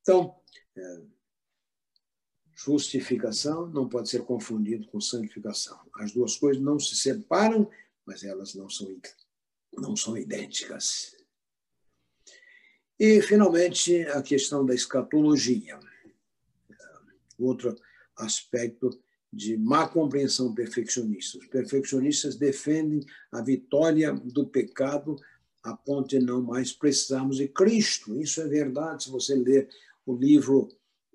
Então, 0.00 0.36
uh, 0.76 1.10
Justificação 2.54 3.66
não 3.66 3.88
pode 3.88 4.08
ser 4.08 4.22
confundido 4.24 4.86
com 4.88 5.00
santificação. 5.00 5.78
As 5.96 6.12
duas 6.12 6.36
coisas 6.36 6.62
não 6.62 6.78
se 6.78 6.94
separam, 6.96 7.68
mas 8.06 8.22
elas 8.22 8.54
não 8.54 8.70
são, 8.70 8.96
não 9.76 9.96
são 9.96 10.16
idênticas. 10.16 11.16
E, 12.98 13.20
finalmente, 13.20 14.02
a 14.02 14.22
questão 14.22 14.64
da 14.64 14.74
escatologia. 14.74 15.78
Outro 17.38 17.74
aspecto 18.16 18.90
de 19.32 19.56
má 19.56 19.88
compreensão 19.88 20.54
perfeccionista. 20.54 21.38
Os 21.38 21.46
perfeccionistas 21.48 22.36
defendem 22.36 23.04
a 23.32 23.42
vitória 23.42 24.12
do 24.12 24.46
pecado 24.46 25.16
a 25.64 25.74
ponto 25.74 26.08
de 26.08 26.20
não 26.20 26.40
mais 26.40 26.72
precisarmos 26.72 27.38
de 27.38 27.48
Cristo. 27.48 28.20
Isso 28.20 28.40
é 28.40 28.46
verdade 28.46 29.04
se 29.04 29.10
você 29.10 29.34
ler 29.34 29.68
o 30.06 30.14
livro 30.14 30.68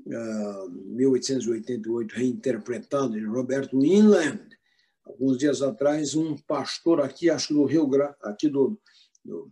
uh, 0.06 0.70
1888, 0.70 2.14
reinterpretado, 2.14 3.14
de 3.14 3.26
Roberto 3.26 3.84
Inland. 3.84 4.58
Alguns 5.06 5.38
dias 5.38 5.62
atrás, 5.62 6.16
um 6.16 6.38
pastor 6.38 7.02
aqui, 7.02 7.30
acho 7.30 7.50
que 7.50 7.54
do 7.54 7.66
Rio 7.66 7.88
Grande, 7.88 8.16
aqui 8.22 8.48
do, 8.48 8.80
do 9.24 9.52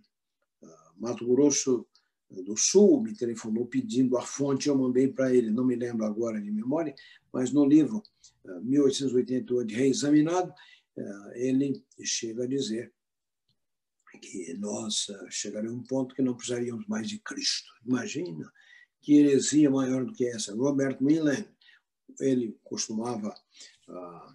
uh, 0.61 0.67
Mato 0.97 1.27
Grosso 1.27 1.87
do 2.29 2.57
Sul, 2.57 3.01
me 3.01 3.15
telefonou 3.15 3.65
pedindo 3.65 4.17
a 4.17 4.21
fonte, 4.21 4.67
eu 4.67 4.77
mandei 4.77 5.07
para 5.07 5.33
ele, 5.33 5.49
não 5.49 5.63
me 5.63 5.75
lembro 5.75 6.05
agora 6.05 6.41
de 6.41 6.51
memória, 6.51 6.93
mas 7.31 7.53
no 7.53 7.65
livro 7.65 8.03
1888, 8.63 9.73
reexaminado, 9.73 10.53
ele 11.35 11.85
chega 12.03 12.43
a 12.43 12.47
dizer 12.47 12.91
que 14.21 14.53
nós 14.55 15.07
chegaremos 15.29 15.77
a 15.77 15.79
um 15.79 15.83
ponto 15.83 16.15
que 16.15 16.21
não 16.21 16.35
precisaríamos 16.35 16.85
mais 16.87 17.07
de 17.07 17.19
Cristo. 17.19 17.71
Imagina 17.85 18.51
que 19.01 19.17
heresia 19.17 19.69
maior 19.69 20.05
do 20.05 20.13
que 20.13 20.27
essa. 20.27 20.55
Robert 20.55 20.97
Millen, 21.01 21.47
ele 22.19 22.57
costumava 22.63 23.33
ah, 23.89 24.33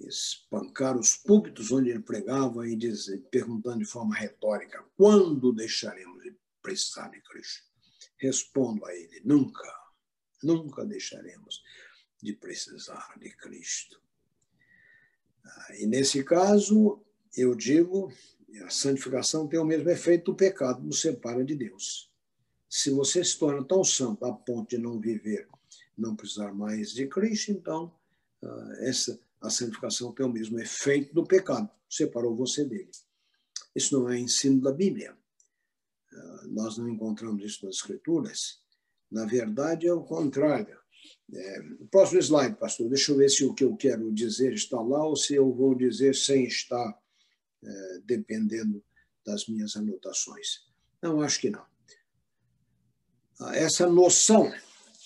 espancar 0.00 0.98
os 0.98 1.16
púlpitos 1.16 1.70
onde 1.70 1.90
ele 1.90 2.00
pregava 2.00 2.66
e 2.68 2.76
dizer, 2.76 3.18
perguntando 3.30 3.78
de 3.78 3.84
forma 3.84 4.14
retórica: 4.14 4.84
quando 4.96 5.52
deixaremos 5.52 6.22
de 6.22 6.34
precisar 6.62 7.08
de 7.08 7.20
Cristo? 7.22 7.68
Respondo 8.16 8.84
a 8.86 8.94
ele: 8.94 9.20
nunca, 9.24 9.72
nunca 10.42 10.84
deixaremos 10.84 11.62
de 12.22 12.32
precisar 12.34 13.14
de 13.18 13.30
Cristo. 13.36 14.00
Ah, 15.44 15.76
e 15.78 15.86
nesse 15.86 16.22
caso, 16.22 17.02
eu 17.36 17.54
digo, 17.54 18.12
a 18.64 18.70
santificação 18.70 19.48
tem 19.48 19.58
o 19.58 19.64
mesmo 19.64 19.88
efeito 19.88 20.32
do 20.32 20.36
pecado, 20.36 20.82
nos 20.82 21.00
separa 21.00 21.44
de 21.44 21.54
Deus. 21.54 22.09
Se 22.70 22.88
você 22.90 23.24
se 23.24 23.36
torna 23.36 23.66
tão 23.66 23.82
santo 23.82 24.24
a 24.24 24.32
ponto 24.32 24.70
de 24.70 24.78
não 24.78 25.00
viver, 25.00 25.48
não 25.98 26.14
precisar 26.14 26.54
mais 26.54 26.92
de 26.92 27.08
Cristo, 27.08 27.50
então 27.50 27.92
ah, 28.42 28.72
essa 28.78 29.20
a 29.40 29.48
santificação 29.48 30.12
tem 30.12 30.24
o 30.24 30.32
mesmo 30.32 30.60
efeito 30.60 31.14
do 31.14 31.24
pecado, 31.24 31.68
separou 31.88 32.36
você 32.36 32.64
dele. 32.64 32.90
Isso 33.74 33.98
não 33.98 34.08
é 34.08 34.18
ensino 34.18 34.60
da 34.60 34.70
Bíblia. 34.70 35.16
Ah, 36.12 36.42
nós 36.48 36.76
não 36.76 36.88
encontramos 36.88 37.44
isso 37.44 37.64
nas 37.64 37.76
Escrituras. 37.76 38.60
Na 39.10 39.24
verdade, 39.24 39.86
é 39.86 39.92
o 39.92 40.04
contrário. 40.04 40.78
É, 41.32 41.62
próximo 41.90 42.20
slide, 42.20 42.56
pastor. 42.56 42.88
Deixa 42.88 43.12
eu 43.12 43.16
ver 43.16 43.30
se 43.30 43.44
o 43.44 43.54
que 43.54 43.64
eu 43.64 43.74
quero 43.76 44.12
dizer 44.12 44.52
está 44.52 44.80
lá 44.80 45.04
ou 45.04 45.16
se 45.16 45.34
eu 45.34 45.52
vou 45.52 45.74
dizer 45.74 46.14
sem 46.14 46.44
estar, 46.44 46.98
é, 47.64 47.98
dependendo 48.04 48.84
das 49.24 49.46
minhas 49.46 49.74
anotações. 49.74 50.66
Não, 51.02 51.20
acho 51.20 51.40
que 51.40 51.50
não. 51.50 51.69
Ah, 53.40 53.56
essa 53.56 53.88
noção, 53.88 54.52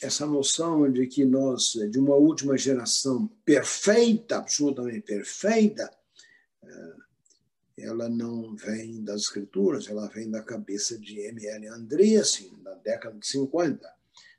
essa 0.02 0.27
noção 0.27 0.90
de 0.90 1.06
que 1.06 1.24
nós, 1.24 1.73
de 1.90 1.98
uma 1.98 2.16
última 2.16 2.59
geração 2.59 3.28
perfeita, 3.44 4.39
absolutamente 4.39 5.01
perfeita, 5.01 5.90
é, 6.62 6.94
ela 7.78 8.09
não 8.09 8.55
vem 8.55 9.02
das 9.02 9.23
escrituras, 9.23 9.89
ela 9.89 10.09
vem 10.09 10.31
da 10.31 10.43
cabeça 10.43 10.98
de 10.98 11.20
M.L. 11.20 11.69
Andreasen, 11.69 12.52
da 12.62 12.74
década 12.74 13.19
de 13.19 13.27
50 13.27 13.94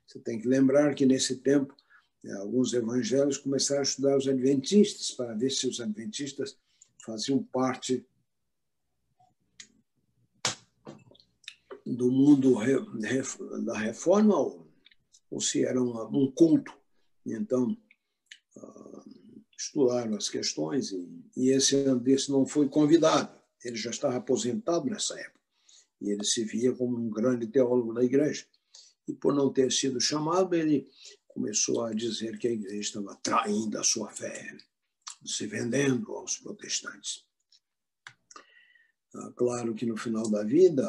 você 0.06 0.20
tem 0.20 0.38
que 0.38 0.48
lembrar 0.48 0.94
que, 0.94 1.04
nesse 1.04 1.36
tempo, 1.36 1.74
né, 2.22 2.32
alguns 2.34 2.72
evangelhos 2.72 3.38
começaram 3.38 3.80
a 3.80 3.84
estudar 3.84 4.16
os 4.16 4.28
adventistas 4.28 5.10
para 5.10 5.34
ver 5.34 5.50
se 5.50 5.66
os 5.66 5.80
adventistas 5.80 6.56
faziam 7.04 7.42
parte 7.42 8.06
do 11.86 12.10
mundo 12.10 12.56
da 13.64 13.78
reforma 13.78 14.36
ou, 14.36 14.66
ou 15.30 15.40
se 15.40 15.64
era 15.64 15.80
um 15.80 16.30
culto. 16.32 16.72
Então, 17.24 17.76
ah, 18.56 19.04
estudaram 19.56 20.16
as 20.16 20.28
questões 20.28 20.90
e, 20.90 21.08
e 21.36 21.50
esse 21.50 21.76
não 22.28 22.44
foi 22.44 22.68
convidado. 22.68 23.34
Ele 23.64 23.76
já 23.76 23.90
estava 23.90 24.16
aposentado 24.16 24.86
nessa 24.86 25.18
época 25.18 25.40
e 26.00 26.10
ele 26.10 26.24
se 26.24 26.44
via 26.44 26.72
como 26.74 26.96
um 26.98 27.08
grande 27.08 27.46
teólogo 27.46 27.94
da 27.94 28.04
igreja 28.04 28.46
e 29.08 29.14
por 29.14 29.34
não 29.34 29.52
ter 29.52 29.70
sido 29.72 30.00
chamado, 30.00 30.54
ele 30.54 30.88
começou 31.28 31.84
a 31.84 31.92
dizer 31.92 32.38
que 32.38 32.48
a 32.48 32.52
igreja 32.52 32.80
estava 32.80 33.14
traindo 33.16 33.78
a 33.78 33.84
sua 33.84 34.10
fé, 34.10 34.56
se 35.24 35.46
vendendo 35.46 36.12
aos 36.12 36.38
protestantes. 36.38 37.24
Ah, 39.14 39.32
claro 39.36 39.74
que 39.74 39.86
no 39.86 39.96
final 39.96 40.28
da 40.28 40.42
vida 40.42 40.84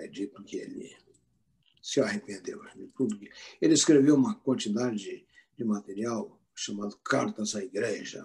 é 0.00 0.08
dito 0.08 0.42
que 0.42 0.56
ele 0.56 0.96
se 1.82 2.00
arrependeu 2.00 2.62
de 2.74 2.88
tudo. 2.88 3.18
Ele 3.60 3.74
escreveu 3.74 4.14
uma 4.14 4.34
quantidade 4.34 4.96
de, 4.96 5.26
de 5.56 5.64
material 5.64 6.40
chamado 6.54 6.96
Cartas 6.98 7.54
à 7.54 7.62
Igreja. 7.62 8.22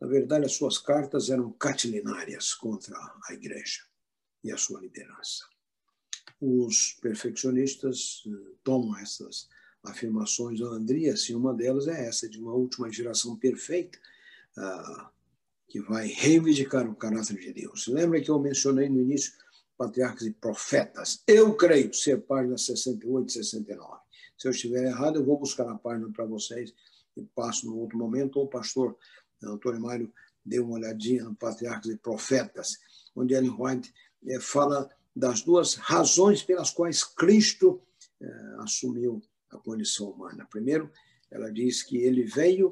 Na 0.00 0.06
verdade, 0.06 0.46
as 0.46 0.52
suas 0.52 0.78
cartas 0.78 1.30
eram 1.30 1.52
catilinárias 1.52 2.54
contra 2.54 2.96
a 2.96 3.32
igreja 3.32 3.82
e 4.42 4.50
a 4.50 4.56
sua 4.56 4.80
liderança 4.80 5.44
os 6.40 6.94
perfeccionistas 7.02 8.24
eh, 8.26 8.52
tomam 8.64 8.96
essas 8.98 9.48
afirmações 9.82 10.58
do 10.58 10.66
Andrias, 10.68 11.28
e 11.28 11.34
uma 11.34 11.54
delas 11.54 11.86
é 11.86 12.06
essa, 12.06 12.28
de 12.28 12.38
uma 12.38 12.52
última 12.52 12.90
geração 12.90 13.36
perfeita, 13.36 13.98
uh, 14.58 15.08
que 15.66 15.80
vai 15.80 16.08
reivindicar 16.08 16.86
o 16.86 16.94
caráter 16.94 17.38
de 17.38 17.52
Deus. 17.52 17.86
Lembra 17.86 18.20
que 18.20 18.30
eu 18.30 18.38
mencionei 18.38 18.90
no 18.90 19.00
início 19.00 19.32
patriarcas 19.80 20.26
e 20.26 20.30
profetas? 20.30 21.22
Eu 21.26 21.56
creio 21.56 21.94
ser 21.94 22.20
página 22.20 22.58
68 22.58 23.30
e 23.30 23.32
69. 23.32 23.98
Se 24.36 24.46
eu 24.46 24.52
estiver 24.52 24.84
errado, 24.84 25.16
eu 25.16 25.24
vou 25.24 25.38
buscar 25.38 25.66
a 25.70 25.74
página 25.74 26.12
para 26.12 26.26
vocês 26.26 26.74
e 27.16 27.22
passo 27.22 27.64
no 27.64 27.78
outro 27.78 27.96
momento, 27.96 28.38
ou 28.38 28.44
o 28.44 28.48
pastor 28.48 28.94
Antônio 29.42 29.80
Mário 29.80 30.12
dê 30.44 30.60
uma 30.60 30.74
olhadinha 30.74 31.24
no 31.24 31.34
patriarcas 31.34 31.90
e 31.90 31.96
profetas, 31.96 32.76
onde 33.16 33.32
Ellen 33.32 33.56
White 33.58 33.90
é, 34.26 34.38
fala 34.38 34.86
das 35.16 35.40
duas 35.40 35.74
razões 35.76 36.42
pelas 36.42 36.70
quais 36.70 37.02
Cristo 37.02 37.80
eh, 38.20 38.56
assumiu 38.58 39.20
a 39.50 39.56
condição 39.56 40.10
humana. 40.10 40.46
Primeiro, 40.50 40.90
ela 41.30 41.50
diz 41.50 41.82
que 41.82 41.96
ele 41.96 42.24
veio 42.24 42.70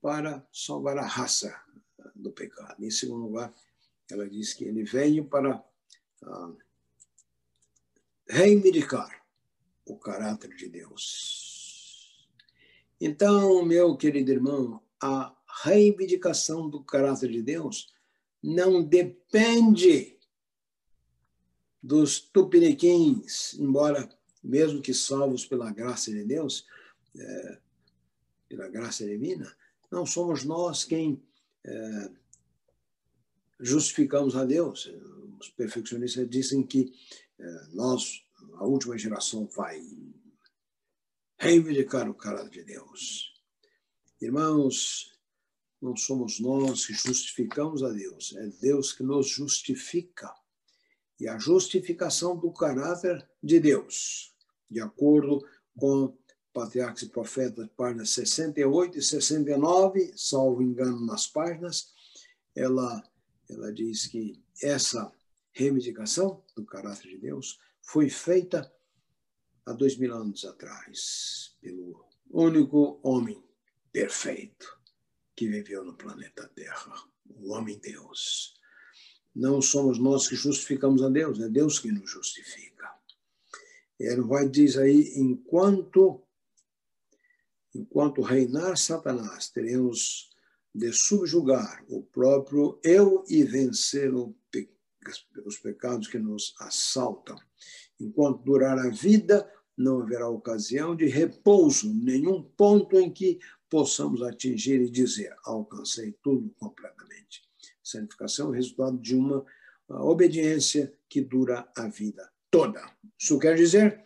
para 0.00 0.46
salvar 0.52 0.98
a 0.98 1.06
raça 1.06 1.54
eh, 1.98 2.10
do 2.14 2.30
pecado. 2.30 2.84
Em 2.84 2.90
segundo 2.90 3.24
lugar, 3.24 3.52
ela 4.10 4.28
diz 4.28 4.52
que 4.52 4.64
ele 4.64 4.84
veio 4.84 5.24
para 5.24 5.62
ah, 6.22 6.52
reivindicar 8.28 9.24
o 9.84 9.96
caráter 9.96 10.54
de 10.54 10.68
Deus. 10.68 12.28
Então, 13.00 13.64
meu 13.64 13.96
querido 13.96 14.30
irmão, 14.30 14.82
a 15.00 15.34
reivindicação 15.64 16.68
do 16.68 16.82
caráter 16.84 17.30
de 17.30 17.42
Deus 17.42 17.92
não 18.42 18.82
depende 18.82 20.18
dos 21.82 22.20
tupiniquins, 22.20 23.54
embora 23.54 24.08
mesmo 24.42 24.82
que 24.82 24.92
salvos 24.92 25.46
pela 25.46 25.72
graça 25.72 26.10
de 26.10 26.24
Deus, 26.24 26.66
é, 27.16 27.58
pela 28.48 28.68
graça 28.68 29.04
divina, 29.06 29.50
não 29.90 30.06
somos 30.06 30.44
nós 30.44 30.84
quem 30.84 31.22
é, 31.64 32.10
justificamos 33.58 34.36
a 34.36 34.44
Deus. 34.44 34.92
Os 35.40 35.48
perfeccionistas 35.48 36.28
dizem 36.28 36.62
que 36.62 36.92
é, 37.38 37.66
nós, 37.72 38.22
a 38.56 38.64
última 38.64 38.98
geração, 38.98 39.46
vai 39.46 39.80
reivindicar 41.38 42.08
o 42.08 42.14
caráter 42.14 42.50
de 42.50 42.64
Deus. 42.64 43.32
Irmãos, 44.20 45.18
não 45.80 45.96
somos 45.96 46.38
nós 46.38 46.84
que 46.84 46.92
justificamos 46.92 47.82
a 47.82 47.90
Deus, 47.90 48.34
é 48.36 48.46
Deus 48.60 48.92
que 48.92 49.02
nos 49.02 49.28
justifica 49.28 50.30
e 51.18 51.28
a 51.28 51.38
justificação 51.38 52.36
do 52.36 52.52
caráter 52.52 53.26
de 53.42 53.60
Deus, 53.60 54.34
de 54.70 54.80
acordo 54.80 55.42
com 55.76 56.16
Patriarcas 56.52 57.02
e 57.02 57.08
Profetas, 57.08 57.68
páginas 57.76 58.10
68 58.10 58.98
e 58.98 59.02
69, 59.02 60.12
salvo 60.16 60.62
engano 60.62 61.04
nas 61.04 61.26
páginas, 61.26 61.92
ela, 62.54 63.02
ela 63.48 63.72
diz 63.72 64.06
que 64.06 64.42
essa 64.62 65.12
reivindicação 65.52 66.42
do 66.56 66.64
caráter 66.64 67.08
de 67.08 67.18
Deus 67.18 67.58
foi 67.82 68.08
feita 68.08 68.72
há 69.66 69.72
dois 69.72 69.96
mil 69.96 70.14
anos 70.14 70.44
atrás, 70.44 71.56
pelo 71.60 72.04
único 72.30 73.00
homem 73.02 73.42
perfeito 73.92 74.78
que 75.34 75.48
viveu 75.48 75.84
no 75.84 75.96
planeta 75.96 76.50
Terra, 76.54 76.94
o 77.26 77.52
homem-deus. 77.52 78.54
Não 79.34 79.62
somos 79.62 79.98
nós 79.98 80.28
que 80.28 80.36
justificamos 80.36 81.02
a 81.02 81.08
Deus, 81.08 81.40
é 81.40 81.48
Deus 81.48 81.78
que 81.78 81.90
nos 81.90 82.10
justifica. 82.10 82.90
Ele 83.98 84.22
vai 84.22 84.48
diz 84.48 84.76
aí, 84.76 85.12
enquanto 85.16 86.22
enquanto 87.74 88.22
reinar 88.22 88.76
Satanás, 88.76 89.48
teremos 89.48 90.30
de 90.74 90.92
subjugar 90.92 91.84
o 91.88 92.02
próprio 92.02 92.80
eu 92.82 93.24
e 93.28 93.44
vencer 93.44 94.12
os 95.44 95.58
pecados 95.58 96.08
que 96.08 96.18
nos 96.18 96.54
assaltam. 96.60 97.36
Enquanto 97.98 98.42
durar 98.42 98.78
a 98.78 98.88
vida, 98.88 99.50
não 99.76 100.02
haverá 100.02 100.28
ocasião 100.28 100.94
de 100.94 101.06
repouso, 101.06 101.92
nenhum 101.94 102.42
ponto 102.42 102.98
em 102.98 103.10
que 103.10 103.38
possamos 103.68 104.22
atingir 104.22 104.80
e 104.80 104.90
dizer: 104.90 105.34
alcancei 105.44 106.12
tudo 106.22 106.50
completamente. 106.58 107.42
Santificação 107.82 108.52
é 108.52 108.56
resultado 108.56 108.98
de 108.98 109.16
uma 109.16 109.44
obediência 109.88 110.92
que 111.08 111.20
dura 111.20 111.70
a 111.76 111.88
vida 111.88 112.30
toda. 112.50 112.80
Isso 113.18 113.38
quer 113.38 113.56
dizer 113.56 114.02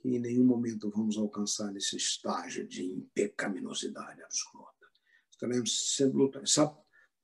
que 0.00 0.08
em 0.16 0.18
nenhum 0.18 0.44
momento 0.44 0.90
vamos 0.90 1.16
alcançar 1.16 1.74
esse 1.76 1.96
estágio 1.96 2.66
de 2.66 2.84
impecaminosidade 2.84 4.22
absoluta. 4.22 4.86
Estaremos 5.30 5.96
sempre? 5.96 6.30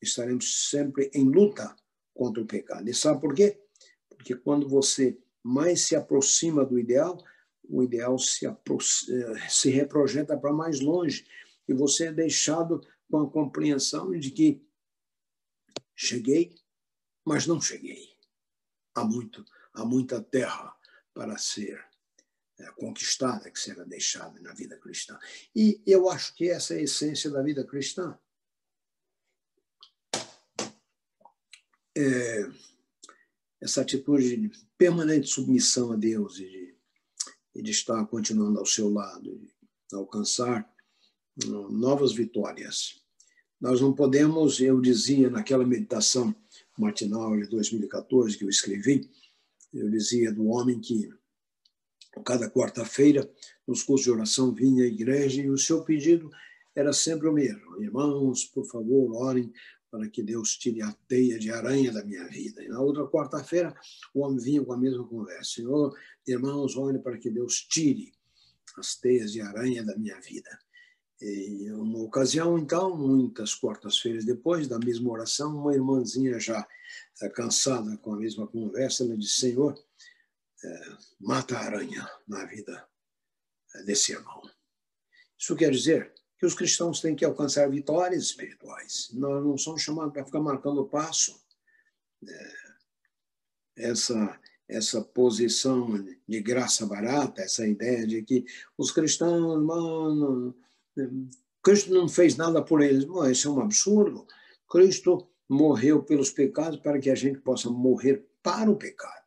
Estaremos 0.00 0.68
sempre 0.70 1.10
em 1.14 1.24
luta 1.24 1.74
contra 2.14 2.42
o 2.42 2.46
pecado. 2.46 2.88
E 2.88 2.94
sabe 2.94 3.20
por 3.20 3.34
quê? 3.34 3.60
Porque 4.08 4.34
quando 4.34 4.68
você 4.68 5.18
mais 5.42 5.82
se 5.82 5.94
aproxima 5.94 6.64
do 6.64 6.78
ideal, 6.78 7.18
o 7.68 7.82
ideal 7.82 8.18
se, 8.18 8.46
eh, 8.46 8.54
se 9.48 9.70
reprojeta 9.70 10.36
para 10.36 10.52
mais 10.52 10.80
longe 10.80 11.26
e 11.66 11.74
você 11.74 12.06
é 12.06 12.12
deixado 12.12 12.80
com 13.10 13.20
a 13.20 13.30
compreensão 13.30 14.10
de 14.12 14.30
que 14.30 14.62
cheguei, 15.94 16.54
mas 17.24 17.46
não 17.46 17.60
cheguei. 17.60 18.08
Há 18.94 19.04
muito, 19.04 19.44
há 19.72 19.84
muita 19.84 20.22
terra 20.22 20.74
para 21.12 21.36
ser 21.38 21.84
é, 22.58 22.70
conquistada, 22.72 23.50
que 23.50 23.58
será 23.58 23.84
deixada 23.84 24.40
na 24.40 24.52
vida 24.52 24.76
cristã. 24.78 25.18
E 25.54 25.82
eu 25.86 26.08
acho 26.08 26.34
que 26.34 26.48
essa 26.50 26.74
é 26.74 26.78
a 26.78 26.82
essência 26.82 27.30
da 27.30 27.42
vida 27.42 27.64
cristã. 27.64 28.18
É, 31.96 32.50
essa 33.60 33.80
atitude 33.80 34.36
de 34.36 34.50
permanente 34.76 35.28
submissão 35.28 35.92
a 35.92 35.96
Deus 35.96 36.38
e 36.38 36.48
de, 36.48 36.74
e 37.54 37.62
de 37.62 37.70
estar 37.70 38.04
continuando 38.06 38.58
ao 38.58 38.66
seu 38.66 38.90
lado, 38.92 39.38
de 39.38 39.96
alcançar 39.96 40.68
novas 41.70 42.12
vitórias. 42.12 43.00
Nós 43.60 43.80
não 43.80 43.92
podemos, 43.92 44.60
eu 44.60 44.80
dizia 44.80 45.30
naquela 45.30 45.64
meditação 45.64 46.34
matinal 46.76 47.36
de 47.36 47.46
2014 47.48 48.36
que 48.36 48.44
eu 48.44 48.48
escrevi, 48.48 49.08
eu 49.72 49.90
dizia 49.90 50.32
do 50.32 50.46
homem 50.46 50.80
que 50.80 51.12
cada 52.24 52.50
quarta-feira 52.50 53.28
nos 53.66 53.82
cursos 53.82 54.04
de 54.04 54.10
oração 54.10 54.52
vinha 54.52 54.84
à 54.84 54.86
igreja 54.86 55.42
e 55.42 55.50
o 55.50 55.58
seu 55.58 55.82
pedido 55.82 56.30
era 56.74 56.92
sempre 56.92 57.28
o 57.28 57.32
mesmo: 57.32 57.82
irmãos, 57.82 58.44
por 58.44 58.66
favor, 58.66 59.14
orem 59.16 59.52
para 59.94 60.08
que 60.08 60.24
Deus 60.24 60.56
tire 60.56 60.82
a 60.82 60.92
teia 61.06 61.38
de 61.38 61.52
aranha 61.52 61.92
da 61.92 62.04
minha 62.04 62.26
vida. 62.26 62.60
E 62.64 62.68
na 62.68 62.80
outra 62.80 63.06
quarta-feira 63.06 63.72
o 64.12 64.22
homem 64.22 64.42
vinha 64.42 64.64
com 64.64 64.72
a 64.72 64.76
mesma 64.76 65.06
conversa: 65.06 65.52
Senhor, 65.54 65.96
irmãos, 66.26 66.76
orem 66.76 67.00
para 67.00 67.16
que 67.16 67.30
Deus 67.30 67.60
tire 67.60 68.12
as 68.76 68.96
teias 68.96 69.30
de 69.30 69.40
aranha 69.40 69.84
da 69.84 69.96
minha 69.96 70.20
vida. 70.20 70.50
Em 71.22 71.70
uma 71.70 72.00
ocasião, 72.00 72.58
então, 72.58 72.96
muitas 72.96 73.54
quartas-feiras 73.54 74.24
depois 74.24 74.66
da 74.66 74.80
mesma 74.80 75.12
oração, 75.12 75.56
uma 75.56 75.72
irmãzinha 75.72 76.40
já 76.40 76.66
eh, 77.22 77.28
cansada 77.28 77.96
com 77.98 78.14
a 78.14 78.16
mesma 78.16 78.48
conversa, 78.48 79.04
ela 79.04 79.16
disse: 79.16 79.38
Senhor, 79.38 79.78
é, 80.64 80.96
mata 81.20 81.56
a 81.56 81.60
aranha 81.66 82.10
na 82.26 82.44
vida 82.46 82.84
eh, 83.76 83.84
desse 83.84 84.10
irmão. 84.10 84.42
Isso 85.38 85.54
quer 85.54 85.70
dizer 85.70 86.12
que 86.44 86.46
os 86.46 86.54
cristãos 86.54 87.00
têm 87.00 87.16
que 87.16 87.24
alcançar 87.24 87.70
vitórias 87.70 88.24
espirituais. 88.24 89.08
Nós 89.14 89.42
não 89.42 89.56
somos 89.56 89.80
chamados 89.80 90.12
para 90.12 90.26
ficar 90.26 90.40
marcando 90.40 90.84
passo. 90.84 91.40
É, 92.26 92.52
essa 93.76 94.40
essa 94.66 95.02
posição 95.02 95.92
de 96.26 96.40
graça 96.40 96.86
barata, 96.86 97.42
essa 97.42 97.66
ideia 97.66 98.06
de 98.06 98.22
que 98.22 98.46
os 98.78 98.90
cristãos, 98.90 99.62
mano, 99.62 100.56
Cristo 101.62 101.92
não 101.92 102.08
fez 102.08 102.34
nada 102.34 102.62
por 102.62 102.80
eles. 102.80 103.04
Bom, 103.04 103.28
isso 103.28 103.46
é 103.46 103.50
um 103.50 103.60
absurdo. 103.60 104.26
Cristo 104.66 105.28
morreu 105.46 106.02
pelos 106.02 106.30
pecados 106.30 106.80
para 106.80 106.98
que 106.98 107.10
a 107.10 107.14
gente 107.14 107.40
possa 107.40 107.68
morrer 107.68 108.26
para 108.42 108.70
o 108.70 108.76
pecado. 108.76 109.22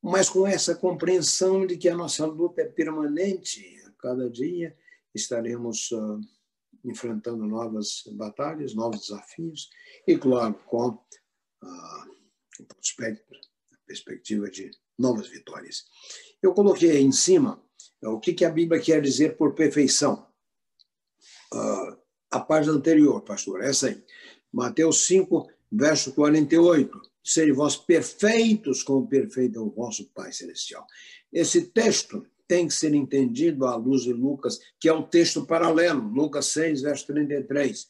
Mas 0.00 0.30
com 0.30 0.46
essa 0.46 0.74
compreensão 0.74 1.66
de 1.66 1.76
que 1.76 1.88
a 1.88 1.94
nossa 1.94 2.24
luta 2.24 2.62
é 2.62 2.66
permanente, 2.66 3.78
a 3.86 3.90
cada 4.00 4.30
dia 4.30 4.74
estaremos 5.14 5.90
uh, 5.92 6.20
enfrentando 6.84 7.46
novas 7.46 8.02
batalhas, 8.12 8.74
novos 8.74 9.00
desafios, 9.00 9.70
e, 10.06 10.16
claro, 10.16 10.54
com 10.66 10.88
uh, 10.88 10.98
a 11.62 12.74
perspectiva 13.86 14.50
de 14.50 14.70
novas 14.98 15.28
vitórias. 15.28 15.84
Eu 16.42 16.54
coloquei 16.54 16.90
aí 16.90 17.02
em 17.02 17.12
cima 17.12 17.62
o 18.04 18.18
que, 18.18 18.32
que 18.32 18.44
a 18.44 18.50
Bíblia 18.50 18.80
quer 18.80 19.00
dizer 19.00 19.36
por 19.36 19.54
perfeição? 19.54 20.26
Uh, 21.52 21.96
a 22.30 22.40
página 22.40 22.74
anterior, 22.74 23.20
pastor, 23.22 23.62
essa 23.62 23.88
aí. 23.88 24.02
Mateus 24.52 25.06
5, 25.06 25.48
verso 25.70 26.12
48. 26.14 27.00
Serem 27.22 27.52
vós 27.52 27.76
perfeitos 27.76 28.82
como 28.82 29.06
perfeito 29.06 29.58
é 29.58 29.62
o 29.62 29.70
vosso 29.70 30.10
Pai 30.12 30.32
Celestial. 30.32 30.84
Esse 31.32 31.66
texto 31.68 32.26
tem 32.52 32.68
que 32.68 32.74
ser 32.74 32.92
entendido 32.92 33.64
à 33.64 33.76
luz 33.76 34.02
de 34.02 34.12
Lucas, 34.12 34.60
que 34.78 34.86
é 34.86 34.92
o 34.92 35.08
texto 35.08 35.46
paralelo, 35.46 36.06
Lucas 36.06 36.48
6, 36.48 36.82
verso 36.82 37.06
33. 37.06 37.88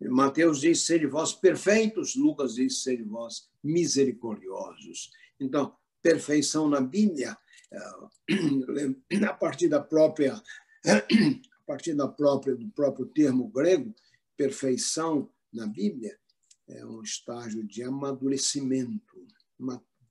Mateus 0.00 0.60
diz, 0.60 0.84
serem 0.84 1.06
vós 1.06 1.32
perfeitos, 1.32 2.16
Lucas 2.16 2.56
diz, 2.56 2.82
serem 2.82 3.06
vós 3.06 3.48
misericordiosos. 3.62 5.12
Então, 5.38 5.76
perfeição 6.02 6.68
na 6.68 6.80
Bíblia 6.80 7.38
é, 7.72 9.26
a 9.26 9.32
partir 9.32 9.68
da 9.68 9.80
própria 9.80 10.34
a 10.34 11.64
partir 11.64 11.94
da 11.94 12.08
própria 12.08 12.56
do 12.56 12.68
próprio 12.70 13.06
termo 13.06 13.46
grego 13.48 13.94
perfeição 14.36 15.30
na 15.52 15.68
Bíblia 15.68 16.18
é 16.66 16.84
um 16.84 17.00
estágio 17.00 17.62
de 17.62 17.84
amadurecimento 17.84 19.24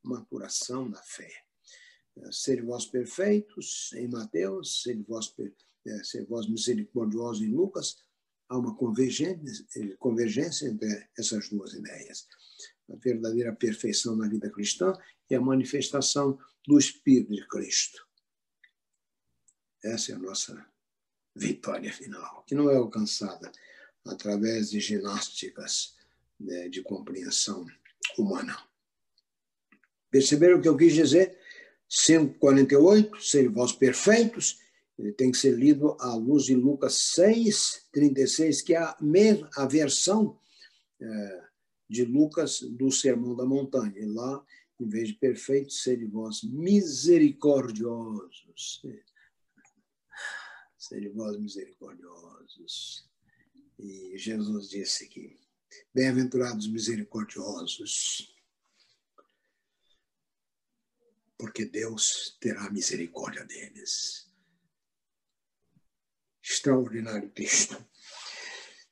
maturação 0.02 0.88
na 0.88 1.02
fé 1.02 1.49
ser 2.32 2.64
vós 2.64 2.86
perfeitos 2.86 3.92
em 3.94 4.08
Mateus 4.08 4.84
ser 4.84 5.02
vós 5.08 5.34
é, 5.88 6.04
ser 6.04 6.26
vós 6.26 6.48
misericordiosos 6.48 7.42
em 7.42 7.52
Lucas 7.52 7.98
há 8.48 8.58
uma 8.58 8.76
convergência, 8.76 9.66
convergência 9.98 10.68
entre 10.68 11.08
essas 11.18 11.50
duas 11.50 11.74
ideias 11.74 12.28
a 12.92 12.96
verdadeira 12.96 13.54
perfeição 13.54 14.16
na 14.16 14.28
vida 14.28 14.50
cristã 14.50 14.94
é 15.30 15.36
a 15.36 15.42
manifestação 15.42 16.40
do 16.68 16.78
Espírito 16.78 17.34
de 17.34 17.48
Cristo. 17.48 18.08
Essa 19.84 20.12
é 20.12 20.16
a 20.16 20.20
nossa 20.20 20.66
vitória 21.36 21.94
final, 21.94 22.44
que 22.46 22.56
não 22.56 22.70
é 22.70 22.76
alcançada 22.76 23.52
através 24.06 24.72
de 24.72 24.80
ginásticas 24.80 25.96
né, 26.40 26.68
de 26.70 26.82
compreensão 26.82 27.66
humana. 28.18 28.58
Perceberam 30.10 30.58
o 30.58 30.62
que 30.62 30.68
eu 30.68 30.76
quis 30.76 30.94
dizer? 30.94 31.39
548, 31.90 33.22
serem 33.22 33.50
vós 33.50 33.72
perfeitos, 33.72 34.60
ele 34.98 35.12
tem 35.12 35.32
que 35.32 35.38
ser 35.38 35.58
lido 35.58 35.98
à 36.00 36.14
luz 36.14 36.46
de 36.46 36.54
Lucas 36.54 36.94
6, 37.14 37.88
36, 37.92 38.62
que 38.62 38.76
é 38.76 38.78
a 38.78 38.96
mesma 39.02 39.50
a 39.56 39.66
versão 39.66 40.38
é, 41.02 41.44
de 41.90 42.04
Lucas 42.04 42.62
do 42.62 42.92
Sermão 42.92 43.36
da 43.36 43.46
Montanha. 43.46 43.98
E 43.98 44.06
lá 44.06 44.46
em 44.80 44.88
vez 44.88 45.10
de 45.10 45.16
perfeitos, 45.16 45.84
sede 45.84 46.06
vós 46.06 46.42
misericordiosos. 46.44 48.82
Sede 50.78 51.10
vós 51.10 51.38
misericordiosos. 51.38 53.10
E 53.78 54.18
Jesus 54.18 54.70
disse 54.70 55.08
que, 55.08 55.38
bem-aventurados 55.94 56.68
misericordiosos, 56.68 58.34
porque 61.40 61.64
Deus 61.64 62.38
terá 62.42 62.70
misericórdia 62.70 63.46
deles. 63.46 64.30
Extraordinário 66.44 67.30
texto. 67.30 67.78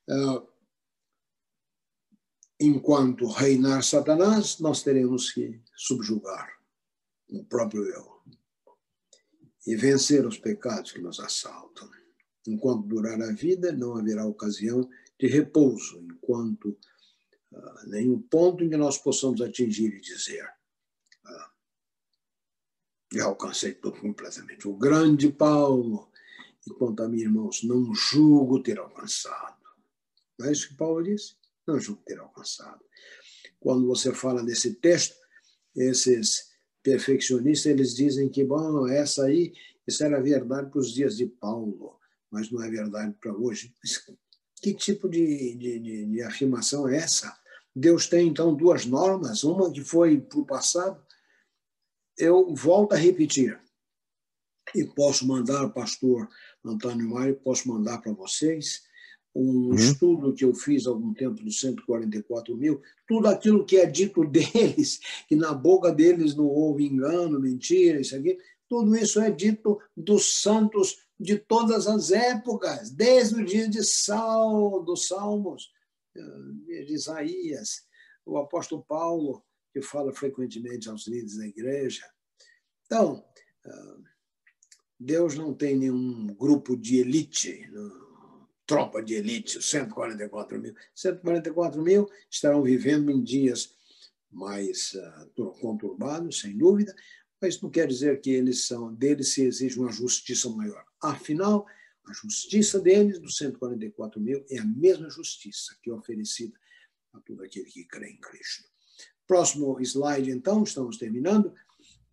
Uh, 0.09 0.47
enquanto 2.57 3.27
reinar 3.27 3.83
Satanás, 3.83 4.59
nós 4.59 4.81
teremos 4.81 5.29
que 5.31 5.61
subjugar 5.75 6.49
o 7.29 7.43
próprio 7.43 7.83
eu 7.83 8.21
e 9.65 9.75
vencer 9.75 10.25
os 10.25 10.37
pecados 10.37 10.93
que 10.93 11.01
nos 11.01 11.19
assaltam. 11.19 11.91
Enquanto 12.47 12.87
durar 12.87 13.21
a 13.21 13.33
vida, 13.33 13.73
não 13.73 13.97
haverá 13.97 14.25
ocasião 14.25 14.89
de 15.19 15.27
repouso, 15.27 15.99
enquanto 15.99 16.69
uh, 17.51 17.89
nenhum 17.89 18.21
ponto 18.21 18.63
em 18.63 18.69
que 18.69 18.77
nós 18.77 18.97
possamos 18.97 19.41
atingir 19.41 19.93
e 19.93 19.99
dizer: 19.99 20.47
Já 23.13 23.25
alcancei 23.25 23.73
tudo 23.73 23.99
completamente. 23.99 24.67
O 24.67 24.73
grande 24.73 25.31
Paulo, 25.31 26.11
enquanto 26.67 27.01
a 27.01 27.07
mim, 27.07 27.21
irmãos, 27.21 27.63
não 27.63 27.93
julgo 27.93 28.61
ter 28.61 28.77
alcançado. 28.77 29.55
Não 30.37 30.47
é 30.47 30.51
isso 30.51 30.69
que 30.69 30.75
Paulo 30.75 31.03
disse? 31.03 31.35
não 31.67 31.79
julgo 31.79 32.01
ter 32.05 32.17
alcançado. 32.19 32.79
Quando 33.59 33.85
você 33.85 34.13
fala 34.13 34.43
desse 34.43 34.75
texto, 34.75 35.15
esses 35.75 36.47
perfeccionistas, 36.81 37.65
eles 37.65 37.93
dizem 37.93 38.29
que, 38.29 38.43
bom, 38.43 38.87
essa 38.87 39.25
aí, 39.25 39.53
isso 39.85 40.03
era 40.03 40.21
verdade 40.21 40.69
para 40.69 40.79
os 40.79 40.93
dias 40.93 41.17
de 41.17 41.25
Paulo, 41.25 41.99
mas 42.31 42.49
não 42.49 42.63
é 42.63 42.69
verdade 42.69 43.13
para 43.19 43.35
hoje. 43.35 43.73
Mas 43.83 44.01
que 44.61 44.73
tipo 44.73 45.09
de, 45.09 45.55
de, 45.55 45.79
de, 45.79 46.05
de 46.05 46.21
afirmação 46.23 46.87
é 46.87 46.97
essa? 46.97 47.37
Deus 47.75 48.07
tem, 48.07 48.27
então, 48.27 48.55
duas 48.55 48.85
normas, 48.85 49.43
uma 49.43 49.71
que 49.71 49.83
foi 49.83 50.19
para 50.19 50.39
o 50.39 50.45
passado. 50.45 51.05
Eu 52.17 52.53
volto 52.55 52.93
a 52.93 52.97
repetir, 52.97 53.59
e 54.75 54.83
posso 54.85 55.25
mandar, 55.27 55.69
pastor 55.69 56.27
Antônio 56.63 57.09
Mário, 57.09 57.35
posso 57.35 57.67
mandar 57.67 57.99
para 57.99 58.11
vocês 58.11 58.83
um 59.33 59.67
uhum. 59.67 59.75
estudo 59.75 60.33
que 60.33 60.43
eu 60.43 60.53
fiz 60.53 60.87
há 60.87 60.89
algum 60.89 61.13
tempo 61.13 61.43
dos 61.43 61.59
144 61.59 62.55
mil, 62.57 62.81
tudo 63.07 63.27
aquilo 63.27 63.65
que 63.65 63.77
é 63.77 63.85
dito 63.85 64.25
deles, 64.25 64.99
que 65.27 65.35
na 65.35 65.53
boca 65.53 65.91
deles 65.91 66.35
não 66.35 66.47
houve 66.47 66.85
engano, 66.85 67.39
mentira, 67.39 68.01
isso 68.01 68.15
aqui, 68.15 68.37
tudo 68.67 68.95
isso 68.95 69.19
é 69.21 69.29
dito 69.29 69.79
dos 69.95 70.41
santos 70.41 70.97
de 71.19 71.37
todas 71.37 71.87
as 71.87 72.11
épocas, 72.11 72.89
desde 72.89 73.41
o 73.41 73.45
dia 73.45 73.67
de 73.67 73.83
Sal, 73.83 74.83
dos 74.83 75.07
Salmos, 75.07 75.71
eh, 76.15 76.83
de 76.83 76.93
Isaías, 76.93 77.85
o 78.25 78.37
apóstolo 78.37 78.83
Paulo, 78.87 79.43
que 79.79 79.87
fala 79.87 80.13
frequentemente 80.13 80.89
aos 80.89 81.07
líderes 81.07 81.37
da 81.37 81.47
igreja. 81.47 82.03
Então, 82.85 83.23
eh, 83.65 83.97
Deus 84.99 85.35
não 85.35 85.53
tem 85.53 85.77
nenhum 85.77 86.27
grupo 86.35 86.75
de 86.75 86.97
elite, 86.97 87.69
tropa 88.65 89.01
de 89.01 89.13
elite, 89.13 89.61
144 89.61 90.59
mil. 90.59 90.75
144 90.95 91.81
mil 91.81 92.09
estarão 92.29 92.63
vivendo 92.63 93.11
em 93.11 93.21
dias 93.23 93.75
mais 94.31 94.93
uh, 94.93 95.51
conturbados, 95.61 96.41
sem 96.41 96.57
dúvida, 96.57 96.93
mas 97.39 97.61
não 97.61 97.69
quer 97.69 97.87
dizer 97.87 98.19
que 98.19 98.31
eles 98.31 98.65
são 98.65 98.93
deles 98.93 99.33
se 99.33 99.43
exige 99.43 99.79
uma 99.79 99.91
justiça 99.91 100.49
maior. 100.49 100.83
Afinal, 100.99 101.65
a 102.05 102.13
justiça 102.13 102.79
deles, 102.79 103.19
dos 103.19 103.37
144 103.37 104.19
mil, 104.19 104.43
é 104.49 104.57
a 104.57 104.65
mesma 104.65 105.09
justiça 105.09 105.77
que 105.81 105.89
é 105.89 105.93
oferecida 105.93 106.57
a 107.13 107.19
todo 107.21 107.43
aquele 107.43 107.65
que 107.65 107.85
crê 107.85 108.09
em 108.09 108.19
Cristo. 108.19 108.69
Próximo 109.27 109.79
slide, 109.81 110.31
então, 110.31 110.63
estamos 110.63 110.97
terminando. 110.97 111.53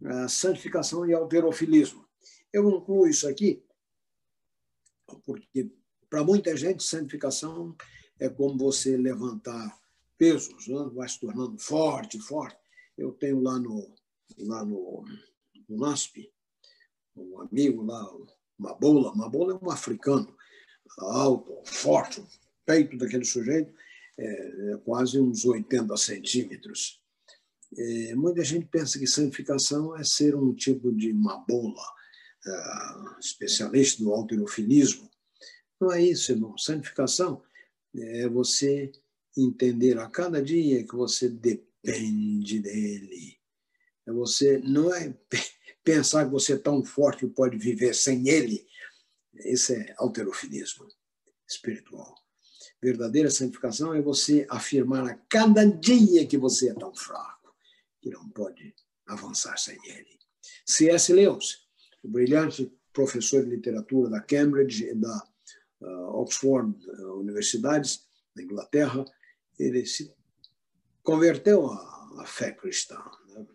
A 0.04 0.28
santificação 0.28 1.06
e 1.06 1.14
alterofilismo. 1.14 2.04
Eu 2.52 2.68
incluo 2.68 3.06
isso 3.06 3.26
aqui 3.28 3.62
porque 5.24 5.70
para 6.08 6.24
muita 6.24 6.56
gente, 6.56 6.82
santificação 6.82 7.76
é 8.18 8.28
como 8.28 8.56
você 8.56 8.96
levantar 8.96 9.78
pesos, 10.16 10.68
né? 10.68 10.90
vai 10.94 11.08
se 11.08 11.20
tornando 11.20 11.58
forte, 11.58 12.18
forte. 12.20 12.56
Eu 12.96 13.12
tenho 13.12 13.40
lá 13.40 13.58
no, 13.58 13.92
lá 14.38 14.64
no, 14.64 15.04
no 15.68 15.78
NASP 15.78 16.32
um 17.16 17.40
amigo 17.40 17.82
lá, 17.82 18.08
uma 18.58 18.74
bola, 18.74 19.12
uma 19.12 19.28
bola 19.28 19.52
é 19.52 19.64
um 19.64 19.70
africano, 19.70 20.36
alto, 20.98 21.60
forte, 21.64 22.20
o 22.20 22.26
peito 22.64 22.96
daquele 22.96 23.24
sujeito 23.24 23.72
é, 24.18 24.72
é 24.72 24.76
quase 24.84 25.20
uns 25.20 25.44
80 25.44 25.96
centímetros. 25.96 27.00
É, 27.76 28.14
muita 28.14 28.44
gente 28.44 28.66
pensa 28.66 28.98
que 28.98 29.06
santificação 29.06 29.96
é 29.96 30.04
ser 30.04 30.34
um 30.36 30.54
tipo 30.54 30.92
de 30.92 31.12
uma 31.12 31.38
bola, 31.38 31.82
é, 32.46 33.20
especialista 33.20 34.02
do 34.02 34.12
alterofilismo, 34.12 35.10
não 35.80 35.92
é 35.92 36.02
isso, 36.02 36.32
irmão. 36.32 36.56
Santificação 36.56 37.42
é 37.94 38.28
você 38.28 38.92
entender 39.36 39.98
a 39.98 40.08
cada 40.08 40.42
dia 40.42 40.84
que 40.84 40.94
você 40.94 41.28
depende 41.28 42.60
dele. 42.60 43.36
É 44.06 44.12
você 44.12 44.58
não 44.58 44.94
é 44.94 45.14
pensar 45.84 46.24
que 46.24 46.30
você 46.30 46.54
é 46.54 46.58
tão 46.58 46.84
forte 46.84 47.26
que 47.26 47.32
pode 47.32 47.58
viver 47.58 47.94
sem 47.94 48.28
ele. 48.28 48.66
Isso 49.34 49.72
é 49.72 49.94
alterofilismo 49.98 50.86
espiritual. 51.48 52.14
Verdadeira 52.80 53.30
santificação 53.30 53.94
é 53.94 54.00
você 54.00 54.46
afirmar 54.48 55.06
a 55.06 55.14
cada 55.28 55.64
dia 55.64 56.26
que 56.26 56.38
você 56.38 56.70
é 56.70 56.74
tão 56.74 56.94
fraco 56.94 57.43
que 58.04 58.10
não 58.10 58.28
pode 58.28 58.74
avançar 59.06 59.56
sem 59.56 59.78
ele. 59.86 60.18
C.S. 60.66 61.10
Lewis, 61.10 61.66
o 62.02 62.08
brilhante 62.08 62.70
professor 62.92 63.42
de 63.42 63.48
literatura 63.48 64.10
da 64.10 64.20
Cambridge 64.20 64.84
e 64.84 64.94
da 64.94 65.26
Oxford 66.12 66.76
uh, 66.86 67.14
universidades 67.18 68.06
na 68.36 68.42
Inglaterra, 68.42 69.06
ele 69.58 69.86
se 69.86 70.12
converteu 71.02 71.66
à, 71.66 72.20
à 72.20 72.26
fé 72.26 72.52
cristã. 72.52 73.02
Né? 73.28 73.46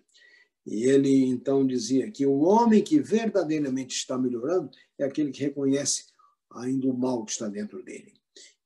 E 0.65 0.85
ele 0.85 1.25
então 1.25 1.65
dizia 1.65 2.09
que 2.09 2.25
o 2.25 2.39
homem 2.39 2.83
que 2.83 2.99
verdadeiramente 2.99 3.95
está 3.95 4.17
melhorando 4.17 4.71
é 4.97 5.03
aquele 5.03 5.31
que 5.31 5.43
reconhece 5.43 6.05
ainda 6.49 6.87
o 6.87 6.97
mal 6.97 7.23
que 7.23 7.31
está 7.33 7.47
dentro 7.47 7.83
dele. 7.83 8.13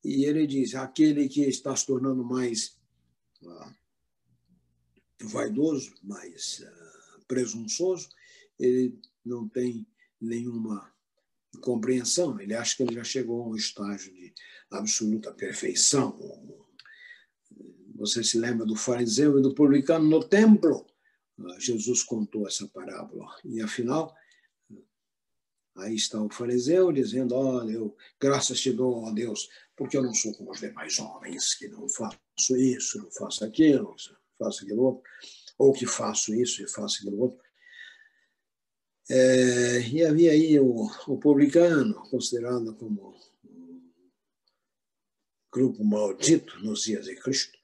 E 0.01 0.23
ele 0.23 0.47
diz: 0.47 0.75
aquele 0.75 1.27
que 1.27 1.41
está 1.41 1.75
se 1.75 1.85
tornando 1.85 2.23
mais 2.23 2.77
uh, 3.41 3.82
vaidoso, 5.27 5.93
mais 6.03 6.59
uh, 6.59 7.25
presunçoso, 7.27 8.09
ele 8.59 8.99
não 9.25 9.47
tem 9.47 9.85
nenhuma 10.19 10.91
compreensão. 11.61 12.39
Ele 12.39 12.53
acha 12.53 12.75
que 12.75 12.83
ele 12.83 12.95
já 12.95 13.03
chegou 13.03 13.43
a 13.43 13.47
um 13.49 13.55
estágio 13.55 14.13
de 14.13 14.33
absoluta 14.71 15.31
perfeição. 15.33 16.17
Você 17.95 18.23
se 18.23 18.37
lembra 18.37 18.65
do 18.65 18.75
fariseu 18.75 19.37
e 19.37 19.41
do 19.41 19.53
publicano 19.53 20.09
no 20.09 20.23
templo? 20.23 20.85
Ah, 21.39 21.59
Jesus 21.59 22.03
contou 22.03 22.47
essa 22.47 22.67
parábola. 22.67 23.25
E 23.45 23.61
afinal, 23.61 24.13
aí 25.75 25.95
está 25.95 26.21
o 26.21 26.29
fariseu 26.29 26.91
dizendo: 26.91 27.35
Olha, 27.35 27.71
eu 27.71 27.95
graças 28.19 28.59
te 28.59 28.71
dou, 28.71 29.03
ó 29.03 29.11
Deus, 29.11 29.49
porque 29.75 29.97
eu 29.97 30.03
não 30.03 30.13
sou 30.13 30.33
como 30.35 30.51
os 30.51 30.59
demais 30.59 30.99
homens, 30.99 31.53
que 31.55 31.67
não 31.67 31.87
faço 31.89 32.57
isso, 32.57 32.99
não 32.99 33.11
faço 33.11 33.45
aquilo, 33.45 33.95
faço 34.43 34.63
aquilo 34.63 34.83
outro, 34.83 35.03
ou 35.57 35.73
que 35.73 35.85
faço 35.85 36.33
isso 36.33 36.63
e 36.63 36.67
faço 36.67 36.97
aquilo 36.99 37.21
outro. 37.21 37.43
É, 39.09 39.81
e 39.89 40.05
havia 40.05 40.31
aí 40.31 40.59
o, 40.59 40.89
o 41.07 41.17
publicano, 41.17 41.93
considerado 42.09 42.73
como 42.75 43.13
grupo 45.53 45.83
maldito 45.83 46.57
nos 46.59 46.83
dias 46.83 47.05
de 47.05 47.15
Cristo. 47.15 47.57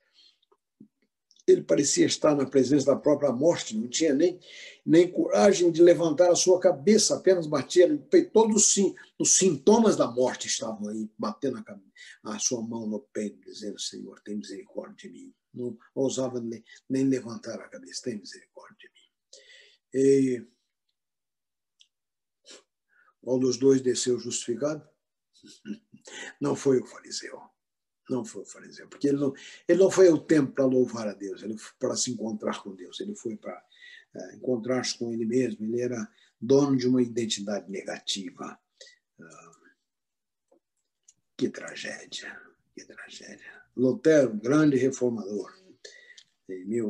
Ele 1.48 1.64
parecia 1.64 2.06
estar 2.06 2.36
na 2.36 2.46
presença 2.46 2.88
da 2.88 2.96
própria 2.96 3.32
morte, 3.32 3.76
não 3.76 3.88
tinha 3.88 4.14
nem, 4.14 4.40
nem 4.86 5.12
coragem 5.12 5.72
de 5.72 5.82
levantar 5.82 6.30
a 6.30 6.36
sua 6.36 6.60
cabeça, 6.60 7.16
apenas 7.16 7.48
batia 7.48 7.88
no 7.88 7.98
peito. 7.98 8.32
Todos 8.32 8.78
os, 8.78 8.94
os 9.18 9.38
sintomas 9.38 9.96
da 9.96 10.06
morte 10.06 10.46
estavam 10.46 10.90
aí, 10.90 11.10
batendo 11.18 11.58
a, 11.58 12.36
a 12.36 12.38
sua 12.38 12.62
mão 12.62 12.86
no 12.86 13.00
peito, 13.00 13.40
dizendo: 13.50 13.80
Senhor, 13.80 14.20
tem 14.22 14.36
misericórdia 14.36 15.10
de 15.10 15.10
mim. 15.10 15.34
Não 15.54 15.78
ousava 15.96 16.40
nem, 16.40 16.64
nem 16.90 17.06
levantar 17.06 17.60
a 17.60 17.70
cabeça, 17.70 18.04
tem 18.04 18.18
misericórdia 18.18 18.78
de 18.78 18.90
mim. 18.90 19.10
E, 19.94 20.48
qual 23.22 23.40
dos 23.40 23.58
dois 23.58 23.82
desceu 23.82 24.20
justificado? 24.20 24.88
Não 26.42 26.56
foi 26.56 26.80
o 26.80 26.86
fariseu. 26.86 27.40
Não 28.10 28.26
foi 28.26 28.42
o 28.42 28.46
fariseu, 28.46 28.88
porque 28.90 29.08
ele 29.08 29.18
não, 29.18 29.32
ele 29.68 29.80
não 29.80 29.92
foi 29.92 30.08
ao 30.08 30.18
templo 30.18 30.52
para 30.52 30.66
louvar 30.66 31.08
a 31.08 31.14
Deus, 31.14 31.44
ele 31.44 31.56
para 31.78 31.96
se 31.96 32.10
encontrar 32.10 32.60
com 32.64 32.74
Deus, 32.76 33.00
ele 33.00 33.16
foi 33.16 33.38
para 33.38 33.64
é, 34.16 34.36
encontrar-se 34.36 34.98
com 34.98 35.14
ele 35.14 35.28
mesmo, 35.28 35.64
ele 35.64 35.80
era 35.80 36.12
dono 36.42 36.76
de 36.76 36.88
uma 36.88 37.04
identidade 37.04 37.70
negativa. 37.70 38.60
Ah, 39.22 39.52
que 41.38 41.50
tragédia, 41.50 42.36
que 42.74 42.84
tragédia. 42.84 43.59
Lutero, 43.80 44.34
grande 44.36 44.78
reformador, 44.78 45.58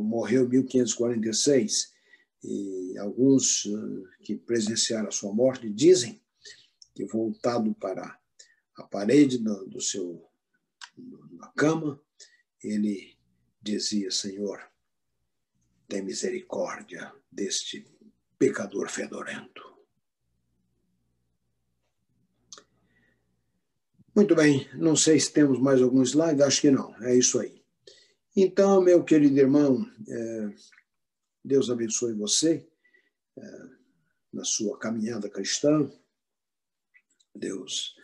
morreu 0.01 0.45
em 0.45 0.49
1546 0.49 1.93
e 2.43 2.97
alguns 2.97 3.65
eh, 3.65 4.23
que 4.23 4.35
presenciaram 4.35 5.09
a 5.09 5.11
sua 5.11 5.33
morte 5.33 5.69
dizem 5.69 6.21
que 6.95 7.05
voltado 7.05 7.73
para 7.75 8.17
a 8.75 8.83
parede 8.83 9.37
do, 9.37 9.65
do 9.65 9.81
seu 9.81 10.25
na 11.31 11.47
cama, 11.49 12.01
ele 12.63 13.15
dizia: 13.61 14.11
Senhor, 14.11 14.59
tem 15.87 16.01
misericórdia 16.01 17.13
deste 17.31 17.85
pecador 18.37 18.89
fedorento. 18.89 19.78
Muito 24.19 24.35
bem, 24.35 24.69
não 24.73 24.97
sei 24.97 25.17
se 25.17 25.31
temos 25.31 25.61
mais 25.61 25.81
algum 25.81 26.03
slide, 26.03 26.43
acho 26.43 26.59
que 26.59 26.69
não, 26.69 26.93
é 27.05 27.15
isso 27.15 27.39
aí. 27.39 27.63
Então, 28.35 28.81
meu 28.81 29.01
querido 29.01 29.39
irmão, 29.39 29.89
é, 30.09 30.53
Deus 31.41 31.69
abençoe 31.69 32.11
você 32.15 32.67
é, 33.37 33.41
na 34.33 34.43
sua 34.43 34.77
caminhada 34.77 35.29
cristã. 35.29 35.89
Deus 37.33 37.95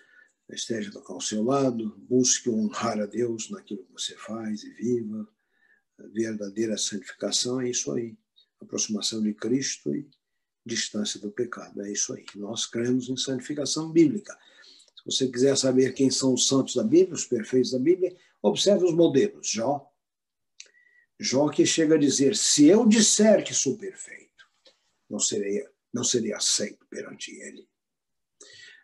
esteja 0.50 0.90
ao 1.06 1.20
seu 1.20 1.44
lado, 1.44 1.98
busque 2.08 2.50
honrar 2.50 2.98
a 2.98 3.06
Deus 3.06 3.50
naquilo 3.52 3.84
que 3.84 3.92
você 3.92 4.16
faz 4.16 4.64
e 4.64 4.70
viva. 4.72 5.28
A 6.00 6.08
verdadeira 6.08 6.78
santificação 6.78 7.60
é 7.60 7.70
isso 7.70 7.92
aí. 7.92 8.18
aproximação 8.62 9.22
de 9.22 9.34
Cristo 9.34 9.94
e 9.94 10.10
distância 10.66 11.20
do 11.20 11.30
pecado. 11.30 11.82
É 11.82 11.92
isso 11.92 12.14
aí. 12.14 12.26
Nós 12.36 12.66
cremos 12.66 13.10
em 13.10 13.18
santificação 13.18 13.92
bíblica. 13.92 14.34
Você 15.06 15.28
quiser 15.30 15.56
saber 15.56 15.94
quem 15.94 16.10
são 16.10 16.34
os 16.34 16.48
santos 16.48 16.76
da 16.76 16.84
Bíblia, 16.84 17.14
os 17.14 17.26
perfeitos 17.26 17.72
da 17.72 17.80
Bíblia, 17.80 18.16
observe 18.42 18.86
os 18.86 18.94
modelos. 18.94 19.48
Jó. 19.48 19.92
Jó 21.20 21.48
que 21.50 21.66
chega 21.66 21.96
a 21.96 22.00
dizer: 22.00 22.36
se 22.36 22.66
eu 22.66 22.88
disser 22.88 23.44
que 23.44 23.54
sou 23.54 23.78
perfeito, 23.78 24.46
não 25.10 25.20
serei, 25.20 25.66
não 25.94 26.04
serei 26.04 26.34
aceito 26.34 26.86
perante 26.90 27.32
ele. 27.40 27.70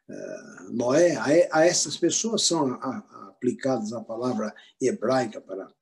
Uh, 0.08 0.74
Noé, 0.74 1.16
a, 1.16 1.60
a, 1.60 1.66
essas 1.66 1.98
pessoas 1.98 2.44
são 2.44 2.74
a, 2.74 2.76
a, 2.76 3.30
aplicadas 3.30 3.92
a 3.94 4.04
palavra 4.04 4.54
hebraica 4.80 5.42
para 5.42 5.74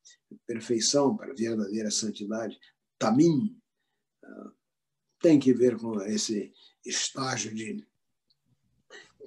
perfeição, 0.48 1.18
para 1.18 1.34
verdadeira 1.34 1.92
santidade, 1.92 2.58
tamim, 2.98 3.60
uh, 4.24 4.52
tem 5.20 5.40
que 5.40 5.54
ver 5.54 5.78
com 5.78 6.02
esse 6.04 6.54
estágio 6.86 7.54
de 7.54 7.86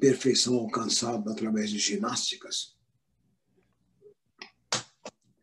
perfeição 0.00 0.54
alcançado 0.54 1.30
através 1.30 1.70
de 1.70 1.78
ginásticas. 1.78 2.76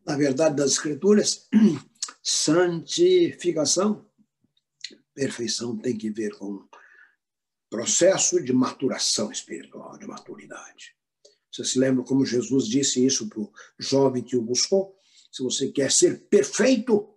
Na 0.04 0.16
verdade, 0.16 0.56
das 0.56 0.72
Escrituras, 0.72 1.48
santificação, 2.22 4.10
perfeição 5.14 5.76
tem 5.76 5.96
que 5.96 6.10
ver 6.10 6.36
com 6.36 6.68
processo 7.68 8.42
de 8.42 8.52
maturação 8.52 9.30
espiritual, 9.30 9.96
de 9.96 10.06
maturidade. 10.06 10.96
Você 11.52 11.64
se 11.64 11.78
lembra 11.78 12.04
como 12.04 12.26
Jesus 12.26 12.66
disse 12.66 13.04
isso 13.04 13.28
para 13.28 13.40
o 13.40 13.52
jovem 13.78 14.22
que 14.22 14.36
o 14.36 14.42
buscou? 14.42 14.96
Se 15.32 15.42
você 15.42 15.70
quer 15.70 15.90
ser 15.92 16.28
perfeito, 16.28 17.16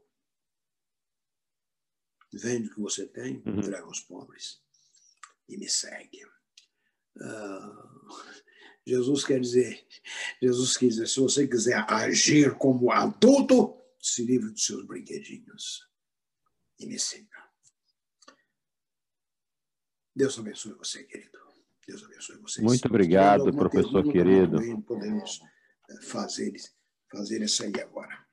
vende 2.32 2.68
o 2.68 2.74
que 2.74 2.80
você 2.80 3.08
tem, 3.08 3.42
uhum. 3.46 3.60
entrega 3.60 3.86
aos 3.86 4.00
pobres 4.02 4.62
e 5.48 5.58
me 5.58 5.70
segue. 5.70 6.22
Uh, 7.18 7.84
Jesus 8.86 9.24
quer 9.24 9.40
dizer, 9.40 9.86
Jesus 10.42 10.76
quer 10.76 10.88
dizer, 10.88 11.08
se 11.08 11.20
você 11.20 11.48
quiser 11.48 11.86
agir 11.90 12.56
como 12.56 12.92
adulto, 12.92 13.78
se 14.00 14.26
livre 14.26 14.52
dos 14.52 14.66
seus 14.66 14.86
brinquedinhos 14.86 15.88
e 16.80 16.86
me 16.86 17.00
siga. 17.00 17.30
Deus 20.16 20.38
abençoe 20.38 20.74
você, 20.74 21.04
querido. 21.04 21.40
Deus 21.88 22.04
abençoe 22.04 22.38
você. 22.38 22.62
Muito 22.62 22.86
obrigado, 22.88 23.52
professor 23.54 24.04
querido. 24.04 24.60
Podemos 24.84 25.40
eh, 25.90 26.02
fazer, 26.02 26.54
fazer 27.10 27.42
isso 27.42 27.64
aí 27.64 27.74
agora. 27.82 28.24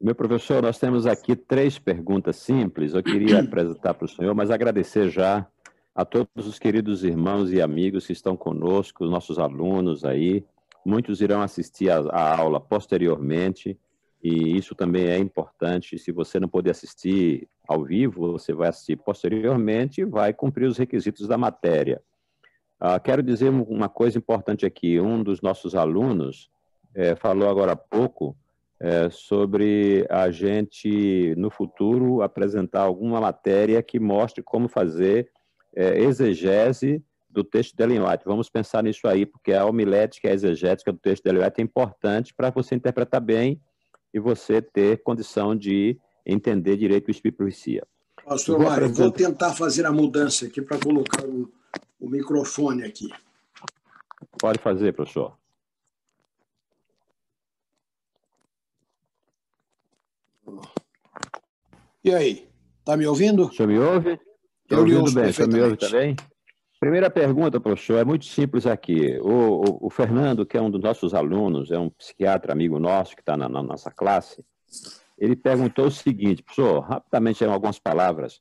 Meu 0.00 0.14
professor, 0.14 0.62
nós 0.62 0.78
temos 0.78 1.06
aqui 1.06 1.36
três 1.36 1.78
perguntas 1.78 2.36
simples. 2.36 2.94
Eu 2.94 3.02
queria 3.02 3.40
apresentar 3.44 3.94
para 3.94 4.06
o 4.06 4.08
senhor, 4.08 4.34
mas 4.34 4.50
agradecer 4.50 5.08
já 5.08 5.48
a 5.94 6.04
todos 6.04 6.46
os 6.46 6.58
queridos 6.58 7.04
irmãos 7.04 7.52
e 7.52 7.62
amigos 7.62 8.06
que 8.06 8.12
estão 8.12 8.36
conosco, 8.36 9.04
os 9.04 9.10
nossos 9.10 9.38
alunos 9.38 10.04
aí. 10.04 10.44
Muitos 10.84 11.20
irão 11.20 11.40
assistir 11.40 11.88
à 11.90 12.36
aula 12.36 12.60
posteriormente, 12.60 13.78
e 14.22 14.56
isso 14.56 14.74
também 14.74 15.06
é 15.06 15.18
importante. 15.18 15.98
Se 15.98 16.10
você 16.10 16.40
não 16.40 16.48
puder 16.48 16.72
assistir 16.72 17.48
ao 17.68 17.84
vivo, 17.84 18.32
você 18.32 18.52
vai 18.52 18.68
assistir 18.68 18.96
posteriormente 18.96 20.00
e 20.00 20.04
vai 20.04 20.32
cumprir 20.32 20.66
os 20.66 20.76
requisitos 20.76 21.28
da 21.28 21.38
matéria. 21.38 22.02
Uh, 22.80 23.00
quero 23.02 23.22
dizer 23.22 23.50
uma 23.50 23.88
coisa 23.88 24.18
importante 24.18 24.66
aqui. 24.66 25.00
Um 25.00 25.22
dos 25.22 25.40
nossos 25.40 25.74
alunos 25.74 26.50
é, 26.94 27.14
falou 27.14 27.48
agora 27.48 27.72
há 27.72 27.76
pouco 27.76 28.36
é, 28.80 29.08
sobre 29.10 30.06
a 30.10 30.30
gente, 30.30 31.34
no 31.36 31.50
futuro, 31.50 32.20
apresentar 32.20 32.82
alguma 32.82 33.20
matéria 33.20 33.82
que 33.82 34.00
mostre 34.00 34.42
como 34.42 34.68
fazer 34.68 35.30
é, 35.74 36.00
exegese 36.00 37.02
do 37.28 37.42
texto 37.42 37.76
de 37.76 37.82
Ellen 37.82 38.00
White. 38.00 38.24
Vamos 38.24 38.48
pensar 38.48 38.82
nisso 38.82 39.08
aí, 39.08 39.26
porque 39.26 39.52
a 39.52 39.64
homilética 39.64 40.28
e 40.28 40.30
a 40.30 40.34
exegética 40.34 40.92
do 40.92 40.98
texto 40.98 41.24
de 41.24 41.30
Ellen 41.30 41.44
White 41.44 41.60
é 41.60 41.64
importante 41.64 42.32
para 42.32 42.50
você 42.50 42.74
interpretar 42.74 43.20
bem 43.20 43.60
e 44.12 44.20
você 44.20 44.62
ter 44.62 45.02
condição 45.02 45.56
de 45.56 45.98
entender 46.24 46.76
direito 46.76 47.08
o 47.08 47.10
Espírito 47.10 47.38
Profecia. 47.38 47.84
Pastor 48.24 48.58
vou, 48.58 48.66
Mário, 48.66 48.88
vou 48.88 49.10
tentar 49.10 49.52
fazer 49.52 49.84
a 49.84 49.92
mudança 49.92 50.46
aqui 50.46 50.62
para 50.62 50.78
colocar 50.78 51.26
o, 51.26 51.52
o 52.00 52.08
microfone 52.08 52.84
aqui. 52.84 53.08
Pode 54.38 54.58
fazer, 54.58 54.94
professor. 54.94 55.36
E 62.02 62.14
aí, 62.14 62.48
tá 62.84 62.96
me 62.96 63.06
ouvindo? 63.06 63.52
Senhor 63.52 63.68
me 63.68 63.78
ouve? 63.78 64.20
Eu 64.68 64.78
ouvindo 64.78 65.00
ouço 65.00 65.14
bem, 65.14 65.48
me 65.48 65.60
ouve 65.60 65.76
também? 65.76 66.16
Primeira 66.80 67.08
pergunta, 67.08 67.60
professor, 67.60 67.98
é 67.98 68.04
muito 68.04 68.26
simples 68.26 68.66
aqui. 68.66 69.18
O, 69.20 69.30
o, 69.30 69.86
o, 69.86 69.90
Fernando, 69.90 70.44
que 70.44 70.56
é 70.56 70.60
um 70.60 70.70
dos 70.70 70.82
nossos 70.82 71.14
alunos, 71.14 71.70
é 71.70 71.78
um 71.78 71.88
psiquiatra 71.88 72.52
amigo 72.52 72.78
nosso 72.78 73.14
que 73.14 73.22
está 73.22 73.36
na, 73.36 73.48
na, 73.48 73.62
nossa 73.62 73.90
classe, 73.90 74.44
ele 75.16 75.36
perguntou 75.36 75.86
o 75.86 75.90
seguinte, 75.90 76.42
professor, 76.42 76.80
rapidamente 76.80 77.42
em 77.42 77.46
algumas 77.46 77.78
palavras. 77.78 78.40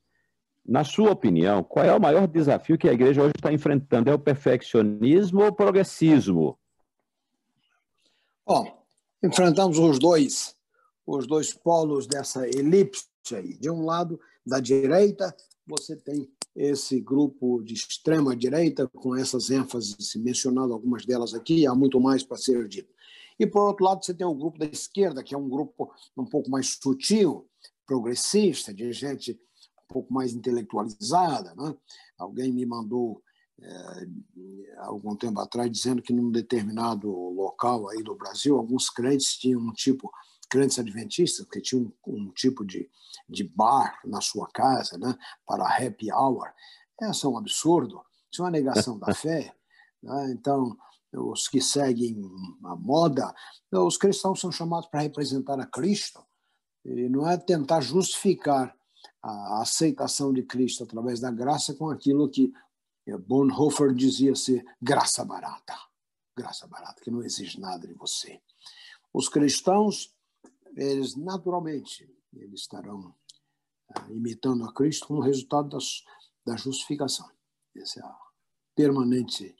Na 0.65 0.83
sua 0.83 1.11
opinião, 1.11 1.63
qual 1.63 1.85
é 1.85 1.93
o 1.93 2.01
maior 2.01 2.27
desafio 2.27 2.77
que 2.77 2.89
a 2.89 2.93
igreja 2.93 3.21
hoje 3.21 3.33
está 3.35 3.51
enfrentando? 3.51 4.09
É 4.09 4.13
o 4.13 4.19
perfeccionismo 4.19 5.41
ou 5.41 5.47
o 5.47 5.55
progressismo? 5.55 6.57
Bom, 8.45 8.85
enfrentamos 9.23 9.77
os 9.77 9.99
dois, 9.99 10.55
os 11.05 11.27
dois 11.27 11.53
polos 11.53 12.07
dessa 12.07 12.47
elipse 12.47 13.07
aí. 13.31 13.57
De 13.57 13.69
um 13.69 13.85
lado, 13.85 14.19
da 14.45 14.59
direita, 14.59 15.33
você 15.65 15.95
tem 15.95 16.29
esse 16.55 16.99
grupo 16.99 17.61
de 17.61 17.73
extrema 17.73 18.35
direita, 18.35 18.87
com 18.87 19.15
essas 19.15 19.49
ênfases, 19.49 20.15
mencionado 20.15 20.73
algumas 20.73 21.05
delas 21.05 21.33
aqui, 21.33 21.65
há 21.65 21.73
muito 21.73 21.99
mais 21.99 22.23
para 22.23 22.37
ser 22.37 22.67
dito. 22.67 22.93
E, 23.39 23.47
por 23.47 23.67
outro 23.67 23.85
lado, 23.85 24.05
você 24.05 24.13
tem 24.13 24.27
o 24.27 24.35
grupo 24.35 24.59
da 24.59 24.65
esquerda, 24.65 25.23
que 25.23 25.33
é 25.33 25.37
um 25.37 25.49
grupo 25.49 25.91
um 26.15 26.25
pouco 26.25 26.49
mais 26.49 26.77
sutil, 26.81 27.47
progressista, 27.85 28.73
de 28.73 28.91
gente 28.93 29.39
um 29.89 29.93
pouco 29.93 30.13
mais 30.13 30.33
intelectualizada. 30.33 31.53
Né? 31.55 31.75
Alguém 32.17 32.51
me 32.51 32.65
mandou, 32.65 33.21
é, 33.59 34.07
algum 34.79 35.15
tempo 35.15 35.39
atrás, 35.39 35.71
dizendo 35.71 36.01
que 36.01 36.13
num 36.13 36.29
determinado 36.29 37.09
local 37.09 37.89
aí 37.89 38.03
do 38.03 38.15
Brasil, 38.15 38.57
alguns 38.57 38.89
crentes 38.89 39.35
tinham 39.35 39.61
um 39.61 39.73
tipo 39.73 40.11
crentes 40.49 40.79
adventistas, 40.79 41.45
que 41.47 41.61
tinham 41.61 41.91
um, 42.07 42.13
um, 42.13 42.31
tipo 42.31 42.65
de, 42.65 42.89
de 43.27 43.43
bar 43.43 43.99
na 44.05 44.21
sua 44.21 44.47
casa, 44.47 44.97
né, 44.97 45.17
para 45.45 45.65
happy 45.65 46.11
hour. 46.11 46.51
Essa 47.01 47.27
é 47.27 47.29
um 47.29 47.37
absurdo, 47.37 48.01
isso 48.31 48.41
é 48.41 48.45
uma 48.45 48.51
negação 48.51 48.97
da 48.97 49.13
fé. 49.15 49.55
Né? 50.01 50.31
Então, 50.31 50.77
os 51.13 51.47
que 51.47 51.61
seguem 51.61 52.17
a 52.63 52.75
moda, 52.75 53.33
os 53.71 53.97
cristãos 53.97 54.39
são 54.39 54.51
chamados 54.51 54.89
para 54.89 55.01
representar 55.01 55.59
a 55.59 55.65
Cristo, 55.65 56.23
e 56.85 57.07
não 57.07 57.29
é 57.29 57.37
tentar 57.37 57.81
justificar 57.81 58.75
a 59.21 59.61
aceitação 59.61 60.33
de 60.33 60.43
Cristo 60.43 60.83
através 60.83 61.19
da 61.19 61.31
graça 61.31 61.73
com 61.75 61.89
aquilo 61.89 62.29
que 62.29 62.51
Bonhoeffer 63.25 63.93
dizia 63.93 64.35
ser 64.35 64.65
graça 64.81 65.23
barata. 65.23 65.75
Graça 66.35 66.67
barata, 66.67 67.01
que 67.01 67.11
não 67.11 67.23
exige 67.23 67.59
nada 67.59 67.87
de 67.87 67.93
você. 67.93 68.41
Os 69.13 69.29
cristãos 69.29 70.13
eles 70.75 71.15
naturalmente 71.15 72.09
eles 72.33 72.61
estarão 72.61 73.13
ah, 73.95 74.07
imitando 74.09 74.65
a 74.65 74.73
Cristo 74.73 75.07
como 75.07 75.21
resultado 75.21 75.69
das, 75.69 76.03
da 76.45 76.55
justificação. 76.55 77.29
Essa 77.75 77.99
é 77.99 78.03
a 78.03 78.17
permanente, 78.75 79.55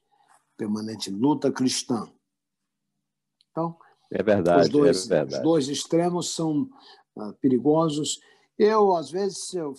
permanente 0.57 1.10
luta 1.10 1.52
cristã. 1.52 2.11
Então, 3.52 3.77
é 4.11 4.22
verdade, 4.23 4.64
os 4.64 4.69
dois, 4.69 5.06
é 5.06 5.10
verdade. 5.10 5.35
Os 5.35 5.44
dois 5.44 5.68
extremos 5.68 6.34
são 6.34 6.69
uh, 7.15 7.34
perigosos. 7.40 8.19
Eu, 8.57 8.95
às 8.95 9.10
vezes, 9.10 9.53
eu, 9.53 9.73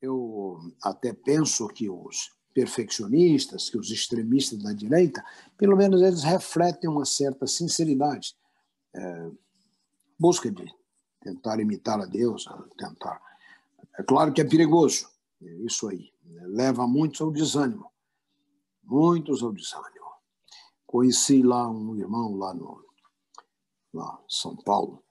eu 0.00 0.58
até 0.82 1.12
penso 1.12 1.66
que 1.68 1.88
os 1.88 2.32
perfeccionistas, 2.54 3.70
que 3.70 3.78
os 3.78 3.90
extremistas 3.90 4.62
da 4.62 4.72
direita, 4.72 5.24
pelo 5.56 5.76
menos 5.76 6.02
eles 6.02 6.22
refletem 6.22 6.88
uma 6.88 7.04
certa 7.04 7.46
sinceridade. 7.46 8.36
É, 8.94 9.30
busca 10.22 10.52
de 10.52 10.72
tentar 11.20 11.58
imitar 11.58 12.00
a 12.00 12.06
Deus, 12.06 12.46
tentar. 12.78 13.20
É 13.98 14.04
claro 14.04 14.32
que 14.32 14.40
é 14.40 14.44
perigoso, 14.44 15.08
isso 15.66 15.88
aí. 15.88 16.12
Leva 16.46 16.86
muitos 16.86 17.20
ao 17.20 17.32
desânimo, 17.32 17.90
muitos 18.84 19.42
ao 19.42 19.52
desânimo. 19.52 20.12
Conheci 20.86 21.42
lá 21.42 21.68
um 21.68 21.96
irmão 21.96 22.36
lá 22.36 22.54
no 22.54 22.80
lá 23.92 24.18
São 24.28 24.56
Paulo, 24.56 25.02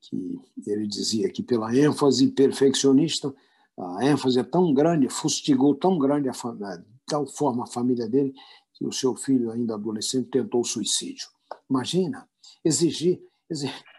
que 0.00 0.40
ele 0.66 0.86
dizia 0.86 1.30
que 1.32 1.42
pela 1.42 1.74
ênfase 1.74 2.28
perfeccionista, 2.28 3.34
a 3.76 4.04
ênfase 4.04 4.38
é 4.38 4.44
tão 4.44 4.74
grande, 4.74 5.08
fustigou 5.08 5.74
tão 5.74 5.98
grande, 5.98 6.28
a, 6.28 6.32
de 6.32 6.84
tal 7.06 7.26
forma 7.26 7.64
a 7.64 7.66
família 7.66 8.06
dele, 8.06 8.34
que 8.74 8.86
o 8.86 8.92
seu 8.92 9.16
filho, 9.16 9.50
ainda 9.50 9.74
adolescente, 9.74 10.30
tentou 10.30 10.62
suicídio. 10.62 11.28
Imagina, 11.68 12.28
exigir, 12.64 13.20
exigir 13.48 13.89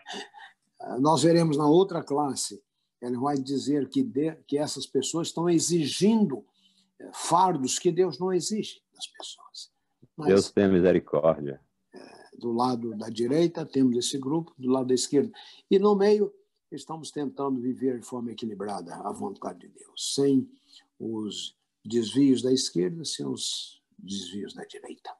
nós 0.99 1.23
veremos 1.23 1.57
na 1.57 1.67
outra 1.67 2.03
classe 2.03 2.61
Ele 3.01 3.17
vai 3.17 3.37
dizer 3.37 3.89
que, 3.89 4.03
de, 4.03 4.35
que 4.47 4.57
essas 4.57 4.85
pessoas 4.85 5.27
estão 5.27 5.49
exigindo 5.49 6.45
eh, 6.99 7.11
fardos 7.13 7.79
que 7.79 7.91
Deus 7.91 8.19
não 8.19 8.31
exige 8.31 8.81
das 8.93 9.07
pessoas. 9.07 9.71
Mas, 10.15 10.27
Deus 10.27 10.51
tem 10.51 10.71
misericórdia. 10.71 11.61
É, 11.93 12.37
do 12.37 12.51
lado 12.51 12.95
da 12.95 13.09
direita, 13.09 13.65
temos 13.65 13.97
esse 13.97 14.17
grupo, 14.17 14.53
do 14.57 14.69
lado 14.69 14.87
da 14.87 14.93
esquerda. 14.93 15.31
E 15.69 15.79
no 15.79 15.95
meio, 15.95 16.31
estamos 16.71 17.11
tentando 17.11 17.59
viver 17.59 17.99
de 17.99 18.05
forma 18.05 18.31
equilibrada 18.31 18.95
a 18.95 19.11
vontade 19.11 19.59
de 19.59 19.69
Deus, 19.69 20.13
sem 20.13 20.49
os 20.99 21.57
desvios 21.83 22.41
da 22.41 22.51
esquerda, 22.51 23.03
sem 23.03 23.25
os 23.25 23.81
desvios 23.97 24.53
da 24.53 24.63
direita. 24.63 25.11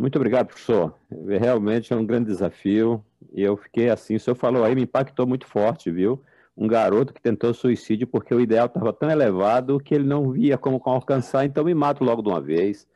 Muito 0.00 0.16
obrigado, 0.16 0.46
professor. 0.46 0.94
Realmente 1.28 1.92
é 1.92 1.96
um 1.96 2.06
grande 2.06 2.30
desafio. 2.30 3.04
E 3.34 3.42
eu 3.42 3.54
fiquei 3.54 3.90
assim, 3.90 4.16
o 4.16 4.20
senhor 4.20 4.34
falou 4.34 4.64
aí, 4.64 4.74
me 4.74 4.84
impactou 4.84 5.26
muito 5.26 5.46
forte, 5.46 5.90
viu? 5.90 6.22
Um 6.56 6.66
garoto 6.66 7.12
que 7.12 7.20
tentou 7.20 7.52
suicídio 7.52 8.06
porque 8.06 8.34
o 8.34 8.40
ideal 8.40 8.64
estava 8.64 8.94
tão 8.94 9.10
elevado 9.10 9.78
que 9.78 9.94
ele 9.94 10.04
não 10.04 10.30
via 10.30 10.56
como 10.56 10.80
alcançar, 10.86 11.44
então 11.44 11.64
me 11.64 11.74
mato 11.74 12.02
logo 12.02 12.22
de 12.22 12.30
uma 12.30 12.40
vez. 12.40 12.88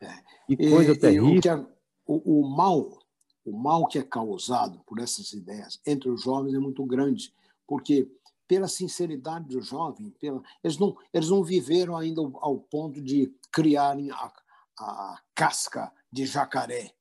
E 0.49 0.57
coisa 0.57 0.93
e, 0.93 0.97
terrível. 0.97 1.35
E 1.35 1.47
o, 1.47 1.51
é, 1.51 1.67
o, 2.07 2.39
o, 2.39 2.49
mal, 2.49 2.97
o 3.45 3.55
mal 3.55 3.85
que 3.85 3.99
é 3.99 4.03
causado 4.03 4.79
por 4.87 4.99
essas 4.99 5.31
ideias 5.31 5.79
entre 5.85 6.09
os 6.09 6.23
jovens 6.23 6.55
é 6.55 6.59
muito 6.59 6.83
grande, 6.87 7.31
porque 7.67 8.09
pela 8.47 8.67
sinceridade 8.67 9.47
do 9.47 9.61
jovem, 9.61 10.09
pela, 10.19 10.41
eles, 10.63 10.79
não, 10.79 10.97
eles 11.13 11.29
não 11.29 11.43
viveram 11.43 11.95
ainda 11.95 12.21
ao, 12.21 12.31
ao 12.41 12.57
ponto 12.57 12.99
de 12.99 13.31
criarem 13.51 14.09
a, 14.09 14.31
a 14.79 15.19
casca 15.35 15.91
de 16.11 16.25
jacaré. 16.25 16.94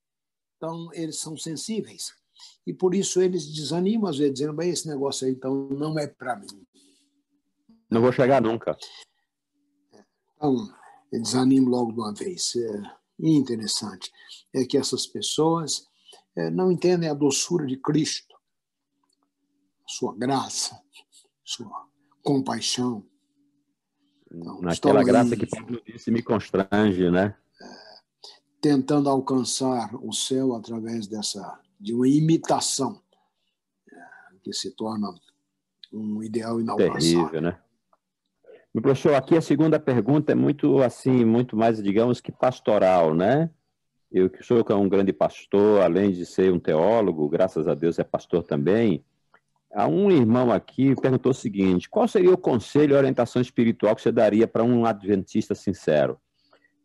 Então, 0.65 0.89
eles 0.95 1.19
são 1.19 1.37
sensíveis. 1.37 2.15
E 2.67 2.73
por 2.73 2.95
isso 2.95 3.21
eles 3.21 3.53
desanimam, 3.53 4.09
às 4.09 4.17
vezes, 4.17 4.35
dizendo: 4.35 4.55
bem, 4.55 4.71
esse 4.71 4.89
negócio 4.89 5.27
aí 5.27 5.35
então 5.35 5.69
não 5.69 5.99
é 5.99 6.07
para 6.07 6.37
mim. 6.37 6.67
Não 7.91 8.01
vou 8.01 8.11
chegar 8.11 8.41
nunca. 8.41 8.77
Então, 10.35 10.55
eles 11.13 11.29
desanimam 11.29 11.71
logo 11.71 11.93
de 11.93 12.01
uma 12.01 12.15
vez. 12.15 12.57
É 12.57 13.29
interessante 13.29 14.11
é 14.55 14.65
que 14.65 14.79
essas 14.79 15.07
pessoas 15.07 15.87
é, 16.35 16.51
não 16.51 16.73
entendem 16.73 17.11
a 17.11 17.15
doçura 17.15 17.67
de 17.67 17.77
Cristo, 17.77 18.35
sua 19.87 20.17
graça, 20.17 20.81
sua 21.45 21.87
compaixão. 22.23 23.07
Então, 24.33 24.63
Naquela 24.63 25.05
graça 25.05 25.35
aí, 25.35 25.41
que 25.41 25.47
Paulo 25.47 25.81
disse 25.87 26.11
me 26.11 26.23
constrange, 26.23 27.11
né? 27.11 27.37
Tentando 28.65 29.11
alcançar 29.11 29.95
o 29.97 30.11
céu 30.11 30.55
através 30.55 31.07
dessa 31.07 31.61
de 31.79 31.93
uma 31.93 32.09
imitação 32.09 32.99
é, 33.93 33.97
que 34.43 34.55
se 34.55 34.71
torna 34.71 35.15
um 35.93 36.23
ideal 36.23 36.59
inalcançável. 36.59 36.99
Terrível, 36.99 37.41
né? 37.43 37.59
Meu 38.73 38.83
professor, 38.83 39.15
aqui 39.17 39.37
a 39.37 39.43
segunda 39.43 39.79
pergunta 39.79 40.33
é 40.33 40.35
muito 40.35 40.83
assim, 40.83 41.27
muito 41.27 41.55
mais, 41.55 41.83
digamos 41.83 42.23
que 42.23 42.33
pastoral, 42.33 43.15
né? 43.15 43.51
Eu 44.11 44.31
que 44.31 44.43
sou 44.43 44.65
um 44.71 44.89
grande 44.89 45.13
pastor, 45.13 45.83
além 45.83 46.11
de 46.11 46.25
ser 46.25 46.51
um 46.51 46.59
teólogo, 46.59 47.29
graças 47.29 47.69
a 47.69 47.75
Deus 47.75 47.99
é 47.99 48.05
pastor 48.05 48.45
também. 48.45 49.05
Há 49.75 49.87
um 49.87 50.11
irmão 50.11 50.51
aqui 50.51 50.97
perguntou 50.97 51.33
o 51.33 51.35
seguinte: 51.35 51.91
qual 51.91 52.09
seria 52.09 52.33
o 52.33 52.39
conselho 52.39 52.95
e 52.95 52.97
orientação 52.97 53.43
espiritual 53.43 53.95
que 53.95 54.01
você 54.01 54.11
daria 54.11 54.49
para 54.49 54.65
um 54.65 54.87
adventista 54.87 55.55
sincero? 55.55 56.19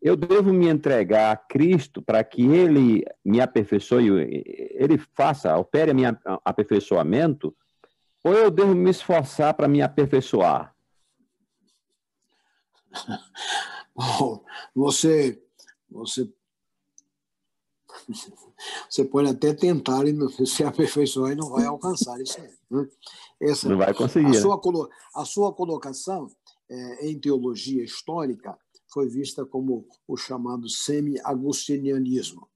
Eu 0.00 0.16
devo 0.16 0.52
me 0.52 0.68
entregar 0.68 1.32
a 1.32 1.36
Cristo 1.36 2.00
para 2.00 2.24
que 2.24 2.42
Ele 2.42 3.04
me 3.24 3.40
aperfeiçoe, 3.40 4.08
Ele 4.74 4.96
faça, 5.14 5.56
opere 5.56 5.92
meu 5.92 6.16
aperfeiçoamento, 6.44 7.54
ou 8.24 8.32
eu 8.32 8.50
devo 8.50 8.74
me 8.74 8.90
esforçar 8.90 9.54
para 9.54 9.68
me 9.68 9.82
aperfeiçoar? 9.82 10.74
Bom, 13.94 14.42
você, 14.74 15.42
você, 15.90 16.32
você 18.88 19.04
pode 19.04 19.28
até 19.28 19.52
tentar 19.52 20.06
e 20.06 20.16
se 20.46 20.64
aperfeiçoar 20.64 21.32
e 21.32 21.36
não 21.36 21.50
vai 21.50 21.66
alcançar 21.66 22.18
isso. 22.20 22.40
Né? 22.70 22.88
Essa, 23.40 23.68
não 23.68 23.76
vai 23.76 23.92
conseguir. 23.92 24.28
A 24.28 24.30
né? 24.30 24.40
sua, 24.40 24.60
a 25.14 25.24
sua 25.26 25.52
colocação 25.52 26.26
é, 26.70 27.08
em 27.08 27.18
teologia 27.18 27.84
histórica 27.84 28.56
foi 28.92 29.08
vista 29.08 29.44
como 29.44 29.86
o 30.06 30.16
chamado 30.16 30.68
semi-agustinianismo, 30.68 32.48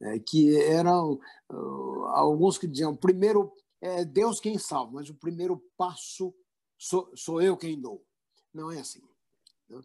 é, 0.00 0.18
que 0.18 0.56
eram 0.56 1.20
uh, 1.50 2.04
alguns 2.06 2.58
que 2.58 2.66
diziam: 2.66 2.94
primeiro 2.94 3.52
é 3.80 4.04
Deus 4.04 4.40
quem 4.40 4.58
salva, 4.58 4.92
mas 4.92 5.08
o 5.08 5.14
primeiro 5.14 5.62
passo 5.76 6.34
sou, 6.78 7.10
sou 7.14 7.40
eu 7.42 7.56
quem 7.56 7.80
dou. 7.80 8.04
Não 8.52 8.70
é 8.70 8.80
assim. 8.80 9.02
Né? 9.68 9.80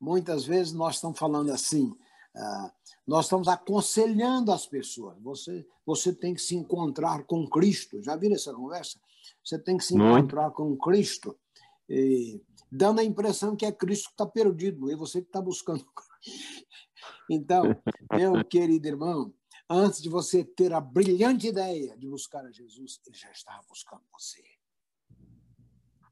Muitas 0.00 0.44
vezes 0.44 0.72
nós 0.72 0.96
estamos 0.96 1.18
falando 1.18 1.50
assim, 1.50 1.86
uh, 1.86 2.70
nós 3.06 3.26
estamos 3.26 3.48
aconselhando 3.48 4.52
as 4.52 4.66
pessoas. 4.66 5.18
Você, 5.20 5.66
você 5.84 6.12
tem 6.12 6.34
que 6.34 6.40
se 6.40 6.54
encontrar 6.54 7.24
com 7.24 7.48
Cristo. 7.48 8.02
Já 8.02 8.16
viram 8.16 8.36
essa 8.36 8.52
conversa? 8.52 9.00
Você 9.44 9.58
tem 9.58 9.76
que 9.76 9.84
se 9.84 9.94
encontrar 9.94 10.50
com 10.50 10.76
Cristo. 10.76 11.36
E 11.88 12.40
dando 12.70 13.00
a 13.00 13.04
impressão 13.04 13.56
que 13.56 13.66
é 13.66 13.72
Cristo 13.72 14.08
que 14.08 14.14
está 14.14 14.26
perdido, 14.26 14.90
é 14.90 14.96
você 14.96 15.20
que 15.20 15.28
está 15.28 15.40
buscando. 15.40 15.84
Então, 17.30 17.62
meu 18.10 18.42
querido 18.44 18.88
irmão, 18.88 19.32
antes 19.68 20.00
de 20.00 20.08
você 20.08 20.42
ter 20.42 20.72
a 20.72 20.80
brilhante 20.80 21.48
ideia 21.48 21.96
de 21.96 22.08
buscar 22.08 22.44
a 22.44 22.50
Jesus, 22.50 23.00
ele 23.06 23.16
já 23.16 23.30
estava 23.30 23.62
buscando 23.68 24.02
você. 24.10 24.42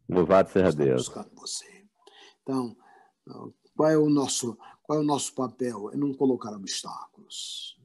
Louvado 0.09 0.51
seja 0.51 0.73
Deus. 0.73 1.09
buscando 1.09 1.35
você. 1.35 1.87
Então, 2.43 2.77
qual 3.74 3.91
é 3.91 3.97
o 3.97 4.09
nosso, 4.09 4.57
qual 4.83 4.99
é 4.99 5.03
o 5.03 5.07
nosso 5.07 5.35
papel? 5.35 5.91
É 5.91 5.97
não 5.97 6.15
colocar 6.15 6.53
obstáculos 6.55 7.81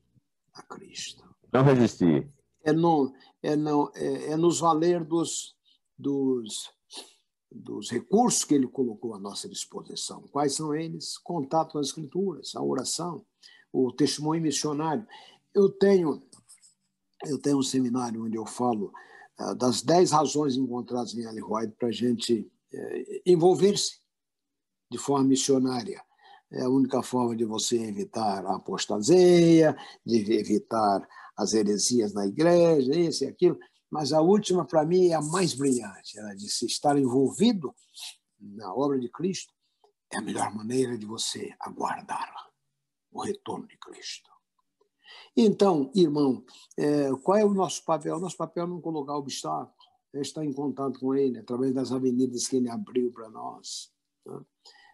a 0.53 0.61
Cristo. 0.61 1.23
Não 1.51 1.63
resistir. 1.63 2.29
É 2.63 2.71
não, 2.71 3.13
é 3.41 3.55
não, 3.55 3.91
é, 3.95 4.31
é 4.31 4.37
nos 4.37 4.59
valer 4.59 5.03
dos, 5.03 5.55
dos 5.97 6.71
dos 7.51 7.91
recursos 7.91 8.45
que 8.45 8.55
ele 8.55 8.67
colocou 8.67 9.13
à 9.13 9.19
nossa 9.19 9.49
disposição. 9.49 10.23
Quais 10.31 10.55
são 10.55 10.73
eles? 10.73 11.17
Contato 11.17 11.73
com 11.73 11.79
as 11.79 11.87
escrituras, 11.87 12.55
a 12.55 12.63
oração, 12.63 13.25
o 13.73 13.91
testemunho 13.91 14.41
missionário. 14.41 15.05
Eu 15.53 15.69
tenho 15.69 16.21
eu 17.25 17.37
tenho 17.39 17.59
um 17.59 17.63
seminário 17.63 18.25
onde 18.25 18.35
eu 18.35 18.45
falo 18.47 18.91
uh, 19.39 19.53
das 19.53 19.83
dez 19.83 20.11
razões 20.11 20.55
encontradas 20.55 21.13
em 21.13 21.21
Ellen 21.21 21.43
White 21.43 21.75
para 21.77 21.89
a 21.89 21.91
gente 21.91 22.51
uh, 22.73 23.21
envolver-se 23.25 23.99
de 24.89 24.97
forma 24.97 25.27
missionária. 25.27 26.03
É 26.51 26.63
a 26.63 26.69
única 26.69 27.01
forma 27.03 27.35
de 27.35 27.45
você 27.45 27.77
evitar 27.77 28.45
a 28.45 28.55
apostasia, 28.55 29.77
de 30.05 30.33
evitar 30.33 31.07
as 31.37 31.53
heresias 31.53 32.13
na 32.13 32.25
igreja, 32.25 32.93
isso 32.93 33.23
e 33.23 33.27
aquilo 33.27 33.57
mas 33.91 34.13
a 34.13 34.21
última, 34.21 34.65
para 34.65 34.85
mim, 34.85 35.09
é 35.09 35.15
a 35.15 35.21
mais 35.21 35.53
brilhante. 35.53 36.17
Ela 36.17 36.33
disse: 36.33 36.65
estar 36.65 36.97
envolvido 36.97 37.75
na 38.39 38.73
obra 38.73 38.97
de 38.97 39.09
Cristo 39.09 39.53
é 40.11 40.17
a 40.17 40.21
melhor 40.21 40.55
maneira 40.55 40.97
de 40.97 41.05
você 41.05 41.53
aguardar 41.59 42.33
o 43.11 43.21
retorno 43.21 43.67
de 43.67 43.77
Cristo. 43.77 44.29
Então, 45.35 45.91
irmão, 45.93 46.43
é, 46.77 47.09
qual 47.23 47.37
é 47.37 47.45
o 47.45 47.53
nosso 47.53 47.83
papel? 47.83 48.19
Nosso 48.19 48.37
papel 48.37 48.63
é 48.63 48.67
não 48.67 48.81
colocar 48.81 49.15
obstáculo, 49.17 49.73
é 50.13 50.21
estar 50.21 50.43
em 50.43 50.53
contato 50.53 50.99
com 50.99 51.13
Ele, 51.13 51.39
através 51.39 51.73
das 51.73 51.91
avenidas 51.91 52.47
que 52.47 52.57
Ele 52.57 52.69
abriu 52.69 53.11
para 53.11 53.29
nós, 53.29 53.91
né? 54.25 54.39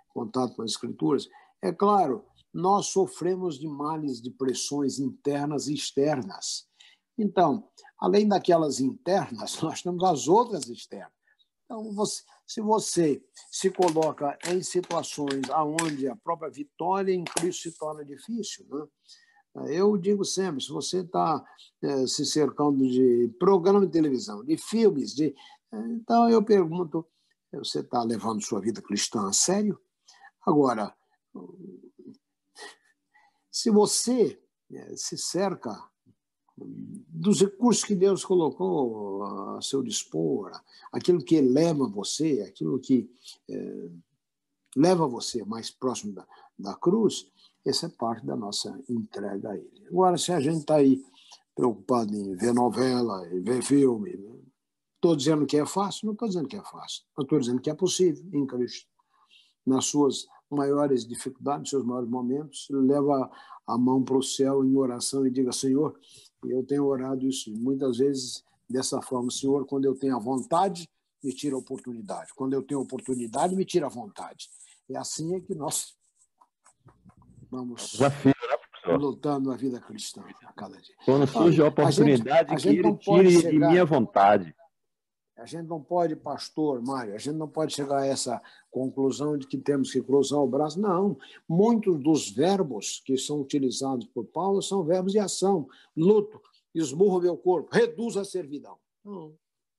contato 0.09 0.55
com 0.55 0.63
as 0.63 0.71
Escrituras. 0.71 1.27
É 1.61 1.71
claro, 1.71 2.25
nós 2.53 2.87
sofremos 2.87 3.59
de 3.59 3.67
males, 3.67 4.21
de 4.21 4.31
pressões 4.31 4.99
internas 4.99 5.67
e 5.67 5.73
externas. 5.73 6.67
Então, 7.17 7.67
além 7.99 8.27
daquelas 8.27 8.79
internas, 8.79 9.59
nós 9.61 9.81
temos 9.81 10.03
as 10.03 10.27
outras 10.27 10.67
externas. 10.67 11.11
Então, 11.65 11.93
você, 11.93 12.23
se 12.45 12.61
você 12.61 13.21
se 13.51 13.69
coloca 13.69 14.37
em 14.47 14.63
situações 14.63 15.49
onde 15.49 16.07
a 16.07 16.15
própria 16.15 16.49
vitória 16.49 17.13
em 17.13 17.25
Cristo 17.25 17.63
se 17.63 17.77
torna 17.77 18.05
difícil, 18.05 18.65
né? 18.69 18.87
eu 19.75 19.97
digo 19.97 20.23
sempre, 20.23 20.63
se 20.63 20.69
você 20.69 20.99
está 20.99 21.43
é, 21.81 22.07
se 22.07 22.25
cercando 22.25 22.87
de 22.87 23.33
programa 23.39 23.85
de 23.85 23.91
televisão, 23.91 24.45
de 24.45 24.55
filmes, 24.55 25.13
de, 25.13 25.35
então 25.73 26.29
eu 26.29 26.41
pergunto, 26.43 27.05
você 27.51 27.79
está 27.79 28.03
levando 28.03 28.43
sua 28.43 28.61
vida 28.61 28.81
cristã 28.81 29.27
a 29.27 29.33
sério? 29.33 29.79
Agora, 30.45 30.95
se 33.51 33.69
você 33.69 34.41
é, 34.71 34.95
se 34.95 35.17
cerca 35.17 35.71
dos 36.57 37.41
recursos 37.41 37.83
que 37.83 37.95
Deus 37.95 38.25
colocou 38.25 39.23
a 39.23 39.61
seu 39.61 39.83
dispor, 39.83 40.51
aquilo 40.91 41.23
que 41.23 41.35
eleva 41.35 41.87
você, 41.87 42.45
aquilo 42.47 42.79
que 42.79 43.09
é, 43.49 43.89
leva 44.75 45.07
você 45.07 45.43
mais 45.43 45.69
próximo 45.69 46.13
da, 46.13 46.27
da 46.57 46.75
cruz, 46.75 47.31
essa 47.65 47.87
é 47.87 47.89
parte 47.89 48.25
da 48.25 48.35
nossa 48.35 48.79
entrega 48.89 49.51
a 49.51 49.57
Ele. 49.57 49.87
Agora, 49.87 50.17
se 50.17 50.31
a 50.31 50.39
gente 50.39 50.59
está 50.59 50.75
aí 50.75 51.03
preocupado 51.57 52.13
em 52.13 52.35
ver 52.35 52.53
novela, 52.53 53.27
em 53.33 53.41
ver 53.41 53.63
filme? 53.63 54.11
Estou 54.95 55.15
dizendo 55.15 55.45
que 55.45 55.57
é 55.57 55.65
fácil? 55.65 56.05
Não 56.05 56.13
estou 56.13 56.27
dizendo 56.27 56.47
que 56.47 56.55
é 56.55 56.63
fácil. 56.63 57.03
Estou 57.19 57.39
dizendo 57.39 57.59
que 57.59 57.69
é 57.69 57.73
possível 57.73 58.23
em 58.31 58.45
Cristo. 58.45 58.87
Nas 59.65 59.85
suas 59.85 60.27
maiores 60.49 61.05
dificuldades, 61.05 61.71
seus 61.71 61.83
maiores 61.83 62.09
momentos, 62.09 62.67
leva 62.69 63.29
a 63.65 63.77
mão 63.77 64.03
para 64.03 64.17
o 64.17 64.23
céu 64.23 64.63
em 64.63 64.75
oração 64.77 65.25
e 65.25 65.31
diga: 65.31 65.51
Senhor, 65.51 65.99
eu 66.45 66.63
tenho 66.63 66.85
orado 66.85 67.27
isso 67.27 67.51
muitas 67.51 67.97
vezes 67.97 68.43
dessa 68.69 69.01
forma: 69.01 69.31
Senhor, 69.31 69.65
quando 69.65 69.85
eu 69.85 69.95
tenho 69.95 70.15
a 70.15 70.19
vontade, 70.19 70.89
me 71.23 71.33
tira 71.33 71.55
a 71.55 71.59
oportunidade. 71.59 72.33
Quando 72.35 72.53
eu 72.53 72.61
tenho 72.61 72.79
a 72.79 72.83
oportunidade, 72.83 73.55
me 73.55 73.65
tira 73.65 73.87
a 73.87 73.89
vontade. 73.89 74.49
É 74.89 74.97
assim 74.97 75.35
é 75.35 75.41
que 75.41 75.53
nós 75.53 75.95
vamos 77.49 77.91
Desafio, 77.91 78.33
né, 78.87 78.97
lutando 78.97 79.51
a 79.51 79.57
vida 79.57 79.79
cristã 79.79 80.23
a 80.45 80.53
cada 80.53 80.79
dia. 80.79 80.95
Quando 81.05 81.27
surge 81.27 81.61
a 81.61 81.67
oportunidade, 81.67 82.53
a 82.53 82.57
gente, 82.57 82.79
a 82.79 82.89
gente 82.89 82.99
que 83.03 83.11
ele 83.11 83.29
tire 83.29 83.41
chegar... 83.41 83.51
de 83.51 83.59
minha 83.59 83.85
vontade. 83.85 84.55
A 85.37 85.45
gente 85.45 85.67
não 85.67 85.81
pode, 85.81 86.15
pastor 86.15 86.81
Mário, 86.81 87.13
a 87.13 87.17
gente 87.17 87.35
não 87.35 87.47
pode 87.47 87.73
chegar 87.73 87.99
a 87.99 88.05
essa 88.05 88.41
conclusão 88.71 89.37
de 89.37 89.45
que 89.45 89.57
temos 89.57 89.91
que 89.91 90.01
cruzar 90.01 90.39
o 90.39 90.47
braço. 90.47 90.79
Não. 90.79 91.17
Muitos 91.47 91.99
dos 92.01 92.31
verbos 92.31 93.01
que 93.05 93.17
são 93.17 93.41
utilizados 93.41 94.07
por 94.07 94.25
Paulo 94.25 94.61
são 94.63 94.83
verbos 94.83 95.11
de 95.11 95.19
ação. 95.19 95.67
Luto, 95.95 96.41
esmurro 96.73 97.21
meu 97.21 97.37
corpo, 97.37 97.69
reduz 97.71 98.17
a 98.17 98.25
servidão. 98.25 98.79
Não. 99.05 99.37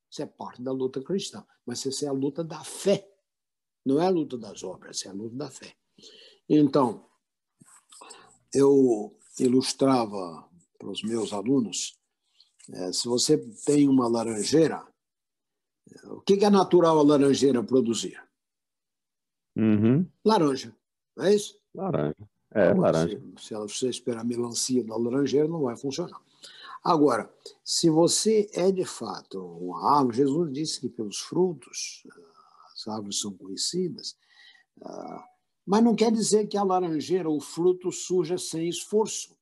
Isso 0.09 0.23
é 0.23 0.27
parte 0.27 0.63
da 0.63 0.71
luta 0.71 1.03
cristã. 1.03 1.45
Mas 1.67 1.85
essa 1.85 2.07
é 2.07 2.09
a 2.09 2.13
luta 2.13 2.45
da 2.45 2.63
fé. 2.63 3.11
Não 3.85 4.01
é 4.01 4.07
a 4.07 4.11
luta 4.11 4.39
das 4.39 4.63
obras, 4.63 5.05
é 5.05 5.09
a 5.09 5.13
luta 5.13 5.35
da 5.35 5.51
fé. 5.51 5.75
Então, 6.49 7.05
eu 8.55 9.17
ilustrava 9.41 10.49
para 10.79 10.89
os 10.89 11.03
meus 11.03 11.33
alunos: 11.33 11.99
é, 12.73 12.93
se 12.93 13.09
você 13.09 13.37
tem 13.67 13.89
uma 13.89 14.09
laranjeira, 14.09 14.87
o 16.05 16.21
que 16.21 16.45
é 16.45 16.51
natural 16.51 16.99
a 16.99 17.03
laranjeira 17.03 17.63
produzir? 17.63 18.23
Uhum. 19.57 20.07
Laranja, 20.25 20.75
não 21.17 21.25
é 21.25 21.35
isso? 21.35 21.59
Laranja. 21.75 22.17
É, 22.55 22.71
então, 22.71 22.81
laranja. 22.81 23.21
Se, 23.37 23.49
se 23.49 23.55
você 23.55 23.89
esperar 23.89 24.25
melancia 24.25 24.85
da 24.85 24.97
laranjeira, 24.97 25.49
não 25.49 25.63
vai 25.63 25.77
funcionar. 25.77 26.21
Agora, 26.83 27.33
se 27.65 27.91
você 27.91 28.49
é 28.53 28.71
de 28.71 28.85
fato 28.85 29.41
uma 29.41 29.99
árvore, 29.99 30.19
Jesus 30.19 30.53
disse 30.53 30.81
que 30.81 30.89
pelos 30.89 31.19
frutos 31.19 32.07
as 32.73 32.89
árvores 32.89 33.21
são 33.21 33.33
conhecidas, 33.33 34.17
ah, 34.83 35.25
mas 35.67 35.83
não 35.83 35.95
quer 35.95 36.11
dizer 36.11 36.47
que 36.47 36.57
a 36.57 36.63
laranjeira, 36.63 37.29
o 37.29 37.41
fruto, 37.41 37.93
surja 37.93 38.39
sem 38.39 38.69
esforço 38.69 39.37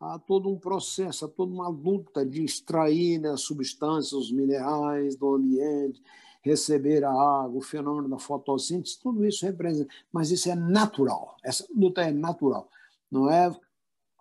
há 0.00 0.18
todo 0.18 0.48
um 0.48 0.58
processo, 0.58 1.24
há 1.24 1.28
toda 1.28 1.52
uma 1.52 1.68
luta 1.68 2.24
de 2.24 2.44
extrair 2.44 3.24
as 3.26 3.42
substâncias, 3.42 4.12
os 4.12 4.32
minerais 4.32 5.16
do 5.16 5.34
ambiente, 5.34 6.02
receber 6.42 7.04
a 7.04 7.10
água, 7.10 7.58
o 7.58 7.60
fenômeno 7.60 8.08
da 8.08 8.18
fotossíntese, 8.18 8.98
tudo 8.98 9.24
isso 9.24 9.44
representa. 9.44 9.92
Mas 10.12 10.30
isso 10.30 10.48
é 10.48 10.54
natural, 10.54 11.36
essa 11.44 11.66
luta 11.74 12.02
é 12.02 12.12
natural. 12.12 12.70
Não 13.10 13.30
é 13.30 13.50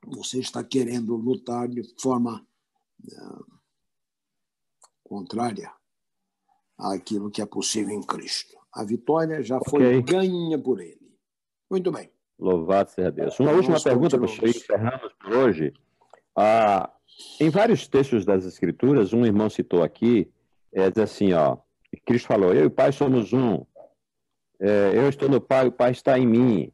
você 0.06 0.40
está 0.40 0.64
querendo 0.64 1.16
lutar 1.16 1.68
de 1.68 1.84
forma 2.00 2.46
uh, 3.04 3.46
contrária 5.04 5.72
àquilo 6.78 7.32
que 7.32 7.42
é 7.42 7.46
possível 7.46 7.94
em 7.94 8.04
Cristo. 8.04 8.58
A 8.74 8.84
vitória 8.84 9.42
já 9.42 9.60
foi 9.70 10.00
okay. 10.00 10.02
ganha 10.02 10.58
por 10.58 10.80
ele. 10.80 11.18
Muito 11.70 11.92
bem. 11.92 12.10
Louvado 12.40 12.92
seja 12.92 13.12
Deus. 13.12 13.40
Uma 13.40 13.52
última 13.52 13.82
pergunta, 13.82 14.20
pastor, 14.20 14.50
encerramos 14.50 15.14
por 15.14 15.34
hoje. 15.36 15.74
Ah, 16.36 16.92
em 17.40 17.50
vários 17.50 17.88
textos 17.88 18.26
das 18.26 18.46
Escrituras, 18.46 19.14
um 19.14 19.26
irmão 19.26 19.50
citou 19.50 19.84
aqui, 19.84 20.30
é, 20.72 20.90
diz 20.90 21.00
assim, 21.00 21.34
ó, 21.34 21.58
Cristo 22.06 22.28
falou, 22.28 22.54
eu 22.54 22.64
e 22.64 22.68
o 22.68 22.72
Pai 22.72 22.92
somos 22.92 23.34
um, 23.34 23.66
é, 24.60 24.92
eu 24.96 25.10
estou 25.10 25.30
no 25.30 25.42
Pai, 25.42 25.68
o 25.68 25.72
Pai 25.72 25.92
está 25.92 26.18
em 26.18 26.28
mim. 26.28 26.72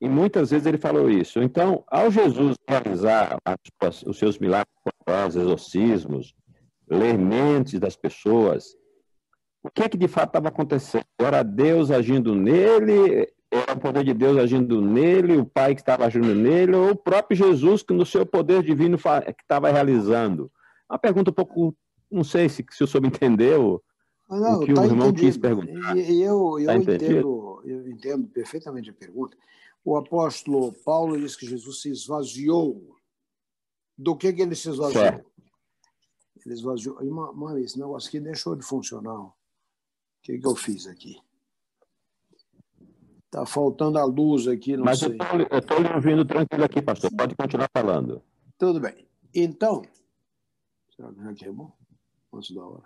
E 0.00 0.08
muitas 0.08 0.50
vezes 0.50 0.66
ele 0.66 0.78
falou 0.78 1.10
isso. 1.10 1.42
Então, 1.42 1.82
ao 1.86 2.10
Jesus 2.10 2.56
realizar 2.68 3.38
as, 3.80 4.02
os 4.02 4.18
seus 4.18 4.38
milagres, 4.38 4.74
os 5.28 5.36
exorcismos, 5.36 6.34
ler 6.88 7.18
mentes 7.18 7.80
das 7.80 7.96
pessoas, 7.96 8.76
o 9.62 9.70
que 9.70 9.82
é 9.82 9.88
que 9.88 9.96
de 9.96 10.06
fato 10.06 10.28
estava 10.28 10.48
acontecendo? 10.48 11.04
Era 11.18 11.42
Deus 11.42 11.90
agindo 11.90 12.34
nele, 12.34 13.32
era 13.50 13.72
o 13.72 13.80
poder 13.80 14.04
de 14.04 14.12
Deus 14.12 14.36
agindo 14.36 14.80
nele, 14.80 15.36
o 15.36 15.46
Pai 15.46 15.74
que 15.74 15.80
estava 15.80 16.04
agindo 16.04 16.34
nele, 16.34 16.74
ou 16.74 16.90
o 16.90 16.96
próprio 16.96 17.36
Jesus 17.36 17.82
que 17.82 17.94
no 17.94 18.04
seu 18.04 18.26
poder 18.26 18.62
divino 18.62 18.98
que 18.98 19.42
estava 19.42 19.70
realizando? 19.70 20.50
Uma 20.88 20.98
pergunta 20.98 21.30
um 21.30 21.34
pouco, 21.34 21.76
não 22.10 22.24
sei 22.24 22.48
se, 22.48 22.64
se 22.70 22.84
o 22.84 22.86
senhor 22.86 23.06
entendeu 23.06 23.82
ah, 24.28 24.36
não, 24.36 24.60
o 24.60 24.66
que 24.66 24.74
tá 24.74 24.82
o 24.82 24.84
irmão 24.84 25.08
entendido. 25.08 25.26
quis 25.26 25.38
perguntar. 25.38 25.96
E, 25.96 26.22
eu, 26.22 26.58
eu, 26.58 26.66
tá 26.66 26.76
entendo, 26.76 27.62
eu 27.64 27.88
entendo 27.88 28.28
perfeitamente 28.28 28.90
a 28.90 28.94
pergunta. 28.94 29.36
O 29.84 29.96
apóstolo 29.96 30.72
Paulo 30.84 31.16
diz 31.18 31.36
que 31.36 31.46
Jesus 31.46 31.80
se 31.80 31.90
esvaziou. 31.90 32.96
Do 33.96 34.16
que, 34.16 34.32
que 34.32 34.42
ele 34.42 34.54
se 34.54 34.68
esvaziou? 34.68 35.04
Certo. 35.04 35.30
Ele 36.44 36.54
esvaziou. 36.54 36.98
Mãe, 37.34 37.62
esse 37.62 37.78
negócio 37.78 38.08
aqui 38.08 38.20
deixou 38.20 38.56
de 38.56 38.64
funcionar. 38.64 39.20
O 39.20 39.32
que, 40.22 40.38
que 40.38 40.46
eu 40.46 40.56
fiz 40.56 40.86
aqui? 40.86 41.16
Está 43.36 43.44
faltando 43.44 43.98
a 43.98 44.04
luz 44.04 44.48
aqui, 44.48 44.78
não 44.78 44.84
Mas 44.86 45.00
sei. 45.00 45.14
Mas 45.14 45.46
eu 45.50 45.58
estou 45.58 45.78
lhe 45.78 45.92
ouvindo 45.92 46.24
tranquilo 46.24 46.64
aqui, 46.64 46.80
pastor. 46.80 47.10
Pode 47.14 47.36
continuar 47.36 47.68
falando. 47.70 48.22
Tudo 48.56 48.80
bem. 48.80 49.06
Então, 49.34 49.82
será 50.96 51.12
que 51.12 51.22
já 51.22 51.34
queimou? 51.34 51.70
Antes 52.32 52.54
da 52.54 52.64
hora. 52.64 52.84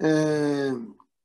É, 0.00 0.72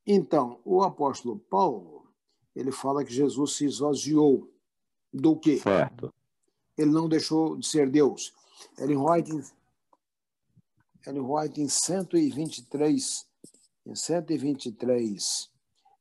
então, 0.06 0.60
o 0.64 0.84
apóstolo 0.84 1.40
Paulo, 1.40 2.14
ele 2.56 2.72
fala 2.72 3.04
que 3.04 3.12
Jesus 3.12 3.56
se 3.56 3.66
esvaziou 3.66 4.48
do 5.12 5.36
quê? 5.36 5.58
Certo. 5.58 6.14
Ele 6.78 6.92
não 6.92 7.10
deixou 7.10 7.58
de 7.58 7.66
ser 7.66 7.90
Deus. 7.90 8.32
Ellen 8.78 9.00
White, 9.00 9.52
Ellen 11.08 11.26
White 11.26 11.60
em 11.60 11.68
123, 11.68 13.28
em 13.88 13.96
123 13.96 15.50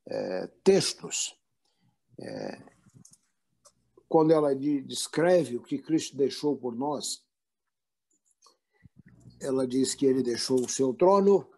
é, 0.05 0.47
textos, 0.63 1.40
é, 2.19 2.61
quando 4.07 4.31
ela 4.31 4.53
descreve 4.53 5.55
o 5.55 5.63
que 5.63 5.77
Cristo 5.77 6.17
deixou 6.17 6.57
por 6.57 6.75
nós, 6.75 7.23
ela 9.39 9.65
diz 9.65 9.95
que 9.95 10.05
ele 10.05 10.21
deixou 10.21 10.59
o 10.59 10.69
seu 10.69 10.93
trono, 10.93 11.49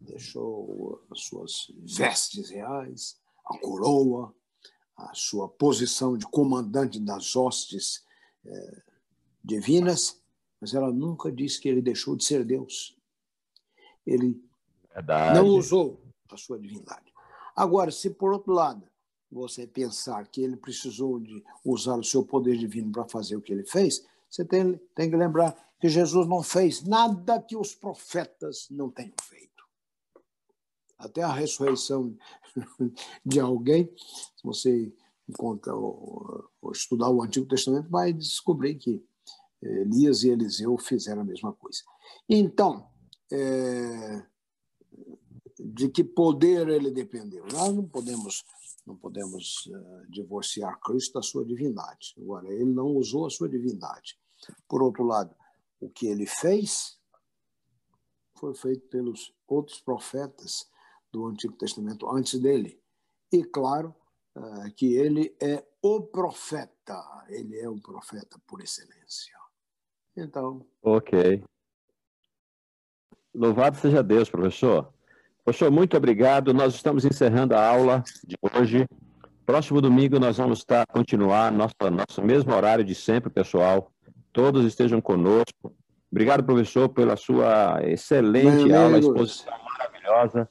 deixou 0.00 1.04
as 1.10 1.20
suas 1.20 1.70
vestes 1.76 2.50
reais, 2.50 3.20
a 3.46 3.58
coroa, 3.58 4.34
a 4.96 5.12
sua 5.14 5.48
posição 5.48 6.16
de 6.16 6.26
comandante 6.26 6.98
das 6.98 7.36
hostes 7.36 8.04
é, 8.44 8.82
divinas, 9.44 10.20
mas 10.60 10.72
ela 10.72 10.92
nunca 10.92 11.30
disse 11.30 11.60
que 11.60 11.68
ele 11.68 11.82
deixou 11.82 12.16
de 12.16 12.24
ser 12.24 12.44
Deus. 12.44 12.96
Ele 14.06 14.42
Verdade. 14.92 15.38
não 15.38 15.46
usou 15.48 16.02
a 16.30 16.36
sua 16.36 16.58
divindade. 16.58 17.12
Agora, 17.54 17.90
se 17.90 18.10
por 18.10 18.32
outro 18.32 18.52
lado 18.52 18.88
você 19.34 19.66
pensar 19.66 20.26
que 20.28 20.40
ele 20.40 20.56
precisou 20.56 21.18
de 21.18 21.44
usar 21.64 21.98
o 21.98 22.04
seu 22.04 22.24
poder 22.24 22.56
divino 22.56 22.92
para 22.92 23.04
fazer 23.04 23.36
o 23.36 23.40
que 23.40 23.52
ele 23.52 23.64
fez, 23.64 24.06
você 24.30 24.44
tem, 24.44 24.80
tem 24.94 25.10
que 25.10 25.16
lembrar 25.16 25.52
que 25.80 25.88
Jesus 25.88 26.26
não 26.26 26.42
fez 26.42 26.82
nada 26.82 27.42
que 27.42 27.56
os 27.56 27.74
profetas 27.74 28.68
não 28.70 28.90
tenham 28.90 29.14
feito. 29.22 29.64
Até 30.96 31.22
a 31.22 31.32
ressurreição 31.32 32.16
de 33.26 33.40
alguém, 33.40 33.92
se 33.96 34.42
você 34.44 34.92
encontra 35.28 35.74
ou, 35.74 36.48
ou 36.62 36.72
estudar 36.72 37.10
o 37.10 37.22
Antigo 37.22 37.46
Testamento, 37.46 37.90
vai 37.90 38.12
descobrir 38.12 38.76
que 38.76 39.04
Elias 39.60 40.22
e 40.22 40.30
Eliseu 40.30 40.78
fizeram 40.78 41.22
a 41.22 41.24
mesma 41.24 41.52
coisa. 41.52 41.80
Então, 42.28 42.88
é, 43.32 44.24
de 45.58 45.88
que 45.88 46.04
poder 46.04 46.68
ele 46.68 46.90
dependeu? 46.90 47.44
Nós 47.52 47.74
não 47.74 47.84
podemos 47.84 48.44
não 48.86 48.96
podemos 48.96 49.66
uh, 49.66 50.10
divorciar 50.10 50.78
Cristo 50.80 51.14
da 51.14 51.22
sua 51.22 51.44
divindade. 51.44 52.14
Agora, 52.18 52.52
ele 52.52 52.72
não 52.72 52.86
usou 52.88 53.26
a 53.26 53.30
sua 53.30 53.48
divindade. 53.48 54.18
Por 54.68 54.82
outro 54.82 55.04
lado, 55.04 55.34
o 55.80 55.88
que 55.88 56.06
ele 56.06 56.26
fez 56.26 56.98
foi 58.38 58.54
feito 58.54 58.86
pelos 58.88 59.34
outros 59.46 59.80
profetas 59.80 60.70
do 61.10 61.26
Antigo 61.26 61.56
Testamento 61.56 62.08
antes 62.10 62.38
dele. 62.38 62.80
E 63.32 63.42
claro 63.44 63.94
uh, 64.36 64.72
que 64.76 64.94
ele 64.94 65.34
é 65.40 65.64
o 65.82 66.02
profeta, 66.02 67.24
ele 67.28 67.58
é 67.58 67.68
o 67.68 67.80
profeta 67.80 68.38
por 68.46 68.60
excelência. 68.60 69.34
Então. 70.16 70.66
Ok. 70.82 71.42
Louvado 73.34 73.76
seja 73.76 74.02
Deus, 74.02 74.30
professor. 74.30 74.93
Professor, 75.44 75.70
muito 75.70 75.94
obrigado. 75.94 76.54
Nós 76.54 76.74
estamos 76.74 77.04
encerrando 77.04 77.54
a 77.54 77.62
aula 77.62 78.02
de 78.26 78.34
hoje. 78.40 78.86
Próximo 79.44 79.78
domingo 79.78 80.18
nós 80.18 80.38
vamos 80.38 80.60
estar 80.60 80.86
continuar 80.86 81.52
nosso 81.52 81.74
nosso 81.92 82.22
mesmo 82.22 82.54
horário 82.54 82.82
de 82.82 82.94
sempre, 82.94 83.28
pessoal. 83.28 83.92
Todos 84.32 84.64
estejam 84.64 85.02
conosco. 85.02 85.76
Obrigado, 86.10 86.42
professor, 86.42 86.88
pela 86.88 87.14
sua 87.14 87.78
excelente 87.82 88.64
Bem, 88.64 88.74
aula, 88.74 88.98
exposição 88.98 89.52
maravilhosa. 89.70 90.48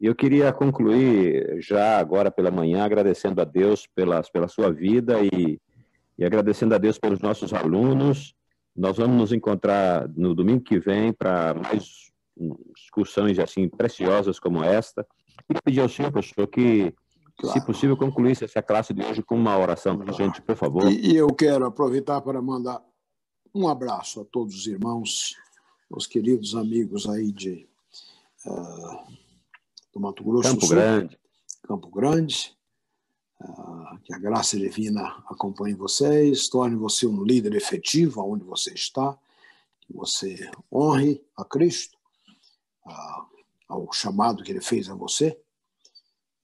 Eu 0.00 0.14
queria 0.14 0.50
concluir 0.54 1.60
já 1.60 1.98
agora 1.98 2.30
pela 2.30 2.50
manhã 2.50 2.82
agradecendo 2.82 3.42
a 3.42 3.44
Deus 3.44 3.86
pela, 3.94 4.22
pela 4.32 4.48
sua 4.48 4.72
vida 4.72 5.18
e, 5.20 5.60
e 6.16 6.24
agradecendo 6.24 6.74
a 6.74 6.78
Deus 6.78 6.98
pelos 6.98 7.20
nossos 7.20 7.52
alunos. 7.52 8.34
Nós 8.74 8.96
vamos 8.96 9.18
nos 9.18 9.32
encontrar 9.34 10.08
no 10.16 10.34
domingo 10.34 10.64
que 10.64 10.78
vem 10.78 11.12
para 11.12 11.52
mais 11.52 12.13
discussões 12.74 13.38
assim 13.38 13.68
preciosas 13.68 14.38
como 14.38 14.62
esta. 14.62 15.06
E 15.48 15.60
pedir 15.60 15.80
ao 15.80 15.88
senhor, 15.88 16.12
professor, 16.12 16.46
que, 16.46 16.94
claro. 17.36 17.58
se 17.58 17.66
possível, 17.66 17.96
concluísse 17.96 18.44
essa 18.44 18.62
classe 18.62 18.94
de 18.94 19.02
hoje 19.02 19.22
com 19.22 19.34
uma 19.36 19.58
oração 19.58 19.98
para 19.98 20.12
gente, 20.12 20.40
por 20.40 20.56
favor. 20.56 20.90
E, 20.90 21.12
e 21.12 21.16
eu 21.16 21.28
quero 21.28 21.66
aproveitar 21.66 22.20
para 22.20 22.40
mandar 22.40 22.82
um 23.54 23.68
abraço 23.68 24.20
a 24.20 24.24
todos 24.24 24.54
os 24.54 24.66
irmãos, 24.66 25.36
os 25.88 26.06
queridos 26.06 26.54
amigos 26.54 27.08
aí 27.08 27.30
de 27.30 27.68
uh, 28.46 29.14
do 29.92 30.00
Mato 30.00 30.24
Grosso 30.24 30.48
Campo 30.48 30.60
do 30.60 30.66
Sul, 30.66 30.76
Grande. 30.76 31.18
Campo 31.62 31.88
Grande. 31.90 32.54
Uh, 33.40 33.98
que 34.04 34.14
a 34.14 34.18
graça 34.18 34.56
divina 34.56 35.02
acompanhe 35.28 35.74
vocês, 35.74 36.48
torne 36.48 36.76
você 36.76 37.06
um 37.06 37.22
líder 37.22 37.54
efetivo 37.54 38.20
aonde 38.20 38.44
você 38.44 38.72
está, 38.72 39.18
que 39.80 39.92
você 39.92 40.50
honre 40.72 41.22
a 41.36 41.44
Cristo, 41.44 41.98
uh, 42.86 43.34
ao 43.68 43.92
chamado 43.92 44.42
que 44.42 44.52
Ele 44.52 44.60
fez 44.60 44.88
a 44.88 44.94
você. 44.94 45.38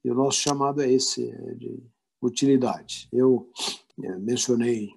E 0.05 0.11
o 0.11 0.15
nosso 0.15 0.39
chamado 0.39 0.83
é 0.83 0.91
esse, 0.91 1.31
é 1.31 1.55
de 1.55 1.83
utilidade. 2.23 3.09
Eu 3.12 3.51
eh, 4.03 4.19
mencionei 4.19 4.91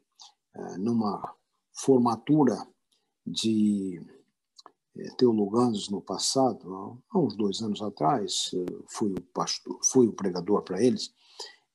eh, 0.56 0.78
numa 0.78 1.36
formatura 1.74 2.68
de 3.26 4.02
eh, 4.98 5.10
teologandos 5.18 5.90
no 5.90 6.02
passado, 6.02 7.02
há 7.10 7.20
uns 7.20 7.36
dois 7.36 7.62
anos 7.62 7.82
atrás, 7.82 8.52
fui 8.88 9.12
o 9.12 9.22
pastor, 9.34 9.80
fui 9.84 10.08
o 10.08 10.14
pregador 10.14 10.62
para 10.64 10.84
eles, 10.84 11.14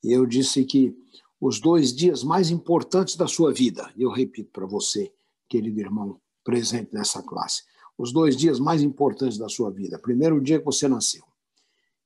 e 0.02 0.12
eu 0.12 0.26
disse 0.26 0.64
que 0.64 0.96
os 1.40 1.60
dois 1.60 1.94
dias 1.94 2.22
mais 2.22 2.50
importantes 2.50 3.16
da 3.16 3.26
sua 3.26 3.52
vida, 3.52 3.92
e 3.96 4.02
eu 4.02 4.10
repito 4.10 4.50
para 4.52 4.66
você, 4.66 5.12
querido 5.48 5.80
irmão 5.80 6.20
presente 6.44 6.92
nessa 6.92 7.22
classe, 7.22 7.62
os 7.98 8.12
dois 8.12 8.36
dias 8.36 8.60
mais 8.60 8.80
importantes 8.80 9.36
da 9.36 9.48
sua 9.48 9.70
vida. 9.70 9.98
Primeiro, 9.98 10.36
o 10.36 10.40
dia 10.40 10.60
que 10.60 10.64
você 10.64 10.86
nasceu. 10.86 11.24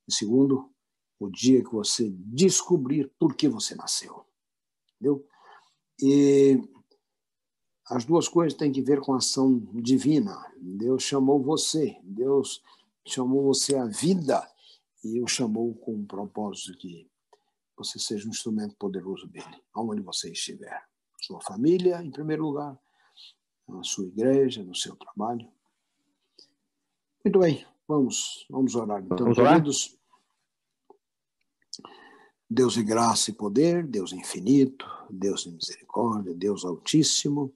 E 0.08 0.12
segundo, 0.12 0.72
o 1.20 1.30
dia 1.30 1.62
que 1.62 1.70
você 1.70 2.10
descobrir 2.10 3.12
por 3.18 3.36
que 3.36 3.46
você 3.46 3.74
nasceu. 3.74 4.24
Entendeu? 4.96 5.24
E 6.00 6.58
as 7.86 8.04
duas 8.04 8.26
coisas 8.26 8.56
têm 8.56 8.72
que 8.72 8.80
ver 8.80 9.00
com 9.00 9.12
a 9.12 9.18
ação 9.18 9.58
divina. 9.74 10.34
Deus 10.58 11.02
chamou 11.02 11.42
você, 11.42 11.96
Deus 12.02 12.62
chamou 13.06 13.42
você 13.44 13.76
à 13.76 13.84
vida 13.84 14.48
e 15.04 15.20
o 15.20 15.26
chamou 15.26 15.74
com 15.74 15.94
um 15.94 16.06
propósito 16.06 16.78
que 16.78 17.10
você 17.76 17.98
seja 17.98 18.26
um 18.26 18.30
instrumento 18.30 18.76
poderoso 18.76 19.26
dele, 19.26 19.62
aonde 19.74 20.00
você 20.00 20.30
estiver. 20.30 20.82
Sua 21.20 21.40
família, 21.40 22.02
em 22.02 22.10
primeiro 22.10 22.44
lugar, 22.44 22.78
na 23.68 23.82
sua 23.82 24.06
igreja, 24.06 24.62
no 24.62 24.74
seu 24.74 24.96
trabalho. 24.96 25.48
Muito 27.24 27.38
bem, 27.38 27.64
vamos, 27.86 28.44
vamos 28.50 28.74
orar 28.74 29.00
então, 29.00 29.16
vamos 29.16 29.38
orar? 29.38 29.54
queridos. 29.54 29.96
Deus 32.50 32.74
de 32.74 32.82
graça 32.82 33.30
e 33.30 33.32
poder, 33.32 33.86
Deus 33.86 34.12
infinito, 34.12 34.84
Deus 35.08 35.44
de 35.44 35.52
misericórdia, 35.52 36.34
Deus 36.34 36.64
altíssimo. 36.64 37.54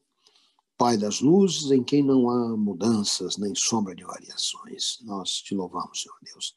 Pai 0.78 0.96
das 0.96 1.20
luzes, 1.20 1.70
em 1.70 1.82
quem 1.82 2.02
não 2.02 2.30
há 2.30 2.56
mudanças 2.56 3.36
nem 3.38 3.54
sombra 3.54 3.94
de 3.94 4.04
variações. 4.04 4.98
Nós 5.02 5.42
te 5.42 5.54
louvamos, 5.54 6.02
Senhor 6.02 6.16
Deus, 6.22 6.54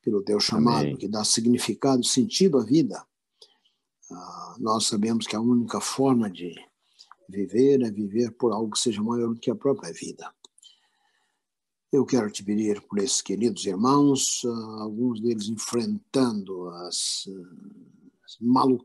pelo 0.00 0.22
teu 0.22 0.38
chamado 0.38 0.82
Amém. 0.82 0.96
que 0.96 1.08
dá 1.08 1.24
significado, 1.24 2.04
sentido 2.04 2.58
à 2.58 2.64
vida. 2.64 3.04
Ah, 4.10 4.56
nós 4.60 4.86
sabemos 4.86 5.26
que 5.26 5.34
a 5.34 5.40
única 5.40 5.80
forma 5.80 6.30
de 6.30 6.54
viver 7.28 7.82
é 7.82 7.90
viver 7.90 8.30
por 8.32 8.52
algo 8.52 8.70
que 8.70 8.78
seja 8.78 9.02
maior 9.02 9.34
do 9.34 9.40
que 9.40 9.50
a 9.50 9.54
própria 9.56 9.92
vida. 9.92 10.32
Eu 11.92 12.06
quero 12.06 12.30
te 12.30 12.42
pedir 12.42 12.80
por 12.80 12.98
esses 12.98 13.20
queridos 13.20 13.66
irmãos, 13.66 14.40
ah, 14.46 14.82
alguns 14.82 15.20
deles 15.20 15.46
enfrentando 15.50 16.70
as, 16.70 17.28
as 18.24 18.38